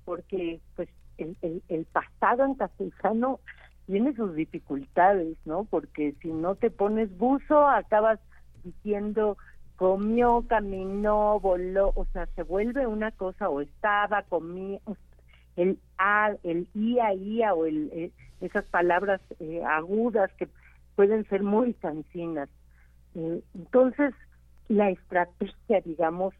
porque 0.05 0.59
pues 0.75 0.89
el, 1.19 1.37
el, 1.69 1.85
pasado 1.85 2.45
en 2.45 2.55
castellano 2.55 3.39
tiene 3.85 4.15
sus 4.15 4.33
dificultades, 4.33 5.37
¿no? 5.45 5.65
Porque 5.65 6.15
si 6.23 6.29
no 6.29 6.55
te 6.55 6.71
pones 6.71 7.15
buzo, 7.15 7.67
acabas 7.67 8.19
diciendo 8.63 9.37
comió, 9.81 10.45
caminó, 10.47 11.39
voló, 11.39 11.91
o 11.95 12.05
sea, 12.13 12.27
se 12.35 12.43
vuelve 12.43 12.85
una 12.85 13.09
cosa, 13.09 13.49
o 13.49 13.61
estaba, 13.61 14.21
comía, 14.21 14.79
el 15.55 15.79
a, 15.97 16.35
el 16.43 16.67
ia, 16.75 17.11
ia, 17.15 17.55
o 17.55 17.65
el, 17.65 17.89
eh, 17.91 18.11
esas 18.41 18.63
palabras 18.65 19.21
eh, 19.39 19.63
agudas 19.65 20.31
que 20.33 20.47
pueden 20.95 21.27
ser 21.29 21.41
muy 21.41 21.73
cansinas. 21.73 22.47
Eh, 23.15 23.41
entonces, 23.55 24.13
la 24.67 24.91
estrategia, 24.91 25.81
digamos, 25.83 26.35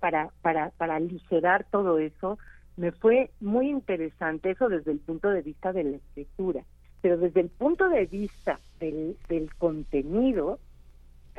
para, 0.00 0.30
para, 0.42 0.70
para 0.70 0.96
aligerar 0.96 1.64
todo 1.70 2.00
eso, 2.00 2.40
me 2.76 2.90
fue 2.90 3.30
muy 3.38 3.70
interesante, 3.70 4.50
eso 4.50 4.68
desde 4.68 4.90
el 4.90 4.98
punto 4.98 5.30
de 5.30 5.42
vista 5.42 5.72
de 5.72 5.84
la 5.84 5.96
escritura, 5.98 6.64
pero 7.02 7.18
desde 7.18 7.38
el 7.38 7.50
punto 7.50 7.88
de 7.88 8.06
vista 8.06 8.58
del, 8.80 9.16
del 9.28 9.54
contenido, 9.54 10.58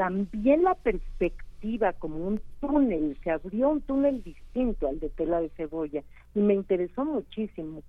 también 0.01 0.63
la 0.63 0.73
perspectiva 0.73 1.93
como 1.93 2.25
un 2.25 2.41
túnel, 2.59 3.19
se 3.23 3.29
abrió 3.29 3.69
un 3.69 3.81
túnel 3.81 4.23
distinto 4.23 4.87
al 4.87 4.99
de 4.99 5.09
tela 5.09 5.39
de 5.39 5.49
cebolla 5.49 6.01
y 6.33 6.39
me 6.39 6.55
interesó 6.55 7.05
muchísimo. 7.05 7.83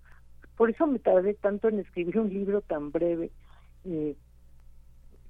Por 0.59 0.69
eso 0.69 0.87
me 0.87 0.99
tardé 0.99 1.33
tanto 1.33 1.71
en 1.71 1.79
escribir 1.79 2.19
un 2.19 2.29
libro 2.29 2.61
tan 2.61 2.93
breve. 2.93 3.31
Eh, 3.87 4.15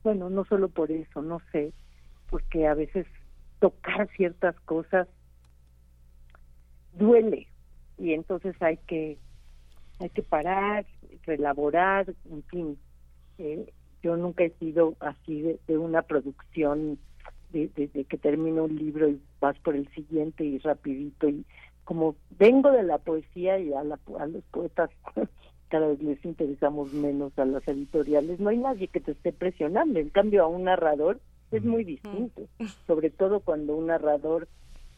bueno, 0.02 0.28
no 0.28 0.44
solo 0.44 0.70
por 0.70 0.90
eso, 0.90 1.22
no 1.22 1.40
sé, 1.52 1.72
porque 2.28 2.66
a 2.66 2.74
veces 2.74 3.06
tocar 3.60 4.08
ciertas 4.16 4.58
cosas 4.62 5.06
duele 6.94 7.46
y 7.96 8.12
entonces 8.12 8.60
hay 8.60 8.78
que 8.88 9.18
hay 10.00 10.10
que 10.10 10.24
parar, 10.24 10.84
relaborar, 11.26 12.12
en 12.28 12.42
fin. 12.42 12.78
Eh, 13.38 13.72
yo 14.02 14.16
nunca 14.16 14.44
he 14.44 14.50
sido 14.58 14.94
así 15.00 15.56
de, 15.66 15.78
una 15.78 16.02
producción 16.02 16.98
de, 17.52 17.68
que 18.08 18.18
termino 18.18 18.64
un 18.64 18.76
libro 18.76 19.08
y 19.08 19.20
vas 19.40 19.58
por 19.60 19.76
el 19.76 19.88
siguiente 19.94 20.44
y 20.44 20.58
rapidito 20.58 21.28
y 21.28 21.44
como 21.84 22.16
vengo 22.38 22.70
de 22.70 22.82
la 22.82 22.98
poesía 22.98 23.58
y 23.58 23.72
a, 23.72 23.82
la, 23.84 23.98
a 24.18 24.26
los 24.26 24.42
poetas 24.44 24.90
cada 25.68 25.88
vez 25.88 26.02
les 26.02 26.24
interesamos 26.24 26.92
menos 26.92 27.36
a 27.38 27.44
las 27.44 27.66
editoriales, 27.66 28.40
no 28.40 28.50
hay 28.50 28.58
nadie 28.58 28.88
que 28.88 29.00
te 29.00 29.12
esté 29.12 29.32
presionando, 29.32 29.98
en 29.98 30.10
cambio 30.10 30.44
a 30.44 30.46
un 30.46 30.64
narrador 30.64 31.18
es 31.50 31.64
muy 31.64 31.84
distinto, 31.84 32.48
sobre 32.86 33.10
todo 33.10 33.40
cuando 33.40 33.76
un 33.76 33.86
narrador, 33.86 34.48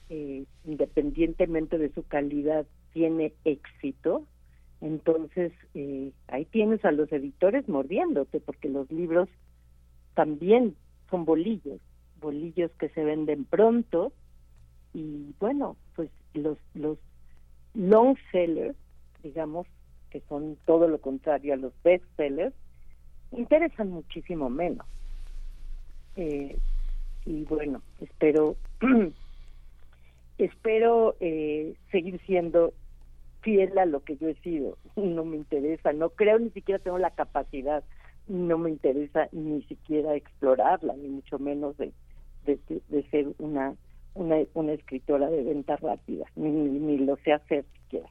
eh, 0.09 0.45
independientemente 0.65 1.79
de 1.79 1.93
su 1.93 2.05
calidad, 2.05 2.67
tiene 2.93 3.35
éxito, 3.45 4.25
entonces, 4.81 5.53
eh, 5.75 6.13
ahí 6.29 6.45
tienes 6.45 6.85
a 6.85 6.93
los 6.93 7.11
editores 7.13 7.69
mordiéndote, 7.69 8.41
porque 8.41 8.69
los 8.69 8.91
libros 8.91 9.29
también 10.15 10.77
son 11.11 11.25
bolillos, 11.25 11.81
bolillos 12.21 12.71
que 12.79 12.89
se 12.91 13.05
venden 13.05 13.45
pronto, 13.45 14.13
y 14.93 15.35
bueno, 15.41 15.77
pues 15.97 16.11
los, 16.35 16.59
los 16.75 16.99
long 17.75 18.17
sellers, 18.31 18.77
digamos, 19.23 19.67
que 20.11 20.21
son 20.29 20.57
todo 20.65 20.87
lo 20.87 21.01
contrario 21.01 21.55
a 21.55 21.57
los 21.57 21.73
best 21.83 22.05
sellers, 22.17 22.55
interesan 23.33 23.91
muchísimo 23.91 24.49
menos. 24.51 24.87
Eh, 26.17 26.57
y 27.27 27.45
bueno, 27.45 27.83
espero 28.01 28.57
espero 30.39 31.17
eh, 31.21 31.75
seguir 31.91 32.21
siendo 32.27 32.73
fiel 33.45 33.79
a 33.79 33.85
lo 33.85 34.03
que 34.03 34.17
yo 34.17 34.29
he 34.29 34.35
sido, 34.37 34.79
no 34.97 35.25
me 35.25 35.37
interesa, 35.37 35.93
no 35.93 36.11
creo 36.11 36.39
ni 36.39 36.51
siquiera 36.51 36.83
tengo 36.83 36.99
la 36.99 37.11
capacidad, 37.11 37.85
no 38.27 38.59
me 38.59 38.71
interesa 38.71 39.29
ni 39.31 39.63
siquiera 39.65 40.17
explorarla, 40.17 40.95
ni 40.95 41.09
mucho 41.09 41.39
menos 41.39 41.77
de, 41.77 41.93
de, 42.47 43.03
ser 43.11 43.29
una 43.39 43.75
una, 44.15 44.37
una 44.55 44.73
escritora 44.73 45.29
de 45.29 45.43
venta 45.43 45.77
rápida, 45.77 46.25
ni, 46.37 46.51
ni 46.51 46.99
lo 46.99 47.17
sé 47.17 47.33
hacer 47.33 47.65
siquiera. 47.83 48.09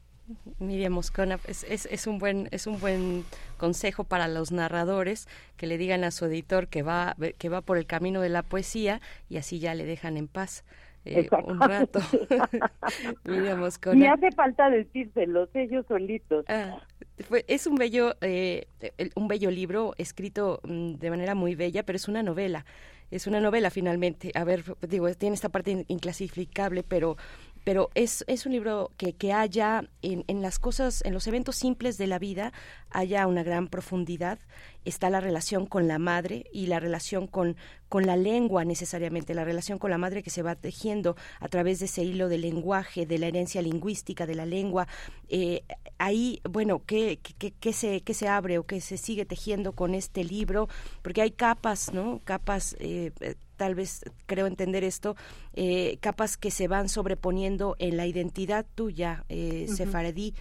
Miriam 0.59 0.93
Moscona, 0.93 1.39
es, 1.47 1.63
es, 1.65 1.85
es, 1.85 2.07
un 2.07 2.17
buen 2.17 2.47
es 2.51 2.67
un 2.67 2.79
buen 2.79 3.25
consejo 3.57 4.05
para 4.05 4.27
los 4.27 4.51
narradores 4.51 5.27
que 5.57 5.67
le 5.67 5.77
digan 5.77 6.03
a 6.03 6.11
su 6.11 6.25
editor 6.25 6.67
que 6.67 6.81
va 6.81 7.15
que 7.37 7.49
va 7.49 7.61
por 7.61 7.77
el 7.77 7.85
camino 7.85 8.21
de 8.21 8.29
la 8.29 8.41
poesía 8.41 9.01
y 9.29 9.37
así 9.37 9.59
ya 9.59 9.75
le 9.75 9.85
dejan 9.85 10.15
en 10.15 10.27
paz. 10.27 10.63
Eh, 11.05 11.27
un 11.45 11.59
rato. 11.59 11.99
Miriam. 13.25 13.61
Y 13.93 14.05
hace 14.05 14.31
falta 14.31 14.69
decírselos 14.69 15.49
ellos 15.53 15.85
solitos. 15.87 16.45
Ah, 16.47 16.79
fue, 17.27 17.43
es 17.47 17.67
un 17.67 17.75
bello 17.75 18.15
eh, 18.21 18.67
un 19.15 19.27
bello 19.27 19.51
libro 19.51 19.93
escrito 19.97 20.61
mm, 20.63 20.93
de 20.93 21.09
manera 21.09 21.35
muy 21.35 21.55
bella, 21.55 21.83
pero 21.83 21.97
es 21.97 22.07
una 22.07 22.23
novela 22.23 22.65
es 23.13 23.27
una 23.27 23.39
novela 23.39 23.69
finalmente. 23.69 24.31
A 24.33 24.43
ver, 24.43 24.63
digo, 24.87 25.11
tiene 25.13 25.35
esta 25.35 25.49
parte 25.49 25.85
inclasificable, 25.87 26.83
pero 26.83 27.15
pero 27.63 27.89
es, 27.95 28.23
es 28.27 28.45
un 28.45 28.51
libro 28.51 28.91
que, 28.97 29.13
que 29.13 29.33
haya 29.33 29.89
en, 30.01 30.23
en, 30.27 30.41
las 30.41 30.59
cosas, 30.59 31.01
en 31.05 31.13
los 31.13 31.27
eventos 31.27 31.55
simples 31.55 31.97
de 31.97 32.07
la 32.07 32.19
vida, 32.19 32.51
haya 32.89 33.25
una 33.27 33.43
gran 33.43 33.67
profundidad. 33.67 34.39
Está 34.85 35.09
la 35.09 35.21
relación 35.21 35.65
con 35.65 35.87
la 35.87 35.97
madre 35.97 36.45
y 36.51 36.67
la 36.67 36.79
relación 36.79 37.27
con, 37.27 37.55
con 37.87 38.05
la 38.05 38.17
lengua 38.17 38.65
necesariamente, 38.65 39.33
la 39.33 39.45
relación 39.45 39.79
con 39.79 39.91
la 39.91 39.97
madre 39.97 40.23
que 40.23 40.29
se 40.29 40.41
va 40.41 40.55
tejiendo 40.55 41.15
a 41.39 41.47
través 41.47 41.79
de 41.79 41.85
ese 41.85 42.03
hilo 42.03 42.27
del 42.27 42.41
lenguaje, 42.41 43.05
de 43.05 43.17
la 43.17 43.27
herencia 43.27 43.61
lingüística 43.61 44.25
de 44.25 44.35
la 44.35 44.45
lengua. 44.45 44.87
Eh, 45.29 45.63
ahí, 45.97 46.41
bueno, 46.49 46.83
¿qué, 46.85 47.19
qué, 47.37 47.51
qué, 47.51 47.73
se, 47.73 48.01
¿qué 48.01 48.13
se 48.13 48.27
abre 48.27 48.57
o 48.57 48.65
qué 48.65 48.81
se 48.81 48.97
sigue 48.97 49.25
tejiendo 49.25 49.71
con 49.71 49.95
este 49.95 50.23
libro? 50.23 50.67
Porque 51.01 51.21
hay 51.21 51.31
capas, 51.31 51.93
¿no? 51.93 52.19
Capas 52.25 52.75
eh, 52.79 53.11
tal 53.55 53.75
vez 53.75 54.03
creo 54.25 54.47
entender 54.47 54.83
esto, 54.83 55.15
eh, 55.53 55.97
capas 56.01 56.37
que 56.37 56.51
se 56.51 56.67
van 56.67 56.89
sobreponiendo 56.89 57.75
en 57.79 57.97
la 57.97 58.05
identidad 58.05 58.65
tuya, 58.75 59.25
eh, 59.29 59.67
sefaradí, 59.67 60.33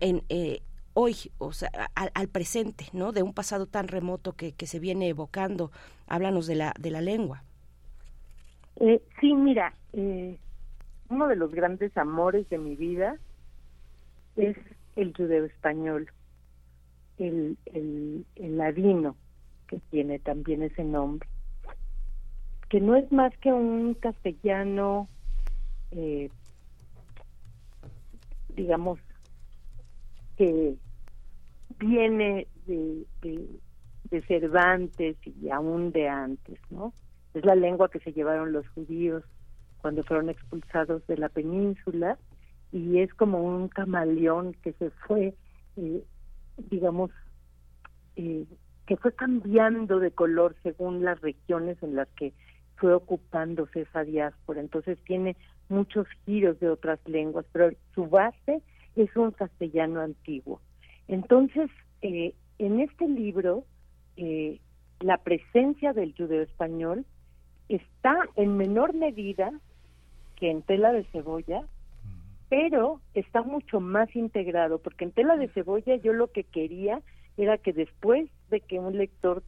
en, 0.00 0.22
eh, 0.28 0.62
hoy, 0.94 1.16
o 1.38 1.52
sea, 1.52 1.70
al, 1.94 2.28
presente, 2.28 2.86
¿no? 2.92 3.12
De 3.12 3.22
un 3.22 3.34
pasado 3.34 3.66
tan 3.66 3.88
remoto 3.88 4.34
que, 4.34 4.52
que 4.52 4.66
se 4.66 4.78
viene 4.78 5.08
evocando. 5.08 5.70
Háblanos 6.06 6.46
de 6.46 6.56
la, 6.56 6.74
de 6.78 6.90
la 6.90 7.00
lengua. 7.00 7.44
Eh, 8.76 9.02
sí, 9.20 9.34
mira, 9.34 9.74
uno 9.92 11.28
de 11.28 11.36
los 11.36 11.52
grandes 11.52 11.96
amores 11.96 12.48
de 12.48 12.58
mi 12.58 12.74
vida 12.74 13.18
es 14.36 14.56
el 14.96 15.14
judeo 15.14 15.44
español, 15.44 16.10
el, 17.18 17.56
el, 17.66 18.24
el 18.36 18.56
ladino, 18.56 19.16
que 19.66 19.78
tiene 19.90 20.18
también 20.18 20.62
ese 20.62 20.84
nombre 20.84 21.28
que 22.72 22.80
no 22.80 22.96
es 22.96 23.12
más 23.12 23.36
que 23.36 23.52
un 23.52 23.92
castellano, 23.92 25.06
eh, 25.90 26.30
digamos, 28.56 28.98
que 30.38 30.76
viene 31.78 32.46
de, 32.64 33.04
de, 33.20 34.22
Cervantes 34.22 35.18
y 35.26 35.50
aún 35.50 35.92
de 35.92 36.08
antes, 36.08 36.58
¿no? 36.70 36.94
Es 37.34 37.44
la 37.44 37.54
lengua 37.54 37.90
que 37.90 38.00
se 38.00 38.14
llevaron 38.14 38.54
los 38.54 38.66
judíos 38.70 39.22
cuando 39.82 40.02
fueron 40.02 40.30
expulsados 40.30 41.06
de 41.06 41.18
la 41.18 41.28
península 41.28 42.16
y 42.72 43.00
es 43.00 43.12
como 43.12 43.42
un 43.42 43.68
camaleón 43.68 44.54
que 44.62 44.72
se 44.72 44.88
fue, 45.06 45.34
eh, 45.76 46.02
digamos, 46.70 47.10
eh, 48.16 48.46
que 48.86 48.96
fue 48.96 49.12
cambiando 49.12 49.98
de 49.98 50.10
color 50.10 50.56
según 50.62 51.04
las 51.04 51.20
regiones 51.20 51.76
en 51.82 51.96
las 51.96 52.08
que 52.16 52.32
fue 52.82 52.94
ocupándose 52.94 53.82
esa 53.82 54.02
diáspora. 54.02 54.60
Entonces 54.60 54.98
tiene 55.04 55.36
muchos 55.68 56.08
giros 56.26 56.58
de 56.58 56.68
otras 56.68 56.98
lenguas, 57.06 57.46
pero 57.52 57.70
su 57.94 58.08
base 58.08 58.60
es 58.96 59.14
un 59.14 59.30
castellano 59.30 60.00
antiguo. 60.00 60.60
Entonces, 61.06 61.70
eh, 62.00 62.34
en 62.58 62.80
este 62.80 63.08
libro, 63.08 63.62
eh, 64.16 64.58
la 64.98 65.18
presencia 65.18 65.92
del 65.92 66.12
judeo 66.16 66.42
español 66.42 67.06
está 67.68 68.16
en 68.34 68.56
menor 68.56 68.94
medida 68.94 69.52
que 70.34 70.50
en 70.50 70.62
tela 70.62 70.92
de 70.92 71.04
cebolla, 71.12 71.62
pero 72.48 73.00
está 73.14 73.42
mucho 73.42 73.78
más 73.78 74.14
integrado, 74.16 74.80
porque 74.80 75.04
en 75.04 75.12
tela 75.12 75.36
de 75.36 75.46
cebolla 75.50 75.94
yo 75.94 76.12
lo 76.12 76.32
que 76.32 76.42
quería 76.42 77.00
era 77.36 77.58
que 77.58 77.72
después 77.72 78.28
de 78.50 78.60
que 78.60 78.80
un 78.80 78.98
lector 78.98 79.44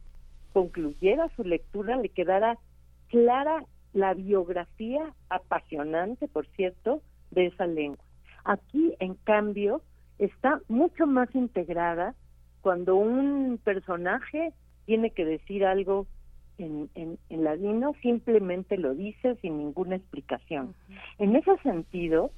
concluyera 0.53 1.27
su 1.35 1.43
lectura 1.43 1.97
le 1.97 2.07
quedara 2.07 2.57
clara 3.15 3.63
la 3.93 4.13
biografía 4.13 5.13
apasionante, 5.29 6.27
por 6.27 6.45
cierto, 6.47 7.01
de 7.31 7.45
esa 7.45 7.65
lengua. 7.65 8.03
Aquí, 8.43 8.93
en 8.99 9.13
cambio, 9.15 9.81
está 10.19 10.59
mucho 10.67 11.07
más 11.07 11.33
integrada 11.33 12.13
cuando 12.59 12.97
un 12.97 13.57
personaje 13.63 14.51
tiene 14.85 15.11
que 15.11 15.23
decir 15.23 15.65
algo 15.65 16.07
en, 16.57 16.89
en, 16.95 17.17
en 17.29 17.43
ladino, 17.45 17.93
simplemente 18.01 18.77
lo 18.77 18.93
dice 18.93 19.37
sin 19.37 19.59
ninguna 19.59 19.95
explicación. 19.95 20.75
En 21.17 21.37
ese 21.37 21.55
sentido, 21.59 22.31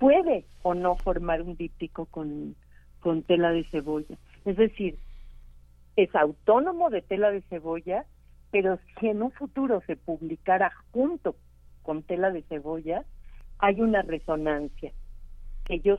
puede 0.00 0.46
o 0.64 0.74
no 0.74 0.96
formar 0.96 1.42
un 1.42 1.54
díptico 1.56 2.06
con, 2.06 2.56
con 2.98 3.22
tela 3.22 3.52
de 3.52 3.62
cebolla. 3.70 4.16
Es 4.44 4.56
decir, 4.56 4.96
es 5.94 6.12
autónomo 6.16 6.90
de 6.90 7.02
tela 7.02 7.30
de 7.30 7.42
cebolla 7.42 8.04
pero 8.54 8.78
si 9.00 9.08
en 9.08 9.20
un 9.20 9.32
futuro 9.32 9.82
se 9.84 9.96
publicara 9.96 10.70
junto 10.92 11.34
con 11.82 12.04
tela 12.04 12.30
de 12.30 12.42
cebolla, 12.42 13.04
hay 13.58 13.80
una 13.80 14.02
resonancia 14.02 14.92
que 15.64 15.80
yo 15.80 15.96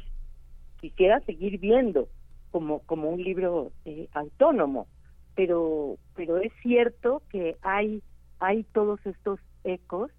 quisiera 0.80 1.19
seguir 1.26 1.60
viendo 1.60 2.07
como, 2.52 2.80
como 2.84 3.10
un 3.10 3.22
libro 3.22 3.73
eh, 3.84 4.07
autónomo, 4.14 4.88
pero, 5.36 5.98
pero 6.15 6.38
es 6.38 6.53
cierto 6.61 7.23
que 7.30 7.57
hay, 7.61 8.02
hay 8.40 8.64
todos 8.64 9.06
estos 9.06 9.41
ecos 9.65 10.10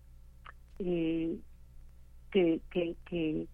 eh, 0.79 1.39
que, 2.31 2.61
que, 2.71 2.97
que, 3.07 3.47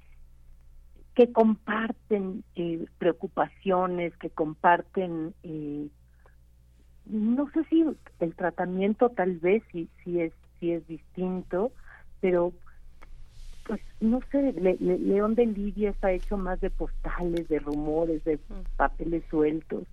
que 1.15 1.33
comparten 1.33 2.43
eh, 2.57 2.85
preocupaciones, 2.99 4.17
que 4.17 4.31
comparten 4.31 5.35
no 7.07 7.51
sé 7.53 7.65
si 7.65 7.85
el 8.21 8.35
tratamiento 8.35 9.11
tal 9.11 9.39
vez 9.39 9.63
sí, 9.73 9.89
sí 10.05 10.21
es 10.21 10.33
sí 10.63 10.73
es 10.73 10.87
distinto, 10.87 11.73
pero 12.21 12.53
pues 13.65 13.81
no 14.01 14.21
sé, 14.31 14.53
León 14.53 15.35
de 15.35 15.47
Lidia 15.47 15.91
está 15.91 16.13
hecho 16.13 16.37
más 16.37 16.61
de 16.61 16.71
postales, 16.71 17.49
de 17.49 17.59
rumores, 17.59 18.23
de 18.25 18.39
papeles 18.77 19.23
sueltos, 19.31 19.85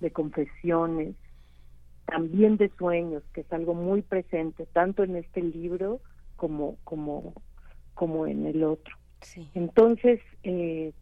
de 0.00 0.10
confesiones, 0.10 1.14
también 2.06 2.56
de 2.56 2.70
sueños, 2.78 3.22
que 3.32 3.42
es 3.42 3.52
algo 3.52 3.74
muy 3.74 4.02
presente 4.02 4.66
tanto 4.72 5.02
en 5.02 5.16
este 5.16 5.42
libro 5.42 6.00
como 6.36 6.76
como 6.84 7.34
como 7.94 8.26
en 8.26 8.46
el 8.46 8.64
otro. 8.64 8.96
Entonces 9.54 10.20
eh, 10.42 10.92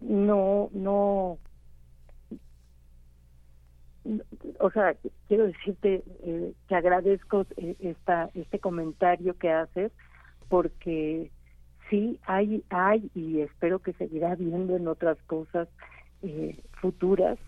no 0.00 0.68
no 0.72 1.38
o 4.60 4.70
sea, 4.70 4.94
quiero 5.28 5.46
decirte 5.46 6.02
eh, 6.22 6.52
que 6.68 6.74
agradezco 6.74 7.46
eh, 7.56 7.76
esta 7.80 8.30
este 8.34 8.58
comentario 8.58 9.36
que 9.38 9.50
haces 9.50 9.92
porque 10.48 11.30
sí 11.90 12.18
hay 12.26 12.64
hay 12.70 13.10
y 13.14 13.40
espero 13.40 13.80
que 13.80 13.92
seguirá 13.94 14.34
viendo 14.34 14.76
en 14.76 14.88
otras 14.88 15.18
cosas 15.22 15.68
eh, 16.22 16.60
futuras. 16.80 17.38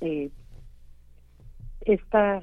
Eh, 0.00 0.30
esta 1.82 2.42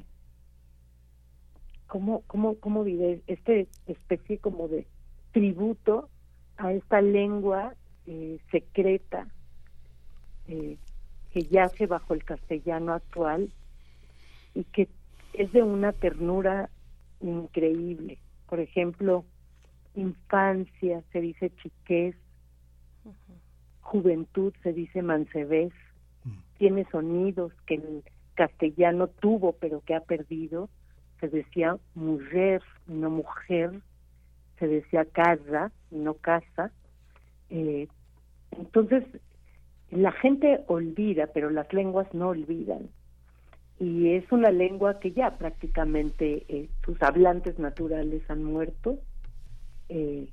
cómo 1.86 2.22
cómo 2.26 2.56
cómo 2.56 2.84
diré 2.84 3.22
este 3.26 3.68
especie 3.86 4.38
como 4.38 4.68
de 4.68 4.86
tributo 5.32 6.08
a 6.56 6.72
esta 6.72 7.00
lengua 7.00 7.74
secreta 8.50 9.26
que 11.38 11.44
yace 11.44 11.86
bajo 11.86 12.14
el 12.14 12.24
castellano 12.24 12.94
actual 12.94 13.48
y 14.54 14.64
que 14.64 14.88
es 15.34 15.52
de 15.52 15.62
una 15.62 15.92
ternura 15.92 16.68
increíble. 17.20 18.18
Por 18.48 18.58
ejemplo, 18.58 19.24
infancia 19.94 21.00
se 21.12 21.20
dice 21.20 21.52
chiquez, 21.62 22.16
juventud 23.82 24.52
se 24.64 24.72
dice 24.72 25.00
mancebés, 25.00 25.72
tiene 26.56 26.84
sonidos 26.90 27.52
que 27.66 27.74
el 27.74 28.02
castellano 28.34 29.06
tuvo 29.06 29.52
pero 29.52 29.80
que 29.82 29.94
ha 29.94 30.00
perdido, 30.00 30.68
se 31.20 31.28
decía 31.28 31.78
mujer, 31.94 32.62
no 32.88 33.10
mujer, 33.10 33.80
se 34.58 34.66
decía 34.66 35.04
casa, 35.04 35.70
no 35.92 36.14
casa. 36.14 36.72
Eh, 37.50 37.86
entonces, 38.50 39.04
la 39.90 40.12
gente 40.12 40.64
olvida, 40.66 41.28
pero 41.28 41.50
las 41.50 41.72
lenguas 41.72 42.12
no 42.12 42.28
olvidan. 42.28 42.88
Y 43.80 44.10
es 44.14 44.30
una 44.32 44.50
lengua 44.50 44.98
que 44.98 45.12
ya 45.12 45.38
prácticamente 45.38 46.44
eh, 46.48 46.68
sus 46.84 47.00
hablantes 47.02 47.58
naturales 47.58 48.22
han 48.28 48.42
muerto. 48.42 48.98
Eh, 49.88 50.28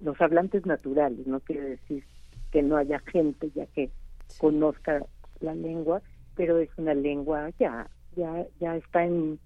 los 0.00 0.20
hablantes 0.20 0.64
naturales, 0.66 1.26
no 1.26 1.40
quiere 1.40 1.62
decir 1.62 2.04
que 2.50 2.62
no 2.62 2.76
haya 2.76 2.98
gente 3.00 3.50
ya 3.54 3.66
que 3.66 3.90
conozca 4.38 5.04
la 5.40 5.54
lengua, 5.54 6.02
pero 6.36 6.58
es 6.58 6.70
una 6.76 6.94
lengua 6.94 7.50
ya 7.58 7.88
ya 8.16 8.46
ya 8.60 8.76
está 8.76 9.04
en 9.04 9.38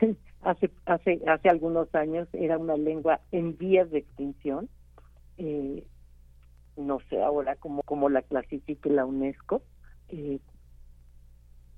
hace 0.42 0.70
hace 0.86 1.20
hace 1.26 1.48
algunos 1.48 1.94
años 1.94 2.28
era 2.32 2.58
una 2.58 2.76
lengua 2.76 3.20
en 3.32 3.56
vías 3.56 3.90
de 3.90 3.98
extinción. 3.98 4.68
Eh, 5.38 5.84
no 6.76 7.00
sé 7.08 7.22
ahora 7.22 7.56
cómo 7.56 7.82
cómo 7.82 8.08
la 8.08 8.22
clasifique 8.22 8.90
la 8.90 9.04
UNESCO 9.04 9.62
eh, 10.08 10.38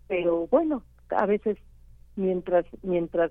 pero 0.06 0.46
bueno 0.48 0.82
a 1.10 1.26
veces 1.26 1.58
mientras 2.16 2.66
mientras 2.82 3.30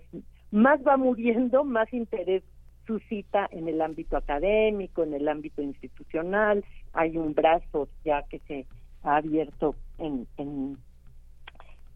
más 0.51 0.79
va 0.85 0.97
muriendo 0.97 1.63
más 1.63 1.91
interés 1.93 2.43
suscita 2.85 3.47
en 3.51 3.67
el 3.67 3.81
ámbito 3.81 4.17
académico 4.17 5.03
en 5.03 5.13
el 5.13 5.27
ámbito 5.27 5.61
institucional 5.61 6.63
hay 6.93 7.17
un 7.17 7.33
brazo 7.33 7.89
ya 8.05 8.23
que 8.23 8.39
se 8.39 8.65
ha 9.03 9.17
abierto 9.17 9.75
en, 9.97 10.27
en 10.37 10.77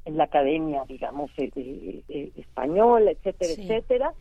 en 0.05 0.17
la 0.17 0.25
academia, 0.25 0.83
digamos, 0.87 1.31
eh, 1.37 1.51
eh, 1.55 2.03
eh, 2.09 2.31
española, 2.35 3.11
etcétera, 3.11 3.53
etcétera. 3.53 4.13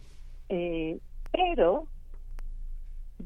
pero 1.33 1.87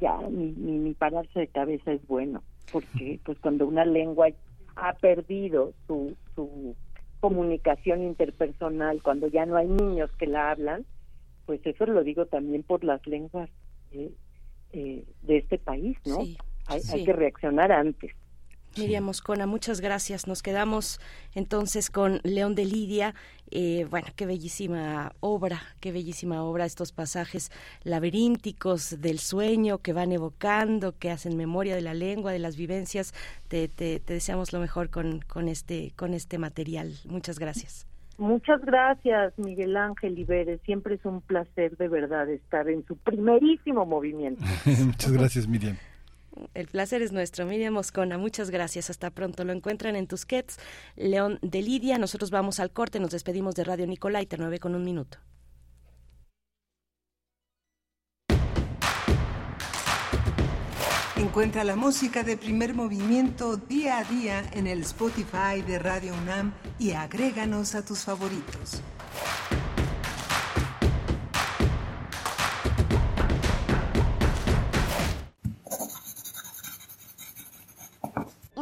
ya 0.00 0.18
ni, 0.30 0.52
ni, 0.52 0.94
pararse 0.94 1.40
de 1.40 1.48
cabeza 1.48 1.92
es 1.92 2.06
bueno, 2.06 2.42
porque 2.72 3.20
pues 3.24 3.38
cuando 3.38 3.66
una 3.66 3.84
lengua 3.84 4.28
ha 4.76 4.92
perdido 4.94 5.72
su, 5.86 6.16
su 6.34 6.74
comunicación 7.20 8.02
interpersonal, 8.02 9.02
cuando 9.02 9.28
ya 9.28 9.46
no 9.46 9.56
hay 9.56 9.66
niños 9.66 10.10
que 10.18 10.26
la 10.26 10.50
hablan, 10.50 10.84
pues 11.46 11.64
eso 11.64 11.86
lo 11.86 12.02
digo 12.02 12.26
también 12.26 12.62
por 12.62 12.84
las 12.84 13.06
lenguas 13.06 13.50
de 13.92 15.04
este 15.28 15.58
país, 15.58 15.96
¿no? 16.04 16.18
hay, 16.66 16.80
hay 16.92 17.04
que 17.04 17.12
reaccionar 17.12 17.70
antes. 17.70 18.12
Miriam 18.76 19.04
Moscona, 19.04 19.46
muchas 19.46 19.80
gracias. 19.80 20.26
Nos 20.26 20.42
quedamos 20.42 21.00
entonces 21.34 21.90
con 21.90 22.20
León 22.24 22.54
de 22.54 22.64
Lidia. 22.64 23.14
Eh, 23.50 23.86
bueno, 23.88 24.08
qué 24.16 24.26
bellísima 24.26 25.12
obra, 25.20 25.62
qué 25.80 25.92
bellísima 25.92 26.42
obra, 26.42 26.64
estos 26.64 26.92
pasajes 26.92 27.52
laberínticos 27.84 29.00
del 29.00 29.18
sueño 29.18 29.78
que 29.78 29.92
van 29.92 30.12
evocando, 30.12 30.98
que 30.98 31.10
hacen 31.10 31.36
memoria 31.36 31.74
de 31.74 31.82
la 31.82 31.94
lengua, 31.94 32.32
de 32.32 32.40
las 32.40 32.56
vivencias. 32.56 33.14
Te, 33.48 33.68
te, 33.68 34.00
deseamos 34.06 34.52
lo 34.52 34.60
mejor 34.60 34.90
con, 34.90 35.20
con, 35.20 35.48
este, 35.48 35.92
con 35.94 36.14
este 36.14 36.38
material. 36.38 36.94
Muchas 37.04 37.38
gracias. 37.38 37.86
Muchas 38.16 38.60
gracias, 38.64 39.36
Miguel 39.38 39.76
Ángel 39.76 40.18
Iberes. 40.18 40.60
Siempre 40.62 40.94
es 40.94 41.04
un 41.04 41.20
placer 41.20 41.76
de 41.76 41.88
verdad 41.88 42.28
estar 42.28 42.68
en 42.68 42.84
su 42.86 42.96
primerísimo 42.96 43.86
movimiento. 43.86 44.42
Muchas 44.84 45.12
gracias, 45.12 45.48
Miriam. 45.48 45.76
El 46.54 46.68
placer 46.68 47.02
es 47.02 47.12
nuestro. 47.12 47.46
Miriam 47.46 47.74
Moscona, 47.74 48.18
muchas 48.18 48.50
gracias. 48.50 48.90
Hasta 48.90 49.10
pronto. 49.10 49.44
Lo 49.44 49.52
encuentran 49.52 49.96
en 49.96 50.06
Tusquets, 50.06 50.58
León 50.96 51.38
de 51.42 51.62
Lidia. 51.62 51.98
Nosotros 51.98 52.30
vamos 52.30 52.60
al 52.60 52.70
corte. 52.70 53.00
Nos 53.00 53.10
despedimos 53.10 53.54
de 53.54 53.64
Radio 53.64 53.86
Nicolaita, 53.86 54.36
9 54.38 54.58
con 54.58 54.74
un 54.74 54.84
minuto. 54.84 55.18
Encuentra 61.16 61.64
la 61.64 61.74
música 61.74 62.22
de 62.22 62.36
primer 62.36 62.74
movimiento 62.74 63.56
día 63.56 63.98
a 63.98 64.04
día 64.04 64.42
en 64.52 64.66
el 64.66 64.82
Spotify 64.82 65.62
de 65.66 65.78
Radio 65.78 66.12
UNAM 66.14 66.52
y 66.78 66.92
agréganos 66.92 67.74
a 67.74 67.84
tus 67.84 68.00
favoritos. 68.00 68.82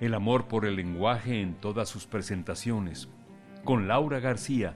el 0.00 0.14
amor 0.14 0.46
por 0.46 0.64
el 0.64 0.76
lenguaje 0.76 1.40
en 1.40 1.54
todas 1.54 1.88
sus 1.88 2.06
presentaciones, 2.06 3.08
con 3.64 3.88
Laura 3.88 4.20
García, 4.20 4.74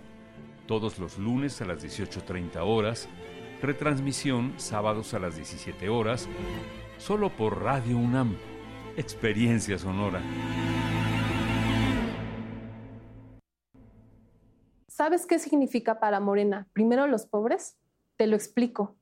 todos 0.67 0.99
los 0.99 1.19
lunes 1.19 1.61
a 1.61 1.65
las 1.65 1.85
18.30 1.85 2.57
horas, 2.65 3.09
retransmisión 3.61 4.55
sábados 4.57 5.15
a 5.15 5.21
las 5.21 5.37
17 5.37 5.89
horas, 5.89 6.29
solo 6.99 7.31
por 7.31 7.63
Radio 7.63 7.97
UNAM, 7.97 8.37
experiencia 8.97 9.79
sonora. 9.79 10.21
¿Sabes 14.89 15.27
qué 15.27 15.39
significa 15.39 16.01
para 16.01 16.21
Morena? 16.21 16.69
Primero 16.73 17.07
los 17.07 17.27
pobres. 17.27 17.77
Te 18.17 18.27
lo 18.27 18.37
explico. 18.37 18.97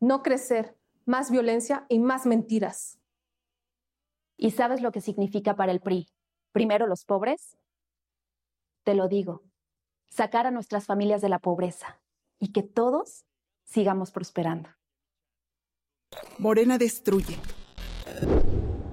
No 0.00 0.22
crecer, 0.22 0.76
más 1.04 1.30
violencia 1.30 1.84
y 1.88 1.98
más 1.98 2.26
mentiras. 2.26 3.01
¿Y 4.42 4.50
sabes 4.50 4.82
lo 4.82 4.90
que 4.90 5.00
significa 5.00 5.54
para 5.54 5.70
el 5.70 5.78
PRI? 5.78 6.08
Primero 6.50 6.88
los 6.88 7.04
pobres. 7.04 7.56
Te 8.82 8.96
lo 8.96 9.06
digo, 9.06 9.44
sacar 10.10 10.48
a 10.48 10.50
nuestras 10.50 10.84
familias 10.84 11.22
de 11.22 11.28
la 11.28 11.38
pobreza 11.38 12.00
y 12.40 12.50
que 12.50 12.64
todos 12.64 13.24
sigamos 13.62 14.10
prosperando. 14.10 14.68
Morena 16.38 16.76
destruye. 16.76 17.38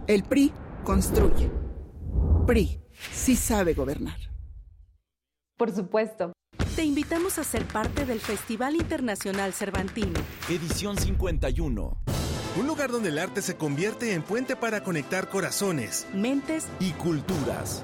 El 0.05 0.23
PRI 0.23 0.53
construye. 0.83 1.49
PRI 2.45 2.79
sí 3.11 3.35
sabe 3.35 3.73
gobernar. 3.73 4.19
Por 5.57 5.71
supuesto. 5.71 6.31
Te 6.75 6.83
invitamos 6.83 7.39
a 7.39 7.43
ser 7.43 7.65
parte 7.65 8.05
del 8.05 8.19
Festival 8.19 8.75
Internacional 8.75 9.51
Cervantino. 9.53 10.19
Edición 10.47 10.95
51 10.95 12.18
un 12.59 12.67
lugar 12.67 12.91
donde 12.91 13.09
el 13.09 13.17
arte 13.17 13.41
se 13.41 13.55
convierte 13.55 14.13
en 14.13 14.21
puente 14.21 14.57
para 14.57 14.83
conectar 14.83 15.29
corazones, 15.29 16.05
mentes 16.13 16.67
y 16.79 16.91
culturas. 16.91 17.83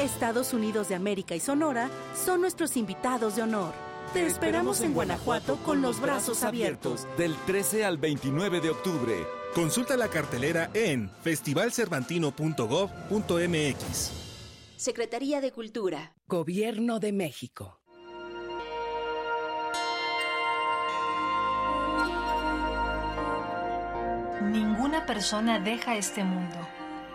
Estados 0.00 0.54
Unidos 0.54 0.88
de 0.88 0.94
América 0.94 1.34
y 1.34 1.40
Sonora 1.40 1.90
son 2.14 2.40
nuestros 2.40 2.78
invitados 2.78 3.36
de 3.36 3.42
honor. 3.42 3.74
Te 4.14 4.26
esperamos 4.26 4.80
en 4.80 4.94
Guanajuato 4.94 5.58
con 5.58 5.82
los 5.82 6.00
brazos 6.00 6.42
abiertos. 6.42 7.06
Del 7.18 7.36
13 7.46 7.84
al 7.84 7.98
29 7.98 8.62
de 8.62 8.70
octubre. 8.70 9.26
Consulta 9.54 9.98
la 9.98 10.08
cartelera 10.08 10.70
en 10.72 11.10
festivalcervantino.gov.mx. 11.22 14.10
Secretaría 14.76 15.42
de 15.42 15.52
Cultura. 15.52 16.14
Gobierno 16.26 16.98
de 16.98 17.12
México. 17.12 17.81
Ninguna 24.50 25.06
persona 25.06 25.60
deja 25.60 25.94
este 25.94 26.24
mundo, 26.24 26.56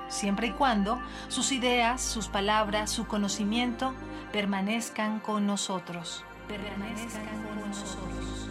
siempre 0.07 0.47
y 0.47 0.51
cuando 0.51 0.99
sus 1.27 1.51
ideas, 1.51 2.01
sus 2.01 2.29
palabras, 2.29 2.89
su 2.89 3.05
conocimiento 3.05 3.93
permanezcan 4.31 5.19
con 5.19 5.45
nosotros. 5.45 6.23
Permanezcan 6.47 7.43
con 7.43 7.69
nosotros. 7.69 8.49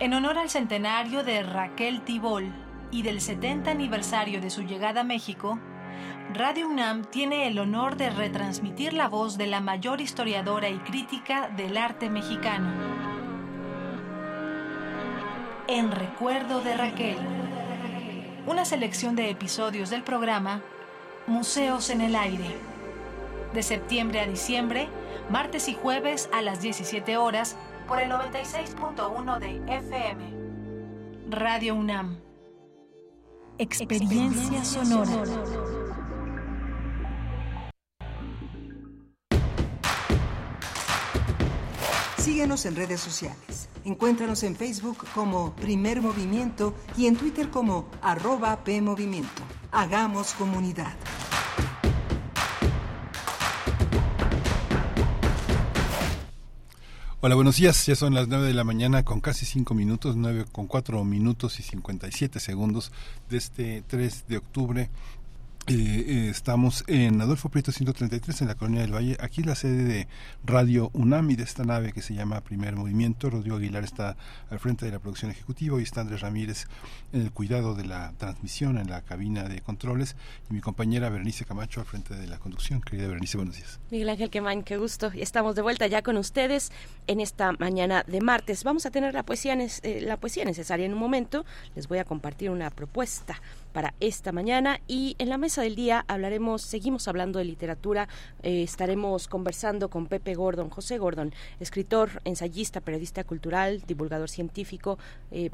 En 0.00 0.12
honor 0.14 0.38
al 0.38 0.50
centenario 0.50 1.22
de 1.22 1.42
Raquel 1.42 2.02
Tibol 2.02 2.52
y 2.90 3.02
del 3.02 3.20
70 3.20 3.70
aniversario 3.70 4.40
de 4.40 4.50
su 4.50 4.62
llegada 4.62 5.02
a 5.02 5.04
México, 5.04 5.58
Radio 6.34 6.68
UNAM 6.68 7.04
tiene 7.04 7.46
el 7.46 7.58
honor 7.58 7.96
de 7.96 8.10
retransmitir 8.10 8.92
la 8.92 9.08
voz 9.08 9.38
de 9.38 9.46
la 9.46 9.60
mayor 9.60 10.00
historiadora 10.00 10.68
y 10.68 10.78
crítica 10.78 11.48
del 11.48 11.76
arte 11.76 12.10
mexicano 12.10 13.17
en 15.68 15.92
recuerdo 15.92 16.62
de 16.62 16.76
Raquel. 16.76 17.18
Una 18.46 18.64
selección 18.64 19.14
de 19.14 19.30
episodios 19.30 19.90
del 19.90 20.02
programa 20.02 20.62
Museos 21.26 21.90
en 21.90 22.00
el 22.00 22.16
Aire. 22.16 22.56
De 23.52 23.62
septiembre 23.62 24.20
a 24.20 24.26
diciembre, 24.26 24.88
martes 25.30 25.68
y 25.68 25.74
jueves 25.74 26.30
a 26.32 26.40
las 26.40 26.62
17 26.62 27.18
horas 27.18 27.56
por 27.86 28.00
el 28.00 28.10
96.1 28.10 29.38
de 29.38 29.76
FM. 29.76 30.24
Radio 31.28 31.74
UNAM. 31.74 32.18
Experiencia, 33.58 34.64
sonora. 34.64 35.77
Síguenos 42.28 42.66
en 42.66 42.76
redes 42.76 43.00
sociales 43.00 43.70
Encuéntranos 43.86 44.42
en 44.42 44.54
Facebook 44.54 44.98
como 45.14 45.56
Primer 45.56 46.02
Movimiento 46.02 46.74
y 46.94 47.06
en 47.06 47.16
Twitter 47.16 47.48
como 47.48 47.88
arroba 48.02 48.62
PMovimiento. 48.64 49.42
Hagamos 49.72 50.34
comunidad. 50.34 50.94
Hola, 57.20 57.34
buenos 57.34 57.56
días. 57.56 57.86
Ya 57.86 57.96
son 57.96 58.12
las 58.12 58.28
9 58.28 58.46
de 58.46 58.54
la 58.54 58.62
mañana 58.62 59.04
con 59.06 59.20
casi 59.20 59.46
5 59.46 59.72
minutos, 59.72 60.14
9 60.14 60.44
con 60.52 60.66
4 60.66 61.02
minutos 61.04 61.58
y 61.58 61.62
57 61.62 62.40
segundos 62.40 62.92
de 63.30 63.38
este 63.38 63.82
3 63.86 64.26
de 64.28 64.36
octubre 64.36 64.90
eh, 65.70 66.28
estamos 66.30 66.82
en 66.86 67.20
Adolfo 67.20 67.50
Prieto 67.50 67.72
133 67.72 68.40
en 68.40 68.48
la 68.48 68.54
Colonia 68.54 68.80
del 68.80 68.94
Valle. 68.94 69.16
Aquí 69.20 69.42
la 69.42 69.54
sede 69.54 69.84
de 69.84 70.08
Radio 70.44 70.90
UNAM 70.94 71.30
y 71.30 71.36
de 71.36 71.42
esta 71.42 71.64
nave 71.64 71.92
que 71.92 72.00
se 72.00 72.14
llama 72.14 72.40
Primer 72.40 72.74
Movimiento. 72.74 73.28
Rodrigo 73.28 73.56
Aguilar 73.56 73.84
está 73.84 74.16
al 74.50 74.60
frente 74.60 74.86
de 74.86 74.92
la 74.92 74.98
producción 74.98 75.30
ejecutiva 75.30 75.78
y 75.78 75.82
está 75.82 76.00
Andrés 76.00 76.22
Ramírez 76.22 76.66
en 77.12 77.22
el 77.22 77.32
cuidado 77.32 77.74
de 77.74 77.84
la 77.84 78.12
transmisión 78.16 78.78
en 78.78 78.88
la 78.88 79.02
cabina 79.02 79.44
de 79.44 79.60
controles 79.60 80.16
y 80.50 80.54
mi 80.54 80.60
compañera 80.60 81.10
Berenice 81.10 81.44
Camacho 81.44 81.80
al 81.80 81.86
frente 81.86 82.14
de 82.14 82.26
la 82.26 82.38
conducción. 82.38 82.80
Querida 82.80 83.06
Berenice, 83.08 83.36
buenos 83.36 83.56
días. 83.56 83.78
Miguel 83.90 84.08
Ángel 84.08 84.30
Quemain, 84.30 84.62
qué 84.62 84.78
gusto. 84.78 85.10
Estamos 85.14 85.54
de 85.54 85.62
vuelta 85.62 85.86
ya 85.86 86.02
con 86.02 86.16
ustedes 86.16 86.72
en 87.06 87.20
esta 87.20 87.52
mañana 87.52 88.04
de 88.06 88.20
martes. 88.20 88.64
Vamos 88.64 88.86
a 88.86 88.90
tener 88.90 89.12
la 89.12 89.22
poesía, 89.22 89.54
eh, 89.54 90.00
la 90.00 90.16
poesía 90.16 90.44
necesaria 90.44 90.86
en 90.86 90.94
un 90.94 90.98
momento. 90.98 91.44
Les 91.74 91.88
voy 91.88 91.98
a 91.98 92.04
compartir 92.04 92.50
una 92.50 92.70
propuesta 92.70 93.40
para 93.72 93.94
esta 94.00 94.32
mañana 94.32 94.80
y 94.86 95.16
en 95.18 95.28
la 95.28 95.38
mesa 95.38 95.62
del 95.62 95.74
día 95.74 96.04
hablaremos, 96.08 96.62
seguimos 96.62 97.08
hablando 97.08 97.38
de 97.38 97.44
literatura, 97.44 98.08
eh, 98.42 98.62
estaremos 98.62 99.28
conversando 99.28 99.88
con 99.90 100.06
Pepe 100.06 100.34
Gordon, 100.34 100.70
José 100.70 100.98
Gordon, 100.98 101.32
escritor, 101.60 102.22
ensayista, 102.24 102.80
periodista 102.80 103.24
cultural, 103.24 103.82
divulgador 103.86 104.30
científico. 104.30 104.98
Eh, 105.30 105.50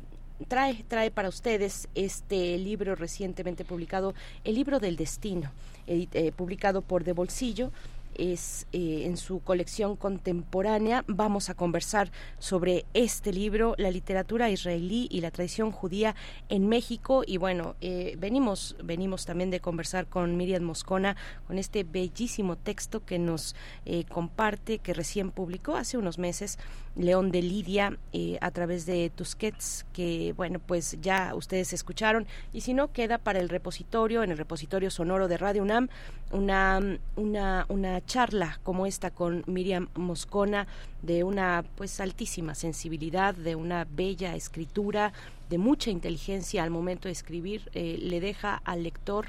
trae, 0.48 0.84
trae 0.88 1.10
para 1.10 1.28
ustedes 1.28 1.88
este 1.94 2.58
libro 2.58 2.94
recientemente 2.94 3.64
publicado, 3.64 4.14
El 4.44 4.54
libro 4.54 4.80
del 4.80 4.96
destino, 4.96 5.52
eh, 5.86 6.32
publicado 6.36 6.82
por 6.82 7.04
De 7.04 7.12
Bolsillo, 7.12 7.70
es 8.14 8.66
eh, 8.72 9.04
en 9.04 9.16
su 9.16 9.40
colección 9.40 9.96
contemporánea. 9.96 11.04
Vamos 11.06 11.50
a 11.50 11.54
conversar 11.54 12.10
sobre 12.38 12.84
este 12.94 13.32
libro, 13.32 13.74
la 13.78 13.90
literatura 13.90 14.50
israelí 14.50 15.08
y 15.10 15.20
la 15.20 15.30
tradición 15.30 15.72
judía 15.72 16.14
en 16.48 16.68
México. 16.68 17.22
Y 17.26 17.36
bueno, 17.36 17.76
eh, 17.80 18.16
venimos, 18.18 18.76
venimos 18.82 19.26
también 19.26 19.50
de 19.50 19.60
conversar 19.60 20.06
con 20.06 20.36
Miriam 20.36 20.62
Moscona 20.62 21.16
con 21.46 21.58
este 21.58 21.84
bellísimo 21.84 22.56
texto 22.56 23.04
que 23.04 23.18
nos 23.18 23.54
eh, 23.84 24.04
comparte, 24.04 24.78
que 24.78 24.94
recién 24.94 25.30
publicó 25.30 25.76
hace 25.76 25.98
unos 25.98 26.18
meses 26.18 26.58
León 26.96 27.32
de 27.32 27.42
Lidia 27.42 27.98
a 28.40 28.50
través 28.52 28.86
de 28.86 29.10
Tusquets, 29.10 29.84
que 29.92 30.32
bueno, 30.36 30.60
pues 30.60 30.96
ya 31.00 31.34
ustedes 31.34 31.72
escucharon. 31.72 32.26
Y 32.52 32.60
si 32.60 32.72
no, 32.72 32.92
queda 32.92 33.18
para 33.18 33.40
el 33.40 33.48
repositorio, 33.48 34.22
en 34.22 34.30
el 34.30 34.38
repositorio 34.38 34.90
sonoro 34.90 35.26
de 35.26 35.36
Radio 35.36 35.62
UNAM, 35.62 35.88
una, 36.30 36.80
una, 37.16 37.66
una 37.68 38.03
charla 38.06 38.60
como 38.62 38.86
esta 38.86 39.10
con 39.10 39.44
Miriam 39.46 39.88
Moscona 39.94 40.66
de 41.02 41.24
una 41.24 41.64
pues 41.76 42.00
altísima 42.00 42.54
sensibilidad, 42.54 43.34
de 43.34 43.56
una 43.56 43.86
bella 43.90 44.34
escritura, 44.34 45.12
de 45.50 45.58
mucha 45.58 45.90
inteligencia 45.90 46.62
al 46.62 46.70
momento 46.70 47.08
de 47.08 47.12
escribir, 47.12 47.70
eh, 47.74 47.98
le 48.00 48.20
deja 48.20 48.60
al 48.64 48.82
lector 48.82 49.28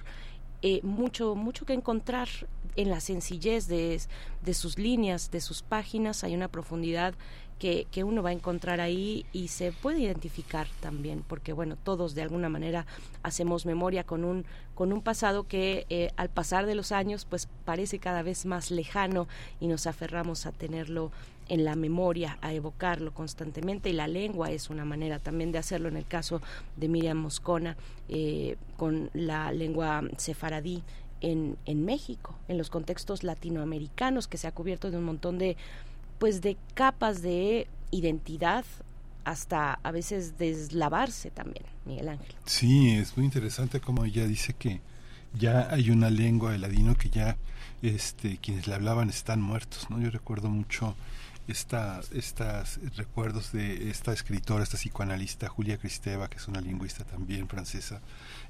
eh, 0.61 0.80
mucho 0.84 1.35
mucho 1.35 1.65
que 1.65 1.73
encontrar 1.73 2.27
en 2.76 2.89
la 2.89 2.99
sencillez 2.99 3.68
de, 3.68 4.02
de 4.43 4.53
sus 4.53 4.77
líneas, 4.77 5.31
de 5.31 5.41
sus 5.41 5.61
páginas, 5.61 6.23
hay 6.23 6.35
una 6.35 6.47
profundidad 6.47 7.14
que, 7.60 7.88
que, 7.91 8.03
uno 8.03 8.22
va 8.22 8.30
a 8.30 8.34
encontrar 8.34 8.82
ahí 8.82 9.26
y 9.32 9.48
se 9.48 9.72
puede 9.72 10.02
identificar 10.02 10.68
también, 10.82 11.23
porque 11.27 11.53
bueno, 11.53 11.77
todos 11.82 12.14
de 12.14 12.22
alguna 12.22 12.49
manera 12.49 12.86
hacemos 13.23 13.65
memoria 13.65 14.03
con 14.03 14.26
un, 14.26 14.45
con 14.73 14.91
un 14.91 15.02
pasado 15.02 15.48
que 15.48 15.86
eh, 15.90 16.11
al 16.18 16.30
pasar 16.30 16.65
de 16.65 16.76
los 16.76 16.91
años 16.91 17.26
pues 17.26 17.48
parece 17.64 17.99
cada 17.99 18.23
vez 18.23 18.45
más 18.45 18.72
lejano 18.72 19.27
y 19.60 19.68
nos 19.68 19.88
aferramos 19.88 20.45
a 20.45 20.52
tenerlo 20.52 21.11
en 21.48 21.64
la 21.64 21.76
memoria, 21.76 22.38
a 22.41 22.53
evocarlo 22.53 23.14
constantemente. 23.14 23.90
Y 23.90 23.94
la 23.94 24.07
lengua 24.07 24.52
es 24.52 24.69
una 24.69 24.86
manera 24.86 25.19
también 25.19 25.52
de 25.52 25.60
hacerlo 25.60 25.88
en 25.88 25.98
el 25.98 26.06
caso 26.06 26.41
de 26.76 26.88
Miriam 26.88 27.18
Moscona 27.18 27.77
eh, 28.10 28.57
con 28.77 29.10
la 29.14 29.52
lengua 29.52 30.03
sefaradí 30.18 30.84
en, 31.22 31.57
en 31.65 31.86
México, 31.86 32.36
en 32.48 32.57
los 32.57 32.69
contextos 32.69 33.23
latinoamericanos 33.23 34.27
que 34.27 34.38
se 34.38 34.48
ha 34.48 34.52
cubierto 34.52 34.91
de 34.91 34.98
un 34.98 35.06
montón 35.06 35.38
de 35.38 35.56
pues 36.20 36.42
de 36.42 36.58
capas 36.74 37.22
de 37.22 37.68
identidad 37.92 38.66
hasta 39.24 39.74
a 39.74 39.92
veces 39.92 40.38
deslavarse 40.38 41.32
también, 41.32 41.66
Miguel 41.86 42.10
Ángel. 42.10 42.36
Sí, 42.46 42.92
es 42.92 43.18
muy 43.18 43.26
interesante 43.26 43.80
como 43.80 44.06
ella 44.06 44.26
dice 44.28 44.54
que 44.54 44.82
ya 45.34 45.68
hay 45.72 45.90
una 45.90 46.10
lengua 46.10 46.52
de 46.52 46.60
ladino 46.60 46.96
que 46.96 47.10
ya 47.10 47.38
este 47.82 48.38
quienes 48.38 48.68
la 48.68 48.76
hablaban 48.76 49.10
están 49.10 49.42
muertos, 49.42 49.90
¿no? 49.90 50.00
Yo 50.00 50.10
recuerdo 50.10 50.50
mucho 50.50 50.96
esta, 51.48 52.02
estas 52.12 52.80
recuerdos 52.96 53.52
de 53.52 53.90
esta 53.90 54.14
escritora, 54.14 54.64
esta 54.64 54.78
psicoanalista 54.78 55.48
Julia 55.48 55.78
Cristeva, 55.78 56.30
que 56.30 56.38
es 56.38 56.48
una 56.48 56.62
lingüista 56.62 57.04
también 57.04 57.48
francesa, 57.48 58.02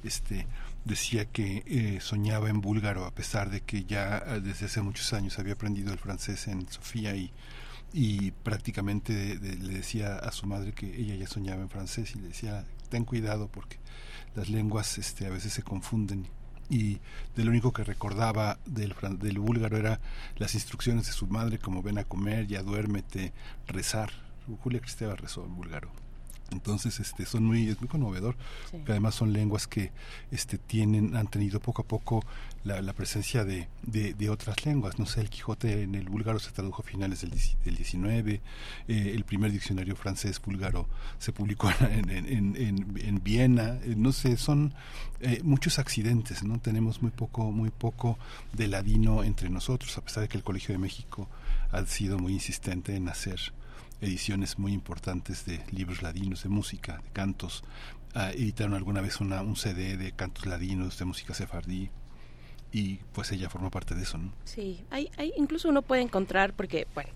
este 0.03 0.47
decía 0.85 1.25
que 1.25 1.63
eh, 1.65 1.99
soñaba 1.99 2.49
en 2.49 2.61
búlgaro 2.61 3.05
a 3.05 3.11
pesar 3.11 3.49
de 3.49 3.61
que 3.61 3.83
ya 3.85 4.23
eh, 4.25 4.39
desde 4.39 4.67
hace 4.67 4.81
muchos 4.81 5.11
años 5.13 5.39
había 5.39 5.53
aprendido 5.53 5.91
el 5.91 5.99
francés 5.99 6.47
en 6.47 6.69
Sofía 6.69 7.15
y 7.15 7.31
y 7.97 8.31
prácticamente 8.31 9.39
le 9.39 9.73
decía 9.73 10.17
a 10.17 10.33
su 10.33 10.45
madre 10.47 10.73
que 10.73 10.99
ella 10.99 11.15
ya 11.15 11.27
soñaba 11.27 11.61
en 11.61 11.69
francés 11.69 12.13
y 12.13 12.19
le 12.19 12.27
decía 12.27 12.65
ten 12.89 13.05
cuidado 13.05 13.47
porque 13.47 13.77
las 14.35 14.49
lenguas 14.49 14.97
este 14.97 15.25
a 15.25 15.29
veces 15.29 15.53
se 15.53 15.63
confunden 15.63 16.27
y 16.69 16.99
de 17.37 17.45
lo 17.45 17.51
único 17.51 17.71
que 17.71 17.85
recordaba 17.85 18.59
del, 18.65 18.93
del 19.19 19.39
búlgaro 19.39 19.77
era 19.77 20.01
las 20.35 20.55
instrucciones 20.55 21.05
de 21.05 21.13
su 21.13 21.27
madre 21.27 21.57
como 21.57 21.81
ven 21.81 21.97
a 21.97 22.03
comer, 22.03 22.47
ya 22.47 22.63
duérmete, 22.63 23.31
rezar. 23.65 24.11
Julia 24.61 24.81
Cristeva 24.81 25.15
rezó 25.15 25.45
en 25.45 25.55
búlgaro. 25.55 26.04
Entonces, 26.51 26.99
este, 26.99 27.25
son 27.25 27.43
muy, 27.45 27.69
es 27.69 27.79
muy 27.81 27.87
conmovedor, 27.87 28.35
que 28.85 28.91
además 28.91 29.15
son 29.15 29.33
lenguas 29.33 29.67
que 29.67 29.91
este, 30.31 30.57
tienen, 30.57 31.15
han 31.15 31.27
tenido 31.27 31.59
poco 31.59 31.81
a 31.81 31.85
poco 31.85 32.23
la, 32.63 32.81
la 32.81 32.93
presencia 32.93 33.43
de, 33.43 33.67
de, 33.83 34.29
otras 34.29 34.65
lenguas. 34.65 34.99
No 34.99 35.05
sé, 35.05 35.21
el 35.21 35.29
Quijote 35.29 35.83
en 35.83 35.95
el 35.95 36.07
búlgaro 36.09 36.39
se 36.39 36.51
tradujo 36.51 36.81
a 36.81 36.85
finales 36.85 37.21
del, 37.21 37.31
del 37.31 37.75
19, 37.75 38.41
eh, 38.87 39.11
el 39.15 39.23
primer 39.23 39.51
diccionario 39.51 39.95
francés 39.95 40.41
búlgaro 40.41 40.87
se 41.17 41.31
publicó 41.31 41.69
en, 41.79 42.09
en, 42.09 42.55
en, 42.55 42.97
en 42.97 43.23
Viena, 43.23 43.79
eh, 43.83 43.95
no 43.97 44.11
sé, 44.11 44.37
son 44.37 44.73
eh, 45.21 45.41
muchos 45.43 45.79
accidentes, 45.79 46.43
¿no? 46.43 46.59
Tenemos 46.59 47.01
muy 47.01 47.11
poco, 47.11 47.51
muy 47.51 47.71
poco 47.71 48.17
de 48.53 48.67
ladino 48.67 49.23
entre 49.23 49.49
nosotros, 49.49 49.97
a 49.97 50.01
pesar 50.01 50.23
de 50.23 50.29
que 50.29 50.37
el 50.37 50.43
Colegio 50.43 50.73
de 50.73 50.79
México 50.79 51.27
ha 51.71 51.85
sido 51.85 52.19
muy 52.19 52.33
insistente 52.33 52.95
en 52.95 53.09
hacer 53.09 53.39
ediciones 54.01 54.59
muy 54.59 54.73
importantes 54.73 55.45
de 55.45 55.61
libros 55.71 56.01
ladinos, 56.01 56.43
de 56.43 56.49
música, 56.49 57.01
de 57.03 57.11
cantos. 57.11 57.63
Ah, 58.13 58.31
editaron 58.31 58.73
alguna 58.73 59.01
vez 59.01 59.19
una, 59.19 59.41
un 59.41 59.55
CD 59.55 59.97
de 59.97 60.11
cantos 60.11 60.45
ladinos, 60.45 60.97
de 60.97 61.05
música 61.05 61.33
sefardí, 61.33 61.89
y 62.71 62.97
pues 63.13 63.31
ella 63.31 63.49
forma 63.49 63.69
parte 63.69 63.95
de 63.95 64.03
eso, 64.03 64.17
¿no? 64.17 64.33
Sí, 64.43 64.85
hay, 64.89 65.09
incluso 65.37 65.69
uno 65.69 65.81
puede 65.81 66.01
encontrar, 66.01 66.53
porque, 66.53 66.87
bueno, 66.93 67.09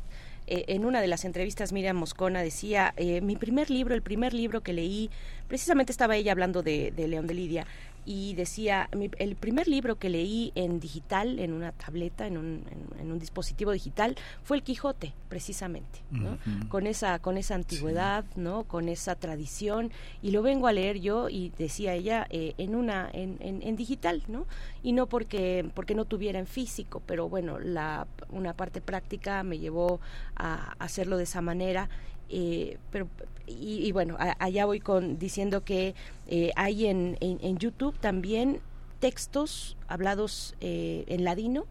eh, 0.47 0.65
en 0.67 0.85
una 0.85 1.01
de 1.01 1.07
las 1.07 1.25
entrevistas 1.25 1.71
Miriam 1.71 1.97
Moscona 1.97 2.41
decía, 2.41 2.93
eh, 2.97 3.21
mi 3.21 3.35
primer 3.35 3.69
libro, 3.69 3.93
el 3.93 4.01
primer 4.01 4.33
libro 4.33 4.61
que 4.61 4.73
leí, 4.73 5.09
precisamente 5.47 5.91
estaba 5.91 6.15
ella 6.15 6.31
hablando 6.31 6.63
de 6.63 6.93
León 6.95 7.27
de 7.27 7.33
Lidia, 7.33 7.67
y 8.11 8.33
decía, 8.33 8.89
el 9.19 9.35
primer 9.35 9.67
libro 9.67 9.99
que 9.99 10.09
leí 10.09 10.51
en 10.55 10.79
digital, 10.79 11.37
en 11.37 11.53
una 11.53 11.73
tableta, 11.73 12.25
en 12.25 12.39
un, 12.39 12.63
en, 12.99 13.11
un 13.11 13.19
dispositivo 13.19 13.71
digital, 13.71 14.15
fue 14.41 14.57
El 14.57 14.63
Quijote, 14.63 15.13
precisamente, 15.27 15.99
¿no? 16.09 16.39
Con 16.69 16.87
esa, 16.87 17.19
con 17.19 17.37
esa 17.37 17.53
antigüedad, 17.53 18.25
¿no? 18.35 18.63
Con 18.63 18.89
esa 18.89 19.13
tradición, 19.13 19.91
y 20.23 20.31
lo 20.31 20.41
vengo 20.41 20.65
a 20.65 20.73
leer 20.73 20.99
yo, 20.99 21.29
y 21.29 21.49
decía 21.59 21.93
ella, 21.93 22.25
eh, 22.31 22.55
en 22.57 22.73
una, 22.73 23.07
en, 23.13 23.37
en, 23.41 23.75
digital, 23.75 24.23
¿no? 24.27 24.47
Y 24.81 24.93
no 24.93 25.05
porque, 25.05 25.69
porque 25.75 25.93
no 25.93 26.05
tuviera 26.05 26.39
en 26.39 26.47
físico, 26.47 27.03
pero 27.05 27.29
bueno, 27.29 27.59
la, 27.59 28.07
una 28.31 28.53
parte 28.53 28.81
práctica 28.81 29.43
me 29.43 29.59
llevó 29.59 30.01
a 30.35 30.73
hacerlo 30.79 31.17
de 31.17 31.25
esa 31.25 31.41
manera, 31.41 31.89
eh, 32.29 32.77
pero 32.91 33.07
y, 33.51 33.91
bueno, 33.93 34.15
allá 34.19 34.65
voy 34.65 34.79
con 34.79 35.17
diciendo 35.17 35.63
que 35.63 35.95
eh, 36.27 36.51
hay 36.55 36.85
en, 36.85 37.17
en, 37.19 37.57
YouTube 37.57 37.97
también 37.97 38.59
textos 38.99 39.75
hablados 39.87 40.55
eh, 40.61 41.03
en 41.07 41.23
ladino, 41.23 41.65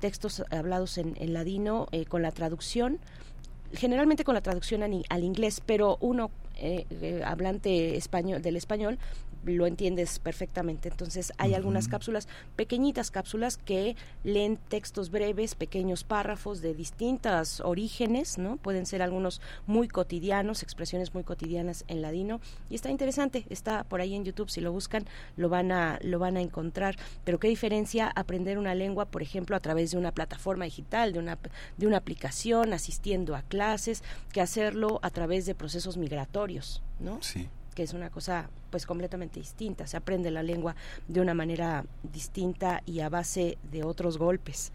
textos 0.00 0.42
hablados 0.50 0.96
en, 0.96 1.14
en 1.20 1.34
ladino 1.34 1.88
con 2.08 2.22
la 2.22 2.30
traducción, 2.30 3.00
generalmente 3.74 4.24
con 4.24 4.34
la 4.34 4.40
traducción 4.40 4.82
al, 4.82 5.22
inglés, 5.22 5.60
pero 5.64 5.98
uno 6.00 6.30
hablante 7.22 7.98
español 7.98 8.40
del 8.40 8.56
español 8.56 8.98
lo 9.44 9.66
entiendes 9.66 10.18
perfectamente. 10.18 10.88
Entonces 10.88 11.32
hay 11.38 11.54
algunas 11.54 11.88
cápsulas, 11.88 12.28
pequeñitas 12.56 13.10
cápsulas 13.10 13.56
que 13.56 13.96
leen 14.24 14.56
textos 14.56 15.10
breves, 15.10 15.54
pequeños 15.54 16.04
párrafos 16.04 16.60
de 16.60 16.74
distintos 16.74 17.60
orígenes, 17.60 18.38
¿no? 18.38 18.56
Pueden 18.56 18.86
ser 18.86 19.02
algunos 19.02 19.40
muy 19.66 19.88
cotidianos, 19.88 20.62
expresiones 20.62 21.14
muy 21.14 21.24
cotidianas 21.24 21.84
en 21.88 22.02
ladino 22.02 22.40
y 22.68 22.74
está 22.74 22.90
interesante, 22.90 23.46
está 23.50 23.84
por 23.84 24.00
ahí 24.00 24.14
en 24.14 24.24
YouTube, 24.24 24.50
si 24.50 24.60
lo 24.60 24.72
buscan 24.72 25.04
lo 25.36 25.48
van 25.48 25.72
a 25.72 25.98
lo 26.02 26.18
van 26.18 26.36
a 26.36 26.40
encontrar. 26.40 26.96
Pero 27.24 27.38
qué 27.38 27.48
diferencia 27.48 28.10
aprender 28.14 28.58
una 28.58 28.74
lengua, 28.74 29.06
por 29.06 29.22
ejemplo, 29.22 29.56
a 29.56 29.60
través 29.60 29.92
de 29.92 29.98
una 29.98 30.12
plataforma 30.12 30.64
digital, 30.64 31.12
de 31.12 31.18
una 31.18 31.38
de 31.76 31.86
una 31.86 31.98
aplicación, 31.98 32.72
asistiendo 32.72 33.34
a 33.34 33.42
clases, 33.42 34.02
que 34.32 34.40
hacerlo 34.40 35.00
a 35.02 35.10
través 35.10 35.46
de 35.46 35.54
procesos 35.54 35.96
migratorios, 35.96 36.82
¿no? 36.98 37.22
Sí 37.22 37.48
que 37.80 37.84
es 37.84 37.94
una 37.94 38.10
cosa 38.10 38.50
pues 38.68 38.84
completamente 38.84 39.40
distinta, 39.40 39.86
se 39.86 39.96
aprende 39.96 40.30
la 40.30 40.42
lengua 40.42 40.76
de 41.08 41.22
una 41.22 41.32
manera 41.32 41.82
distinta 42.12 42.82
y 42.84 43.00
a 43.00 43.08
base 43.08 43.56
de 43.72 43.84
otros 43.84 44.18
golpes 44.18 44.70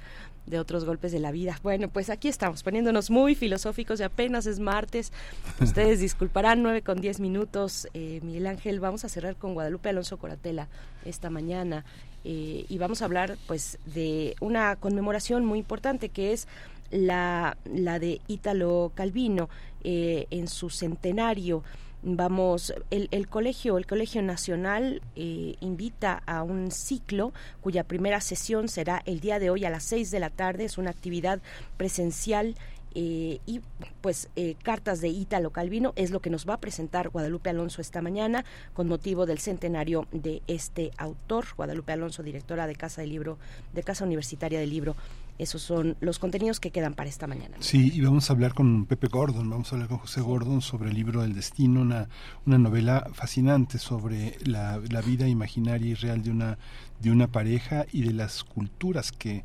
de 0.48 0.58
otros 0.60 0.86
golpes 0.86 1.12
de 1.12 1.20
la 1.20 1.32
vida. 1.32 1.60
Bueno, 1.62 1.88
pues 1.88 2.10
aquí 2.10 2.28
estamos 2.28 2.64
poniéndonos 2.64 3.12
muy 3.12 3.36
filosóficos 3.36 4.00
y 4.00 4.04
apenas 4.04 4.48
es 4.48 4.60
martes. 4.60 5.12
Ustedes 5.62 6.00
disculparán, 6.00 6.64
nueve 6.64 6.82
con 6.82 7.00
diez 7.00 7.20
minutos. 7.20 7.88
Eh, 7.94 8.22
Miguel 8.24 8.48
Ángel, 8.48 8.80
vamos 8.80 9.06
a 9.06 9.10
cerrar 9.10 9.36
con 9.36 9.54
Guadalupe 9.54 9.90
Alonso 9.90 10.18
Coratela 10.18 10.68
esta 11.04 11.30
mañana 11.30 11.86
eh, 12.24 12.66
y 12.68 12.78
vamos 12.80 13.04
a 13.04 13.06
hablar 13.06 13.38
pues 13.46 13.78
de 13.86 14.36
una 14.40 14.78
conmemoración 14.78 15.46
muy 15.46 15.60
importante 15.60 16.10
que 16.10 16.34
es 16.34 16.48
la, 16.90 17.56
la 17.66 18.00
de 18.00 18.20
Ítalo 18.28 18.92
Calvino 18.96 19.48
eh, 19.84 20.26
en 20.32 20.48
su 20.48 20.72
centenario 20.72 21.64
vamos 22.06 22.72
el, 22.92 23.10
el, 23.12 23.28
colegio 23.28 23.80
el 23.80 23.88
colegio 23.88 24.22
nacional 24.22 25.02
eh, 25.16 25.56
invita 25.60 26.22
a 26.28 26.44
un 26.44 26.70
ciclo 26.70 27.34
cuya 27.62 27.84
primera 27.84 28.22
sesión 28.22 28.70
será 28.70 29.02
el 29.06 29.20
día 29.20 29.40
de 29.40 29.50
hoy 29.50 29.66
a 29.66 29.72
las 29.72 29.84
seis 29.84 30.12
de 30.12 30.20
la 30.20 30.30
tarde. 30.30 30.66
Es 30.66 30.78
una 30.78 30.92
actividad 30.92 31.42
presencial 31.78 32.56
eh, 32.96 33.40
y 33.46 33.62
pues 34.02 34.30
eh, 34.38 34.56
cartas 34.64 35.02
de 35.02 35.10
Ítalo 35.10 35.52
Calvino 35.52 35.92
es 35.98 36.12
lo 36.12 36.22
que 36.22 36.30
nos 36.30 36.48
va 36.48 36.56
a 36.56 36.60
presentar 36.62 37.10
Guadalupe 37.10 37.50
Alonso 37.50 37.82
esta 37.82 38.02
mañana 38.02 38.46
con 38.74 38.88
motivo 38.88 39.26
del 39.26 39.40
centenario 39.40 40.08
de 40.14 40.42
este 40.48 40.92
autor 40.98 41.46
Guadalupe 41.58 41.92
Alonso 41.92 42.24
directora 42.24 42.68
de 42.68 42.76
Casa 42.76 43.02
de 43.02 43.08
Libro 43.08 43.38
de 43.74 43.84
Casa 43.84 44.06
Universitaria 44.06 44.60
del 44.60 44.70
Libro 44.70 44.96
esos 45.38 45.62
son 45.62 45.98
los 46.00 46.20
contenidos 46.20 46.62
que 46.62 46.72
quedan 46.72 46.94
para 46.94 47.10
esta 47.10 47.28
mañana. 47.28 47.58
Sí, 47.60 47.92
y 47.94 48.00
vamos 48.00 48.30
a 48.30 48.34
hablar 48.34 48.54
con 48.54 48.86
Pepe 48.86 49.08
Gordon, 49.08 49.50
vamos 49.50 49.70
a 49.70 49.76
hablar 49.76 49.90
con 49.90 49.98
José 49.98 50.22
Gordon 50.22 50.62
sobre 50.62 50.92
el 50.92 50.96
libro 50.96 51.24
del 51.24 51.36
destino, 51.36 51.82
una, 51.82 52.08
una 52.46 52.58
novela 52.58 53.10
fascinante 53.12 53.78
sobre 53.78 54.38
la, 54.46 54.80
la 54.90 55.02
vida 55.02 55.28
imaginaria 55.28 55.92
y 55.92 55.94
real 55.96 56.24
de 56.24 56.32
una, 56.32 56.58
de 57.02 57.12
una 57.12 57.28
pareja 57.28 57.86
y 57.92 58.04
de 58.04 58.14
las 58.14 58.46
culturas 58.46 59.12
que, 59.12 59.44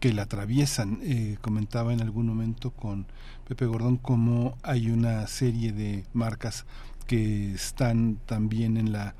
que 0.00 0.12
la 0.12 0.22
atraviesan. 0.22 1.00
Eh, 1.02 1.38
comentaba 1.40 1.92
en 1.92 2.00
algún 2.00 2.26
momento 2.26 2.70
con 2.70 3.06
Pepe 3.48 3.66
Gordón 3.66 3.96
cómo 3.96 4.56
hay 4.62 4.90
una 4.90 5.26
serie 5.26 5.72
de 5.72 6.04
marcas 6.12 6.66
que 7.06 7.52
están 7.54 8.18
también 8.26 8.76
en 8.76 8.92
la 8.92 9.14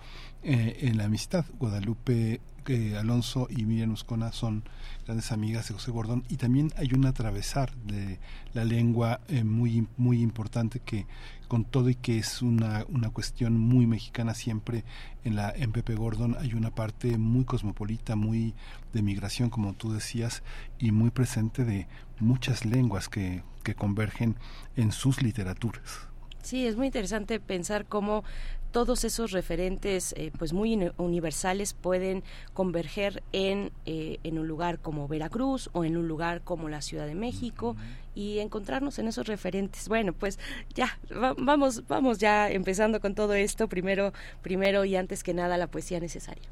eh, 0.48 0.88
en 0.88 0.96
la 0.96 1.06
amistad. 1.06 1.44
Guadalupe 1.58 2.40
eh, 2.68 2.96
Alonso 2.96 3.48
y 3.50 3.64
Miriam 3.64 3.92
Uscona 3.92 4.30
son 4.30 4.62
grandes 5.04 5.32
amigas 5.32 5.66
de 5.66 5.74
José 5.74 5.90
Gordón 5.90 6.24
y 6.28 6.36
también 6.36 6.72
hay 6.76 6.92
un 6.94 7.04
atravesar 7.06 7.74
de 7.78 8.20
la 8.54 8.64
lengua 8.64 9.20
eh, 9.28 9.44
muy 9.44 9.88
muy 9.96 10.22
importante 10.22 10.78
que 10.78 11.06
con 11.46 11.64
todo 11.64 11.88
y 11.88 11.94
que 11.94 12.18
es 12.18 12.42
una, 12.42 12.84
una 12.88 13.10
cuestión 13.10 13.58
muy 13.58 13.86
mexicana 13.86 14.34
siempre 14.34 14.84
en 15.24 15.36
la 15.36 15.50
en 15.50 15.72
Pepe 15.72 15.94
Gordon 15.94 16.36
hay 16.38 16.54
una 16.54 16.74
parte 16.74 17.18
muy 17.18 17.44
cosmopolita 17.44 18.16
muy 18.16 18.54
de 18.92 19.02
migración 19.02 19.50
como 19.50 19.74
tú 19.74 19.92
decías 19.92 20.42
y 20.78 20.92
muy 20.92 21.10
presente 21.10 21.64
de 21.64 21.86
muchas 22.20 22.64
lenguas 22.64 23.08
que, 23.08 23.42
que 23.62 23.74
convergen 23.74 24.36
en 24.76 24.92
sus 24.92 25.22
literaturas. 25.22 26.08
Sí, 26.42 26.66
es 26.66 26.76
muy 26.76 26.86
interesante 26.86 27.40
pensar 27.40 27.86
cómo 27.86 28.22
todos 28.70 29.04
esos 29.04 29.32
referentes 29.32 30.14
eh, 30.16 30.30
pues 30.38 30.52
muy 30.52 30.92
universales 30.96 31.72
pueden 31.72 32.22
converger 32.52 33.22
en, 33.32 33.72
eh, 33.86 34.18
en 34.22 34.38
un 34.38 34.46
lugar 34.46 34.78
como 34.80 35.08
Veracruz 35.08 35.70
o 35.72 35.84
en 35.84 35.96
un 35.96 36.08
lugar 36.08 36.42
como 36.42 36.68
la 36.68 36.82
Ciudad 36.82 37.06
de 37.06 37.14
México 37.14 37.74
y 38.16 38.40
encontrarnos 38.40 38.98
en 38.98 39.06
esos 39.06 39.28
referentes. 39.28 39.88
Bueno, 39.88 40.12
pues 40.12 40.40
ya 40.74 40.98
vamos 41.36 41.86
vamos 41.86 42.18
ya 42.18 42.50
empezando 42.50 43.00
con 43.00 43.14
todo 43.14 43.34
esto 43.34 43.68
primero 43.68 44.12
primero 44.42 44.84
y 44.84 44.96
antes 44.96 45.22
que 45.22 45.34
nada 45.34 45.56
la 45.56 45.68
poesía 45.68 46.00
necesaria. 46.00 46.48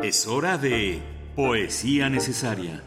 Es 0.00 0.28
hora 0.28 0.58
de 0.58 1.02
poesía 1.34 2.08
necesaria. 2.08 2.84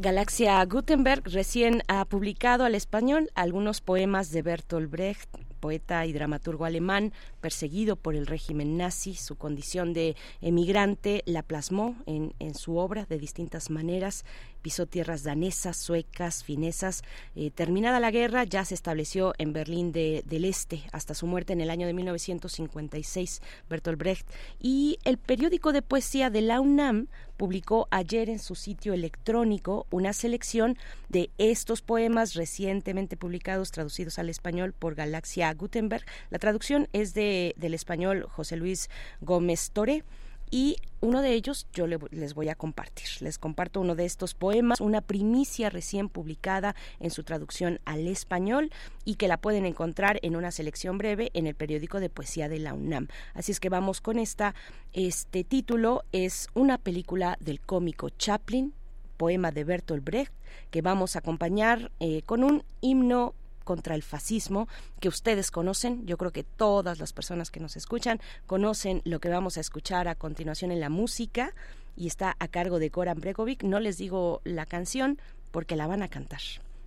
Galaxia 0.00 0.64
Gutenberg 0.64 1.22
recién 1.24 1.82
ha 1.88 2.04
publicado 2.04 2.64
al 2.64 2.74
español 2.74 3.30
algunos 3.34 3.80
poemas 3.80 4.30
de 4.30 4.42
Bertolt 4.42 4.90
Brecht, 4.90 5.28
poeta 5.58 6.06
y 6.06 6.12
dramaturgo 6.12 6.64
alemán, 6.64 7.12
perseguido 7.40 7.96
por 7.96 8.14
el 8.14 8.26
régimen 8.26 8.76
nazi. 8.76 9.14
Su 9.14 9.36
condición 9.36 9.92
de 9.92 10.16
emigrante 10.40 11.22
la 11.26 11.42
plasmó 11.42 11.96
en, 12.06 12.34
en 12.38 12.54
su 12.54 12.76
obra 12.76 13.06
de 13.06 13.18
distintas 13.18 13.70
maneras 13.70 14.24
pisó 14.62 14.86
tierras 14.86 15.22
danesas, 15.22 15.76
suecas, 15.76 16.44
finesas. 16.44 17.02
Eh, 17.34 17.50
terminada 17.50 18.00
la 18.00 18.10
guerra, 18.10 18.44
ya 18.44 18.64
se 18.64 18.74
estableció 18.74 19.32
en 19.38 19.52
Berlín 19.52 19.92
del 19.92 20.44
Este 20.44 20.82
hasta 20.92 21.14
su 21.14 21.26
muerte 21.26 21.52
en 21.52 21.60
el 21.60 21.70
año 21.70 21.86
de 21.86 21.94
1956, 21.94 23.40
Bertolt 23.68 23.98
Brecht. 23.98 24.28
Y 24.60 24.98
el 25.04 25.18
periódico 25.18 25.72
de 25.72 25.82
poesía 25.82 26.30
de 26.30 26.42
la 26.42 26.60
UNAM 26.60 27.08
publicó 27.38 27.88
ayer 27.90 28.28
en 28.28 28.38
su 28.38 28.54
sitio 28.54 28.92
electrónico 28.92 29.86
una 29.90 30.12
selección 30.12 30.76
de 31.08 31.30
estos 31.38 31.80
poemas 31.80 32.34
recientemente 32.34 33.16
publicados, 33.16 33.70
traducidos 33.70 34.18
al 34.18 34.28
español 34.28 34.74
por 34.78 34.94
Galaxia 34.94 35.54
Gutenberg. 35.54 36.04
La 36.28 36.38
traducción 36.38 36.88
es 36.92 37.14
de, 37.14 37.54
del 37.56 37.72
español 37.72 38.26
José 38.28 38.56
Luis 38.56 38.90
Gómez 39.22 39.70
Toré 39.70 40.04
y 40.50 40.76
uno 41.00 41.22
de 41.22 41.32
ellos 41.32 41.66
yo 41.72 41.86
les 41.86 42.34
voy 42.34 42.48
a 42.48 42.54
compartir. 42.54 43.06
Les 43.20 43.38
comparto 43.38 43.80
uno 43.80 43.94
de 43.94 44.04
estos 44.04 44.34
poemas, 44.34 44.80
una 44.80 45.00
primicia 45.00 45.70
recién 45.70 46.08
publicada 46.08 46.74
en 46.98 47.10
su 47.10 47.22
traducción 47.22 47.80
al 47.84 48.06
español 48.08 48.70
y 49.04 49.14
que 49.14 49.28
la 49.28 49.36
pueden 49.36 49.64
encontrar 49.64 50.18
en 50.22 50.36
una 50.36 50.50
selección 50.50 50.98
breve 50.98 51.30
en 51.34 51.46
el 51.46 51.54
periódico 51.54 52.00
de 52.00 52.10
poesía 52.10 52.48
de 52.48 52.58
la 52.58 52.74
UNAM. 52.74 53.08
Así 53.34 53.52
es 53.52 53.60
que 53.60 53.68
vamos 53.68 54.00
con 54.00 54.18
esta. 54.18 54.54
Este 54.92 55.44
título 55.44 56.02
es 56.12 56.48
una 56.54 56.78
película 56.78 57.36
del 57.40 57.60
cómico 57.60 58.08
Chaplin, 58.10 58.72
poema 59.16 59.52
de 59.52 59.64
Bertolt 59.64 60.04
Brecht, 60.04 60.32
que 60.70 60.82
vamos 60.82 61.14
a 61.14 61.20
acompañar 61.20 61.90
eh, 62.00 62.22
con 62.22 62.44
un 62.44 62.64
himno 62.80 63.34
contra 63.68 63.94
el 63.94 64.02
fascismo 64.02 64.66
que 64.98 65.10
ustedes 65.10 65.50
conocen. 65.50 66.06
Yo 66.06 66.16
creo 66.16 66.32
que 66.32 66.42
todas 66.42 66.98
las 66.98 67.12
personas 67.12 67.50
que 67.50 67.60
nos 67.60 67.76
escuchan 67.76 68.18
conocen 68.46 69.02
lo 69.04 69.20
que 69.20 69.28
vamos 69.28 69.58
a 69.58 69.60
escuchar 69.60 70.08
a 70.08 70.14
continuación 70.14 70.72
en 70.72 70.80
la 70.80 70.88
música 70.88 71.52
y 71.94 72.06
está 72.06 72.34
a 72.38 72.48
cargo 72.48 72.78
de 72.78 72.88
Goran 72.88 73.20
Bregovic. 73.20 73.64
No 73.64 73.78
les 73.78 73.98
digo 73.98 74.40
la 74.44 74.64
canción 74.64 75.20
porque 75.50 75.76
la 75.76 75.86
van 75.86 76.02
a 76.02 76.08
cantar. 76.08 76.40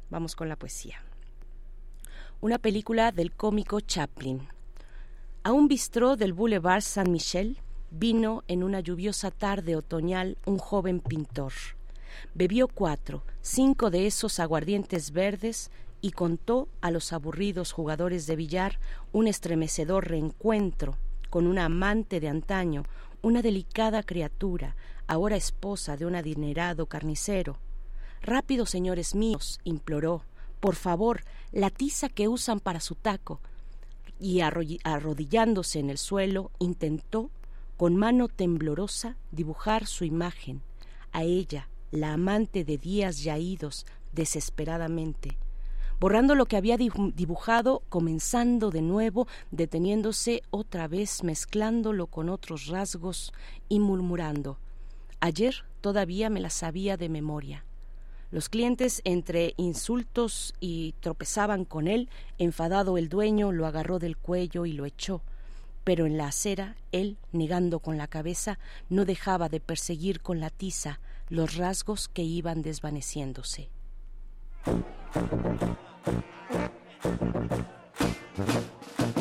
Vamos 0.09 0.35
con 0.35 0.49
la 0.49 0.55
poesía. 0.55 1.03
Una 2.41 2.57
película 2.57 3.11
del 3.11 3.31
cómico 3.31 3.79
Chaplin. 3.79 4.47
A 5.43 5.51
un 5.51 5.67
bistró 5.67 6.15
del 6.15 6.33
Boulevard 6.33 6.81
Saint-Michel 6.81 7.59
vino 7.91 8.43
en 8.47 8.63
una 8.63 8.79
lluviosa 8.79 9.29
tarde 9.29 9.75
otoñal 9.75 10.39
un 10.45 10.57
joven 10.57 10.99
pintor. 10.99 11.53
Bebió 12.33 12.67
cuatro, 12.67 13.21
cinco 13.41 13.91
de 13.91 14.07
esos 14.07 14.39
aguardientes 14.39 15.11
verdes 15.11 15.69
y 16.01 16.11
contó 16.11 16.67
a 16.81 16.91
los 16.91 17.13
aburridos 17.13 17.71
jugadores 17.71 18.25
de 18.25 18.35
billar 18.35 18.79
un 19.11 19.27
estremecedor 19.27 20.09
reencuentro 20.09 20.97
con 21.29 21.47
una 21.47 21.65
amante 21.65 22.19
de 22.19 22.27
antaño, 22.27 22.83
una 23.21 23.41
delicada 23.41 24.03
criatura, 24.03 24.75
ahora 25.07 25.35
esposa 25.35 25.95
de 25.95 26.05
un 26.05 26.15
adinerado 26.15 26.87
carnicero. 26.87 27.57
Rápido, 28.21 28.65
señores 28.65 29.15
míos, 29.15 29.59
imploró, 29.63 30.23
por 30.59 30.75
favor, 30.75 31.23
la 31.51 31.69
tiza 31.69 32.09
que 32.09 32.27
usan 32.27 32.59
para 32.59 32.79
su 32.81 32.95
taco. 32.95 33.39
Y 34.19 34.41
arrodillándose 34.41 35.79
en 35.79 35.89
el 35.89 35.97
suelo, 35.97 36.51
intentó, 36.59 37.31
con 37.77 37.95
mano 37.95 38.27
temblorosa, 38.27 39.15
dibujar 39.31 39.87
su 39.87 40.03
imagen, 40.03 40.61
a 41.11 41.23
ella, 41.23 41.67
la 41.91 42.13
amante 42.13 42.63
de 42.63 42.77
días 42.77 43.23
ya 43.23 43.37
idos, 43.37 43.85
desesperadamente 44.11 45.37
borrando 46.01 46.33
lo 46.33 46.47
que 46.47 46.57
había 46.57 46.77
dibujado, 46.77 47.83
comenzando 47.87 48.71
de 48.71 48.81
nuevo, 48.81 49.27
deteniéndose 49.51 50.41
otra 50.49 50.87
vez, 50.87 51.23
mezclándolo 51.23 52.07
con 52.07 52.27
otros 52.27 52.65
rasgos 52.65 53.31
y 53.69 53.79
murmurando. 53.79 54.57
Ayer 55.19 55.63
todavía 55.79 56.31
me 56.31 56.39
la 56.39 56.49
sabía 56.49 56.97
de 56.97 57.07
memoria. 57.07 57.65
Los 58.31 58.49
clientes 58.49 59.01
entre 59.03 59.53
insultos 59.57 60.55
y 60.59 60.95
tropezaban 61.01 61.65
con 61.65 61.87
él, 61.87 62.09
enfadado 62.39 62.97
el 62.97 63.07
dueño 63.07 63.51
lo 63.51 63.67
agarró 63.67 63.99
del 63.99 64.17
cuello 64.17 64.65
y 64.65 64.71
lo 64.71 64.87
echó. 64.87 65.21
Pero 65.83 66.07
en 66.07 66.17
la 66.17 66.29
acera, 66.29 66.77
él, 66.91 67.17
negando 67.31 67.79
con 67.79 67.99
la 67.99 68.07
cabeza, 68.07 68.57
no 68.89 69.05
dejaba 69.05 69.49
de 69.49 69.59
perseguir 69.59 70.21
con 70.21 70.39
la 70.39 70.49
tiza 70.49 70.99
los 71.29 71.57
rasgos 71.57 72.07
que 72.07 72.23
iban 72.23 72.63
desvaneciéndose. 72.63 73.69
Thank 76.03 76.25
you. 79.15 79.20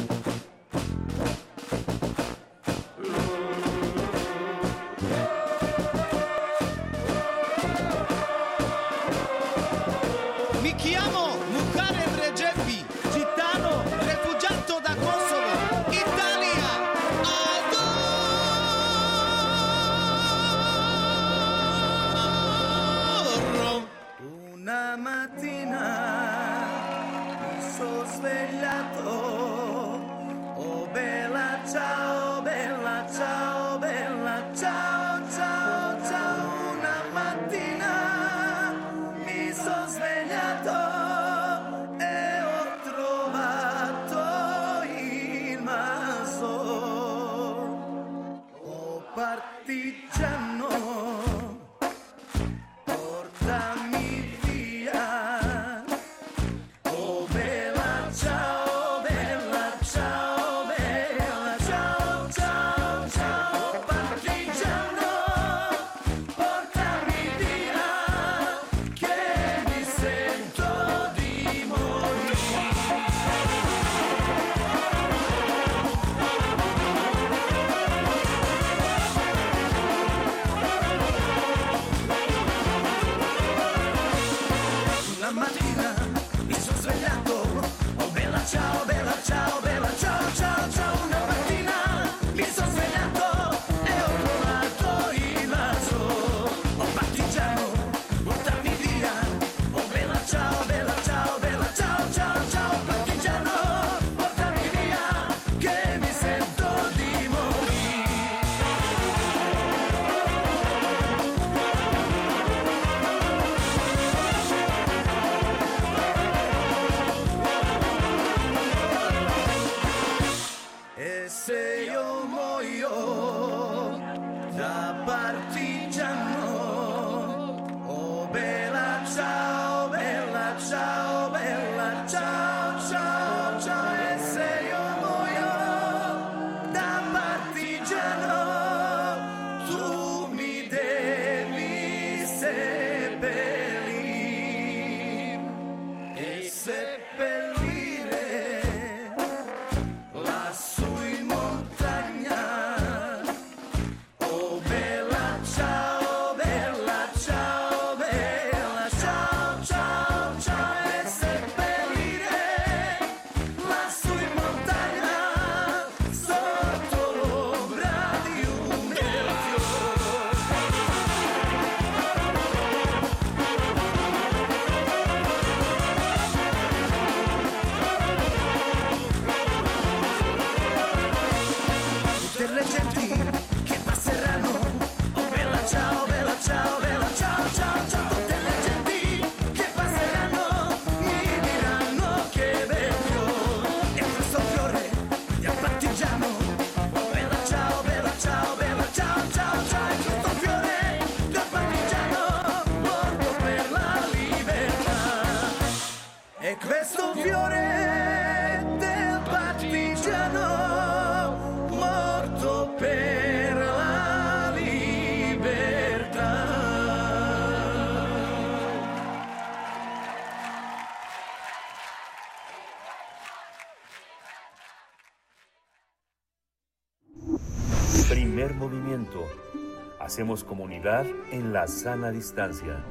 Hacemos 230.10 230.42
comunidad 230.42 231.06
en 231.30 231.52
la 231.52 231.68
sana 231.68 232.10
distancia. 232.10 232.84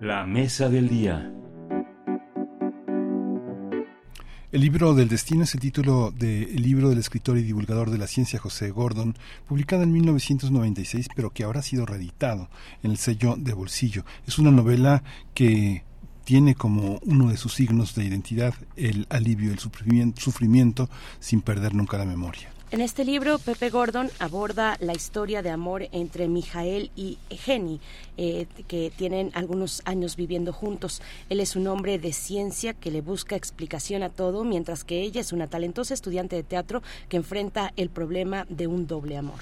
La 0.00 0.24
mesa 0.26 0.68
del 0.68 0.88
día. 0.88 1.34
El 4.52 4.60
libro 4.60 4.94
del 4.94 5.08
destino 5.08 5.42
es 5.42 5.54
el 5.54 5.60
título 5.60 6.12
del 6.12 6.62
libro 6.62 6.90
del 6.90 7.00
escritor 7.00 7.36
y 7.36 7.42
divulgador 7.42 7.90
de 7.90 7.98
la 7.98 8.06
ciencia 8.06 8.38
José 8.38 8.70
Gordon, 8.70 9.16
publicado 9.48 9.82
en 9.82 9.92
1996, 9.92 11.08
pero 11.16 11.30
que 11.30 11.42
ahora 11.42 11.58
ha 11.58 11.64
sido 11.64 11.86
reeditado 11.86 12.48
en 12.84 12.92
el 12.92 12.98
sello 12.98 13.34
de 13.36 13.52
bolsillo. 13.52 14.04
Es 14.28 14.38
una 14.38 14.52
novela 14.52 15.02
que 15.34 15.82
tiene 16.24 16.54
como 16.54 16.98
uno 17.04 17.30
de 17.30 17.36
sus 17.36 17.54
signos 17.54 17.94
de 17.94 18.04
identidad 18.04 18.54
el 18.76 19.06
alivio, 19.10 19.52
el 19.52 19.58
sufrimiento, 19.58 20.88
sin 21.18 21.40
perder 21.40 21.74
nunca 21.74 21.98
la 21.98 22.04
memoria. 22.04 22.50
En 22.72 22.80
este 22.80 23.04
libro, 23.04 23.40
Pepe 23.40 23.68
Gordon 23.68 24.10
aborda 24.20 24.76
la 24.78 24.92
historia 24.92 25.42
de 25.42 25.50
amor 25.50 25.88
entre 25.90 26.28
Mijael 26.28 26.92
y 26.94 27.18
Jenny, 27.28 27.80
eh, 28.16 28.46
que 28.68 28.92
tienen 28.96 29.32
algunos 29.34 29.82
años 29.86 30.14
viviendo 30.14 30.52
juntos. 30.52 31.02
Él 31.30 31.40
es 31.40 31.56
un 31.56 31.66
hombre 31.66 31.98
de 31.98 32.12
ciencia 32.12 32.72
que 32.72 32.92
le 32.92 33.00
busca 33.00 33.34
explicación 33.34 34.04
a 34.04 34.08
todo, 34.08 34.44
mientras 34.44 34.84
que 34.84 35.02
ella 35.02 35.20
es 35.20 35.32
una 35.32 35.48
talentosa 35.48 35.94
estudiante 35.94 36.36
de 36.36 36.44
teatro 36.44 36.80
que 37.08 37.16
enfrenta 37.16 37.72
el 37.76 37.90
problema 37.90 38.46
de 38.48 38.68
un 38.68 38.86
doble 38.86 39.16
amor. 39.16 39.40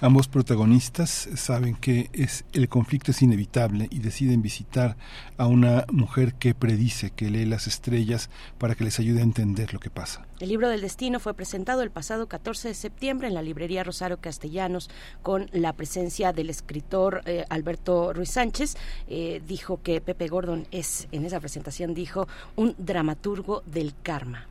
Ambos 0.00 0.28
protagonistas 0.28 1.28
saben 1.34 1.74
que 1.74 2.08
es 2.12 2.44
el 2.52 2.68
conflicto 2.68 3.10
es 3.10 3.20
inevitable 3.20 3.88
y 3.90 3.98
deciden 3.98 4.42
visitar 4.42 4.96
a 5.36 5.48
una 5.48 5.86
mujer 5.90 6.34
que 6.34 6.54
predice, 6.54 7.10
que 7.10 7.28
lee 7.30 7.44
las 7.44 7.66
estrellas 7.66 8.30
para 8.58 8.76
que 8.76 8.84
les 8.84 9.00
ayude 9.00 9.18
a 9.18 9.24
entender 9.24 9.74
lo 9.74 9.80
que 9.80 9.90
pasa. 9.90 10.24
El 10.38 10.50
libro 10.50 10.68
del 10.68 10.82
destino 10.82 11.18
fue 11.18 11.34
presentado 11.34 11.82
el 11.82 11.90
pasado 11.90 12.28
14 12.28 12.68
de 12.68 12.74
septiembre 12.74 13.26
en 13.26 13.34
la 13.34 13.42
librería 13.42 13.82
Rosario 13.82 14.20
Castellanos 14.20 14.88
con 15.22 15.50
la 15.52 15.72
presencia 15.72 16.32
del 16.32 16.50
escritor 16.50 17.22
eh, 17.24 17.44
Alberto 17.48 18.12
Ruiz 18.12 18.30
Sánchez. 18.30 18.76
Eh, 19.08 19.42
dijo 19.48 19.82
que 19.82 20.00
Pepe 20.00 20.28
Gordon 20.28 20.68
es, 20.70 21.08
en 21.10 21.24
esa 21.24 21.40
presentación 21.40 21.92
dijo, 21.94 22.28
un 22.54 22.76
dramaturgo 22.78 23.64
del 23.66 23.94
karma. 24.00 24.46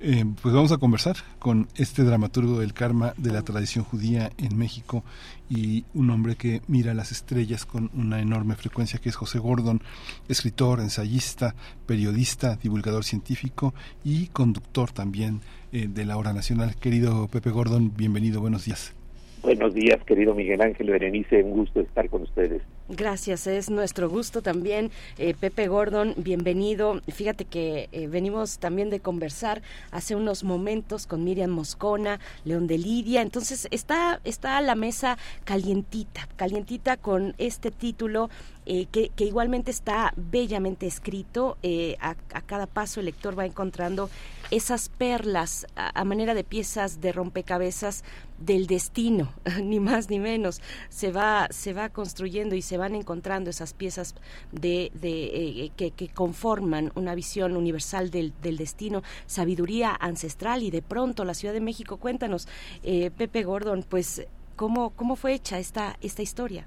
Eh, 0.00 0.24
pues 0.40 0.54
vamos 0.54 0.70
a 0.70 0.78
conversar 0.78 1.16
con 1.40 1.66
este 1.74 2.04
dramaturgo 2.04 2.60
del 2.60 2.72
karma 2.72 3.14
de 3.16 3.32
la 3.32 3.42
tradición 3.42 3.84
judía 3.84 4.30
en 4.38 4.56
México 4.56 5.02
y 5.50 5.84
un 5.92 6.10
hombre 6.10 6.36
que 6.36 6.62
mira 6.68 6.94
las 6.94 7.10
estrellas 7.10 7.66
con 7.66 7.90
una 7.94 8.20
enorme 8.20 8.54
frecuencia 8.54 9.00
que 9.00 9.08
es 9.08 9.16
José 9.16 9.40
Gordon, 9.40 9.82
escritor, 10.28 10.78
ensayista, 10.78 11.56
periodista, 11.86 12.56
divulgador 12.62 13.02
científico 13.02 13.74
y 14.04 14.28
conductor 14.28 14.92
también 14.92 15.40
eh, 15.72 15.88
de 15.88 16.04
la 16.04 16.16
hora 16.16 16.32
nacional. 16.32 16.76
Querido 16.76 17.26
Pepe 17.26 17.50
Gordon, 17.50 17.92
bienvenido, 17.96 18.40
buenos 18.40 18.66
días. 18.66 18.97
Buenos 19.42 19.72
días, 19.72 20.02
querido 20.04 20.34
Miguel 20.34 20.60
Ángel 20.60 20.90
Berenice, 20.90 21.42
un 21.44 21.52
gusto 21.52 21.80
estar 21.80 22.08
con 22.10 22.22
ustedes. 22.22 22.60
Gracias, 22.88 23.46
es 23.46 23.70
nuestro 23.70 24.08
gusto 24.08 24.42
también. 24.42 24.90
Eh, 25.16 25.34
Pepe 25.38 25.68
Gordon, 25.68 26.14
bienvenido. 26.16 27.00
Fíjate 27.06 27.44
que 27.44 27.88
eh, 27.92 28.08
venimos 28.08 28.58
también 28.58 28.90
de 28.90 28.98
conversar 28.98 29.62
hace 29.92 30.16
unos 30.16 30.42
momentos 30.42 31.06
con 31.06 31.22
Miriam 31.22 31.50
Moscona, 31.50 32.18
León 32.44 32.66
de 32.66 32.78
Lidia. 32.78 33.22
Entonces 33.22 33.68
está, 33.70 34.20
está 34.24 34.60
la 34.60 34.74
mesa 34.74 35.18
calientita, 35.44 36.28
calientita 36.36 36.96
con 36.96 37.34
este 37.38 37.70
título 37.70 38.30
eh, 38.70 38.86
que, 38.92 39.08
que, 39.16 39.24
igualmente 39.24 39.70
está 39.70 40.12
bellamente 40.16 40.86
escrito. 40.86 41.56
Eh, 41.62 41.96
a, 42.00 42.16
a, 42.34 42.42
cada 42.42 42.66
paso 42.66 43.00
el 43.00 43.06
lector 43.06 43.38
va 43.38 43.46
encontrando 43.46 44.10
esas 44.50 44.88
perlas 44.88 45.66
a, 45.76 46.04
manera 46.04 46.34
de 46.34 46.44
piezas 46.44 47.00
de 47.00 47.12
rompecabezas 47.12 48.04
del 48.38 48.66
destino, 48.66 49.32
ni 49.62 49.80
más 49.80 50.10
ni 50.10 50.18
menos. 50.18 50.62
Se 50.88 51.12
va, 51.12 51.48
se 51.50 51.72
va 51.72 51.88
construyendo 51.90 52.54
y 52.54 52.62
se 52.62 52.78
van 52.78 52.94
encontrando 52.94 53.50
esas 53.50 53.74
piezas 53.74 54.14
de, 54.52 54.90
de 54.94 55.24
eh, 55.64 55.70
que, 55.76 55.90
que, 55.90 56.08
conforman 56.08 56.92
una 56.94 57.14
visión 57.14 57.56
universal 57.56 58.10
del, 58.10 58.32
del, 58.42 58.56
destino, 58.56 59.02
sabiduría 59.26 59.96
ancestral 59.98 60.62
y 60.62 60.70
de 60.70 60.82
pronto 60.82 61.24
la 61.24 61.34
Ciudad 61.34 61.54
de 61.54 61.60
México. 61.60 61.98
Cuéntanos, 61.98 62.48
Pepe 62.82 63.42
Gordon, 63.42 63.84
pues, 63.88 64.26
¿cómo, 64.56 64.90
cómo 64.90 65.16
fue 65.16 65.34
hecha 65.34 65.58
esta, 65.58 65.96
esta 66.00 66.22
historia? 66.22 66.66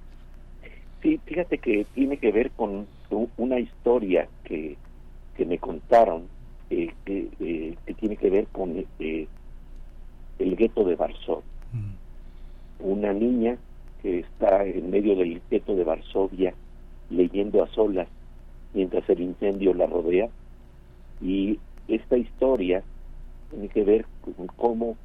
Sí, 1.01 1.19
fíjate 1.25 1.57
que 1.57 1.85
tiene 1.93 2.17
que 2.17 2.31
ver 2.31 2.51
con 2.51 2.87
una 3.37 3.59
historia 3.59 4.27
que, 4.43 4.77
que 5.35 5.45
me 5.45 5.57
contaron, 5.57 6.27
eh, 6.71 6.93
que, 7.05 7.29
eh, 7.39 7.75
que, 7.85 7.93
tiene 7.93 8.15
que 8.17 8.29
ver 8.29 8.47
con 8.47 8.85
eh, 8.99 9.27
el 10.39 10.55
gueto 10.55 10.83
de 10.83 10.95
Varsovia. 10.95 11.43
Mm. 11.73 12.83
Una 12.89 13.13
niña 13.13 13.57
que 14.01 14.19
está 14.19 14.63
en 14.65 14.89
medio 14.89 15.15
del 15.15 15.41
gueto 15.49 15.75
de 15.75 15.83
Varsovia 15.83 16.53
leyendo 17.09 17.63
a 17.63 17.67
solas 17.67 18.07
mientras 18.73 19.07
el 19.09 19.19
incendio 19.19 19.73
la 19.73 19.85
rodea. 19.85 20.29
Y 21.21 21.59
esta 21.87 22.17
historia 22.17 22.83
tiene 23.49 23.67
que 23.67 23.83
ver 23.83 24.05
con 24.23 24.47
cómo 24.47 24.95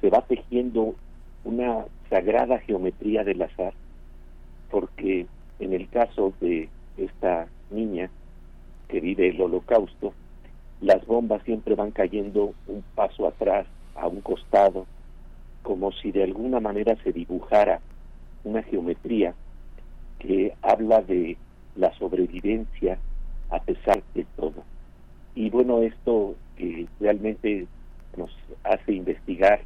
se 0.00 0.10
va 0.10 0.22
tejiendo 0.22 0.94
una 1.44 1.84
sagrada 2.08 2.58
geometría 2.58 3.22
del 3.22 3.42
azar 3.42 3.74
porque 4.70 5.26
en 5.58 5.72
el 5.72 5.88
caso 5.88 6.32
de 6.40 6.68
esta 6.96 7.48
niña 7.70 8.10
que 8.88 9.00
vive 9.00 9.28
el 9.28 9.40
holocausto, 9.40 10.14
las 10.80 11.06
bombas 11.06 11.42
siempre 11.44 11.74
van 11.74 11.90
cayendo 11.90 12.54
un 12.66 12.82
paso 12.94 13.26
atrás, 13.26 13.66
a 13.94 14.06
un 14.06 14.20
costado, 14.20 14.86
como 15.62 15.92
si 15.92 16.10
de 16.10 16.24
alguna 16.24 16.60
manera 16.60 16.96
se 17.02 17.12
dibujara 17.12 17.80
una 18.44 18.62
geometría 18.62 19.34
que 20.18 20.54
habla 20.62 21.02
de 21.02 21.36
la 21.76 21.92
sobrevivencia 21.98 22.98
a 23.50 23.60
pesar 23.60 24.02
de 24.14 24.24
todo. 24.36 24.64
Y 25.34 25.50
bueno, 25.50 25.82
esto 25.82 26.34
que 26.56 26.86
realmente 26.98 27.66
nos 28.16 28.30
hace 28.64 28.92
investigar 28.92 29.60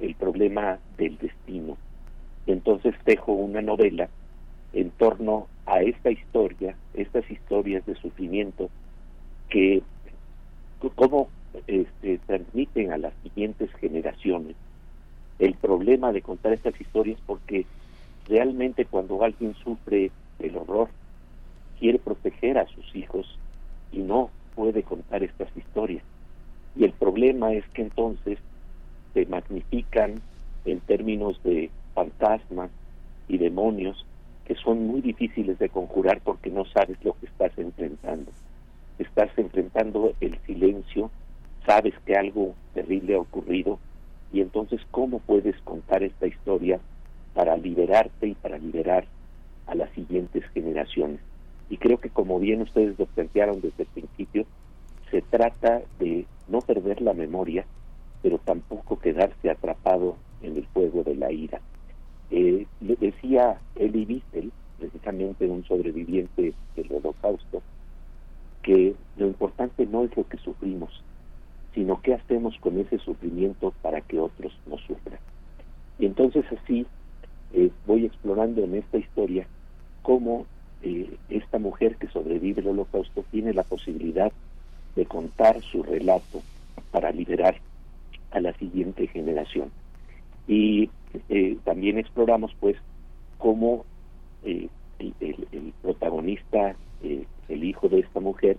el 0.00 0.14
problema 0.14 0.78
del 0.98 1.16
destino 1.18 1.76
entonces 2.46 2.94
tejo 3.04 3.32
una 3.32 3.60
novela 3.60 4.08
en 4.72 4.90
torno 4.90 5.48
a 5.66 5.80
esta 5.80 6.10
historia, 6.10 6.76
estas 6.94 7.28
historias 7.30 7.84
de 7.86 7.96
sufrimiento 7.96 8.70
que 9.48 9.82
cómo 10.94 11.28
este, 11.66 12.18
transmiten 12.26 12.92
a 12.92 12.98
las 12.98 13.12
siguientes 13.22 13.70
generaciones 13.80 14.56
el 15.38 15.54
problema 15.54 16.12
de 16.12 16.22
contar 16.22 16.52
estas 16.52 16.78
historias 16.80 17.18
porque 17.26 17.66
realmente 18.28 18.84
cuando 18.84 19.22
alguien 19.22 19.54
sufre 19.54 20.10
el 20.38 20.56
horror 20.56 20.88
quiere 21.78 21.98
proteger 21.98 22.58
a 22.58 22.66
sus 22.66 22.94
hijos 22.94 23.26
y 23.92 23.98
no 23.98 24.30
puede 24.54 24.82
contar 24.82 25.22
estas 25.22 25.48
historias 25.56 26.02
y 26.76 26.84
el 26.84 26.92
problema 26.92 27.52
es 27.52 27.64
que 27.74 27.82
entonces 27.82 28.38
se 29.14 29.26
magnifican 29.26 30.20
en 30.64 30.80
términos 30.80 31.40
de 31.42 31.70
fantasmas 31.94 32.70
y 33.28 33.38
demonios 33.38 34.04
que 34.44 34.54
son 34.54 34.86
muy 34.86 35.00
difíciles 35.00 35.58
de 35.58 35.68
conjurar 35.68 36.20
porque 36.22 36.50
no 36.50 36.64
sabes 36.66 36.96
lo 37.02 37.14
que 37.14 37.26
estás 37.26 37.56
enfrentando. 37.58 38.30
Estás 38.98 39.30
enfrentando 39.36 40.14
el 40.20 40.38
silencio, 40.46 41.10
sabes 41.66 41.94
que 42.04 42.16
algo 42.16 42.54
terrible 42.74 43.14
ha 43.14 43.18
ocurrido 43.18 43.78
y 44.32 44.40
entonces 44.40 44.80
cómo 44.90 45.18
puedes 45.20 45.56
contar 45.62 46.02
esta 46.02 46.26
historia 46.26 46.80
para 47.34 47.56
liberarte 47.56 48.28
y 48.28 48.34
para 48.34 48.58
liberar 48.58 49.06
a 49.66 49.74
las 49.74 49.90
siguientes 49.90 50.44
generaciones. 50.54 51.20
Y 51.68 51.76
creo 51.76 51.98
que 51.98 52.10
como 52.10 52.38
bien 52.38 52.62
ustedes 52.62 52.98
lo 52.98 53.06
plantearon 53.06 53.60
desde 53.60 53.82
el 53.82 53.88
principio, 53.88 54.46
se 55.10 55.22
trata 55.22 55.82
de 55.98 56.26
no 56.48 56.60
perder 56.60 57.02
la 57.02 57.12
memoria, 57.12 57.64
pero 58.22 58.38
tampoco 58.38 58.98
quedarse 58.98 59.50
atrapado 59.50 60.16
en 60.42 60.56
el 60.56 60.66
fuego 60.68 61.02
de 61.02 61.16
la 61.16 61.32
ira. 61.32 61.60
Eh, 62.30 62.66
decía 62.80 63.60
Elie 63.76 64.06
Wiesel, 64.06 64.52
precisamente 64.78 65.46
un 65.46 65.64
sobreviviente 65.64 66.54
del 66.74 66.92
holocausto, 66.92 67.62
que 68.66 68.96
lo 69.16 69.26
importante 69.28 69.86
no 69.86 70.02
es 70.02 70.16
lo 70.16 70.26
que 70.26 70.38
sufrimos, 70.38 70.90
sino 71.72 72.02
qué 72.02 72.14
hacemos 72.14 72.58
con 72.58 72.80
ese 72.80 72.98
sufrimiento 72.98 73.72
para 73.80 74.00
que 74.00 74.18
otros 74.18 74.52
no 74.66 74.76
sufran. 74.78 75.20
Y 76.00 76.06
entonces 76.06 76.44
así 76.50 76.84
eh, 77.52 77.70
voy 77.86 78.06
explorando 78.06 78.64
en 78.64 78.74
esta 78.74 78.98
historia 78.98 79.46
cómo 80.02 80.46
eh, 80.82 81.16
esta 81.28 81.60
mujer 81.60 81.94
que 81.94 82.08
sobrevive 82.08 82.60
el 82.60 82.66
holocausto 82.66 83.24
tiene 83.30 83.54
la 83.54 83.62
posibilidad 83.62 84.32
de 84.96 85.06
contar 85.06 85.62
su 85.62 85.84
relato 85.84 86.42
para 86.90 87.12
liberar 87.12 87.54
a 88.32 88.40
la 88.40 88.52
siguiente 88.54 89.06
generación. 89.06 89.70
Y 90.48 90.90
eh, 91.28 91.56
también 91.62 91.98
exploramos 91.98 92.52
pues 92.58 92.76
cómo 93.38 93.84
eh, 94.42 94.68
el, 94.98 95.14
el, 95.52 95.72
protagonista, 95.82 96.74
eh, 97.04 97.26
el 97.48 97.64
hijo 97.64 97.88
de 97.88 98.00
esta 98.00 98.20
mujer, 98.20 98.56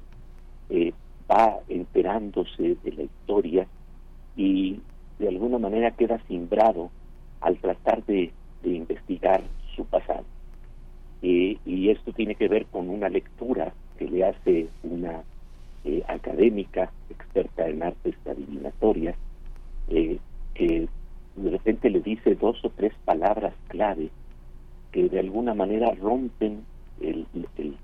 eh, 0.69 0.93
va 1.29 1.59
enterándose 1.67 2.77
de 2.83 2.91
la 2.93 3.03
historia 3.03 3.67
y 4.35 4.79
de 5.19 5.27
alguna 5.27 5.57
manera 5.57 5.91
queda 5.91 6.19
simbrado 6.27 6.89
al 7.41 7.57
tratar 7.57 8.03
de, 8.05 8.31
de 8.63 8.69
investigar 8.69 9.43
su 9.75 9.85
pasado. 9.85 10.25
Eh, 11.21 11.57
y 11.65 11.89
esto 11.89 12.13
tiene 12.13 12.35
que 12.35 12.47
ver 12.47 12.65
con 12.67 12.89
una 12.89 13.09
lectura 13.09 13.73
que 13.97 14.07
le 14.07 14.23
hace 14.23 14.67
una 14.83 15.23
eh, 15.83 16.03
académica 16.07 16.91
experta 17.09 17.67
en 17.67 17.81
artes 17.81 18.15
adivinatorias, 18.25 19.15
eh, 19.89 20.19
que 20.53 20.87
de 21.35 21.49
repente 21.49 21.89
le 21.89 22.01
dice 22.01 22.35
dos 22.35 22.63
o 22.63 22.69
tres 22.69 22.93
palabras 23.05 23.53
clave 23.67 24.09
que 24.91 25.09
de 25.09 25.19
alguna 25.19 25.53
manera 25.53 25.91
rompen 25.91 26.63
el, 27.01 27.25
el, 27.57 27.77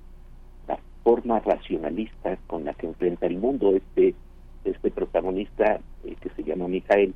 la 1.03 1.11
forma 1.11 1.39
racionalista 1.39 2.37
con 2.47 2.65
la 2.65 2.73
que 2.73 2.87
enfrenta 2.87 3.25
el 3.25 3.37
mundo 3.37 3.75
este 3.75 4.15
este 4.63 4.91
protagonista 4.91 5.79
eh, 6.05 6.15
que 6.21 6.29
se 6.29 6.43
llama 6.43 6.67
Mijael 6.67 7.13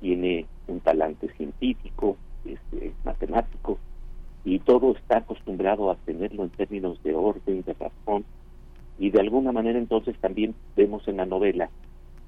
tiene 0.00 0.46
un 0.68 0.80
talante 0.80 1.28
científico, 1.34 2.16
este, 2.44 2.92
matemático, 3.04 3.78
y 4.44 4.58
todo 4.60 4.92
está 4.92 5.18
acostumbrado 5.18 5.90
a 5.90 5.96
tenerlo 5.96 6.44
en 6.44 6.50
términos 6.50 7.02
de 7.02 7.14
orden, 7.14 7.62
de 7.62 7.74
razón, 7.74 8.24
y 8.98 9.10
de 9.10 9.20
alguna 9.20 9.52
manera 9.52 9.78
entonces 9.78 10.16
también 10.18 10.54
vemos 10.76 11.06
en 11.08 11.18
la 11.18 11.26
novela, 11.26 11.68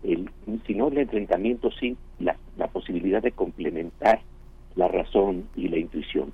el, 0.02 0.28
si 0.66 0.74
no 0.74 0.88
el 0.88 0.98
enfrentamiento, 0.98 1.70
sí 1.70 1.96
la, 2.18 2.36
la 2.58 2.66
posibilidad 2.66 3.22
de 3.22 3.32
complementar 3.32 4.20
la 4.74 4.88
razón 4.88 5.44
y 5.56 5.68
la 5.68 5.78
intuición. 5.78 6.32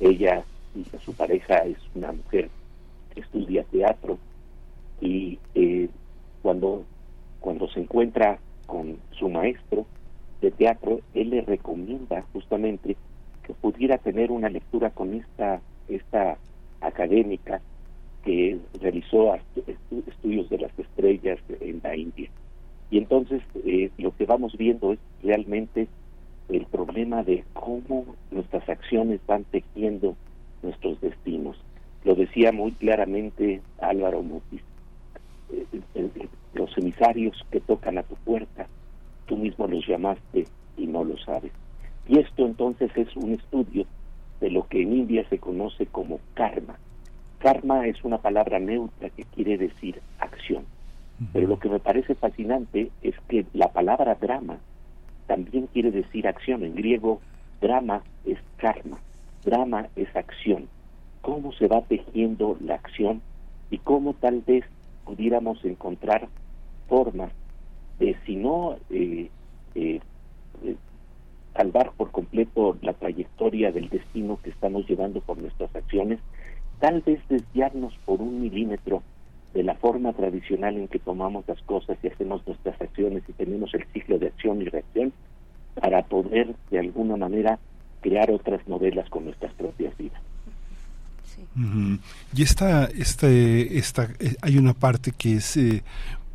Ella, 0.00 0.44
y 0.76 0.84
su 0.98 1.12
pareja 1.14 1.56
es 1.64 1.78
una 1.94 2.12
mujer 2.12 2.50
estudia 3.16 3.64
teatro 3.64 4.18
y 5.00 5.38
eh, 5.54 5.88
cuando, 6.42 6.84
cuando 7.40 7.68
se 7.68 7.80
encuentra 7.80 8.38
con 8.66 8.98
su 9.18 9.28
maestro 9.28 9.86
de 10.40 10.50
teatro, 10.50 11.00
él 11.14 11.30
le 11.30 11.42
recomienda 11.42 12.22
justamente 12.32 12.96
que 13.42 13.54
pudiera 13.54 13.98
tener 13.98 14.30
una 14.30 14.48
lectura 14.48 14.90
con 14.90 15.14
esta, 15.14 15.60
esta 15.88 16.38
académica 16.80 17.60
que 18.22 18.58
realizó 18.80 19.34
estu- 19.34 20.04
estudios 20.06 20.48
de 20.48 20.58
las 20.58 20.78
estrellas 20.78 21.38
en 21.60 21.80
la 21.82 21.96
India. 21.96 22.30
Y 22.90 22.98
entonces 22.98 23.42
eh, 23.64 23.90
lo 23.98 24.12
que 24.12 24.24
vamos 24.24 24.56
viendo 24.56 24.92
es 24.92 24.98
realmente 25.22 25.88
el 26.48 26.66
problema 26.66 27.22
de 27.22 27.44
cómo 27.52 28.16
nuestras 28.30 28.68
acciones 28.68 29.20
van 29.26 29.44
tejiendo 29.44 30.16
nuestros 30.62 31.00
destinos. 31.00 31.56
Lo 32.04 32.14
decía 32.14 32.52
muy 32.52 32.72
claramente 32.72 33.62
Álvaro 33.80 34.22
Mutis. 34.22 34.60
Eh, 35.50 35.66
eh, 35.72 35.80
eh, 35.94 36.28
los 36.54 36.76
emisarios 36.78 37.44
que 37.50 37.60
tocan 37.60 37.98
a 37.98 38.02
tu 38.02 38.14
puerta, 38.16 38.66
tú 39.26 39.36
mismo 39.36 39.66
los 39.66 39.86
llamaste 39.86 40.44
y 40.76 40.86
no 40.86 41.04
lo 41.04 41.16
sabes. 41.18 41.52
Y 42.06 42.18
esto 42.18 42.46
entonces 42.46 42.90
es 42.96 43.16
un 43.16 43.32
estudio 43.32 43.86
de 44.40 44.50
lo 44.50 44.66
que 44.68 44.82
en 44.82 44.92
India 44.92 45.26
se 45.28 45.38
conoce 45.38 45.86
como 45.86 46.20
karma. 46.34 46.78
Karma 47.38 47.86
es 47.86 48.04
una 48.04 48.18
palabra 48.18 48.58
neutra 48.58 49.10
que 49.10 49.24
quiere 49.24 49.58
decir 49.58 50.00
acción. 50.18 50.64
Pero 51.32 51.46
lo 51.46 51.58
que 51.58 51.68
me 51.68 51.78
parece 51.78 52.14
fascinante 52.14 52.90
es 53.02 53.14
que 53.28 53.46
la 53.52 53.68
palabra 53.68 54.16
drama 54.16 54.58
también 55.26 55.68
quiere 55.68 55.90
decir 55.90 56.26
acción. 56.26 56.64
En 56.64 56.74
griego, 56.74 57.20
drama 57.60 58.02
es 58.24 58.38
karma, 58.56 58.98
drama 59.44 59.88
es 59.94 60.14
acción. 60.16 60.68
¿Cómo 61.24 61.52
se 61.54 61.68
va 61.68 61.80
tejiendo 61.80 62.58
la 62.60 62.74
acción 62.74 63.22
y 63.70 63.78
cómo 63.78 64.12
tal 64.12 64.42
vez 64.42 64.62
pudiéramos 65.06 65.64
encontrar 65.64 66.28
formas 66.86 67.32
de, 67.98 68.14
si 68.26 68.36
no 68.36 68.76
eh, 68.90 69.30
eh, 69.74 70.00
eh, 70.62 70.76
salvar 71.56 71.92
por 71.96 72.10
completo 72.10 72.76
la 72.82 72.92
trayectoria 72.92 73.72
del 73.72 73.88
destino 73.88 74.38
que 74.42 74.50
estamos 74.50 74.86
llevando 74.86 75.22
por 75.22 75.38
nuestras 75.38 75.74
acciones, 75.74 76.20
tal 76.78 77.00
vez 77.00 77.26
desviarnos 77.30 77.94
por 78.04 78.20
un 78.20 78.42
milímetro 78.42 79.02
de 79.54 79.62
la 79.62 79.76
forma 79.76 80.12
tradicional 80.12 80.76
en 80.76 80.88
que 80.88 80.98
tomamos 80.98 81.48
las 81.48 81.62
cosas 81.62 81.96
y 82.02 82.08
hacemos 82.08 82.46
nuestras 82.46 82.78
acciones 82.78 83.22
y 83.26 83.32
tenemos 83.32 83.72
el 83.72 83.86
ciclo 83.94 84.18
de 84.18 84.26
acción 84.26 84.60
y 84.60 84.66
reacción 84.66 85.10
para 85.80 86.02
poder 86.02 86.54
de 86.70 86.80
alguna 86.80 87.16
manera 87.16 87.58
crear 88.02 88.30
otras 88.30 88.68
novelas 88.68 89.08
con 89.08 89.24
nuestras 89.24 89.54
propias 89.54 89.96
vidas. 89.96 90.20
Y 92.34 92.42
esta, 92.42 92.84
este, 92.86 93.78
esta, 93.78 94.08
eh, 94.18 94.36
hay 94.42 94.58
una 94.58 94.74
parte 94.74 95.12
que 95.12 95.34
es 95.34 95.56
eh, 95.56 95.82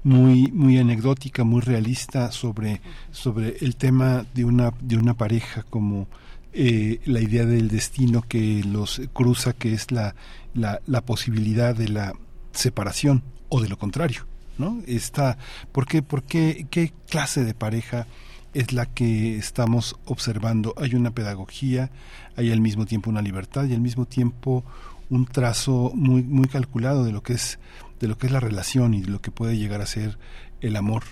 muy, 0.03 0.51
muy 0.51 0.77
anecdótica, 0.77 1.43
muy 1.43 1.61
realista 1.61 2.31
sobre, 2.31 2.81
sobre 3.11 3.57
el 3.61 3.75
tema 3.75 4.25
de 4.33 4.45
una, 4.45 4.73
de 4.81 4.97
una 4.97 5.13
pareja 5.13 5.63
como 5.69 6.07
eh, 6.53 6.99
la 7.05 7.21
idea 7.21 7.45
del 7.45 7.67
destino 7.67 8.21
que 8.21 8.63
los 8.63 9.01
cruza, 9.13 9.53
que 9.53 9.73
es 9.73 9.91
la, 9.91 10.15
la, 10.53 10.81
la 10.87 11.01
posibilidad 11.01 11.75
de 11.75 11.89
la 11.89 12.13
separación 12.51 13.23
o 13.49 13.61
de 13.61 13.69
lo 13.69 13.77
contrario, 13.77 14.25
¿no? 14.57 14.81
Esta, 14.87 15.37
¿por 15.71 15.85
qué, 15.85 16.01
por 16.01 16.23
qué, 16.23 16.65
qué 16.69 16.93
clase 17.09 17.43
de 17.43 17.53
pareja 17.53 18.07
es 18.53 18.73
la 18.73 18.85
que 18.87 19.35
estamos 19.37 19.95
observando? 20.05 20.73
Hay 20.77 20.95
una 20.95 21.11
pedagogía, 21.11 21.89
hay 22.35 22.51
al 22.51 22.61
mismo 22.61 22.85
tiempo 22.85 23.09
una 23.09 23.21
libertad 23.21 23.65
y 23.65 23.73
al 23.73 23.81
mismo 23.81 24.05
tiempo 24.05 24.63
un 25.09 25.25
trazo 25.25 25.91
muy, 25.93 26.23
muy 26.23 26.47
calculado 26.47 27.03
de 27.03 27.11
lo 27.11 27.21
que 27.23 27.33
es, 27.33 27.59
de 27.99 28.07
lo 28.07 28.17
que 28.17 28.27
es 28.27 28.33
la 28.33 28.39
relación 28.39 28.93
y 28.93 29.01
de 29.01 29.09
lo 29.09 29.19
que 29.19 29.31
puede 29.31 29.57
llegar 29.57 29.81
a 29.81 29.85
ser 29.85 30.17
el 30.61 30.75
amor. 30.75 31.03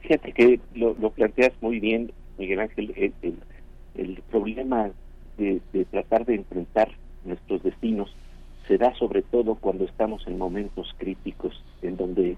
Fíjate 0.00 0.32
que 0.32 0.60
lo, 0.74 0.94
lo 1.00 1.10
planteas 1.10 1.52
muy 1.60 1.80
bien, 1.80 2.12
Miguel 2.38 2.60
Ángel, 2.60 2.92
el, 2.96 3.12
el- 3.94 4.22
problema 4.30 4.90
de 5.38 5.60
tratar 5.90 6.24
de 6.26 6.36
enfrentar 6.36 6.90
nuestros 7.24 7.62
destinos 7.62 8.10
se 8.66 8.78
da 8.78 8.94
sobre 8.94 9.22
todo 9.22 9.54
cuando 9.56 9.84
estamos 9.84 10.26
en 10.26 10.38
momentos 10.38 10.88
críticos 10.96 11.62
en 11.82 11.96
donde 11.96 12.36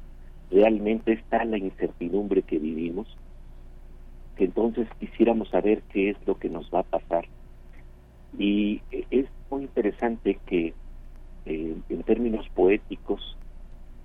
realmente 0.50 1.12
está 1.12 1.44
la 1.44 1.58
incertidumbre 1.58 2.42
que 2.42 2.58
vivimos, 2.58 3.06
entonces 4.44 4.88
quisiéramos 4.98 5.48
saber 5.50 5.82
qué 5.92 6.10
es 6.10 6.16
lo 6.26 6.38
que 6.38 6.48
nos 6.48 6.70
va 6.70 6.80
a 6.80 6.84
pasar. 6.84 7.26
Y 8.38 8.82
eh, 8.92 9.04
es 9.10 9.26
muy 9.50 9.62
interesante 9.62 10.38
que 10.46 10.74
eh, 11.46 11.76
en 11.88 12.02
términos 12.02 12.48
poéticos 12.54 13.36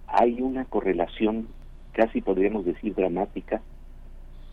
hay 0.07 0.41
una 0.41 0.65
correlación, 0.65 1.47
casi 1.91 2.21
podríamos 2.21 2.65
decir 2.65 2.95
dramática, 2.95 3.61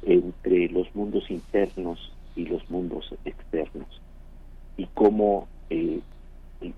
entre 0.02 0.68
los 0.68 0.94
mundos 0.94 1.31
internos 1.31 2.12
y 2.34 2.47
los 2.47 2.68
mundos 2.70 3.15
externos. 3.25 4.00
Y 4.76 4.86
cómo 4.94 5.49
eh, 5.68 6.00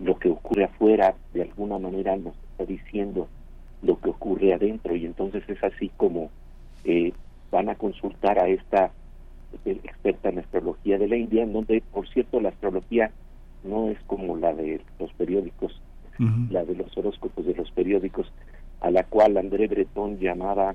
lo 0.01 0.19
que 0.19 0.29
ocurre 0.29 0.65
afuera 0.65 1.15
de 1.33 1.43
alguna 1.43 1.79
manera 1.79 2.17
nos 2.17 2.35
está 2.51 2.65
diciendo 2.65 3.29
lo 3.83 3.99
que 4.01 4.11
ocurre 4.11 4.55
adentro. 4.55 4.97
Y 4.97 5.07
entonces 5.07 5.43
es 5.49 5.63
así 5.63 5.91
como 5.97 6.31
eh, 6.85 7.13
van 7.53 7.69
a 7.69 7.77
consultar 7.77 8.39
a 8.41 8.49
esta 8.49 8.91
eh, 9.65 9.79
experta 9.85 10.31
en 10.31 10.39
astrología 10.41 10.99
de 10.99 11.07
la 11.07 11.17
India, 11.17 11.45
en 11.45 11.53
donde, 11.53 11.83
por 11.93 12.09
cierto, 12.09 12.41
la 12.41 12.49
astrología 12.49 13.13
no 13.63 13.89
es 13.91 13.99
como 14.09 14.37
la 14.37 14.53
de 14.55 14.81
los 14.99 15.13
periódicos, 15.13 15.81
la 16.51 16.65
de 16.65 16.75
los 16.75 16.97
horóscopos 16.99 17.47
de 17.47 17.55
los 17.55 17.71
periódicos, 17.71 18.27
a 18.81 18.91
la 18.91 19.05
cual 19.05 19.37
André 19.37 19.69
Breton 19.69 20.19
llamaba 20.19 20.75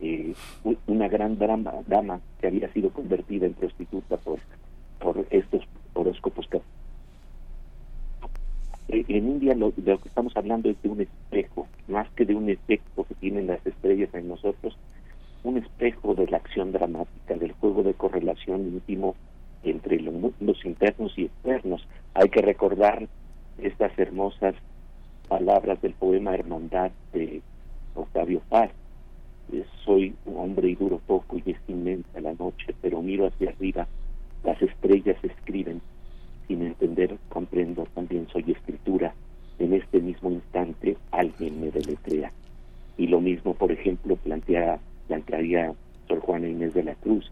eh, 0.00 0.34
una 0.86 1.08
gran 1.08 1.38
drama, 1.38 1.72
dama 1.86 2.20
que 2.40 2.48
había 2.48 2.72
sido 2.72 2.90
convertida 2.90 3.46
en 3.46 3.54
prostituta 3.54 4.16
por, 4.16 4.38
por 4.98 5.24
estos 5.30 5.62
horóscopos. 5.94 6.48
que- 6.48 6.60
Eh, 8.88 9.04
En 9.08 9.28
India 9.28 9.54
lo, 9.54 9.72
de 9.72 9.92
lo 9.92 9.98
que 9.98 10.08
estamos 10.08 10.36
hablando 10.36 10.68
es 10.70 10.80
de 10.82 10.88
un 10.88 11.00
espejo, 11.00 11.66
más 11.88 12.08
que 12.12 12.24
de 12.24 12.34
un 12.34 12.48
efecto 12.48 13.04
que 13.04 13.14
tienen 13.16 13.46
las 13.48 13.64
estrellas 13.66 14.12
en 14.14 14.28
nosotros, 14.28 14.76
un 15.46 15.58
espejo 15.58 16.16
de 16.16 16.26
la 16.26 16.38
acción 16.38 16.72
dramática, 16.72 17.36
del 17.36 17.52
juego 17.52 17.84
de 17.84 17.94
correlación 17.94 18.62
íntimo 18.62 19.14
entre 19.62 20.00
los 20.00 20.64
internos 20.64 21.16
y 21.16 21.26
externos. 21.26 21.86
Hay 22.14 22.28
que 22.30 22.42
recordar 22.42 23.06
estas 23.58 23.96
hermosas 23.96 24.56
palabras 25.28 25.80
del 25.82 25.92
poema 25.92 26.34
Hermandad 26.34 26.90
de 27.12 27.42
Octavio 27.94 28.42
Paz. 28.48 28.70
Eh, 29.52 29.64
Soy 29.84 30.16
un 30.24 30.36
hombre 30.36 30.68
y 30.68 30.74
duro 30.74 31.00
poco 31.06 31.36
y 31.38 31.52
es 31.52 31.58
inmensa 31.68 32.20
la 32.20 32.34
noche, 32.34 32.74
pero 32.82 33.00
miro 33.00 33.26
hacia 33.26 33.50
arriba, 33.50 33.86
las 34.42 34.60
estrellas 34.60 35.16
escriben. 35.22 35.80
Sin 36.48 36.62
entender, 36.62 37.16
comprendo, 37.28 37.86
también 37.94 38.26
soy 38.32 38.50
escritura. 38.50 39.14
En 39.60 39.74
este 39.74 40.00
mismo 40.00 40.32
instante 40.32 40.96
alguien 41.12 41.60
me 41.60 41.70
deletrea. 41.70 42.32
Y 42.98 43.06
lo 43.06 43.20
mismo, 43.20 43.54
por 43.54 43.70
ejemplo, 43.70 44.16
plantea, 44.16 44.80
plantearía 45.08 45.72
Sor 46.08 46.20
Juana 46.20 46.48
Inés 46.48 46.74
de 46.74 46.84
la 46.84 46.94
Cruz, 46.94 47.30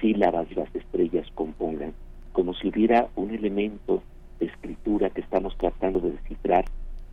sílabas 0.00 0.50
las 0.56 0.74
estrellas 0.74 1.26
compongan, 1.34 1.92
como 2.32 2.54
si 2.54 2.68
hubiera 2.68 3.08
un 3.16 3.34
elemento 3.34 4.02
de 4.38 4.46
escritura 4.46 5.10
que 5.10 5.20
estamos 5.20 5.56
tratando 5.56 6.00
de 6.00 6.12
descifrar 6.12 6.64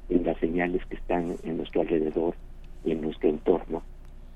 en 0.09 0.23
las 0.23 0.37
señales 0.37 0.85
que 0.85 0.95
están 0.95 1.35
en 1.43 1.57
nuestro 1.57 1.81
alrededor, 1.81 2.35
en 2.83 3.01
nuestro 3.01 3.29
entorno. 3.29 3.81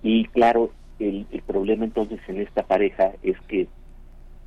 Y 0.01 0.25
claro, 0.25 0.71
el, 0.99 1.27
el 1.31 1.41
problema 1.43 1.85
entonces 1.85 2.19
en 2.27 2.41
esta 2.41 2.63
pareja 2.63 3.11
es 3.21 3.39
que 3.41 3.67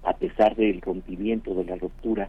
a 0.03 0.15
pesar 0.15 0.57
del 0.57 0.81
rompimiento, 0.81 1.55
de 1.55 1.65
la 1.65 1.77
ruptura, 1.77 2.29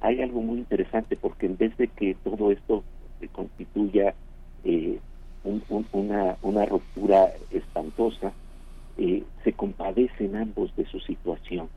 hay 0.00 0.22
algo 0.22 0.40
muy 0.40 0.58
interesante 0.58 1.16
porque 1.16 1.46
en 1.46 1.56
vez 1.56 1.76
de 1.76 1.88
que 1.88 2.16
todo 2.22 2.52
esto 2.52 2.84
se 3.18 3.28
constituya 3.28 4.14
eh, 4.64 4.98
un- 5.44 5.64
un- 5.68 5.88
una, 5.92 6.36
una 6.42 6.66
ruptura 6.66 7.32
espantosa, 7.50 8.32
eh, 8.96 9.24
se 9.44 9.52
compadecen 9.54 10.36
ambos 10.36 10.74
de 10.76 10.86
su 10.86 11.00
situación. 11.00 11.70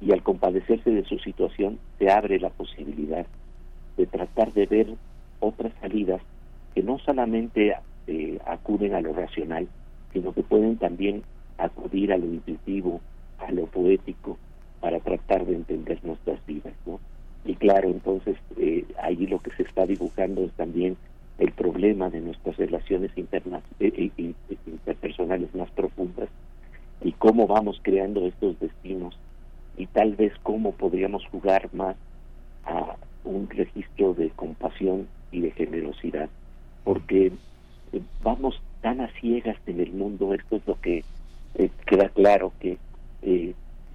Y 0.00 0.12
al 0.12 0.22
compadecerse 0.22 0.90
de 0.90 1.04
su 1.04 1.18
situación, 1.18 1.78
se 1.98 2.10
abre 2.10 2.38
la 2.40 2.50
posibilidad 2.50 3.26
de 3.96 4.06
tratar 4.06 4.52
de 4.52 4.66
ver 4.66 4.96
otras 5.40 5.72
salidas 5.80 6.20
que 6.74 6.82
no 6.82 6.98
solamente 6.98 7.76
eh, 8.06 8.38
acuden 8.46 8.94
a 8.94 9.00
lo 9.00 9.12
racional, 9.12 9.68
sino 10.12 10.32
que 10.32 10.42
pueden 10.42 10.78
también 10.78 11.22
acudir 11.58 12.12
a 12.12 12.18
lo 12.18 12.26
intuitivo, 12.26 13.00
a 13.38 13.52
lo 13.52 13.66
poético 13.66 14.38
para 14.80 15.00
tratar 15.00 15.46
de 15.46 15.54
entender 15.54 16.00
nuestras 16.04 16.44
vidas, 16.46 16.74
¿no? 16.84 17.00
Y 17.44 17.54
claro, 17.56 17.88
entonces 17.88 18.36
eh, 18.56 18.84
ahí 19.00 19.26
lo 19.26 19.38
que 19.38 19.50
se 19.52 19.62
está 19.62 19.86
dibujando 19.86 20.42
es 20.44 20.52
también 20.54 20.96
el 21.38 21.52
problema 21.52 22.10
de 22.10 22.20
nuestras 22.20 22.56
relaciones 22.56 23.10
internas, 23.16 23.62
eh, 23.80 24.10
eh, 24.18 24.34
interpersonales 24.66 25.54
más 25.54 25.70
profundas 25.70 26.28
y 27.02 27.12
cómo 27.12 27.46
vamos 27.46 27.80
creando 27.82 28.24
estos 28.26 28.58
destinos 28.60 29.18
y 29.76 29.86
tal 29.86 30.14
vez 30.14 30.32
cómo 30.42 30.72
podríamos 30.72 31.26
jugar 31.26 31.68
más 31.72 31.96
a 32.64 32.96
un 33.24 33.48
registro 33.50 34.14
de 34.14 34.30
compasión 34.30 35.08
y 35.32 35.40
de 35.40 35.50
generosidad, 35.50 36.28
porque 36.84 37.32
eh, 37.92 38.00
vamos 38.22 38.60
tan 38.80 39.00
a 39.00 39.08
ciegas 39.20 39.56
en 39.66 39.80
el 39.80 39.92
mundo, 39.92 40.34
esto 40.34 40.56
es 40.56 40.66
lo 40.66 40.80
que 40.80 41.02
eh, 41.56 41.70
queda 41.86 42.08
claro 42.10 42.52
que 42.60 42.78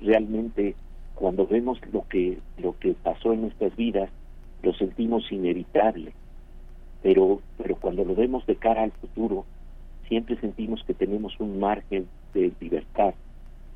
realmente 0.02 0.74
cuando 1.14 1.46
vemos 1.46 1.80
lo 1.94 2.08
que 2.08 2.40
lo 2.58 2.76
que 2.80 2.94
pasó 2.94 3.32
en 3.32 3.42
nuestras 3.42 3.76
vidas 3.76 4.10
lo 4.64 4.74
sentimos 4.74 5.32
inevitable, 5.32 6.14
pero 7.02 7.42
pero 7.58 7.76
cuando 7.76 8.04
lo 8.04 8.16
vemos 8.16 8.46
de 8.46 8.56
cara 8.56 8.84
al 8.84 8.92
futuro 8.92 9.46
siempre 10.08 10.38
sentimos 10.40 10.84
que 10.84 10.94
tenemos 10.94 11.40
un 11.40 11.60
margen 11.60 12.08
de 12.34 12.52
libertad 12.60 13.14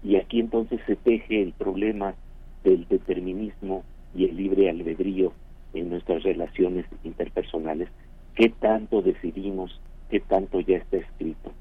y 0.03 0.17
aquí 0.17 0.39
entonces 0.39 0.81
se 0.85 0.95
teje 0.95 1.41
el 1.41 1.53
problema 1.53 2.15
del 2.63 2.87
determinismo 2.87 3.83
y 4.15 4.25
el 4.25 4.35
libre 4.35 4.69
albedrío 4.69 5.31
en 5.73 5.89
nuestras 5.89 6.23
relaciones 6.23 6.85
interpersonales. 7.03 7.89
¿Qué 8.35 8.49
tanto 8.49 9.01
decidimos? 9.01 9.79
¿Qué 10.09 10.19
tanto 10.19 10.59
ya 10.59 10.77
está 10.77 10.97
escrito? 10.97 11.51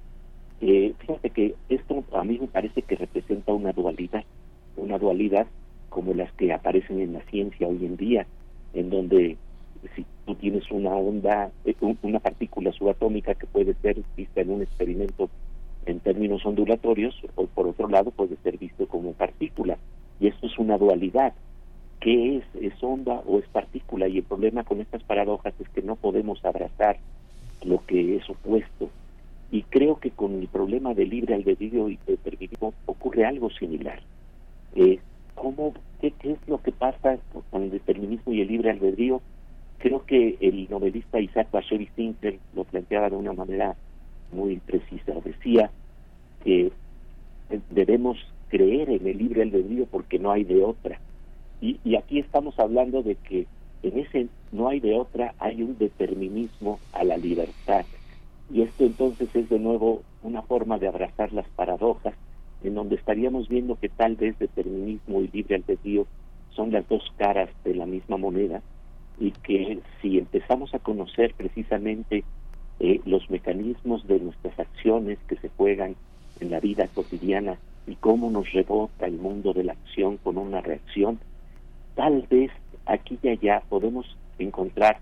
Eh, 0.60 0.94
fíjate 0.98 1.30
que 1.30 1.54
esto 1.68 2.04
a 2.12 2.24
mí 2.24 2.38
me 2.38 2.46
parece 2.46 2.82
que 2.82 2.96
representa 2.96 3.52
una 3.52 3.72
dualidad, 3.72 4.24
una 4.76 4.98
dualidad 4.98 5.46
como 5.88 6.14
las 6.14 6.32
que 6.32 6.52
aparecen 6.52 7.00
en 7.00 7.14
la 7.14 7.22
ciencia 7.22 7.66
hoy 7.66 7.84
en 7.84 7.96
día, 7.96 8.26
en 8.74 8.90
donde 8.90 9.36
si 9.94 10.04
tú 10.26 10.34
tienes 10.34 10.70
una 10.70 10.90
onda, 10.94 11.50
eh, 11.64 11.74
un- 11.80 11.98
una 12.02 12.20
partícula 12.20 12.72
subatómica 12.72 13.34
que 13.34 13.46
puede 13.46 13.74
ser 13.74 13.96
vista 14.16 14.40
en 14.40 14.50
un 14.50 14.62
experimento 14.62 15.28
en 15.86 16.00
términos 16.00 16.46
ondulatorios, 16.46 17.14
o 17.34 17.46
por 17.46 17.66
otro 17.66 17.88
lado 17.88 18.10
puede 18.12 18.36
ser 18.36 18.56
visto 18.58 18.86
como 18.86 19.12
partícula. 19.12 19.78
Y 20.20 20.28
esto 20.28 20.46
es 20.46 20.58
una 20.58 20.78
dualidad. 20.78 21.34
¿Qué 22.00 22.36
es? 22.38 22.44
¿Es 22.60 22.82
onda 22.82 23.22
o 23.26 23.38
es 23.38 23.48
partícula? 23.48 24.08
Y 24.08 24.18
el 24.18 24.24
problema 24.24 24.64
con 24.64 24.80
estas 24.80 25.02
paradojas 25.02 25.54
es 25.58 25.68
que 25.70 25.82
no 25.82 25.96
podemos 25.96 26.44
abrazar 26.44 26.98
lo 27.64 27.84
que 27.86 28.16
es 28.16 28.28
opuesto. 28.30 28.90
Y 29.50 29.62
creo 29.62 29.96
que 29.96 30.10
con 30.10 30.34
el 30.40 30.48
problema 30.48 30.94
del 30.94 31.10
libre 31.10 31.34
albedrío 31.34 31.88
y 31.88 31.98
determinismo 32.06 32.74
ocurre 32.86 33.24
algo 33.24 33.50
similar. 33.50 34.00
Eh, 34.74 34.98
¿cómo, 35.34 35.74
qué 36.00 36.12
es 36.22 36.38
lo 36.46 36.62
que 36.62 36.72
pasa 36.72 37.18
con 37.50 37.62
el 37.64 37.70
determinismo 37.70 38.32
y 38.32 38.40
el 38.40 38.48
libre 38.48 38.70
albedrío? 38.70 39.20
Creo 39.82 40.06
que 40.06 40.36
el 40.40 40.68
novelista 40.70 41.18
Isaac 41.18 41.48
Bashevis 41.50 41.90
Sinclair 41.96 42.38
lo 42.54 42.62
planteaba 42.62 43.10
de 43.10 43.16
una 43.16 43.32
manera 43.32 43.74
muy 44.30 44.58
precisa. 44.58 45.12
Decía 45.24 45.72
que 46.44 46.70
debemos 47.68 48.16
creer 48.48 48.90
en 48.90 49.04
el 49.08 49.18
libre 49.18 49.42
albedrío 49.42 49.86
porque 49.86 50.20
no 50.20 50.30
hay 50.30 50.44
de 50.44 50.62
otra. 50.62 51.00
Y, 51.60 51.80
y 51.82 51.96
aquí 51.96 52.20
estamos 52.20 52.56
hablando 52.60 53.02
de 53.02 53.16
que 53.16 53.48
en 53.82 53.98
ese 53.98 54.28
no 54.52 54.68
hay 54.68 54.78
de 54.78 54.94
otra 54.94 55.34
hay 55.40 55.64
un 55.64 55.76
determinismo 55.76 56.78
a 56.92 57.02
la 57.02 57.16
libertad. 57.16 57.84
Y 58.52 58.62
esto 58.62 58.84
entonces 58.84 59.34
es 59.34 59.48
de 59.48 59.58
nuevo 59.58 60.02
una 60.22 60.42
forma 60.42 60.78
de 60.78 60.86
abrazar 60.86 61.32
las 61.32 61.48
paradojas, 61.56 62.14
en 62.62 62.74
donde 62.74 62.94
estaríamos 62.94 63.48
viendo 63.48 63.74
que 63.74 63.88
tal 63.88 64.14
vez 64.14 64.38
determinismo 64.38 65.22
y 65.22 65.26
libre 65.26 65.56
albedrío 65.56 66.06
son 66.50 66.70
las 66.70 66.88
dos 66.88 67.02
caras 67.16 67.50
de 67.64 67.74
la 67.74 67.86
misma 67.86 68.16
moneda 68.16 68.62
y 69.22 69.30
que 69.30 69.78
si 70.00 70.18
empezamos 70.18 70.74
a 70.74 70.80
conocer 70.80 71.32
precisamente 71.36 72.24
eh, 72.80 73.00
los 73.04 73.30
mecanismos 73.30 74.04
de 74.08 74.18
nuestras 74.18 74.58
acciones 74.58 75.16
que 75.28 75.36
se 75.36 75.48
juegan 75.50 75.94
en 76.40 76.50
la 76.50 76.58
vida 76.58 76.88
cotidiana 76.88 77.56
y 77.86 77.94
cómo 77.94 78.32
nos 78.32 78.50
rebota 78.50 79.06
el 79.06 79.18
mundo 79.18 79.52
de 79.52 79.62
la 79.62 79.74
acción 79.74 80.16
con 80.16 80.38
una 80.38 80.60
reacción, 80.60 81.20
tal 81.94 82.26
vez 82.28 82.50
aquí 82.84 83.16
y 83.22 83.28
allá 83.28 83.62
podemos 83.68 84.06
encontrar 84.38 85.00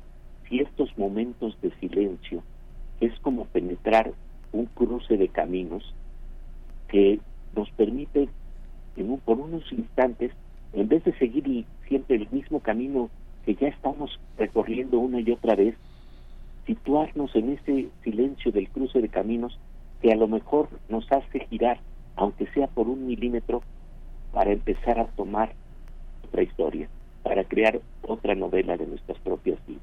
ciertos 0.51 0.91
momentos 0.99 1.57
de 1.63 1.71
silencio. 1.81 2.45
Es 3.01 3.19
como 3.21 3.47
penetrar 3.47 4.13
un 4.53 4.67
cruce 4.67 5.17
de 5.17 5.29
caminos 5.29 5.95
que 6.89 7.21
nos 7.57 7.71
permite 7.71 8.29
en 8.97 9.11
un- 9.13 9.21
por 9.21 9.41
unos 9.41 9.65
instantes, 9.73 10.31
en 10.75 10.89
vez 10.89 11.03
de 11.05 11.17
seguir 11.17 11.65
siempre 11.89 12.17
el 12.17 12.29
mismo 12.31 12.61
camino 12.61 13.09
que 13.45 13.55
ya 13.55 13.69
estamos 13.69 14.19
recorriendo 14.39 14.99
una 14.99 15.21
y 15.21 15.31
otra 15.31 15.55
vez, 15.55 15.75
situarnos 16.67 17.35
en 17.35 17.51
ese 17.51 17.89
silencio 18.05 18.53
del 18.53 18.69
cruce 18.69 19.01
de 19.01 19.09
caminos 19.09 19.59
que 20.03 20.13
a 20.13 20.17
lo 20.17 20.29
mejor 20.29 20.69
nos 20.89 21.11
hace 21.11 21.41
girar, 21.51 21.81
aunque 22.17 22.47
sea 22.49 22.67
por 22.67 22.89
un 22.89 23.07
milímetro, 23.07 23.63
para 24.33 24.53
empezar 24.53 24.99
a 25.01 25.07
tomar 25.07 25.53
otra 26.25 26.43
historia, 26.43 26.89
para 27.23 27.45
crear 27.45 27.81
otra 28.03 28.35
novela 28.35 28.77
de 28.77 28.87
nuestras 28.87 29.19
propias 29.19 29.59
vidas. 29.67 29.83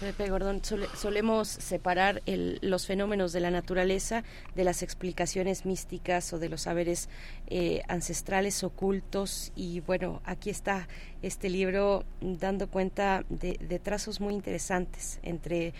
Pepe 0.00 0.28
Gordón, 0.30 0.62
sole- 0.64 0.88
solemos 0.96 1.48
separar 1.48 2.22
el- 2.26 2.58
los 2.62 2.86
fenómenos 2.86 3.32
de 3.32 3.40
la 3.40 3.50
naturaleza 3.50 4.22
de 4.54 4.62
las 4.62 4.82
explicaciones 4.84 5.66
místicas 5.66 6.32
o 6.32 6.38
de 6.38 6.48
los 6.48 6.62
saberes 6.62 7.08
eh, 7.48 7.82
ancestrales 7.88 8.62
ocultos. 8.62 9.50
Y 9.56 9.80
bueno, 9.80 10.22
aquí 10.24 10.50
está 10.50 10.86
este 11.22 11.48
libro 11.50 12.04
dando 12.20 12.68
cuenta 12.68 13.24
de 13.28 13.80
trazos 13.82 14.20
muy 14.20 14.34
interesantes 14.34 15.18
entre 15.22 15.74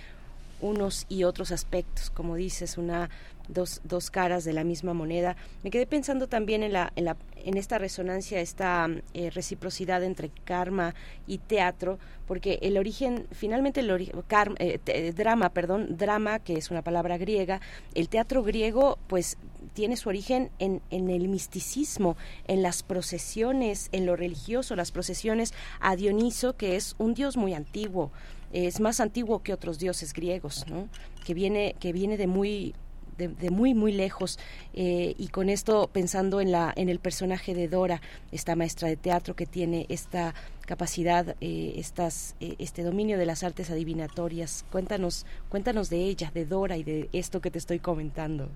unos 0.61 1.07
y 1.09 1.25
otros 1.25 1.53
aspectos, 1.53 2.11
como 2.11 2.37
dices, 2.37 2.79
una 2.79 3.11
dos, 3.49 3.81
dos 3.85 4.11
caras 4.11 4.45
de 4.45 4.53
la 4.53 4.65
misma 4.65 4.93
moneda. 4.93 5.37
Me 5.63 5.71
quedé 5.71 5.87
pensando 5.87 6.27
también 6.27 6.63
en 6.63 6.73
la 6.73 6.93
en 6.97 7.05
la 7.07 7.17
en 7.45 7.57
esta 7.57 7.79
resonancia, 7.79 8.41
esta 8.41 8.89
eh, 9.15 9.31
reciprocidad 9.31 10.03
entre 10.03 10.29
karma 10.45 10.95
y 11.27 11.39
teatro, 11.39 11.99
porque 12.27 12.59
el 12.63 12.77
origen, 12.77 13.27
finalmente 13.31 13.81
el 13.81 13.91
ori- 13.91 14.13
karma, 14.27 14.57
eh, 14.59 14.79
te- 14.83 15.13
drama, 15.13 15.49
perdón, 15.51 15.97
drama, 15.97 16.41
que 16.41 16.55
es 16.59 16.71
una 16.71 16.83
palabra 16.83 17.17
griega, 17.17 17.61
el 17.95 18.09
teatro 18.09 18.43
griego, 18.43 18.99
pues 19.07 19.39
tiene 19.73 19.97
su 19.97 20.09
origen 20.09 20.51
en, 20.59 20.83
en 20.91 21.09
el 21.09 21.29
misticismo, 21.29 22.17
en 22.49 22.61
las 22.63 22.83
procesiones, 22.83 23.89
en 23.93 24.05
lo 24.05 24.17
religioso, 24.17 24.75
las 24.77 24.91
procesiones 24.91 25.55
a 25.81 25.95
Dioniso, 25.97 26.57
que 26.57 26.75
es 26.77 26.97
un 26.99 27.15
dios 27.15 27.37
muy 27.37 27.55
antiguo, 27.55 28.11
es 28.53 28.81
más 28.81 29.01
antiguo 29.01 29.43
que 29.43 29.53
otros 29.53 29.79
dioses 29.79 30.13
griegos, 30.13 30.67
¿no? 30.69 30.89
Que 31.25 31.35
viene, 31.35 31.75
que 31.81 31.93
viene 31.93 32.17
de 32.17 32.27
muy 32.27 32.75
de, 33.17 33.29
de 33.29 33.51
muy 33.51 33.75
muy 33.75 33.91
lejos 33.91 34.39
eh, 34.75 35.15
y 35.19 35.27
con 35.29 35.49
esto 35.49 35.91
pensando 35.93 36.41
en 36.41 36.53
la 36.53 36.73
en 36.77 36.89
el 36.89 37.01
personaje 37.01 37.53
de 37.53 37.67
Dora 37.67 38.01
esta 38.31 38.55
maestra 38.55 38.89
de 38.89 38.97
teatro 38.97 39.35
que 39.35 39.45
tiene 39.45 39.87
esta 39.89 40.35
capacidad 40.67 41.35
eh, 41.41 41.73
estas 41.75 42.37
eh, 42.39 42.55
este 42.61 42.85
dominio 42.85 43.19
de 43.19 43.27
las 43.27 43.43
artes 43.43 43.73
adivinatorias 43.73 44.65
cuéntanos 44.71 45.27
cuéntanos 45.49 45.91
de 45.91 46.05
ella 46.05 46.31
de 46.33 46.47
Dora 46.47 46.77
y 46.77 46.85
de 46.85 47.09
esto 47.13 47.41
que 47.41 47.51
te 47.51 47.59
estoy 47.59 47.81
comentando 47.81 48.51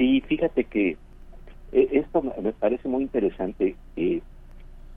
Sí, 0.00 0.22
fíjate 0.22 0.64
que 0.64 0.96
eh, 1.72 1.88
esto 1.92 2.22
me 2.22 2.52
parece 2.52 2.88
muy 2.88 3.02
interesante. 3.02 3.76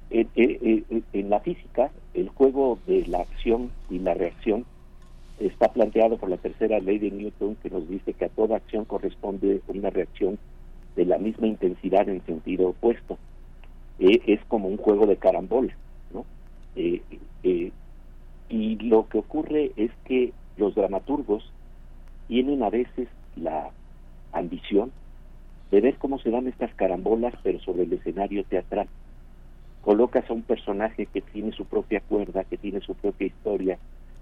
Eh, 0.09 0.83
en 1.13 1.29
la 1.29 1.39
física, 1.39 1.91
el 2.13 2.29
juego 2.29 2.77
de 2.85 3.05
la 3.07 3.21
acción 3.21 3.71
y 3.89 3.99
la 3.99 4.13
reacción 4.13 4.65
está 5.39 5.69
planteado 5.69 6.17
por 6.17 6.29
la 6.29 6.37
tercera 6.37 6.79
ley 6.79 6.99
de 6.99 7.11
Newton 7.11 7.55
que 7.55 7.69
nos 7.69 7.87
dice 7.89 8.13
que 8.13 8.25
a 8.25 8.29
toda 8.29 8.57
acción 8.57 8.85
corresponde 8.85 9.61
una 9.67 9.89
reacción 9.89 10.37
de 10.95 11.05
la 11.05 11.17
misma 11.17 11.47
intensidad 11.47 12.07
en 12.07 12.23
sentido 12.25 12.69
opuesto. 12.69 13.17
Eh, 13.99 14.21
es 14.27 14.39
como 14.47 14.67
un 14.67 14.77
juego 14.77 15.05
de 15.05 15.17
carambola, 15.17 15.75
¿no? 16.13 16.25
Eh, 16.75 17.01
eh, 17.43 17.71
y 18.49 18.75
lo 18.77 19.07
que 19.07 19.19
ocurre 19.19 19.71
es 19.75 19.91
que 20.05 20.33
los 20.57 20.75
dramaturgos 20.75 21.51
tienen 22.27 22.63
a 22.63 22.69
veces 22.69 23.07
la 23.35 23.71
ambición 24.31 24.91
de 25.71 25.81
ver 25.81 25.95
cómo 25.97 26.19
se 26.19 26.29
dan 26.29 26.47
estas 26.47 26.73
carambolas, 26.75 27.33
pero 27.41 27.59
sobre 27.59 27.83
el 27.83 27.93
escenario 27.93 28.43
teatral. 28.43 28.87
Colocas 29.83 30.29
a 30.29 30.33
un 30.33 30.43
personaje 30.43 31.07
que 31.07 31.21
tiene 31.21 31.51
su 31.51 31.65
propia 31.65 31.99
cuerda, 31.99 32.45
que 32.45 32.57
tiene 32.57 32.79
su 32.79 32.95
propia 32.95 33.27
historia, 33.27 33.77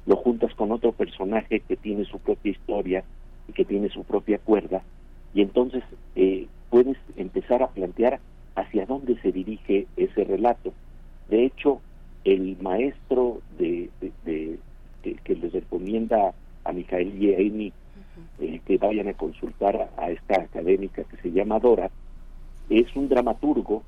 lo 0.07 0.15
juntas 0.15 0.53
con 0.55 0.71
otro 0.71 0.91
personaje 0.91 1.59
que 1.59 1.75
tiene 1.77 2.03
su 2.05 2.17
propia 2.19 2.51
historia 2.51 3.03
y 3.47 3.53
que 3.53 3.63
tiene 3.65 3.89
su 3.89 4.03
propia 4.03 4.39
cuerda, 4.39 4.83
y 5.35 5.41
entonces 5.41 5.83
eh, 6.15 6.47
puedes 6.71 6.97
empezar 7.15 7.61
a 7.61 7.67
plantear 7.69 8.19
hacia 8.55 8.85
dónde 8.87 9.19
se 9.21 9.31
dirige 9.31 9.85
ese 9.95 10.23
relato. 10.23 10.73
De 11.29 11.45
hecho, 11.45 11.79
el 12.23 12.57
maestro 12.59 13.41
de, 13.59 13.89
de- 14.01 14.11
de- 14.25 14.59
que, 15.03 15.15
que 15.23 15.35
les 15.35 15.53
recomienda 15.53 16.33
a 16.63 16.71
Mijael 16.73 17.17
Yeini 17.19 17.71
eh, 18.39 18.59
que 18.65 18.77
vayan 18.77 19.07
a 19.09 19.13
consultar 19.13 19.75
a, 19.97 20.03
a 20.03 20.09
esta 20.11 20.41
académica 20.41 21.03
que 21.03 21.17
se 21.17 21.31
llama 21.31 21.59
Dora, 21.59 21.91
es 22.69 22.87
un 22.95 23.09
dramaturgo 23.09 23.83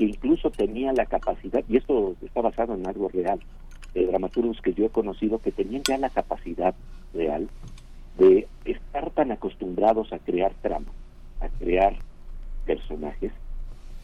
que 0.00 0.06
incluso 0.06 0.50
tenía 0.50 0.94
la 0.94 1.04
capacidad, 1.04 1.62
y 1.68 1.76
esto 1.76 2.14
está 2.24 2.40
basado 2.40 2.74
en 2.74 2.86
algo 2.86 3.10
real, 3.10 3.38
de 3.92 4.06
dramaturgos 4.06 4.58
que 4.62 4.72
yo 4.72 4.86
he 4.86 4.88
conocido 4.88 5.40
que 5.40 5.52
tenían 5.52 5.84
ya 5.84 5.98
la 5.98 6.08
capacidad 6.08 6.74
real 7.12 7.50
de 8.16 8.48
estar 8.64 9.10
tan 9.10 9.30
acostumbrados 9.30 10.10
a 10.14 10.18
crear 10.18 10.54
trama, 10.62 10.90
a 11.40 11.48
crear 11.50 11.94
personajes, 12.64 13.30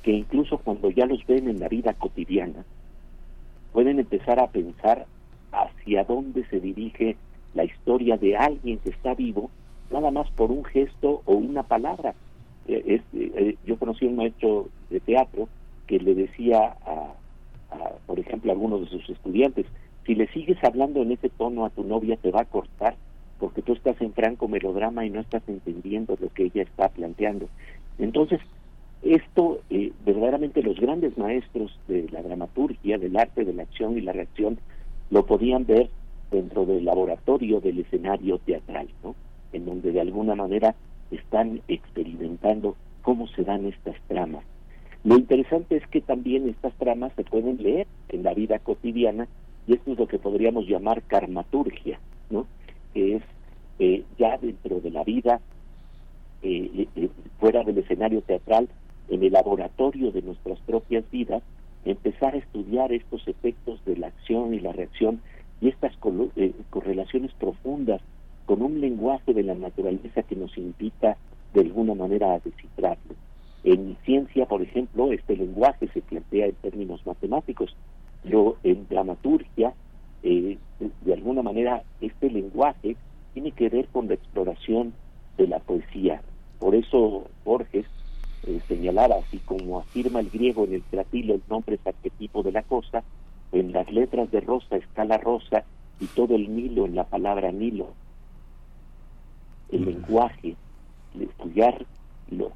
que 0.02 0.10
incluso 0.12 0.58
cuando 0.58 0.91
ya 0.91 1.07
los 1.07 1.25
ven 1.26 1.49
en 1.49 1.60
la 1.60 1.68
vida 1.68 1.94
cotidiana, 1.94 2.66
pueden 3.73 3.99
empezar 3.99 4.39
a 4.39 4.49
pensar 4.50 5.07
hacia 5.50 6.05
dónde 6.05 6.44
se 6.50 6.60
dirige 6.60 7.16
la 7.55 7.65
historia 7.65 8.18
de 8.18 8.36
alguien 8.36 8.81
que 8.81 8.91
está 8.91 9.15
vivo, 9.15 9.50
nada 9.91 10.10
más 10.10 10.31
por 10.33 10.50
un 10.50 10.62
gesto 10.62 11.23
o 11.25 11.33
una 11.36 11.62
palabra. 11.62 12.15
Eh, 12.68 12.83
es- 12.86 13.02
eh, 13.15 13.57
yo 13.65 13.78
conocí 13.78 14.05
a 14.05 14.10
un 14.10 14.16
maestro 14.16 14.68
de 14.91 15.00
teatro 15.00 15.49
que 15.86 15.98
le 15.98 16.15
decía 16.15 16.76
a, 16.84 17.15
por 18.06 18.18
ejemplo, 18.18 18.50
a 18.50 18.55
algunos 18.55 18.81
de 18.82 18.89
sus 18.89 19.08
estudiantes, 19.10 19.66
si 20.06 20.15
le 20.15 20.28
sigues 20.28 20.62
hablando 20.62 21.02
en 21.02 21.12
ese 21.12 21.28
tono 21.28 21.65
a 21.65 21.70
tu 21.70 21.82
novia 21.82 22.16
te 22.16 22.31
va 22.31 22.42
a 22.42 22.44
cortar 22.44 22.97
porque 23.39 23.62
tú 23.62 23.74
estás 23.74 24.00
en 24.00 24.12
franco 24.12 24.48
melodrama 24.48 25.05
y 25.05 25.10
no 25.10 25.20
estás 25.20 25.42
entendiendo 25.47 26.16
lo 26.20 26.28
que 26.31 26.44
ella 26.44 26.62
está 26.62 26.89
planteando. 26.89 27.48
Entonces, 27.98 28.40
esto, 29.02 29.60
eh, 29.70 29.92
verdaderamente 30.05 30.62
los 30.62 30.78
grandes 30.81 31.16
maestros 31.18 31.78
de 31.86 32.08
la 32.10 32.23
dramaturgia, 32.23 32.98
del 32.98 33.16
arte, 33.16 33.44
de 33.44 33.52
la 33.52 33.65
acción 33.65 33.98
y 33.98 34.00
la 34.00 34.12
reacción, 34.12 34.58
lo 35.10 35.26
podían 35.26 35.66
ver 35.66 35.90
dentro 36.31 36.65
del 36.65 36.84
laboratorio 36.84 37.60
del 37.60 37.81
escenario 37.81 38.39
teatral, 38.39 38.89
¿no? 39.05 39.15
En 39.52 39.65
donde 39.65 39.92
de 39.92 40.00
alguna 40.00 40.34
manera 40.34 40.74
están 41.10 41.60
experimentando 41.68 42.76
cómo 43.02 43.28
se 43.28 43.44
dan 43.44 43.66
estas 43.66 43.97
tramas. 44.08 44.44
Lo 45.06 45.16
interesante 45.16 45.76
es 45.76 45.86
que 45.86 46.00
también 46.00 46.48
estas 46.48 46.74
tramas 46.74 47.12
se 47.14 47.22
pueden 47.22 47.62
leer 47.62 47.86
en 48.08 48.24
la 48.24 48.34
vida 48.34 48.58
cotidiana 48.58 49.28
y 49.68 49.74
esto 49.74 49.92
es 49.92 49.98
lo 50.00 50.08
que 50.08 50.18
podríamos 50.18 50.66
llamar 50.66 51.00
karmaturgia, 51.02 52.00
¿no? 52.28 52.44
Que 52.92 53.14
es 53.14 53.22
eh, 53.78 54.02
ya 54.18 54.36
dentro 54.36 54.80
de 54.80 54.90
la 54.90 55.04
vida, 55.04 55.40
eh, 56.42 56.88
eh, 56.96 57.08
fuera 57.38 57.62
del 57.62 57.78
escenario 57.78 58.20
teatral, 58.20 58.68
en 59.08 59.22
el 59.22 59.32
laboratorio 59.32 60.10
de 60.10 60.22
nuestras 60.22 60.58
propias 60.66 61.08
vidas, 61.12 61.44
empezar 61.84 62.34
a 62.34 62.38
estudiar 62.38 62.92
estos 62.92 63.28
efectos 63.28 63.84
de 63.84 63.96
la 63.98 64.08
acción 64.08 64.54
y 64.54 64.58
la 64.58 64.72
reacción 64.72 65.20
y 65.60 65.68
estas 65.68 65.92
eh, 66.34 66.52
correlaciones 66.70 67.32
profundas 67.34 68.00
con 68.44 68.60
un 68.60 68.80
lenguaje 68.80 69.32
de 69.32 69.44
la 69.44 69.54
naturaleza 69.54 70.24
que 70.24 70.34
nos 70.34 70.58
invita 70.58 71.16
de 71.54 71.60
alguna 71.60 71.94
manera 71.94 72.34
a 72.34 72.40
descifrarlo. 72.40 73.14
En 73.66 73.96
ciencia, 74.04 74.46
por 74.46 74.62
ejemplo, 74.62 75.10
este 75.10 75.36
lenguaje 75.36 75.88
se 75.92 76.00
plantea 76.00 76.46
en 76.46 76.54
términos 76.54 77.04
matemáticos, 77.04 77.74
pero 78.22 78.58
en 78.62 78.86
dramaturgia, 78.86 79.74
eh, 80.22 80.56
de- 80.78 81.12
alguna 81.12 81.42
manera, 81.42 81.82
este 82.00 82.30
lenguaje 82.30 82.96
tiene 83.34 83.50
que 83.50 83.68
ver 83.68 83.88
con 83.88 84.06
la 84.06 84.14
exploración 84.14 84.94
de 85.36 85.48
la 85.48 85.58
poesía. 85.58 86.22
Por 86.60 86.76
eso 86.76 87.28
Borges 87.44 87.86
eh, 88.46 88.60
señalaba, 88.68 89.16
así 89.16 89.38
como 89.40 89.80
afirma 89.80 90.20
el 90.20 90.30
griego 90.30 90.62
en 90.64 90.74
el 90.74 90.82
tratilo, 90.84 91.34
el 91.34 91.42
nombre 91.48 91.74
es 91.74 91.84
arquetipo 91.84 92.44
de 92.44 92.52
la 92.52 92.62
cosa, 92.62 93.02
en 93.50 93.72
las 93.72 93.90
letras 93.90 94.30
de 94.30 94.42
rosa 94.42 94.76
está 94.76 95.04
la 95.04 95.18
rosa 95.18 95.64
y 95.98 96.06
todo 96.06 96.36
el 96.36 96.54
Nilo 96.54 96.86
en 96.86 96.94
la 96.94 97.02
palabra 97.02 97.50
Nilo. 97.50 97.96
El 99.72 99.86
lenguaje, 99.86 100.54
el 101.16 101.22
estudiar 101.22 101.84
lo- 102.30 102.52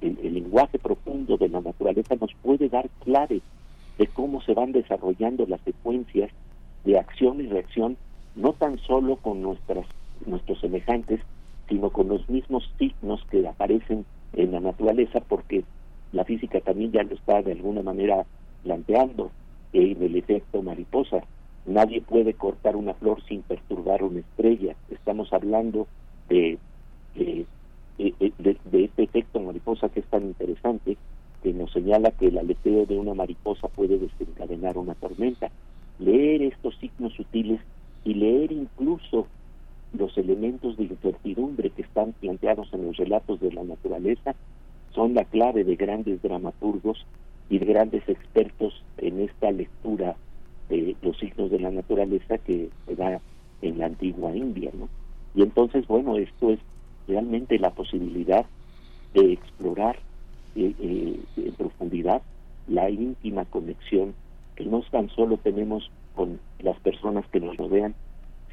el, 0.00 0.34
lenguaje 0.34 0.78
profundo 0.78 1.36
de 1.36 1.48
la 1.48 1.60
naturaleza 1.60 2.14
nos 2.20 2.32
puede 2.42 2.68
dar 2.68 2.88
clave 3.04 3.40
de 3.98 4.06
cómo 4.06 4.40
se 4.42 4.54
van 4.54 4.72
desarrollando 4.72 5.46
las 5.46 5.60
secuencias 5.62 6.30
de 6.84 6.98
acción 6.98 7.40
y 7.40 7.46
reacción, 7.46 7.96
no 8.34 8.52
tan 8.52 8.78
solo 8.78 9.16
con 9.16 9.42
nuestras, 9.42 9.86
nuestros 10.26 10.60
semejantes, 10.60 11.20
sino 11.68 11.90
con 11.90 12.08
los 12.08 12.28
mismos 12.28 12.68
signos 12.78 13.22
que 13.30 13.46
aparecen 13.46 14.04
en 14.32 14.52
la 14.52 14.60
naturaleza, 14.60 15.20
porque 15.20 15.64
la 16.12 16.24
física 16.24 16.60
también 16.60 16.92
ya 16.92 17.02
lo 17.02 17.14
está 17.14 17.42
de 17.42 17.52
alguna 17.52 17.82
manera 17.82 18.24
planteando 18.62 19.30
en 19.72 20.02
el 20.02 20.16
efecto 20.16 20.62
mariposa. 20.62 21.22
Nadie 21.66 22.00
puede 22.00 22.34
cortar 22.34 22.76
una 22.76 22.94
flor 22.94 23.22
sin 23.24 23.42
perturbar 23.42 24.02
una 24.02 24.20
estrella. 24.20 24.74
Estamos 24.90 25.32
hablando 25.32 25.86
de, 26.28 26.58
de- 28.00 28.32
de- 28.38 28.56
de 28.64 28.84
este 28.84 29.02
efecto 29.02 29.40
mariposa 29.40 29.88
que 29.88 30.00
es 30.00 30.06
tan 30.06 30.24
interesante, 30.24 30.96
que 31.42 31.52
nos 31.52 31.72
señala 31.72 32.10
que 32.10 32.28
el 32.28 32.38
aleteo 32.38 32.86
de 32.86 32.98
una 32.98 33.14
mariposa 33.14 33.68
puede 33.68 33.98
desencadenar 33.98 34.78
una 34.78 34.94
tormenta. 34.94 35.50
Leer 35.98 36.42
estos 36.42 36.76
signos 36.78 37.12
sutiles 37.14 37.60
y 38.04 38.14
leer 38.14 38.52
incluso 38.52 39.26
los 39.92 40.16
elementos 40.16 40.76
de 40.76 40.84
incertidumbre 40.84 41.70
que 41.70 41.82
están 41.82 42.12
planteados 42.12 42.72
en 42.72 42.86
los 42.86 42.96
relatos 42.96 43.40
de 43.40 43.52
la 43.52 43.64
naturaleza 43.64 44.34
son 44.94 45.14
la 45.14 45.24
clave 45.24 45.64
de 45.64 45.76
grandes 45.76 46.22
dramaturgos 46.22 47.04
y 47.48 47.58
de 47.58 47.66
grandes 47.66 48.08
expertos 48.08 48.82
en 48.98 49.20
esta 49.20 49.50
lectura 49.50 50.16
de 50.68 50.96
los 51.02 51.18
signos 51.18 51.50
de 51.50 51.58
la 51.58 51.70
naturaleza 51.70 52.38
que 52.38 52.70
se 52.86 52.94
da 52.94 53.20
en 53.62 53.78
la 53.78 53.86
antigua 53.86 54.36
India, 54.36 54.70
¿no? 54.72 54.88
Y 55.34 55.42
entonces, 55.42 55.86
bueno, 55.86 56.16
esto 56.16 56.50
es 56.50 56.60
realmente 57.10 57.58
la 57.58 57.70
posibilidad 57.70 58.46
de 59.14 59.32
explorar 59.32 59.98
eh, 60.54 60.72
eh, 60.80 61.20
en 61.36 61.52
profundidad 61.54 62.22
la 62.68 62.88
íntima 62.88 63.44
conexión 63.44 64.14
que 64.54 64.64
no 64.64 64.80
tan 64.90 65.08
solo 65.10 65.36
tenemos 65.36 65.90
con 66.14 66.38
las 66.60 66.78
personas 66.80 67.26
que 67.32 67.40
nos 67.40 67.56
rodean, 67.56 67.94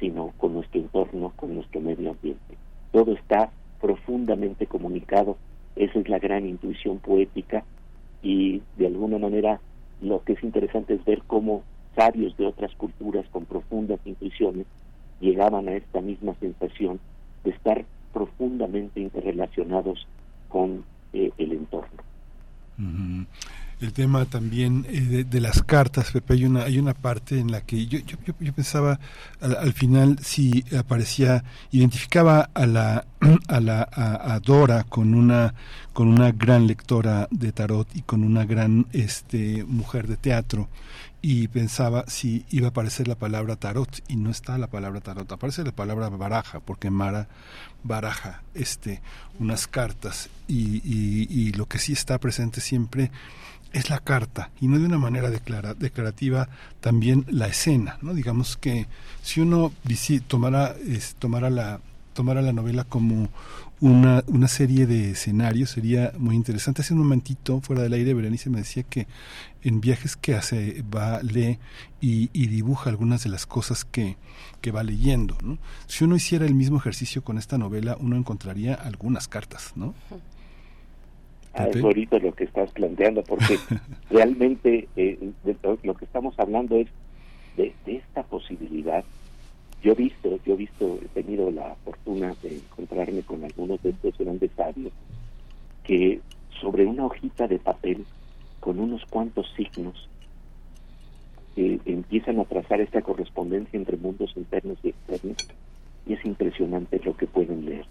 sino 0.00 0.32
con 0.38 0.54
nuestro 0.54 0.80
entorno, 0.80 1.32
con 1.36 1.54
nuestro 1.54 1.80
medio 1.80 2.10
ambiente. 2.10 2.56
Todo 2.92 3.12
está 3.12 3.50
profundamente 3.80 4.66
comunicado, 4.66 5.36
esa 5.76 5.98
es 6.00 6.08
la 6.08 6.18
gran 6.18 6.46
intuición 6.46 6.98
poética 6.98 7.64
y 8.22 8.62
de 8.76 8.86
alguna 8.86 9.18
manera 9.18 9.60
lo 10.00 10.24
que 10.24 10.32
es 10.32 10.42
interesante 10.42 10.94
es 10.94 11.04
ver 11.04 11.22
cómo 11.26 11.62
sabios 11.94 12.36
de 12.36 12.46
otras 12.46 12.74
culturas 12.74 13.26
con 13.30 13.44
profundas 13.44 14.00
intuiciones 14.04 14.66
llegaban 15.20 15.68
a 15.68 15.74
esta 15.74 16.00
misma 16.00 16.34
sensación 16.40 16.98
de 17.44 17.50
estar 17.50 17.84
profundamente 18.12 19.00
interrelacionados 19.00 20.06
con 20.48 20.84
eh, 21.12 21.30
el 21.38 21.52
entorno. 21.52 22.02
El 23.80 23.92
tema 23.92 24.24
también 24.24 24.86
eh, 24.88 25.24
de, 25.28 25.40
las 25.40 25.62
cartas, 25.62 26.10
Pepe, 26.10 26.34
hay 26.34 26.44
una, 26.44 26.64
hay 26.64 26.78
una 26.78 26.94
parte 26.94 27.38
en 27.38 27.52
la 27.52 27.60
que 27.60 27.86
yo, 27.86 28.00
yo, 28.00 28.16
yo, 28.40 28.52
pensaba 28.52 28.98
al, 29.40 29.56
al 29.56 29.72
final 29.72 30.18
si 30.20 30.64
aparecía, 30.76 31.44
identificaba 31.70 32.50
a 32.54 32.66
la, 32.66 33.06
a 33.48 33.60
la 33.60 33.88
a 33.92 34.40
Dora 34.40 34.84
con 34.84 35.14
una, 35.14 35.54
con 35.92 36.08
una 36.08 36.32
gran 36.32 36.66
lectora 36.66 37.28
de 37.30 37.52
tarot 37.52 37.88
y 37.94 38.02
con 38.02 38.24
una 38.24 38.44
gran 38.44 38.86
este, 38.92 39.64
mujer 39.64 40.08
de 40.08 40.16
teatro 40.16 40.68
y 41.20 41.48
pensaba 41.48 42.04
si 42.06 42.44
iba 42.50 42.68
a 42.68 42.70
aparecer 42.70 43.08
la 43.08 43.16
palabra 43.16 43.56
tarot 43.56 44.02
y 44.08 44.16
no 44.16 44.30
está 44.30 44.56
la 44.58 44.68
palabra 44.68 45.00
tarot, 45.00 45.30
aparece 45.30 45.64
la 45.64 45.72
palabra 45.72 46.08
baraja 46.08 46.60
porque 46.60 46.90
Mara 46.90 47.28
baraja 47.82 48.42
este 48.54 49.00
unas 49.38 49.66
cartas 49.66 50.30
y, 50.46 51.52
lo 51.52 51.66
que 51.66 51.78
sí 51.78 51.92
está 51.92 52.18
presente 52.18 52.60
siempre 52.60 53.10
es 53.72 53.90
la 53.90 53.98
carta 53.98 54.50
y 54.60 54.68
no 54.68 54.78
de 54.78 54.86
una 54.86 54.98
manera 54.98 55.30
declara, 55.30 55.74
declarativa 55.74 56.48
también 56.80 57.24
la 57.28 57.48
escena 57.48 57.98
no 58.00 58.14
digamos 58.14 58.56
que 58.56 58.86
si 59.22 59.40
uno 59.40 59.72
tomara 60.28 60.74
es, 60.86 61.16
tomara 61.16 61.50
la 61.50 61.80
tomara 62.14 62.42
la 62.42 62.52
novela 62.52 62.84
como 62.84 63.28
una, 63.80 64.24
una 64.26 64.48
serie 64.48 64.86
de 64.86 65.12
escenarios 65.12 65.70
sería 65.70 66.12
muy 66.18 66.34
interesante. 66.34 66.82
Hace 66.82 66.94
un 66.94 67.00
momentito, 67.00 67.60
fuera 67.60 67.82
del 67.82 67.92
aire, 67.92 68.12
Berenice 68.14 68.50
me 68.50 68.58
decía 68.58 68.82
que 68.82 69.06
en 69.62 69.80
viajes 69.80 70.16
que 70.16 70.34
hace, 70.34 70.82
va, 70.82 71.22
lee 71.22 71.58
y, 72.00 72.30
y 72.32 72.46
dibuja 72.46 72.90
algunas 72.90 73.24
de 73.24 73.30
las 73.30 73.46
cosas 73.46 73.84
que, 73.84 74.16
que 74.60 74.70
va 74.70 74.82
leyendo. 74.82 75.36
¿no? 75.42 75.58
Si 75.86 76.04
uno 76.04 76.16
hiciera 76.16 76.46
el 76.46 76.54
mismo 76.54 76.78
ejercicio 76.78 77.22
con 77.22 77.38
esta 77.38 77.58
novela, 77.58 77.96
uno 78.00 78.16
encontraría 78.16 78.74
algunas 78.74 79.28
cartas, 79.28 79.72
¿no? 79.76 79.94
Ah, 81.54 81.66
es 81.66 81.82
ahorita 81.82 82.18
lo 82.18 82.32
que 82.34 82.44
estás 82.44 82.70
planteando, 82.72 83.22
porque 83.24 83.58
realmente 84.10 84.88
eh, 84.96 85.32
de 85.44 85.56
lo, 85.62 85.78
lo 85.82 85.94
que 85.94 86.04
estamos 86.04 86.38
hablando 86.38 86.76
es 86.76 86.88
de, 87.56 87.74
de 87.84 87.96
esta 87.96 88.22
posibilidad. 88.22 89.04
Yo 89.82 89.92
he 89.92 89.94
visto, 89.94 90.38
yo 90.44 90.54
he 90.54 90.56
visto, 90.56 90.98
he 91.02 91.08
tenido 91.22 91.50
la 91.50 91.74
fortuna 91.84 92.34
de 92.42 92.56
encontrarme 92.56 93.22
con 93.22 93.44
algunos 93.44 93.82
de 93.82 93.90
estos 93.90 94.16
grandes 94.18 94.50
sabios 94.56 94.92
que 95.84 96.20
sobre 96.60 96.84
una 96.84 97.06
hojita 97.06 97.48
de 97.48 97.58
papel 97.58 98.04
con 98.68 98.80
unos 98.80 99.02
cuantos 99.06 99.46
signos 99.56 100.10
eh, 101.56 101.78
empiezan 101.86 102.38
a 102.38 102.44
trazar 102.44 102.82
esta 102.82 103.00
correspondencia 103.00 103.78
entre 103.78 103.96
mundos 103.96 104.30
internos 104.36 104.76
y 104.82 104.90
externos 104.90 105.38
y 106.06 106.12
es 106.12 106.22
impresionante 106.26 107.00
lo 107.02 107.16
que 107.16 107.26
pueden 107.26 107.64
leer 107.64 107.86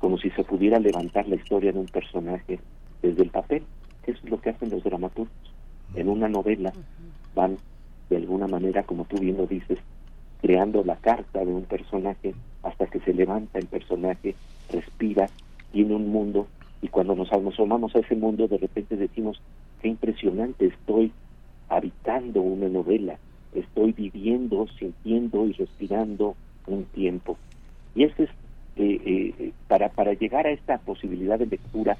como 0.00 0.18
si 0.18 0.28
se 0.32 0.44
pudiera 0.44 0.78
levantar 0.78 1.26
la 1.26 1.36
historia 1.36 1.72
de 1.72 1.78
un 1.78 1.86
personaje 1.86 2.60
desde 3.00 3.22
el 3.22 3.30
papel. 3.30 3.62
Eso 4.06 4.18
es 4.22 4.30
lo 4.30 4.38
que 4.42 4.50
hacen 4.50 4.68
los 4.68 4.84
dramaturgos. 4.84 5.32
En 5.94 6.10
una 6.10 6.28
novela 6.28 6.74
van, 7.34 7.56
de 8.10 8.18
alguna 8.18 8.46
manera, 8.46 8.82
como 8.82 9.06
tú 9.06 9.16
bien 9.16 9.38
lo 9.38 9.46
dices, 9.46 9.78
creando 10.42 10.84
la 10.84 10.96
carta 10.96 11.42
de 11.42 11.50
un 11.50 11.64
personaje 11.64 12.34
hasta 12.62 12.88
que 12.88 13.00
se 13.00 13.14
levanta 13.14 13.58
el 13.58 13.68
personaje, 13.68 14.34
respira, 14.70 15.30
tiene 15.72 15.94
un 15.94 16.10
mundo 16.10 16.46
y 16.82 16.88
cuando 16.88 17.14
nos 17.14 17.32
asomamos 17.32 17.96
a 17.96 18.00
ese 18.00 18.14
mundo 18.14 18.46
de 18.46 18.58
repente 18.58 18.98
decimos, 18.98 19.40
qué 19.84 19.90
impresionante, 19.90 20.64
estoy 20.64 21.12
habitando 21.68 22.40
una 22.40 22.70
novela, 22.70 23.18
estoy 23.54 23.92
viviendo, 23.92 24.66
sintiendo 24.78 25.46
y 25.46 25.52
respirando 25.52 26.36
un 26.66 26.84
tiempo. 26.86 27.36
Y 27.94 28.04
eso 28.04 28.22
es, 28.22 28.30
eh, 28.76 29.02
eh, 29.04 29.52
para, 29.68 29.90
para 29.90 30.14
llegar 30.14 30.46
a 30.46 30.52
esta 30.52 30.78
posibilidad 30.78 31.38
de 31.38 31.44
lectura, 31.44 31.98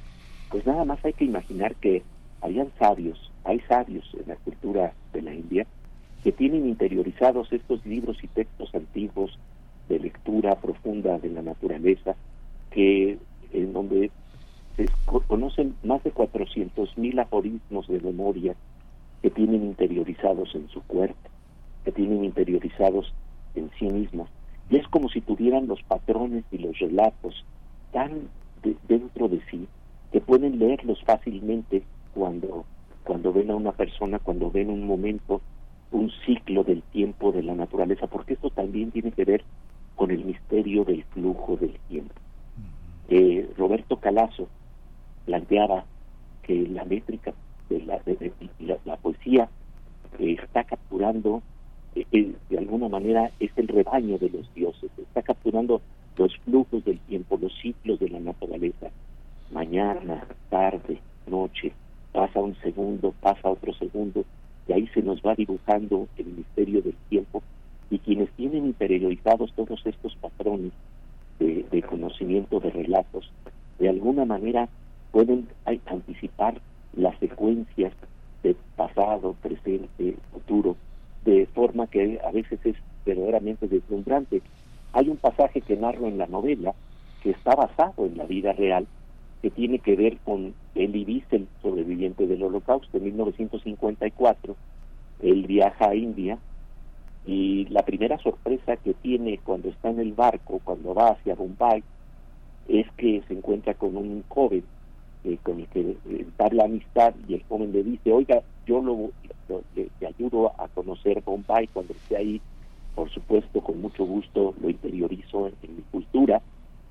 pues 0.49 0.65
nada 0.65 0.87
más 0.87 1.05
hay 1.05 1.13
que 1.13 1.27
imaginar 1.27 1.75
que 1.75 2.03
habían 2.41 2.73
sabios, 2.79 3.31
hay 3.45 3.61
sabios 3.69 4.11
en 4.15 4.29
la 4.29 4.37
cultura 4.37 4.95
de 5.13 5.21
la 5.21 5.35
India 5.35 5.67
que 6.23 6.33
tienen 6.33 6.67
interiorizados 6.67 7.53
estos 7.53 7.85
libros 7.85 8.17
y 8.23 8.29
textos 8.29 8.75
antiguos 8.75 9.39
de 9.91 9.99
lectura 9.99 10.55
profunda 10.55 11.19
de 11.19 11.29
la 11.29 11.43
naturaleza, 11.43 12.17
que 12.71 13.19
en 13.53 13.73
donde 13.75 14.11
se 14.77 14.89
co- 15.05 15.21
conocen 15.21 15.77
más 15.83 16.03
de 16.03 16.11
400 16.11 16.97
mil 16.99 17.19
aforismos 17.19 17.87
de 17.89 18.01
memoria 18.01 18.57
que 19.23 19.31
tienen 19.31 19.65
interiorizados 19.65 20.55
en 20.55 20.69
su 20.69 20.83
cuerpo, 20.83 21.31
que 21.85 21.93
tienen 21.93 22.25
interiorizados 22.25 23.13
en 23.55 23.71
sí 23.79 23.87
mismos. 23.87 24.29
Y 24.71 24.77
es 24.77 24.87
como 24.89 25.09
si 25.09 25.21
tuvieran 25.21 25.67
los 25.67 25.83
patrones 25.83 26.45
y 26.51 26.59
los 26.59 26.79
relatos 26.79 27.45
tan 27.93 28.29
de- 28.63 28.77
dentro 28.89 29.29
de 29.29 29.41
sí 29.51 29.67
que 30.13 30.21
pueden 30.21 30.59
leerlos 30.59 31.03
fácilmente 31.05 31.83
cuando, 32.15 32.65
cuando 33.05 33.33
ven 33.33 33.51
a 33.51 33.57
una 33.57 33.73
persona, 33.73 34.19
cuando 34.19 34.51
ven 34.51 34.71
un 34.71 34.87
momento, 34.87 35.43
un 35.91 36.11
ciclo 36.25 36.65
del 36.65 36.83
tiempo 36.83 37.33
de 37.33 37.43
la 37.43 37.55
naturaleza, 37.55 38.07
porque 38.07 38.35
esto 38.35 38.51
también 38.51 38.91
tiene 38.91 39.11
que 39.13 39.25
ver 39.25 39.45
con 39.97 40.11
el 40.11 40.25
misterio 40.25 40.85
del 40.85 41.05
flujo 41.05 41.57
del 41.57 41.79
tiempo. 41.89 42.15
Eh, 43.09 43.51
Roberto 43.57 43.97
Calazo 43.99 44.49
planteaba 45.25 45.85
que 46.43 46.55
la 46.69 46.85
métrica 46.85 47.33
de 47.69 47.81
la, 47.83 47.99
de- 48.05 48.17
de- 48.17 48.33
la, 48.61 48.79
la 48.85 48.97
poesía 48.97 49.49
eh, 50.19 50.37
está 50.43 50.65
capturando, 50.65 51.43
eh, 51.95 52.07
eh, 52.13 52.35
de 52.49 52.59
alguna 52.59 52.89
manera, 52.89 53.31
es 53.41 53.51
el 53.57 53.69
rebaño 53.69 54.19
de 54.19 54.31
los 54.31 54.53
dioses, 54.55 54.91
está 54.99 55.23
capturando 55.23 55.81
los 56.17 56.37
flujos 56.39 56.85
del 56.85 56.99
tiempo, 57.01 57.39
los 57.41 57.53
ciclos 57.61 57.99
de 57.99 58.09
la 58.11 58.21
naturaleza. 58.21 58.91
Mañana, 59.51 60.27
tarde, 60.51 61.01
noche, 61.27 61.73
pasa 62.13 62.41
un 62.41 62.57
segundo, 62.57 63.15
pasa 63.21 63.51
otro 63.51 63.73
segundo, 63.75 64.25
y 64.69 64.73
ahí 64.73 64.87
se 64.89 65.03
nos 65.03 65.21
va 65.21 65.35
dibujando 65.35 66.09
el 66.17 66.27
misterio 66.27 66.83
del 66.83 66.97
tiempo. 67.09 67.43
Y 67.91 67.99
quienes 67.99 68.31
tienen 68.33 68.67
interiorizados 68.67 69.53
todos 69.55 69.81
estos 69.85 70.17
patrones 70.17 70.73
de, 71.39 71.65
de 71.71 71.83
conocimiento 71.83 72.61
de 72.61 72.71
relatos, 72.71 73.31
de 73.79 73.89
alguna 73.89 74.25
manera 74.25 74.69
pueden 75.15 75.47
anticipar 75.87 76.61
las 76.93 77.17
secuencias 77.21 77.93
de 78.43 78.57
pasado, 78.75 79.37
presente, 79.41 80.17
futuro, 80.33 80.77
de 81.25 81.47
forma 81.55 81.87
que 81.87 82.19
a 82.27 82.33
veces 82.33 82.59
es 82.65 82.75
verdaderamente 83.07 83.69
deslumbrante. 83.69 84.43
Hay 84.93 85.09
un 85.09 85.17
pasaje 85.17 85.61
que 85.61 85.77
narro 85.77 86.09
en 86.09 86.19
la 86.19 86.27
novela 86.27 86.75
que 87.23 87.31
está 87.31 87.55
basado 87.55 88.07
en 88.07 88.19
la 88.19 88.25
vida 88.25 88.55
real, 88.55 88.89
que 89.41 89.51
tiene 89.51 89.79
que 89.79 89.95
ver 89.95 90.19
con 90.25 90.53
Elie 90.75 91.05
Wiesel, 91.05 91.47
sobreviviente 91.63 92.27
del 92.27 92.43
Holocausto, 92.43 92.97
en 92.99 93.05
1954. 93.05 94.57
Él 95.23 95.47
viaja 95.47 95.91
a 95.91 95.95
India 95.95 96.39
y 97.25 97.67
la 97.67 97.85
primera 97.85 98.19
sorpresa 98.19 98.79
que 98.79 98.95
tiene 98.95 99.39
cuando 99.39 99.69
está 99.69 99.91
en 99.91 100.01
el 100.01 100.13
barco, 100.13 100.61
cuando 100.65 100.93
va 100.93 101.11
hacia 101.11 101.37
Bombay, 101.37 101.85
es 102.67 102.91
que 102.97 103.23
se 103.29 103.35
encuentra 103.35 103.75
con 103.75 103.97
un 103.97 104.25
joven 104.27 104.65
eh, 105.25 105.39
con 105.43 105.61
el 105.61 105.67
que 105.69 105.81
eh, 105.81 105.97
entabla 106.07 106.65
amistad 106.65 107.15
y 107.29 107.35
el 107.35 107.43
joven 107.45 107.73
le 107.73 107.83
dice, 107.83 108.13
oiga, 108.13 108.43
yo 108.67 108.83
lo, 108.83 109.11
lo- 109.49 109.63
le, 109.75 109.89
le 110.01 110.07
ayudo 110.07 110.53
a 110.59 110.69
conocer 110.69 111.23
Bombay 111.23 111.67
cuando 111.69 111.93
esté 111.95 112.17
ahí, 112.17 112.41
por 112.95 113.11
supuesto, 113.11 113.61
con 113.61 113.81
mucho 113.81 114.05
gusto 114.05 114.55
lo 114.61 114.71
interiorizo 114.71 115.49
en, 115.49 115.55
en 115.63 115.77
mi 115.77 115.83
cultura, 115.91 116.41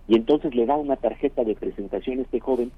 y 0.07 0.15
entonces 0.15 0.53
le 0.53 0.65
da 0.65 0.75
una 0.75 0.95
tarjeta 0.97 1.43
de 1.43 1.55
presentación 1.55 2.19
a 2.19 2.23
este 2.23 2.39
joven 2.39 2.71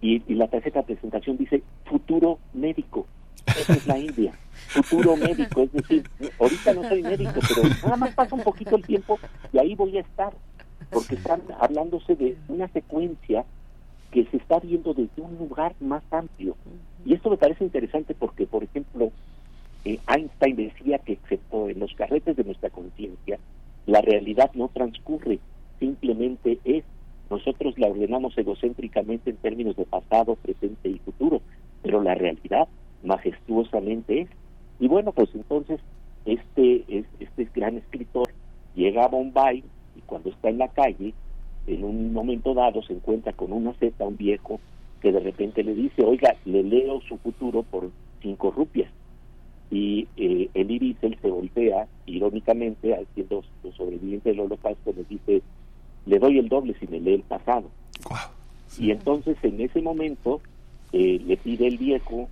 y, 0.00 0.22
y 0.26 0.34
la 0.34 0.48
tarjeta 0.48 0.80
de 0.80 0.86
presentación 0.86 1.36
dice 1.36 1.62
futuro 1.84 2.38
médico. 2.54 3.06
Esa 3.46 3.74
es 3.74 3.86
la 3.86 3.98
India, 3.98 4.32
futuro 4.68 5.16
médico, 5.28 5.62
es 5.62 5.72
decir, 5.72 6.04
ahorita 6.40 6.72
no 6.74 6.88
soy 6.88 7.02
médico, 7.02 7.40
pero 7.48 7.62
nada 7.82 7.96
más 7.96 8.14
pasa 8.14 8.34
un 8.34 8.42
poquito 8.42 8.76
el 8.76 8.84
tiempo 8.84 9.18
y 9.52 9.58
ahí 9.58 9.74
voy 9.74 9.98
a 9.98 10.00
estar, 10.00 10.32
porque 10.90 11.16
están 11.16 11.42
hablándose 11.60 12.14
de 12.14 12.36
una 12.48 12.68
secuencia 12.68 13.44
que 14.12 14.24
se 14.26 14.36
está 14.36 14.60
viendo 14.60 14.94
desde 14.94 15.20
un 15.22 15.36
lugar 15.38 15.74
más 15.80 16.02
amplio. 16.12 16.54
Y 17.04 17.14
esto 17.14 17.30
me 17.30 17.38
parece 17.38 17.64
interesante 17.64 18.14
porque, 18.14 18.46
por 18.46 18.62
ejemplo, 18.62 19.10
eh, 19.84 19.98
Einstein 20.06 20.54
decía 20.54 20.98
que 20.98 21.14
excepto 21.14 21.68
en 21.68 21.80
los 21.80 21.92
carretes 21.94 22.36
de 22.36 22.44
nuestra 22.44 22.70
conciencia, 22.70 23.38
la 23.86 24.00
realidad 24.02 24.50
no 24.54 24.68
transcurre, 24.68 25.40
simplemente 25.80 26.58
es. 26.64 26.84
Nosotros 27.30 27.76
la 27.78 27.88
ordenamos 27.88 28.36
egocéntricamente 28.36 29.30
en 29.30 29.36
términos 29.38 29.74
de 29.76 29.86
pasado, 29.86 30.36
presente 30.36 30.90
y 30.90 30.98
futuro, 30.98 31.40
pero 31.82 32.02
la 32.02 32.14
realidad 32.14 32.68
majestuosamente 33.02 34.20
es. 34.22 34.28
Y 34.78 34.88
bueno, 34.88 35.12
pues 35.12 35.30
entonces 35.34 35.80
este, 36.26 36.84
es- 36.88 37.06
este 37.18 37.48
gran 37.54 37.78
escritor 37.78 38.28
llega 38.74 39.04
a 39.04 39.08
Bombay 39.08 39.64
y 39.96 40.00
cuando 40.02 40.30
está 40.30 40.50
en 40.50 40.58
la 40.58 40.68
calle, 40.68 41.14
en 41.66 41.84
un 41.84 42.12
momento 42.12 42.54
dado 42.54 42.82
se 42.82 42.92
encuentra 42.92 43.32
con 43.32 43.52
una 43.52 43.72
zeta, 43.74 44.06
un 44.06 44.16
viejo, 44.16 44.60
que 45.00 45.12
de 45.12 45.20
repente 45.20 45.62
le 45.64 45.74
dice, 45.74 46.02
oiga, 46.04 46.36
le 46.44 46.62
leo 46.62 47.00
su 47.08 47.18
futuro 47.18 47.62
por 47.62 47.90
cinco 48.20 48.50
rupias. 48.50 48.90
Y 49.70 50.06
eh, 50.16 50.48
Elie 50.54 50.78
Wiesel 50.80 51.18
se 51.20 51.28
voltea, 51.30 51.88
irónicamente, 52.06 53.06
siendo 53.14 53.42
su 53.62 53.72
sobreviviente 53.72 54.30
del 54.30 54.40
holocausto, 54.40 54.92
le 54.92 55.04
dice, 55.04 55.42
le 56.06 56.18
doy 56.18 56.38
el 56.38 56.48
doble 56.48 56.74
si 56.78 56.86
me 56.86 57.00
lee 57.00 57.14
el 57.14 57.22
pasado. 57.22 57.70
Y 58.78 58.90
entonces 58.90 59.36
en 59.42 59.60
ese 59.60 59.80
momento 59.82 60.40
eh, 60.92 61.20
le 61.24 61.36
pide 61.36 61.66
el 61.66 61.78
viejo 61.78 62.28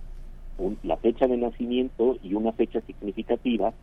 un- 0.57 0.77
la 0.83 0.97
fecha 0.97 1.27
de 1.27 1.37
nacimiento 1.37 2.17
y 2.21 2.33
una 2.35 2.51
fecha 2.53 2.81
significativa 2.81 3.73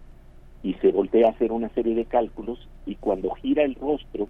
y 0.63 0.75
se 0.75 0.91
voltea 0.93 1.29
a 1.29 1.31
hacer 1.31 1.53
una 1.53 1.69
serie 1.71 1.95
de 1.95 2.05
cálculos 2.05 2.59
y 2.87 2.95
cuando 2.97 3.31
gira 3.35 3.65
el 3.65 3.75
rostro, 3.75 4.29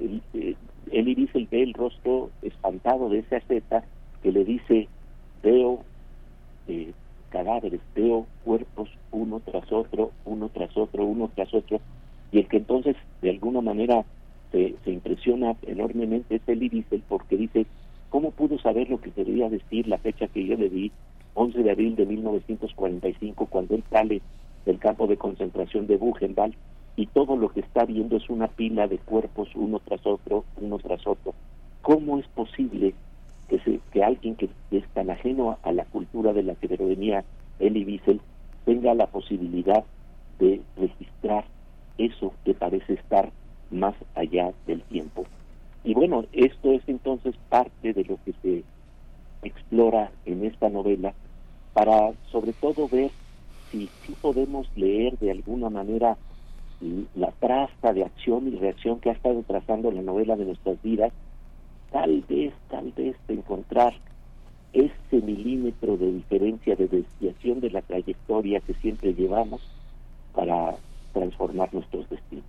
el, 0.00 0.22
eh, 0.34 1.46
ve 1.50 1.62
el 1.62 1.74
rostro 1.74 2.30
espantado 2.42 3.08
de 3.08 3.20
esa 3.20 3.40
zeta 3.40 3.84
que 4.22 4.32
le 4.32 4.44
dice, 4.44 4.88
veo 5.42 5.82
eh, 6.68 6.92
cadáveres, 7.30 7.80
veo 7.94 8.26
cuerpos 8.44 8.88
uno 9.10 9.40
tras 9.40 9.70
otro, 9.72 10.12
uno 10.24 10.48
tras 10.48 10.76
otro, 10.76 11.04
uno 11.04 11.30
tras 11.34 11.52
otro, 11.52 11.80
y 12.32 12.38
el 12.38 12.48
que 12.48 12.58
entonces 12.58 12.96
de 13.22 13.30
alguna 13.30 13.60
manera 13.60 14.04
se, 14.52 14.74
se 14.84 14.90
impresiona 14.90 15.56
enormemente 15.66 16.36
es 16.36 16.42
Elie 16.46 16.70
Wiesel 16.72 17.02
porque 17.08 17.36
dice, 17.36 17.66
¿cómo 18.10 18.30
pudo 18.30 18.58
saber 18.58 18.88
lo 18.88 19.00
que 19.00 19.10
quería 19.10 19.48
decir 19.48 19.88
la 19.88 19.98
fecha 19.98 20.28
que 20.28 20.46
yo 20.46 20.56
le 20.56 20.68
di, 20.68 20.92
11 21.34 21.62
de 21.62 21.70
abril 21.70 21.96
de 21.96 22.06
1945, 22.06 23.46
cuando 23.46 23.74
él 23.74 23.84
sale 23.90 24.22
del 24.64 24.78
campo 24.78 25.06
de 25.06 25.16
concentración 25.16 25.86
de 25.86 25.96
Buchenwald 25.96 26.54
y 26.96 27.06
todo 27.06 27.36
lo 27.36 27.48
que 27.48 27.60
está 27.60 27.84
viendo 27.84 28.16
es 28.16 28.28
una 28.30 28.48
pila 28.48 28.86
de 28.86 28.98
cuerpos 28.98 29.48
uno 29.54 29.80
tras 29.84 30.06
otro, 30.06 30.44
uno 30.60 30.78
tras 30.78 31.06
otro? 31.06 31.34
¿Cómo 31.82 32.18
es 32.18 32.26
posible 32.28 32.94
que, 33.48 33.58
se, 33.60 33.80
que 33.92 34.02
alguien 34.02 34.36
que 34.36 34.48
es 34.70 34.88
tan 34.94 35.10
ajeno 35.10 35.58
a 35.62 35.72
la 35.72 35.84
cultura 35.84 36.32
de 36.32 36.42
la 36.42 36.54
que 36.54 36.68
venía 36.68 37.24
Elie 37.58 37.84
Wiesel 37.84 38.20
tenga 38.64 38.94
la 38.94 39.06
posibilidad 39.06 39.84
de 40.38 40.60
registrar 40.76 41.44
eso 41.98 42.32
que 42.44 42.54
parece 42.54 42.94
estar 42.94 43.30
más 43.70 43.94
allá 44.14 44.52
del 44.66 44.82
tiempo? 44.82 45.26
Y 45.82 45.94
bueno, 45.94 46.24
esto 46.32 46.72
es 46.72 46.82
entonces 46.86 47.34
parte 47.48 47.92
de 47.92 48.04
lo 48.04 48.18
que 48.24 48.32
se 48.40 48.64
explora 49.42 50.10
en 50.24 50.44
esta 50.44 50.70
novela 50.70 51.12
para 51.74 52.14
sobre 52.30 52.52
todo 52.54 52.88
ver 52.88 53.10
si, 53.70 53.90
si 54.06 54.12
podemos 54.12 54.66
leer 54.76 55.18
de 55.18 55.32
alguna 55.32 55.68
manera 55.68 56.16
la 57.14 57.30
traza 57.32 57.92
de 57.92 58.04
acción 58.04 58.48
y 58.48 58.56
reacción 58.56 59.00
que 59.00 59.10
ha 59.10 59.12
estado 59.12 59.42
trazando 59.46 59.90
la 59.90 60.02
novela 60.02 60.36
de 60.36 60.44
nuestras 60.44 60.80
vidas, 60.82 61.12
tal 61.90 62.22
vez, 62.28 62.52
tal 62.70 62.92
vez 62.92 63.16
de 63.28 63.34
encontrar 63.34 63.94
ese 64.72 65.24
milímetro 65.24 65.96
de 65.96 66.12
diferencia, 66.12 66.74
de 66.74 66.88
desviación 66.88 67.60
de 67.60 67.70
la 67.70 67.82
trayectoria 67.82 68.60
que 68.60 68.74
siempre 68.74 69.14
llevamos 69.14 69.60
para 70.34 70.74
transformar 71.12 71.72
nuestros 71.72 72.08
destinos. 72.10 72.44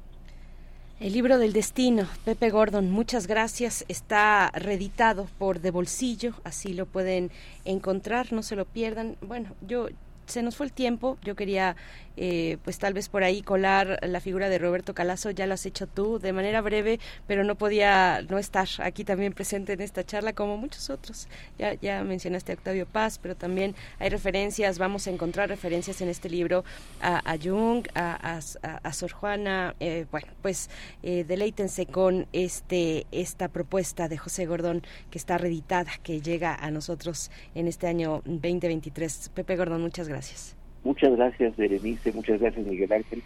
El 0.99 1.13
libro 1.13 1.37
del 1.37 1.53
destino, 1.53 2.07
Pepe 2.23 2.49
Gordon, 2.49 2.89
muchas 2.89 3.27
gracias. 3.27 3.83
Está 3.89 4.49
reeditado 4.53 5.27
por 5.37 5.59
De 5.59 5.69
Bolsillo, 5.69 6.33
así 6.45 6.73
lo 6.73 6.85
pueden 6.85 7.31
encontrar, 7.65 8.31
no 8.31 8.41
se 8.43 8.55
lo 8.55 8.65
pierdan. 8.65 9.17
Bueno, 9.21 9.49
yo 9.67 9.87
se 10.25 10.41
nos 10.41 10.55
fue 10.55 10.65
el 10.65 10.71
tiempo, 10.71 11.17
yo 11.21 11.35
quería 11.35 11.75
eh, 12.17 12.57
pues 12.63 12.79
tal 12.79 12.93
vez 12.93 13.09
por 13.09 13.23
ahí 13.23 13.41
colar 13.41 13.99
la 14.01 14.19
figura 14.19 14.49
de 14.49 14.57
Roberto 14.57 14.93
Calazo, 14.93 15.31
ya 15.31 15.47
lo 15.47 15.53
has 15.53 15.65
hecho 15.65 15.87
tú 15.87 16.19
de 16.19 16.33
manera 16.33 16.61
breve, 16.61 16.99
pero 17.27 17.43
no 17.43 17.55
podía 17.55 18.21
no 18.29 18.37
estar 18.37 18.67
aquí 18.79 19.03
también 19.03 19.33
presente 19.33 19.73
en 19.73 19.81
esta 19.81 20.03
charla 20.03 20.33
como 20.33 20.57
muchos 20.57 20.89
otros. 20.89 21.27
Ya, 21.57 21.73
ya 21.73 22.03
mencionaste 22.03 22.51
a 22.51 22.55
Octavio 22.55 22.85
Paz, 22.85 23.19
pero 23.21 23.35
también 23.35 23.75
hay 23.99 24.09
referencias, 24.09 24.79
vamos 24.79 25.07
a 25.07 25.11
encontrar 25.11 25.49
referencias 25.49 26.01
en 26.01 26.09
este 26.09 26.29
libro 26.29 26.63
a, 27.01 27.35
Jung, 27.41 27.85
a 27.93 28.93
Sor 28.93 29.11
Juana, 29.11 29.75
eh, 29.79 30.05
bueno, 30.11 30.27
pues 30.41 30.69
eh, 31.03 31.23
deleítense 31.27 31.85
con 31.85 32.27
este 32.33 33.05
esta 33.11 33.47
propuesta 33.49 34.07
de 34.07 34.17
José 34.17 34.45
Gordón 34.45 34.83
que 35.11 35.17
está 35.17 35.37
reeditada, 35.37 35.91
que 36.03 36.21
llega 36.21 36.55
a 36.55 36.71
nosotros 36.71 37.31
en 37.55 37.67
este 37.67 37.87
año 37.87 38.21
2023. 38.25 39.31
Pepe 39.33 39.55
Gordón, 39.55 39.81
muchas 39.81 40.07
gracias. 40.07 40.54
Muchas 40.85 41.15
gracias, 41.15 41.57
Berenice, 41.57 42.11
muchas 42.13 42.39
gracias, 42.39 42.63
Miguel 42.65 42.93
Ángel, 42.93 43.23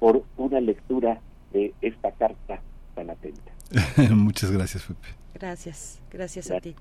por 0.00 0.24
una 0.38 0.58
lectura 0.58 1.20
de 1.52 1.74
esta 1.82 2.10
carta 2.12 2.62
tan 2.94 3.10
atenta. 3.10 3.52
Muchas 4.14 4.50
gracias, 4.50 4.84
Pepe. 4.84 5.08
Gracias, 5.34 6.00
gracias 6.10 6.50
a 6.50 6.60
ti, 6.60 6.74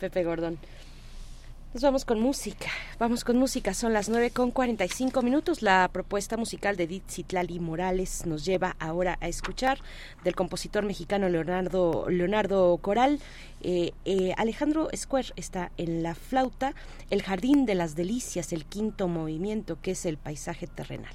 Pepe 0.00 0.24
Gordón. 0.24 0.58
Nos 1.74 1.82
vamos 1.82 2.06
con 2.06 2.18
música, 2.18 2.68
vamos 2.98 3.24
con 3.24 3.36
música, 3.36 3.74
son 3.74 3.92
las 3.92 4.08
9 4.08 4.30
con 4.30 4.52
45 4.52 5.20
minutos. 5.20 5.60
La 5.60 5.90
propuesta 5.92 6.38
musical 6.38 6.76
de 6.78 6.84
Edith 6.84 7.10
Citlali 7.10 7.60
Morales 7.60 8.24
nos 8.24 8.46
lleva 8.46 8.74
ahora 8.78 9.18
a 9.20 9.28
escuchar 9.28 9.78
del 10.24 10.34
compositor 10.34 10.86
mexicano 10.86 11.28
Leonardo, 11.28 12.06
Leonardo 12.08 12.78
Coral. 12.78 13.20
Eh, 13.60 13.92
eh, 14.06 14.32
Alejandro 14.38 14.88
Square 14.96 15.34
está 15.36 15.70
en 15.76 16.02
la 16.02 16.14
flauta, 16.14 16.72
El 17.10 17.22
Jardín 17.22 17.66
de 17.66 17.74
las 17.74 17.94
Delicias, 17.94 18.54
el 18.54 18.64
quinto 18.64 19.06
movimiento 19.06 19.78
que 19.82 19.90
es 19.90 20.06
el 20.06 20.16
paisaje 20.16 20.68
terrenal. 20.68 21.14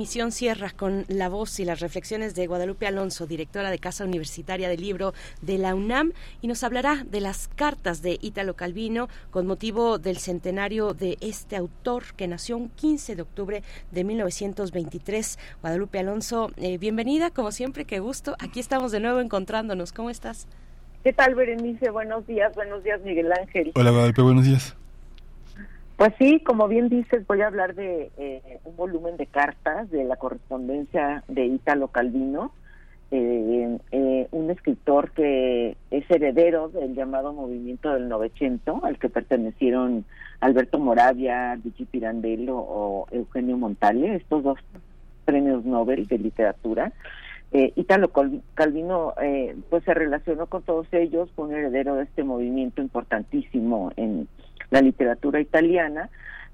Emisión 0.00 0.32
cierra 0.32 0.70
con 0.70 1.04
la 1.08 1.28
voz 1.28 1.60
y 1.60 1.66
las 1.66 1.80
reflexiones 1.80 2.34
de 2.34 2.46
Guadalupe 2.46 2.86
Alonso, 2.86 3.26
directora 3.26 3.70
de 3.70 3.78
Casa 3.78 4.02
Universitaria 4.02 4.70
del 4.70 4.80
Libro 4.80 5.12
de 5.42 5.58
la 5.58 5.74
UNAM, 5.74 6.14
y 6.40 6.46
nos 6.48 6.64
hablará 6.64 7.04
de 7.04 7.20
las 7.20 7.48
cartas 7.48 8.00
de 8.00 8.16
Ítalo 8.22 8.56
Calvino 8.56 9.10
con 9.30 9.46
motivo 9.46 9.98
del 9.98 10.16
centenario 10.16 10.94
de 10.94 11.18
este 11.20 11.54
autor 11.54 12.14
que 12.16 12.28
nació 12.28 12.56
un 12.56 12.70
15 12.70 13.14
de 13.14 13.20
octubre 13.20 13.62
de 13.90 14.04
1923. 14.04 15.38
Guadalupe 15.60 15.98
Alonso, 15.98 16.50
eh, 16.56 16.78
bienvenida, 16.78 17.28
como 17.28 17.52
siempre, 17.52 17.84
qué 17.84 17.98
gusto. 17.98 18.36
Aquí 18.38 18.58
estamos 18.58 18.92
de 18.92 19.00
nuevo 19.00 19.20
encontrándonos. 19.20 19.92
¿Cómo 19.92 20.08
estás? 20.08 20.48
¿Qué 21.04 21.12
tal, 21.12 21.34
Berenice? 21.34 21.90
Buenos 21.90 22.26
días, 22.26 22.54
buenos 22.54 22.82
días, 22.82 23.02
Miguel 23.02 23.30
Ángel. 23.32 23.72
Hola, 23.74 23.90
Guadalupe, 23.90 24.22
buenos 24.22 24.46
días. 24.46 24.79
Pues 26.00 26.14
sí, 26.18 26.40
como 26.40 26.66
bien 26.66 26.88
dices, 26.88 27.26
voy 27.26 27.42
a 27.42 27.48
hablar 27.48 27.74
de 27.74 28.10
eh, 28.16 28.58
un 28.64 28.74
volumen 28.74 29.18
de 29.18 29.26
cartas 29.26 29.90
de 29.90 30.02
la 30.04 30.16
correspondencia 30.16 31.22
de 31.28 31.44
Ítalo 31.44 31.88
Calvino, 31.88 32.52
eh, 33.10 33.76
eh, 33.92 34.26
un 34.30 34.50
escritor 34.50 35.10
que 35.10 35.76
es 35.90 36.10
heredero 36.10 36.70
del 36.70 36.94
llamado 36.94 37.34
movimiento 37.34 37.92
del 37.92 38.08
Novecento, 38.08 38.80
al 38.82 38.98
que 38.98 39.10
pertenecieron 39.10 40.06
Alberto 40.40 40.78
Moravia, 40.78 41.56
Luigi 41.56 41.84
Pirandello 41.84 42.56
o 42.56 43.06
Eugenio 43.10 43.58
Montale, 43.58 44.14
estos 44.14 44.42
dos 44.42 44.58
premios 45.26 45.66
Nobel 45.66 46.06
de 46.06 46.16
literatura. 46.16 46.94
Eh, 47.52 47.74
Italo 47.76 48.10
Calvino 48.54 49.12
eh, 49.20 49.54
pues 49.68 49.84
se 49.84 49.92
relacionó 49.92 50.46
con 50.46 50.62
todos 50.62 50.86
ellos, 50.92 51.28
fue 51.36 51.46
un 51.46 51.54
heredero 51.54 51.96
de 51.96 52.04
este 52.04 52.24
movimiento 52.24 52.80
importantísimo 52.80 53.92
en 53.96 54.28
la 54.70 54.80
literatura 54.80 55.40
italiana, 55.40 56.08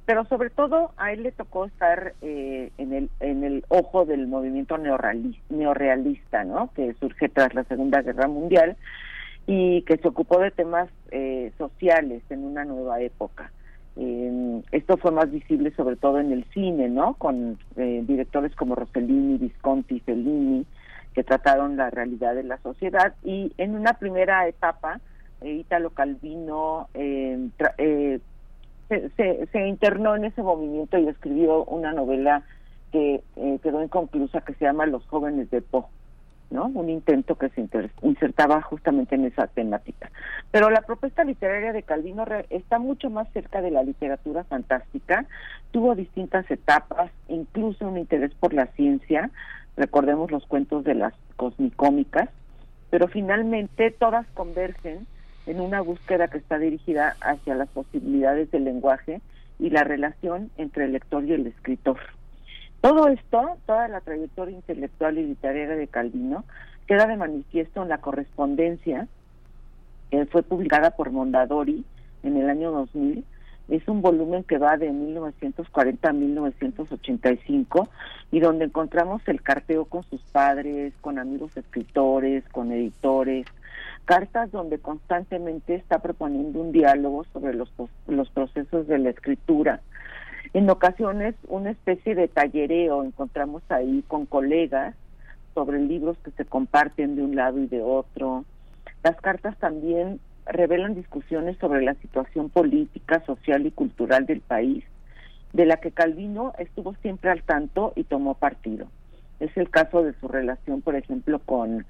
pero 0.04 0.24
sobre 0.26 0.50
todo 0.50 0.92
a 0.96 1.12
él 1.12 1.22
le 1.24 1.32
tocó 1.32 1.66
estar 1.66 2.14
eh, 2.22 2.70
en 2.78 2.92
el 2.92 3.10
en 3.20 3.44
el 3.44 3.64
ojo 3.68 4.04
del 4.04 4.26
movimiento 4.26 4.76
neorreali- 4.78 5.40
neorrealista, 5.48 6.44
¿no? 6.44 6.70
Que 6.74 6.94
surge 6.94 7.28
tras 7.28 7.54
la 7.54 7.64
Segunda 7.64 8.02
Guerra 8.02 8.28
Mundial 8.28 8.76
y 9.46 9.82
que 9.82 9.96
se 9.96 10.08
ocupó 10.08 10.38
de 10.38 10.50
temas 10.50 10.88
eh, 11.10 11.52
sociales 11.58 12.22
en 12.30 12.44
una 12.44 12.64
nueva 12.64 13.00
época. 13.00 13.50
Esto 14.72 14.98
fue 14.98 15.10
más 15.10 15.30
visible 15.30 15.70
sobre 15.70 15.96
todo 15.96 16.18
en 16.18 16.30
el 16.30 16.44
cine, 16.52 16.88
¿no? 16.88 17.14
Con 17.14 17.58
eh, 17.76 18.02
directores 18.06 18.54
como 18.54 18.74
Rossellini, 18.74 19.38
Visconti, 19.38 20.00
Fellini, 20.00 20.66
que 21.14 21.24
trataron 21.24 21.78
la 21.78 21.88
realidad 21.88 22.34
de 22.34 22.42
la 22.42 22.58
sociedad 22.58 23.14
y 23.24 23.52
en 23.56 23.74
una 23.74 23.94
primera 23.94 24.46
etapa 24.48 25.00
Italo 25.42 25.90
Calvino 25.90 26.88
eh, 26.94 27.48
eh, 27.78 28.20
se, 28.88 29.46
se, 29.46 29.66
internó 29.66 30.16
en 30.16 30.24
ese 30.24 30.42
movimiento 30.42 30.98
y 30.98 31.08
escribió 31.08 31.64
una 31.64 31.92
novela 31.92 32.44
que 32.92 33.22
eh, 33.36 33.58
quedó 33.62 33.82
inconclusa 33.82 34.40
que 34.42 34.54
se 34.54 34.64
llama 34.64 34.86
Los 34.86 35.04
jóvenes 35.06 35.50
de 35.50 35.60
Po, 35.60 35.90
¿no? 36.50 36.66
Un 36.66 36.88
intento 36.88 37.36
que 37.36 37.48
se 37.50 37.68
insertaba 38.02 38.62
justamente 38.62 39.16
en 39.16 39.24
esa 39.24 39.48
temática. 39.48 40.10
Pero 40.52 40.70
la 40.70 40.82
propuesta 40.82 41.24
literaria 41.24 41.72
de 41.72 41.82
Calvino 41.82 42.24
re- 42.24 42.46
está 42.50 42.78
mucho 42.78 43.10
más 43.10 43.28
cerca 43.32 43.60
de 43.60 43.72
la 43.72 43.82
literatura 43.82 44.44
fantástica, 44.44 45.26
tuvo 45.72 45.94
distintas 45.94 46.48
etapas, 46.50 47.10
incluso 47.28 47.88
un 47.88 47.98
interés 47.98 48.32
por 48.34 48.54
la 48.54 48.66
ciencia, 48.68 49.30
recordemos 49.76 50.30
los 50.30 50.46
cuentos 50.46 50.84
de 50.84 50.94
las 50.94 51.12
cosmicómicas, 51.36 52.30
pero 52.88 53.08
finalmente 53.08 53.90
todas 53.90 54.26
convergen 54.28 55.06
en 55.46 55.60
una 55.60 55.80
búsqueda 55.80 56.28
que 56.28 56.38
está 56.38 56.58
dirigida 56.58 57.16
hacia 57.20 57.54
las 57.54 57.68
posibilidades 57.68 58.50
del 58.50 58.64
lenguaje 58.64 59.20
y 59.58 59.70
la 59.70 59.84
relación 59.84 60.50
entre 60.56 60.84
el 60.84 60.92
lector 60.92 61.24
y 61.24 61.32
el 61.32 61.46
escritor. 61.46 61.98
Todo 62.80 63.08
esto, 63.08 63.56
toda 63.66 63.88
la 63.88 64.00
trayectoria 64.00 64.54
intelectual 64.54 65.18
y 65.18 65.26
literaria 65.26 65.76
de 65.76 65.88
Calvino, 65.88 66.44
queda 66.86 67.06
de 67.06 67.16
manifiesto 67.16 67.82
en 67.82 67.88
la 67.88 67.98
correspondencia 67.98 69.08
que 70.10 70.26
fue 70.26 70.42
publicada 70.42 70.92
por 70.92 71.10
Mondadori 71.10 71.84
en 72.22 72.36
el 72.36 72.48
año 72.48 72.70
2000. 72.70 73.24
Es 73.68 73.86
un 73.88 74.00
volumen 74.00 74.44
que 74.44 74.58
va 74.58 74.76
de 74.76 74.92
1940 74.92 76.08
a 76.08 76.12
1985 76.12 77.88
y 78.30 78.40
donde 78.40 78.66
encontramos 78.66 79.22
el 79.26 79.42
carteo 79.42 79.86
con 79.86 80.04
sus 80.04 80.20
padres, 80.32 80.92
con 81.00 81.18
amigos 81.18 81.56
escritores, 81.56 82.44
con 82.50 82.70
editores, 82.70 83.46
cartas 84.04 84.52
donde 84.52 84.78
constantemente 84.78 85.74
está 85.74 85.98
proponiendo 85.98 86.60
un 86.60 86.72
diálogo 86.72 87.24
sobre 87.32 87.54
los, 87.54 87.72
los 88.06 88.30
procesos 88.30 88.86
de 88.86 88.98
la 88.98 89.10
escritura. 89.10 89.80
En 90.54 90.70
ocasiones 90.70 91.34
una 91.48 91.70
especie 91.70 92.14
de 92.14 92.28
tallereo 92.28 93.02
encontramos 93.02 93.62
ahí 93.68 94.04
con 94.06 94.26
colegas 94.26 94.94
sobre 95.54 95.80
libros 95.80 96.16
que 96.24 96.30
se 96.30 96.44
comparten 96.44 97.16
de 97.16 97.22
un 97.22 97.34
lado 97.34 97.58
y 97.58 97.66
de 97.66 97.82
otro. 97.82 98.44
Las 99.02 99.16
cartas 99.20 99.56
también 99.58 100.20
revelan 100.46 100.94
discusiones 100.94 101.56
sobre 101.58 101.82
la 101.82 101.94
situación 101.94 102.48
política, 102.50 103.22
social 103.26 103.66
y 103.66 103.70
cultural 103.70 104.26
del 104.26 104.40
país, 104.40 104.84
de 105.52 105.66
la 105.66 105.78
que 105.78 105.90
Calvino 105.90 106.52
estuvo 106.58 106.94
siempre 107.02 107.30
al 107.30 107.42
tanto 107.42 107.92
y 107.96 108.04
tomó 108.04 108.34
partido. 108.34 108.86
Es 109.40 109.54
el 109.56 109.70
caso 109.70 110.02
de 110.02 110.14
su 110.14 110.28
relación, 110.28 110.82
por 110.82 110.96
ejemplo, 110.96 111.40
con 111.40 111.84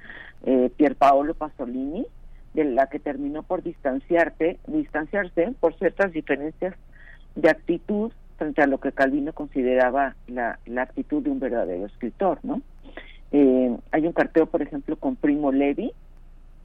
eh, 0.44 0.70
Pierpaolo 0.76 1.34
Pasolini, 1.34 2.06
de 2.54 2.64
la 2.64 2.86
que 2.86 2.98
terminó 2.98 3.42
por 3.42 3.62
distanciarte, 3.62 4.58
distanciarse 4.66 5.52
por 5.60 5.74
ciertas 5.74 6.12
diferencias 6.12 6.74
de 7.34 7.50
actitud 7.50 8.12
frente 8.38 8.62
a 8.62 8.66
lo 8.66 8.78
que 8.78 8.92
Calvino 8.92 9.32
consideraba 9.32 10.16
la, 10.26 10.58
la 10.66 10.82
actitud 10.82 11.22
de 11.22 11.30
un 11.30 11.40
verdadero 11.40 11.86
escritor, 11.86 12.38
¿no? 12.42 12.62
Eh, 13.32 13.76
hay 13.90 14.06
un 14.06 14.12
carteo, 14.12 14.46
por 14.46 14.62
ejemplo, 14.62 14.96
con 14.96 15.16
Primo 15.16 15.52
Levi, 15.52 15.92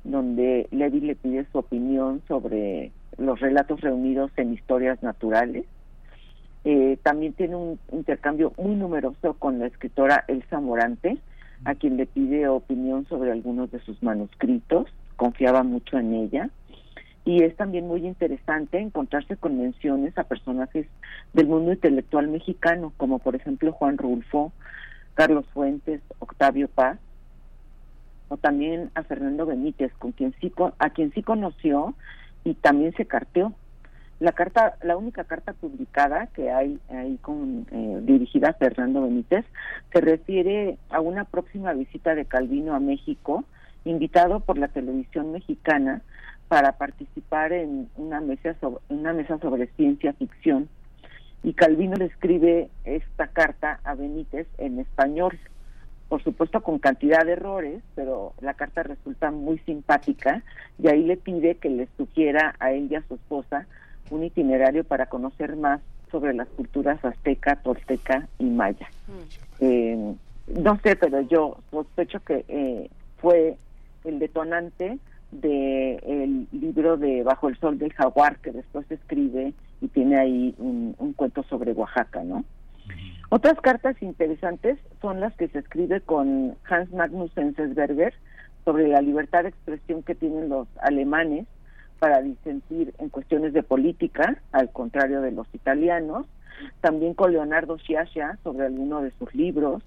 donde 0.03 0.67
Levi 0.71 1.01
le 1.01 1.15
pide 1.15 1.45
su 1.51 1.59
opinión 1.59 2.21
sobre 2.27 2.91
los 3.17 3.39
relatos 3.39 3.81
reunidos 3.81 4.31
en 4.37 4.53
historias 4.53 5.01
naturales. 5.03 5.65
Eh, 6.63 6.97
también 7.03 7.33
tiene 7.33 7.55
un 7.55 7.79
intercambio 7.91 8.53
muy 8.57 8.75
numeroso 8.75 9.33
con 9.33 9.59
la 9.59 9.67
escritora 9.67 10.25
Elsa 10.27 10.59
Morante, 10.59 11.17
a 11.65 11.75
quien 11.75 11.97
le 11.97 12.05
pide 12.05 12.47
opinión 12.47 13.05
sobre 13.07 13.31
algunos 13.31 13.71
de 13.71 13.79
sus 13.79 14.01
manuscritos, 14.01 14.87
confiaba 15.15 15.63
mucho 15.63 15.97
en 15.97 16.13
ella. 16.13 16.49
Y 17.23 17.43
es 17.43 17.55
también 17.55 17.87
muy 17.87 18.07
interesante 18.07 18.79
encontrarse 18.79 19.37
con 19.37 19.59
menciones 19.59 20.17
a 20.17 20.23
personajes 20.23 20.87
del 21.33 21.47
mundo 21.47 21.71
intelectual 21.71 22.27
mexicano, 22.27 22.93
como 22.97 23.19
por 23.19 23.35
ejemplo 23.35 23.71
Juan 23.71 23.99
Rulfo, 23.99 24.51
Carlos 25.13 25.45
Fuentes, 25.53 26.01
Octavio 26.17 26.67
Paz, 26.67 26.97
o 28.31 28.37
también 28.37 28.91
a 28.95 29.03
Fernando 29.03 29.45
Benítez, 29.45 29.91
con 29.99 30.13
quien 30.13 30.33
sí, 30.39 30.53
a 30.79 30.89
quien 30.91 31.11
sí 31.11 31.21
conoció 31.21 31.95
y 32.45 32.53
también 32.53 32.93
se 32.93 33.05
carteó. 33.05 33.53
La 34.21 34.31
carta, 34.31 34.77
la 34.83 34.95
única 34.95 35.25
carta 35.25 35.51
publicada 35.51 36.27
que 36.27 36.49
hay 36.49 36.79
ahí 36.89 37.17
con 37.21 37.67
eh, 37.71 37.99
dirigida 38.03 38.51
a 38.51 38.53
Fernando 38.53 39.01
Benítez 39.01 39.43
se 39.91 39.99
refiere 39.99 40.77
a 40.89 41.01
una 41.01 41.25
próxima 41.25 41.73
visita 41.73 42.15
de 42.15 42.23
Calvino 42.23 42.73
a 42.73 42.79
México, 42.79 43.43
invitado 43.83 44.39
por 44.39 44.57
la 44.57 44.69
televisión 44.69 45.33
mexicana 45.33 46.01
para 46.47 46.77
participar 46.77 47.51
en 47.51 47.89
una 47.97 48.21
mesa 48.21 48.55
sobre, 48.61 48.81
una 48.87 49.11
mesa 49.11 49.39
sobre 49.39 49.67
ciencia 49.75 50.13
ficción. 50.13 50.69
Y 51.43 51.51
Calvino 51.51 51.97
le 51.97 52.05
escribe 52.05 52.69
esta 52.85 53.27
carta 53.27 53.81
a 53.83 53.93
Benítez 53.95 54.47
en 54.57 54.79
español, 54.79 55.37
por 56.11 56.21
supuesto 56.21 56.59
con 56.59 56.77
cantidad 56.77 57.25
de 57.25 57.31
errores, 57.31 57.81
pero 57.95 58.33
la 58.41 58.53
carta 58.53 58.83
resulta 58.83 59.31
muy 59.31 59.59
simpática 59.59 60.43
y 60.77 60.89
ahí 60.89 61.03
le 61.03 61.15
pide 61.15 61.55
que 61.55 61.69
le 61.69 61.87
sugiera 61.95 62.53
a 62.59 62.73
él 62.73 62.89
y 62.91 62.95
a 62.95 63.03
su 63.07 63.15
esposa 63.15 63.65
un 64.09 64.25
itinerario 64.25 64.83
para 64.83 65.05
conocer 65.05 65.55
más 65.55 65.79
sobre 66.11 66.33
las 66.33 66.49
culturas 66.49 66.99
azteca, 67.05 67.55
tolteca 67.63 68.27
y 68.39 68.43
maya. 68.43 68.89
Eh, 69.61 70.13
no 70.47 70.77
sé, 70.83 70.97
pero 70.97 71.21
yo 71.21 71.59
sospecho 71.71 72.19
que 72.19 72.43
eh, 72.49 72.89
fue 73.19 73.55
el 74.03 74.19
detonante 74.19 74.99
de 75.31 75.95
el 75.95 76.45
libro 76.51 76.97
de 76.97 77.23
Bajo 77.23 77.47
el 77.47 77.57
Sol 77.57 77.79
del 77.79 77.93
Jaguar, 77.93 78.37
que 78.39 78.51
después 78.51 78.85
escribe 78.91 79.53
y 79.79 79.87
tiene 79.87 80.19
ahí 80.19 80.55
un, 80.57 80.93
un 80.97 81.13
cuento 81.13 81.43
sobre 81.43 81.71
Oaxaca, 81.71 82.21
¿no? 82.21 82.43
Otras 83.29 83.59
cartas 83.61 83.95
interesantes 84.01 84.77
son 85.01 85.21
las 85.21 85.33
que 85.35 85.47
se 85.47 85.59
escribe 85.59 86.01
con 86.01 86.57
Hans 86.69 86.91
Magnus 86.91 87.31
Enzensberger 87.37 88.13
sobre 88.65 88.89
la 88.89 89.01
libertad 89.01 89.43
de 89.43 89.49
expresión 89.49 90.03
que 90.03 90.15
tienen 90.15 90.49
los 90.49 90.67
alemanes 90.81 91.47
para 91.99 92.21
disentir 92.21 92.93
en 92.97 93.07
cuestiones 93.07 93.53
de 93.53 93.63
política, 93.63 94.41
al 94.51 94.69
contrario 94.71 95.21
de 95.21 95.31
los 95.31 95.47
italianos. 95.53 96.25
También 96.81 97.13
con 97.13 97.31
Leonardo 97.31 97.77
Sciascia 97.79 98.37
sobre 98.43 98.65
alguno 98.65 99.01
de 99.01 99.11
sus 99.11 99.33
libros. 99.33 99.81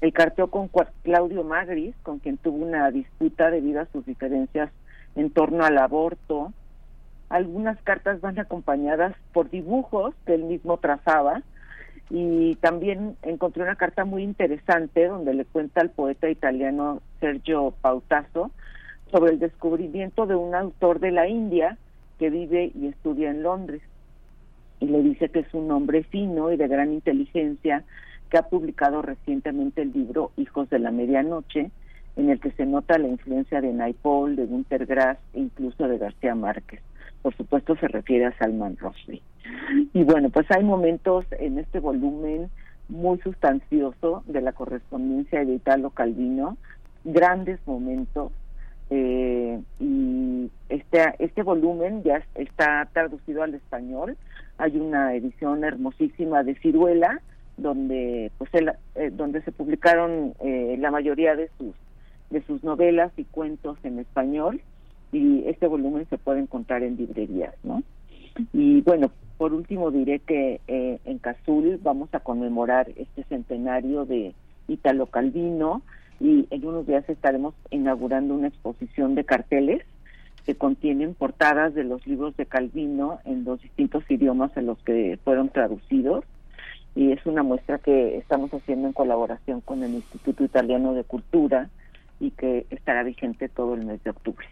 El 0.00 0.14
carteo 0.14 0.48
con 0.48 0.70
Claudio 1.02 1.44
Magris, 1.44 1.94
con 2.02 2.20
quien 2.20 2.38
tuvo 2.38 2.64
una 2.64 2.90
disputa 2.90 3.50
debido 3.50 3.82
a 3.82 3.86
sus 3.92 4.06
diferencias 4.06 4.70
en 5.14 5.30
torno 5.30 5.64
al 5.64 5.76
aborto. 5.76 6.54
Algunas 7.28 7.78
cartas 7.82 8.22
van 8.22 8.38
acompañadas 8.38 9.14
por 9.34 9.50
dibujos 9.50 10.14
que 10.24 10.34
él 10.34 10.44
mismo 10.44 10.78
trazaba 10.78 11.42
y 12.10 12.54
también 12.56 13.16
encontré 13.22 13.62
una 13.62 13.76
carta 13.76 14.04
muy 14.04 14.22
interesante 14.22 15.06
donde 15.06 15.34
le 15.34 15.44
cuenta 15.44 15.80
al 15.80 15.90
poeta 15.90 16.30
italiano 16.30 17.02
Sergio 17.20 17.74
Pautaso 17.82 18.50
sobre 19.10 19.32
el 19.32 19.38
descubrimiento 19.38 20.26
de 20.26 20.34
un 20.34 20.54
autor 20.54 21.00
de 21.00 21.10
la 21.10 21.28
India 21.28 21.76
que 22.18 22.30
vive 22.30 22.72
y 22.74 22.86
estudia 22.86 23.30
en 23.30 23.42
Londres. 23.42 23.82
Y 24.80 24.86
le 24.86 25.02
dice 25.02 25.28
que 25.28 25.40
es 25.40 25.52
un 25.54 25.70
hombre 25.70 26.04
fino 26.04 26.52
y 26.52 26.56
de 26.56 26.68
gran 26.68 26.92
inteligencia 26.92 27.84
que 28.30 28.38
ha 28.38 28.42
publicado 28.42 29.02
recientemente 29.02 29.82
el 29.82 29.92
libro 29.92 30.30
Hijos 30.36 30.68
de 30.70 30.78
la 30.78 30.90
Medianoche, 30.90 31.70
en 32.16 32.30
el 32.30 32.40
que 32.40 32.50
se 32.52 32.66
nota 32.66 32.98
la 32.98 33.08
influencia 33.08 33.60
de 33.60 33.72
Naipaul, 33.72 34.36
de 34.36 34.46
Günter 34.46 34.86
Grass 34.86 35.18
e 35.34 35.40
incluso 35.40 35.88
de 35.88 35.98
García 35.98 36.34
Márquez. 36.34 36.80
Por 37.22 37.34
supuesto 37.36 37.76
se 37.76 37.88
refiere 37.88 38.26
a 38.26 38.38
Salman 38.38 38.76
Rushdie. 38.76 39.22
Y 39.92 40.04
bueno, 40.04 40.30
pues 40.30 40.46
hay 40.50 40.64
momentos 40.64 41.24
en 41.32 41.58
este 41.58 41.80
volumen 41.80 42.50
muy 42.88 43.18
sustancioso 43.18 44.22
de 44.26 44.40
la 44.40 44.52
correspondencia 44.52 45.44
de 45.44 45.54
Italo 45.54 45.90
Calvino 45.90 46.56
grandes 47.04 47.58
momentos 47.66 48.32
eh, 48.90 49.60
y 49.78 50.50
este 50.68 51.14
este 51.18 51.42
volumen 51.42 52.02
ya 52.02 52.22
está 52.34 52.88
traducido 52.92 53.42
al 53.42 53.54
español. 53.54 54.16
Hay 54.56 54.76
una 54.78 55.14
edición 55.14 55.64
hermosísima 55.64 56.42
de 56.42 56.54
Ciruela 56.56 57.20
donde 57.56 58.30
pues 58.38 58.52
él, 58.54 58.72
eh, 58.94 59.10
donde 59.12 59.42
se 59.42 59.52
publicaron 59.52 60.34
eh, 60.40 60.76
la 60.78 60.90
mayoría 60.90 61.36
de 61.36 61.50
sus 61.58 61.74
de 62.30 62.42
sus 62.42 62.62
novelas 62.64 63.12
y 63.16 63.24
cuentos 63.24 63.78
en 63.84 63.98
español 63.98 64.60
y 65.12 65.44
este 65.46 65.66
volumen 65.66 66.06
se 66.08 66.18
puede 66.18 66.40
encontrar 66.40 66.82
en 66.82 66.96
librerías 66.96 67.54
no 67.62 67.82
y 68.52 68.80
bueno 68.82 69.10
por 69.36 69.52
último 69.52 69.90
diré 69.90 70.18
que 70.18 70.60
eh, 70.66 70.98
en 71.04 71.18
Cazul 71.18 71.78
vamos 71.82 72.08
a 72.12 72.20
conmemorar 72.20 72.88
este 72.96 73.22
centenario 73.24 74.04
de 74.04 74.34
Italo 74.66 75.06
Calvino 75.06 75.82
y 76.20 76.46
en 76.50 76.66
unos 76.66 76.86
días 76.86 77.08
estaremos 77.08 77.54
inaugurando 77.70 78.34
una 78.34 78.48
exposición 78.48 79.14
de 79.14 79.24
carteles 79.24 79.84
que 80.44 80.56
contienen 80.56 81.14
portadas 81.14 81.74
de 81.74 81.84
los 81.84 82.06
libros 82.06 82.36
de 82.36 82.46
Calvino 82.46 83.20
en 83.24 83.44
los 83.44 83.62
distintos 83.62 84.02
idiomas 84.10 84.56
en 84.56 84.66
los 84.66 84.78
que 84.78 85.18
fueron 85.22 85.50
traducidos 85.50 86.24
y 86.94 87.12
es 87.12 87.24
una 87.26 87.44
muestra 87.44 87.78
que 87.78 88.16
estamos 88.16 88.52
haciendo 88.52 88.88
en 88.88 88.92
colaboración 88.92 89.60
con 89.60 89.84
el 89.84 89.94
Instituto 89.94 90.42
Italiano 90.42 90.94
de 90.94 91.04
Cultura 91.04 91.70
y 92.18 92.32
que 92.32 92.66
estará 92.70 93.04
vigente 93.04 93.48
todo 93.48 93.74
el 93.74 93.84
mes 93.84 94.02
de 94.02 94.10
octubre. 94.10 94.46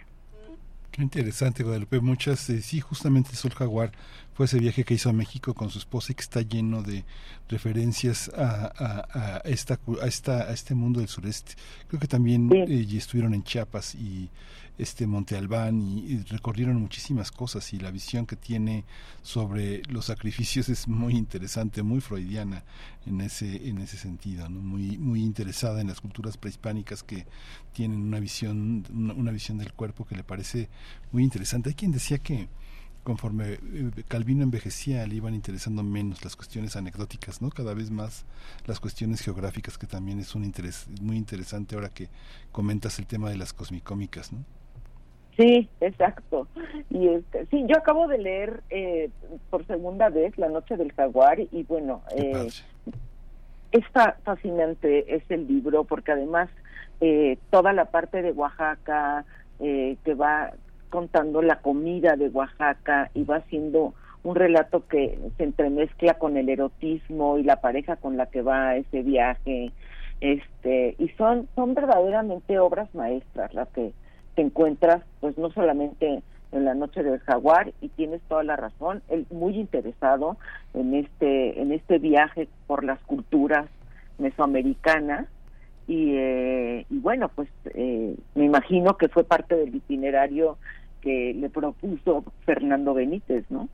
Qué 0.97 1.03
interesante, 1.03 1.63
Guadalupe. 1.63 2.01
Muchas, 2.01 2.49
eh, 2.49 2.63
sí, 2.63 2.81
justamente 2.81 3.37
Sol 3.37 3.53
Jaguar 3.53 3.93
fue 4.33 4.47
ese 4.47 4.59
viaje 4.59 4.83
que 4.83 4.95
hizo 4.95 5.11
a 5.11 5.13
México 5.13 5.53
con 5.53 5.69
su 5.69 5.79
esposa 5.79 6.13
y 6.13 6.15
que 6.15 6.23
está 6.23 6.41
lleno 6.41 6.83
de 6.83 7.05
referencias 7.51 8.31
a, 8.35 8.73
a, 8.75 9.19
a 9.37 9.39
esta, 9.45 9.79
a, 10.01 10.07
esta, 10.07 10.45
a 10.45 10.53
este 10.55 10.75
mundo 10.75 11.01
del 11.01 11.11
sureste. 11.11 11.53
Creo 11.87 12.01
que 12.01 12.07
también 12.07 12.51
eh, 12.51 12.87
estuvieron 12.97 13.35
en 13.35 13.45
Chiapas 13.45 13.95
y 13.95 14.31
este 14.79 15.07
Monte 15.07 15.37
Albán 15.37 15.81
y, 15.81 16.19
recorrieron 16.25 16.81
muchísimas 16.81 17.31
cosas 17.31 17.73
y 17.73 17.79
la 17.79 17.91
visión 17.91 18.27
que 18.27 18.37
tiene 18.37 18.85
sobre 19.23 19.83
los 19.89 20.07
sacrificios 20.07 20.69
es 20.69 20.89
muy 20.89 21.15
interesante, 21.15 21.83
muy 21.83 22.01
freudiana 22.01 22.65
en 23.07 23.21
ese 23.21 23.69
en 23.69 23.79
ese 23.79 23.97
sentido, 23.97 24.49
¿no? 24.49 24.61
muy 24.61 24.99
muy 24.99 25.23
interesada 25.23 25.81
en 25.81 25.89
las 25.89 26.01
culturas 26.01 26.37
prehispánicas 26.37 27.03
que 27.03 27.27
tienen 27.73 28.01
una 28.01 28.21
visión 28.21 28.85
una, 28.93 29.15
una 29.15 29.31
visión 29.31 29.59
del 29.59 29.73
cuerpo 29.73 30.05
que 30.05 30.17
le 30.17 30.25
parece 30.25 30.69
muy 31.13 31.23
interesante. 31.25 31.71
Hay 31.71 31.75
quien 31.75 31.93
decía 31.93 32.19
que 32.19 32.49
conforme 33.07 33.53
eh, 33.53 34.05
Calvino 34.09 34.43
envejecía 34.43 35.07
le 35.07 35.15
iban 35.15 35.33
interesando 35.33 35.85
menos 35.85 36.25
las 36.25 36.35
cuestiones 36.35 36.75
anecdóticas, 36.75 37.41
¿no? 37.41 37.51
Cada 37.51 37.73
vez 37.73 37.93
más 37.93 38.25
las 38.67 38.81
cuestiones 38.81 39.21
geográficas 39.21 39.79
que 39.79 39.87
también 39.87 40.19
es 40.19 40.35
un 40.35 40.43
interés 40.43 40.89
muy 41.01 41.17
interesante 41.17 41.77
ahora 41.77 41.91
que 41.91 42.11
comentas 42.51 42.99
el 42.99 43.07
tema 43.07 43.31
de 43.31 43.37
las 43.37 43.53
cosmicómicas, 43.53 44.33
¿no? 44.33 44.45
Sí, 45.43 45.69
exacto. 45.81 46.49
Y 46.89 47.09
este, 47.09 47.45
sí, 47.47 47.65
yo 47.67 47.77
acabo 47.77 48.09
de 48.09 48.17
leer 48.17 48.63
eh, 48.71 49.11
por 49.51 49.67
segunda 49.67 50.09
vez 50.09 50.37
La 50.39 50.49
Noche 50.49 50.79
del 50.79 50.93
Jaguar 50.93 51.39
y 51.41 51.63
bueno, 51.65 52.01
eh, 52.17 52.49
es 53.73 53.85
fascinante 54.25 55.15
ese 55.15 55.37
libro 55.37 55.85
porque 55.85 56.13
además 56.13 56.49
eh, 57.01 57.39
toda 57.51 57.73
la 57.75 57.87
parte 57.87 58.23
de 58.23 58.33
Oaxaca 58.33 59.25
eh, 59.61 59.97
que 60.05 60.15
va 60.15 60.53
contando 60.89 61.43
la 61.43 61.61
comida 61.61 62.17
de 62.17 62.29
Oaxaca 62.29 63.11
y 63.13 63.25
va 63.25 63.37
haciendo 63.37 63.93
un 64.23 64.35
relato 64.35 64.87
que 64.87 65.19
se 65.37 65.45
entremezcla 65.45 66.15
con 66.15 66.37
el 66.37 66.49
erotismo 66.49 67.39
y 67.39 67.43
la 67.43 67.61
pareja 67.61 67.97
con 67.97 68.17
la 68.17 68.27
que 68.27 68.41
va 68.41 68.69
a 68.69 68.77
ese 68.77 69.03
viaje 69.03 69.73
este 70.21 70.97
y 70.99 71.09
son 71.11 71.49
son 71.55 71.75
verdaderamente 71.75 72.59
obras 72.59 72.93
maestras 72.95 73.53
las 73.53 73.69
que 73.69 73.93
te 74.37 74.43
encuentras 74.43 75.03
pues 75.21 75.37
no 75.37 75.51
solamente 75.51 76.23
en 76.53 76.65
la 76.65 76.75
noche 76.75 77.03
del 77.03 77.19
jaguar 77.21 77.73
y 77.81 77.89
tienes 77.89 78.21
toda 78.29 78.45
la 78.45 78.55
razón 78.55 79.03
él 79.09 79.27
muy 79.31 79.57
interesado 79.57 80.37
en 80.75 80.95
este 80.95 81.61
en 81.61 81.73
este 81.73 81.99
viaje 81.99 82.49
por 82.69 82.85
las 82.85 83.01
culturas 83.01 83.67
mesoamericanas 84.19 85.27
y, 85.89 86.13
eh, 86.17 86.87
y 86.89 86.99
bueno 86.99 87.29
pues 87.35 87.49
eh, 87.75 88.15
me 88.37 88.45
imagino 88.45 88.97
que 88.97 89.09
fue 89.09 89.25
parte 89.25 89.57
del 89.57 89.75
itinerario 89.75 90.59
que 91.01 91.35
le 91.35 91.51
propuso 91.51 92.25
Fernando 92.45 92.95
Benítez 92.95 93.45
no. 93.51 93.69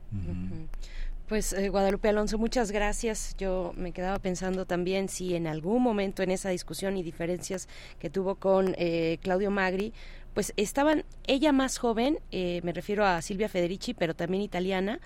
Pues 1.27 1.53
eh, 1.53 1.69
Guadalupe 1.69 2.09
Alonso, 2.09 2.37
muchas 2.37 2.71
gracias. 2.71 3.35
Yo 3.37 3.73
me 3.77 3.93
quedaba 3.93 4.19
pensando 4.19 4.65
también 4.65 5.07
si 5.07 5.35
en 5.35 5.47
algún 5.47 5.81
momento 5.81 6.21
en 6.21 6.31
esa 6.31 6.49
discusión 6.49 6.97
y 6.97 7.01
diferencias 7.01 7.69
que 7.97 8.09
tuvo 8.09 8.35
con 8.35 8.75
eh, 8.77 9.19
Claudio 9.21 9.49
Magri, 9.49 9.93
pues 10.33 10.53
estaban 10.57 11.03
ella 11.27 11.51
más 11.51 11.77
joven, 11.77 12.19
eh, 12.31 12.61
me 12.63 12.73
refiero 12.73 13.05
a 13.05 13.21
Silvia 13.21 13.49
Federici, 13.49 13.93
pero 13.93 14.15
también 14.15 14.43
italiana, 14.43 14.99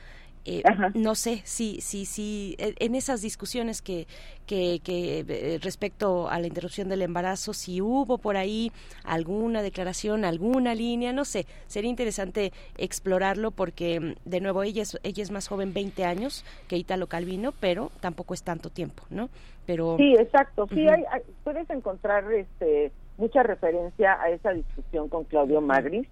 eh, 0.49 0.63
no 0.93 1.13
sé 1.13 1.41
si 1.43 1.81
si 1.81 2.05
si 2.05 2.55
en 2.57 2.95
esas 2.95 3.21
discusiones 3.21 3.81
que 3.81 4.07
que, 4.45 4.79
que 4.81 5.25
eh, 5.27 5.59
respecto 5.61 6.29
a 6.29 6.39
la 6.39 6.47
interrupción 6.47 6.87
del 6.87 7.01
embarazo 7.01 7.51
si 7.51 7.81
hubo 7.81 8.17
por 8.17 8.37
ahí 8.37 8.71
alguna 9.03 9.61
declaración 9.61 10.23
alguna 10.23 10.73
línea 10.73 11.11
no 11.11 11.25
sé 11.25 11.45
sería 11.67 11.89
interesante 11.89 12.53
explorarlo 12.77 13.51
porque 13.51 14.15
de 14.23 14.39
nuevo 14.39 14.63
ella 14.63 14.83
es 14.83 14.97
ella 15.03 15.21
es 15.21 15.31
más 15.31 15.49
joven 15.49 15.73
20 15.73 16.05
años 16.05 16.45
que 16.69 16.77
Italo 16.77 17.07
Calvino 17.07 17.51
pero 17.51 17.91
tampoco 17.99 18.33
es 18.33 18.41
tanto 18.41 18.69
tiempo 18.69 19.03
no 19.09 19.29
pero 19.65 19.97
sí 19.97 20.15
exacto. 20.17 20.65
Sí 20.69 20.85
uh 20.85 20.91
-huh. 20.91 20.93
hay, 20.93 21.03
hay, 21.11 21.21
puedes 21.43 21.69
encontrar 21.69 22.31
este 22.31 22.93
mucha 23.17 23.43
referencia 23.43 24.21
a 24.21 24.29
esa 24.29 24.51
discusión 24.51 25.09
con 25.09 25.23
Claudio 25.25 25.61
Magris 25.61 26.07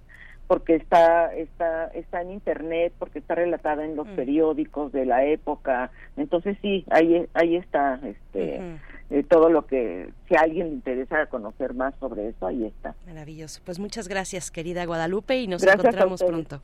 porque 0.48 0.75
está 0.75 1.34
está 1.34 1.88
está 1.88 2.22
en 2.22 2.32
internet 2.32 2.93
porque 3.00 3.19
está 3.19 3.35
relatada 3.35 3.84
en 3.84 3.95
los 3.95 4.08
mm. 4.08 4.16
periódicos 4.16 4.92
de 4.92 5.06
la 5.06 5.25
época. 5.25 5.92
Entonces 6.17 6.58
sí 6.61 6.85
ahí 6.92 7.27
ahí 7.34 7.56
está 7.56 8.00
este 8.03 8.59
uh 8.59 8.64
-huh. 8.64 8.80
eh, 9.09 9.24
todo 9.24 9.50
lo 9.50 9.66
que 9.66 10.09
si 10.27 10.35
a 10.35 10.42
alguien 10.42 10.67
le 10.67 10.74
interesa 10.74 11.25
conocer 11.27 11.74
más 11.74 11.95
sobre 12.00 12.30
eso 12.30 12.48
ahí 12.48 12.66
está. 12.66 12.95
Maravilloso. 13.08 13.61
Pues 13.66 13.80
muchas 13.80 14.08
gracias 14.08 14.51
querida 14.51 14.85
Guadalupe 14.85 15.38
y 15.38 15.48
nos 15.48 15.61
gracias 15.61 15.85
encontramos 15.85 16.24
pronto. 16.24 16.61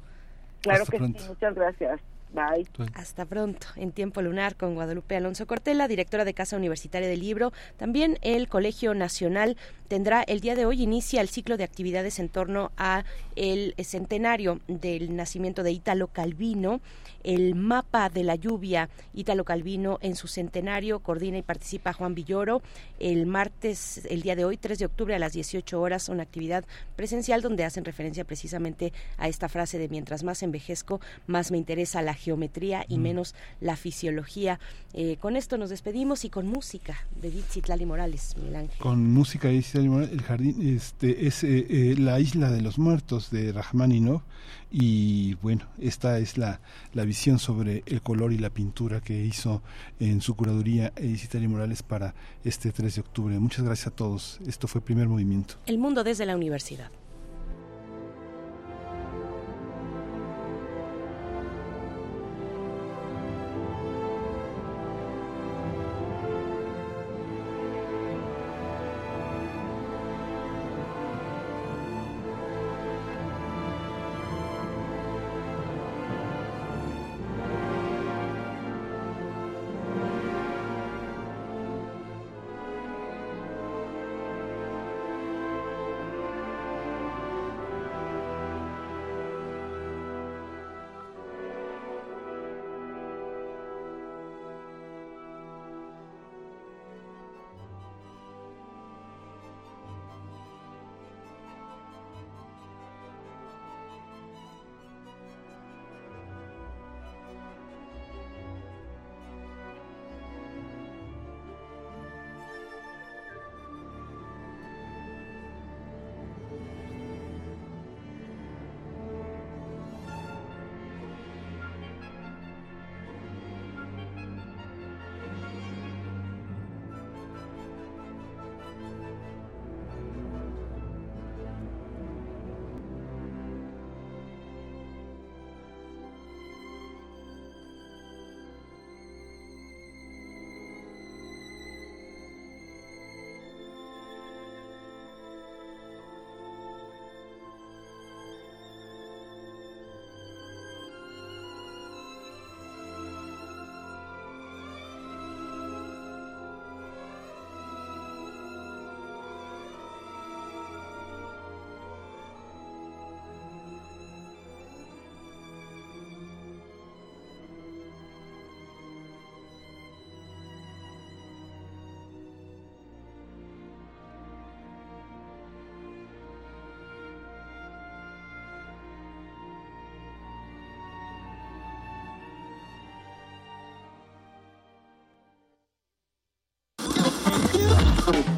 Claro 0.61 0.83
Hasta 0.83 0.91
que 0.91 0.97
pronto. 0.97 1.19
sí 1.19 1.29
muchas 1.29 1.55
gracias 1.55 1.99
Bye. 2.33 2.65
Hasta 2.93 3.25
pronto. 3.25 3.67
En 3.75 3.91
Tiempo 3.91 4.21
Lunar 4.21 4.55
con 4.55 4.75
Guadalupe 4.75 5.17
Alonso 5.17 5.45
Cortella, 5.47 5.87
directora 5.87 6.23
de 6.23 6.33
Casa 6.33 6.55
Universitaria 6.55 7.09
del 7.09 7.19
Libro. 7.19 7.51
También 7.77 8.17
el 8.21 8.47
Colegio 8.47 8.93
Nacional 8.93 9.57
tendrá 9.89 10.23
el 10.23 10.39
día 10.39 10.55
de 10.55 10.65
hoy 10.65 10.81
inicia 10.81 11.19
el 11.19 11.27
ciclo 11.27 11.57
de 11.57 11.65
actividades 11.65 12.19
en 12.19 12.29
torno 12.29 12.71
a 12.77 13.03
el 13.35 13.75
centenario 13.83 14.61
del 14.67 15.15
nacimiento 15.15 15.63
de 15.63 15.71
Ítalo 15.71 16.07
Calvino. 16.07 16.79
El 17.23 17.55
mapa 17.55 18.09
de 18.09 18.23
la 18.23 18.35
lluvia 18.35 18.89
Ítalo 19.13 19.43
Calvino 19.43 19.99
en 20.01 20.15
su 20.15 20.27
centenario 20.27 21.01
coordina 21.01 21.37
y 21.37 21.41
participa 21.41 21.91
Juan 21.93 22.15
Villoro. 22.15 22.61
El 22.99 23.25
martes, 23.25 24.05
el 24.09 24.21
día 24.21 24.37
de 24.37 24.45
hoy, 24.45 24.55
3 24.55 24.79
de 24.79 24.85
octubre 24.85 25.15
a 25.15 25.19
las 25.19 25.33
18 25.33 25.79
horas, 25.79 26.07
una 26.07 26.23
actividad 26.23 26.63
presencial 26.95 27.41
donde 27.41 27.65
hacen 27.65 27.83
referencia 27.83 28.23
precisamente 28.23 28.93
a 29.17 29.27
esta 29.27 29.49
frase 29.49 29.77
de 29.77 29.89
mientras 29.89 30.23
más 30.23 30.41
envejezco, 30.43 31.01
más 31.27 31.51
me 31.51 31.57
interesa 31.57 32.01
la 32.01 32.13
geometría 32.21 32.85
y 32.87 32.97
mm. 32.97 33.01
menos 33.01 33.35
la 33.59 33.75
fisiología. 33.75 34.59
Eh, 34.93 35.17
con 35.19 35.35
esto 35.35 35.57
nos 35.57 35.69
despedimos 35.69 36.25
y 36.25 36.29
con 36.29 36.47
música 36.47 36.97
de 37.19 37.31
Citlali 37.31 37.85
Morales, 37.85 38.35
Miguel 38.37 38.55
Ángel. 38.55 38.77
Con 38.79 39.11
música 39.11 39.47
de 39.47 39.61
Citlali 39.61 39.89
Morales, 39.89 40.11
el 40.13 40.21
jardín 40.21 40.75
este, 40.75 41.27
es 41.27 41.43
eh, 41.43 41.65
eh, 41.69 41.95
la 41.97 42.19
isla 42.19 42.51
de 42.51 42.61
los 42.61 42.77
muertos 42.77 43.31
de 43.31 43.51
Rachmaninoff 43.51 44.21
y 44.69 45.35
bueno, 45.35 45.67
esta 45.79 46.19
es 46.19 46.37
la, 46.37 46.61
la 46.93 47.03
visión 47.03 47.39
sobre 47.39 47.83
el 47.85 48.01
color 48.01 48.31
y 48.31 48.37
la 48.37 48.49
pintura 48.49 49.01
que 49.01 49.25
hizo 49.25 49.61
en 49.99 50.21
su 50.21 50.35
curaduría 50.35 50.93
Citlali 50.95 51.47
Morales 51.47 51.83
para 51.83 52.15
este 52.43 52.71
3 52.71 52.95
de 52.95 53.01
octubre. 53.01 53.39
Muchas 53.39 53.65
gracias 53.65 53.87
a 53.87 53.91
todos. 53.91 54.39
Esto 54.47 54.67
fue 54.67 54.81
Primer 54.81 55.07
Movimiento. 55.07 55.55
El 55.65 55.77
mundo 55.77 56.03
desde 56.03 56.25
la 56.25 56.35
universidad. 56.35 56.89